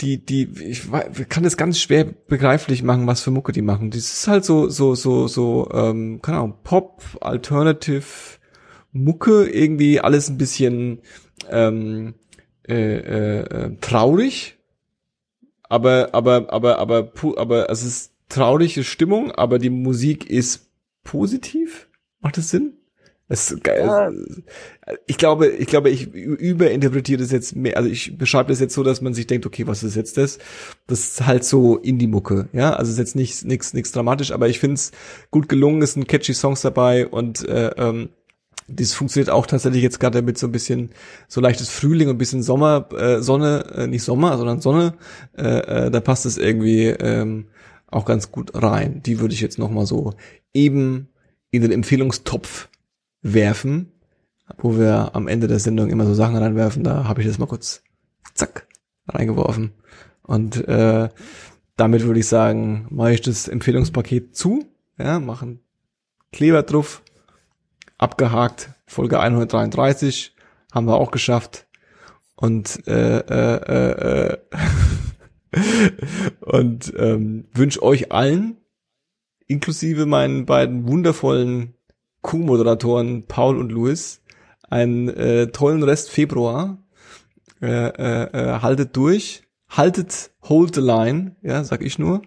die, 0.00 0.24
die, 0.24 0.48
ich 0.62 0.88
kann 1.28 1.42
das 1.42 1.56
ganz 1.56 1.80
schwer 1.80 2.04
begreiflich 2.04 2.82
machen, 2.82 3.06
was 3.06 3.22
für 3.22 3.30
Mucke 3.30 3.52
die 3.52 3.62
machen. 3.62 3.90
Das 3.90 4.00
ist 4.00 4.28
halt 4.28 4.44
so, 4.44 4.68
so, 4.68 4.94
so, 4.94 5.26
so, 5.26 5.70
ähm, 5.72 6.20
keine 6.22 6.38
Ahnung, 6.38 6.58
Pop, 6.64 7.02
Alternative, 7.20 8.04
Mucke, 8.92 9.46
irgendwie 9.46 10.00
alles 10.00 10.28
ein 10.28 10.38
bisschen 10.38 11.00
ähm, 11.50 12.14
äh, 12.68 12.74
äh, 12.74 13.40
äh, 13.40 13.76
traurig, 13.80 14.58
aber, 15.62 16.10
aber, 16.12 16.52
aber, 16.52 16.78
aber, 16.78 17.12
aber 17.36 17.70
es 17.70 17.82
ist 17.82 18.12
traurige 18.28 18.84
Stimmung, 18.84 19.32
aber 19.32 19.58
die 19.58 19.70
Musik 19.70 20.28
ist 20.28 20.70
positiv. 21.04 21.88
Macht 22.20 22.36
das 22.36 22.50
Sinn? 22.50 22.74
Es 23.28 23.56
geil. 23.62 24.14
Ich 25.06 25.18
glaube, 25.18 25.48
ich 25.48 25.66
glaube, 25.66 25.90
ich 25.90 26.14
überinterpretiere 26.14 27.20
das 27.20 27.32
jetzt 27.32 27.56
mehr. 27.56 27.76
Also 27.76 27.88
ich 27.88 28.16
beschreibe 28.16 28.50
das 28.50 28.60
jetzt 28.60 28.74
so, 28.74 28.84
dass 28.84 29.00
man 29.00 29.14
sich 29.14 29.26
denkt, 29.26 29.46
okay, 29.46 29.66
was 29.66 29.82
ist 29.82 29.96
jetzt 29.96 30.16
das? 30.16 30.38
Das 30.86 31.00
ist 31.00 31.26
halt 31.26 31.44
so 31.44 31.76
Indie-Mucke, 31.76 32.48
ja. 32.52 32.74
Also 32.74 32.92
ist 32.92 32.98
jetzt 32.98 33.16
nicht 33.16 33.44
nichts 33.44 33.74
nichts 33.74 33.90
dramatisch, 33.90 34.30
aber 34.30 34.48
ich 34.48 34.60
finde 34.60 34.74
es 34.74 34.92
gut 35.32 35.48
gelungen. 35.48 35.82
Es 35.82 35.94
sind 35.94 36.06
catchy 36.06 36.34
Songs 36.34 36.60
dabei 36.60 37.08
und 37.08 37.48
äh, 37.48 37.70
ähm, 37.76 38.10
das 38.68 38.94
funktioniert 38.94 39.30
auch 39.30 39.46
tatsächlich 39.46 39.82
jetzt 39.82 39.98
gerade 39.98 40.22
mit 40.22 40.38
so 40.38 40.46
ein 40.46 40.52
bisschen 40.52 40.90
so 41.26 41.40
leichtes 41.40 41.68
Frühling 41.68 42.08
und 42.08 42.16
ein 42.16 42.18
bisschen 42.18 42.42
Sommer, 42.42 42.88
äh, 42.96 43.22
Sonne, 43.22 43.64
äh, 43.74 43.86
nicht 43.88 44.02
Sommer, 44.04 44.36
sondern 44.38 44.60
Sonne. 44.60 44.94
Äh, 45.36 45.86
äh, 45.86 45.90
da 45.90 46.00
passt 46.00 46.26
es 46.26 46.38
irgendwie 46.38 46.86
ähm, 46.86 47.46
auch 47.88 48.04
ganz 48.04 48.30
gut 48.30 48.50
rein. 48.54 49.02
Die 49.04 49.18
würde 49.18 49.34
ich 49.34 49.40
jetzt 49.40 49.58
noch 49.58 49.70
mal 49.70 49.86
so 49.86 50.14
eben 50.52 51.08
in 51.50 51.62
den 51.62 51.72
Empfehlungstopf 51.72 52.68
werfen, 53.34 53.92
wo 54.58 54.78
wir 54.78 55.14
am 55.14 55.28
Ende 55.28 55.46
der 55.48 55.58
Sendung 55.58 55.90
immer 55.90 56.06
so 56.06 56.14
Sachen 56.14 56.36
reinwerfen. 56.36 56.84
Da 56.84 57.04
habe 57.04 57.20
ich 57.20 57.26
das 57.26 57.38
mal 57.38 57.46
kurz 57.46 57.82
zack 58.34 58.66
reingeworfen. 59.08 59.72
Und 60.22 60.66
äh, 60.68 61.08
damit 61.76 62.04
würde 62.04 62.20
ich 62.20 62.28
sagen, 62.28 62.86
mache 62.90 63.12
ich 63.12 63.20
das 63.20 63.48
Empfehlungspaket 63.48 64.34
zu. 64.36 64.64
Ja, 64.98 65.20
machen 65.20 65.60
Kleber 66.32 66.62
drauf, 66.62 67.02
abgehakt. 67.98 68.70
Folge 68.86 69.20
133 69.20 70.34
haben 70.72 70.86
wir 70.86 70.96
auch 70.96 71.10
geschafft. 71.10 71.66
Und 72.34 72.86
äh, 72.86 73.18
äh, 73.20 74.32
äh, 74.32 74.38
und 76.40 76.92
ähm, 76.98 77.48
wünsche 77.54 77.82
euch 77.82 78.12
allen, 78.12 78.58
inklusive 79.46 80.04
meinen 80.04 80.44
beiden 80.44 80.86
wundervollen 80.86 81.75
Co-Moderatoren 82.26 83.28
Paul 83.28 83.56
und 83.56 83.70
Louis, 83.70 84.20
einen 84.68 85.08
äh, 85.08 85.46
tollen 85.46 85.84
Rest 85.84 86.10
Februar. 86.10 86.76
Äh, 87.62 87.68
äh, 87.68 88.22
äh, 88.32 88.60
haltet 88.60 88.96
durch, 88.96 89.44
haltet, 89.70 90.32
hold 90.42 90.74
the 90.74 90.80
line, 90.80 91.36
ja, 91.40 91.64
sag 91.64 91.82
ich 91.82 91.98
nur. 91.98 92.22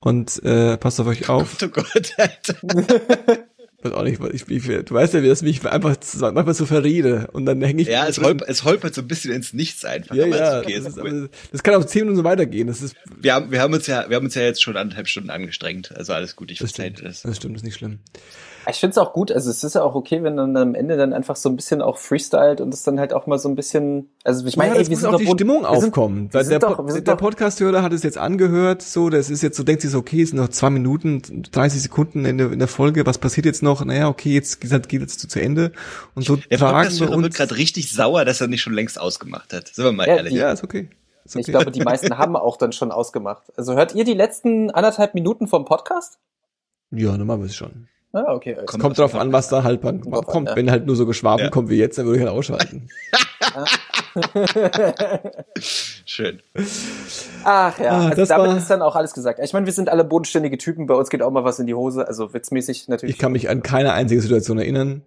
Und 0.00 0.40
äh, 0.44 0.76
passt 0.76 1.00
auf 1.00 1.06
euch 1.06 1.28
auf. 1.28 1.56
Oh 1.62 1.68
Gott, 1.68 2.14
Alter. 2.18 2.54
weiß 3.82 3.92
auch 3.92 4.04
nicht, 4.04 4.20
was 4.20 4.30
ich, 4.32 4.48
ich, 4.48 4.66
du 4.66 4.94
weißt 4.94 5.14
ja, 5.14 5.22
wie 5.22 5.28
das 5.28 5.42
mich 5.42 5.64
einfach 5.66 5.96
manchmal 6.20 6.54
so 6.54 6.66
verrede 6.66 7.28
und 7.32 7.46
dann 7.46 7.60
hänge 7.62 7.82
ich. 7.82 7.88
Ja, 7.88 8.06
es 8.06 8.20
holpert, 8.20 8.48
es 8.48 8.64
holpert 8.64 8.94
so 8.94 9.00
ein 9.00 9.08
bisschen 9.08 9.32
ins 9.32 9.52
Nichts 9.52 9.84
einfach. 9.84 10.14
ja, 10.14 10.26
ja, 10.26 10.58
ist 10.58 10.64
okay, 10.64 10.74
das, 10.76 10.82
ist 10.82 10.96
ist, 10.96 11.02
cool. 11.02 11.08
aber, 11.08 11.28
das 11.50 11.62
kann 11.62 11.74
auf 11.74 11.86
zehn 11.86 12.02
Minuten 12.02 12.18
so 12.18 12.24
weitergehen. 12.24 12.68
Das 12.68 12.82
ist, 12.82 12.94
wir, 13.18 13.34
haben, 13.34 13.50
wir, 13.50 13.60
haben 13.60 13.72
uns 13.72 13.86
ja, 13.86 14.08
wir 14.08 14.16
haben 14.16 14.26
uns 14.26 14.34
ja 14.34 14.42
jetzt 14.42 14.62
schon 14.62 14.76
anderthalb 14.76 15.08
Stunden 15.08 15.30
angestrengt. 15.30 15.96
Also 15.96 16.12
alles 16.12 16.36
gut, 16.36 16.50
ich 16.50 16.58
verzeihe 16.58 16.90
dir 16.90 17.04
das. 17.04 17.22
das 17.22 17.36
stimmt, 17.36 17.56
das 17.56 17.62
ist 17.62 17.66
nicht 17.66 17.76
schlimm. 17.76 18.00
Ich 18.70 18.76
finde 18.80 18.92
es 18.92 18.98
auch 18.98 19.12
gut, 19.12 19.32
also 19.32 19.50
es 19.50 19.64
ist 19.64 19.74
ja 19.74 19.82
auch 19.82 19.94
okay, 19.94 20.22
wenn 20.22 20.36
dann 20.36 20.56
am 20.56 20.74
Ende 20.74 20.96
dann 20.96 21.12
einfach 21.12 21.36
so 21.36 21.48
ein 21.48 21.56
bisschen 21.56 21.82
auch 21.82 21.96
freestylt 21.98 22.60
und 22.60 22.72
es 22.72 22.82
dann 22.84 23.00
halt 23.00 23.12
auch 23.12 23.26
mal 23.26 23.38
so 23.38 23.48
ein 23.48 23.56
bisschen, 23.56 24.10
also 24.24 24.46
ich 24.46 24.56
meine, 24.56 24.74
ja, 24.74 24.80
ey, 24.80 24.88
wir 24.88 24.96
sind 24.96 25.12
auch 25.12 25.18
die 25.18 25.26
Stimmung 25.26 25.64
aufkommen. 25.66 26.30
sind 26.32 26.50
der 26.50 26.58
doch- 26.60 26.84
der 26.86 27.00
doch- 27.02 27.16
Podcast-Hörer 27.16 27.82
hat 27.82 27.92
es 27.92 28.02
jetzt 28.02 28.18
angehört, 28.18 28.82
so, 28.82 29.10
das 29.10 29.30
ist 29.30 29.42
jetzt 29.42 29.56
so, 29.56 29.62
denkt 29.64 29.82
sich 29.82 29.90
so, 29.90 29.98
okay, 29.98 30.22
es 30.22 30.30
sind 30.30 30.38
noch 30.38 30.48
zwei 30.48 30.70
Minuten, 30.70 31.22
30 31.50 31.82
Sekunden 31.82 32.24
in 32.24 32.38
der, 32.38 32.52
in 32.52 32.58
der 32.58 32.68
Folge, 32.68 33.04
was 33.04 33.18
passiert 33.18 33.46
jetzt 33.46 33.62
noch? 33.62 33.84
Naja, 33.84 34.08
okay, 34.08 34.32
jetzt 34.32 34.60
geht 34.60 34.88
geht 34.88 35.00
jetzt 35.00 35.28
zu 35.30 35.40
Ende. 35.42 35.72
Und 36.14 36.24
so 36.24 36.36
Der 36.36 36.58
tragen 36.58 36.72
wir 36.74 36.82
Podcast-Hörer 36.82 37.16
wird 37.16 37.24
uns. 37.26 37.36
gerade 37.36 37.56
richtig 37.56 37.92
sauer, 37.92 38.24
dass 38.24 38.40
er 38.40 38.46
nicht 38.48 38.62
schon 38.62 38.74
längst 38.74 39.00
ausgemacht 39.00 39.52
hat. 39.52 39.68
Sind 39.68 39.84
wir 39.84 39.92
mal 39.92 40.06
Ja, 40.06 40.16
ehrlich. 40.16 40.34
Ja, 40.34 40.52
ist 40.52 40.62
okay. 40.62 40.88
Ist 41.24 41.34
okay. 41.36 41.40
Ich 41.40 41.46
glaube, 41.48 41.70
die 41.70 41.80
meisten 41.80 42.16
haben 42.18 42.36
auch 42.36 42.56
dann 42.56 42.72
schon 42.72 42.92
ausgemacht. 42.92 43.44
Also 43.56 43.74
hört 43.74 43.94
ihr 43.94 44.04
die 44.04 44.14
letzten 44.14 44.70
anderthalb 44.70 45.14
Minuten 45.14 45.46
vom 45.48 45.64
Podcast? 45.64 46.18
ja, 46.90 47.16
normalerweise 47.16 47.54
schon. 47.54 47.88
Ah, 48.12 48.34
okay. 48.34 48.54
alles 48.56 48.66
Kommt 48.66 48.98
drauf 48.98 49.14
an, 49.14 49.32
was 49.32 49.48
da 49.48 49.62
halt 49.64 49.80
kommt. 49.80 50.04
kommt. 50.26 50.48
ja. 50.50 50.56
Wenn 50.56 50.70
halt 50.70 50.84
nur 50.86 50.96
so 50.96 51.06
Geschwafel 51.06 51.46
Ja. 51.46 51.50
kommt 51.50 51.70
wie 51.70 51.76
jetzt, 51.76 51.96
dann 51.98 52.04
würde 52.06 52.18
ich 52.20 52.26
halt 52.26 52.36
ausschalten. 52.36 52.88
Schön. 56.04 56.40
Ach 57.44 57.78
ja, 57.78 57.90
Ah, 57.90 58.04
also 58.06 58.16
das 58.16 58.28
damit 58.28 58.50
war- 58.50 58.56
ist 58.58 58.70
dann 58.70 58.82
auch 58.82 58.96
alles 58.96 59.14
gesagt. 59.14 59.40
Ich 59.42 59.52
meine, 59.52 59.66
wir 59.66 59.72
sind 59.72 59.88
alle 59.88 60.04
bodenständige 60.04 60.58
Typen, 60.58 60.86
bei 60.86 60.94
uns 60.94 61.10
geht 61.10 61.22
auch 61.22 61.30
mal 61.30 61.44
was 61.44 61.58
in 61.58 61.66
die 61.66 61.74
Hose, 61.74 62.06
also 62.06 62.34
witzmäßig 62.34 62.88
natürlich. 62.88 63.14
Ich 63.14 63.20
kann 63.20 63.32
mich 63.32 63.48
an 63.48 63.62
keine 63.62 63.92
einzige 63.92 64.20
Situation 64.20 64.58
erinnern. 64.58 65.02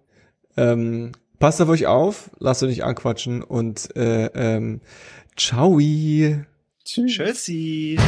Ähm, 0.56 1.12
passt 1.38 1.60
auf 1.62 1.68
euch 1.68 1.86
auf, 1.86 2.30
lasst 2.38 2.62
euch 2.62 2.70
nicht 2.70 2.84
anquatschen 2.84 3.42
und 3.42 3.94
äh, 3.96 4.26
ähm, 4.34 4.80
ciao. 5.36 5.78
Tschüssi. 6.84 7.98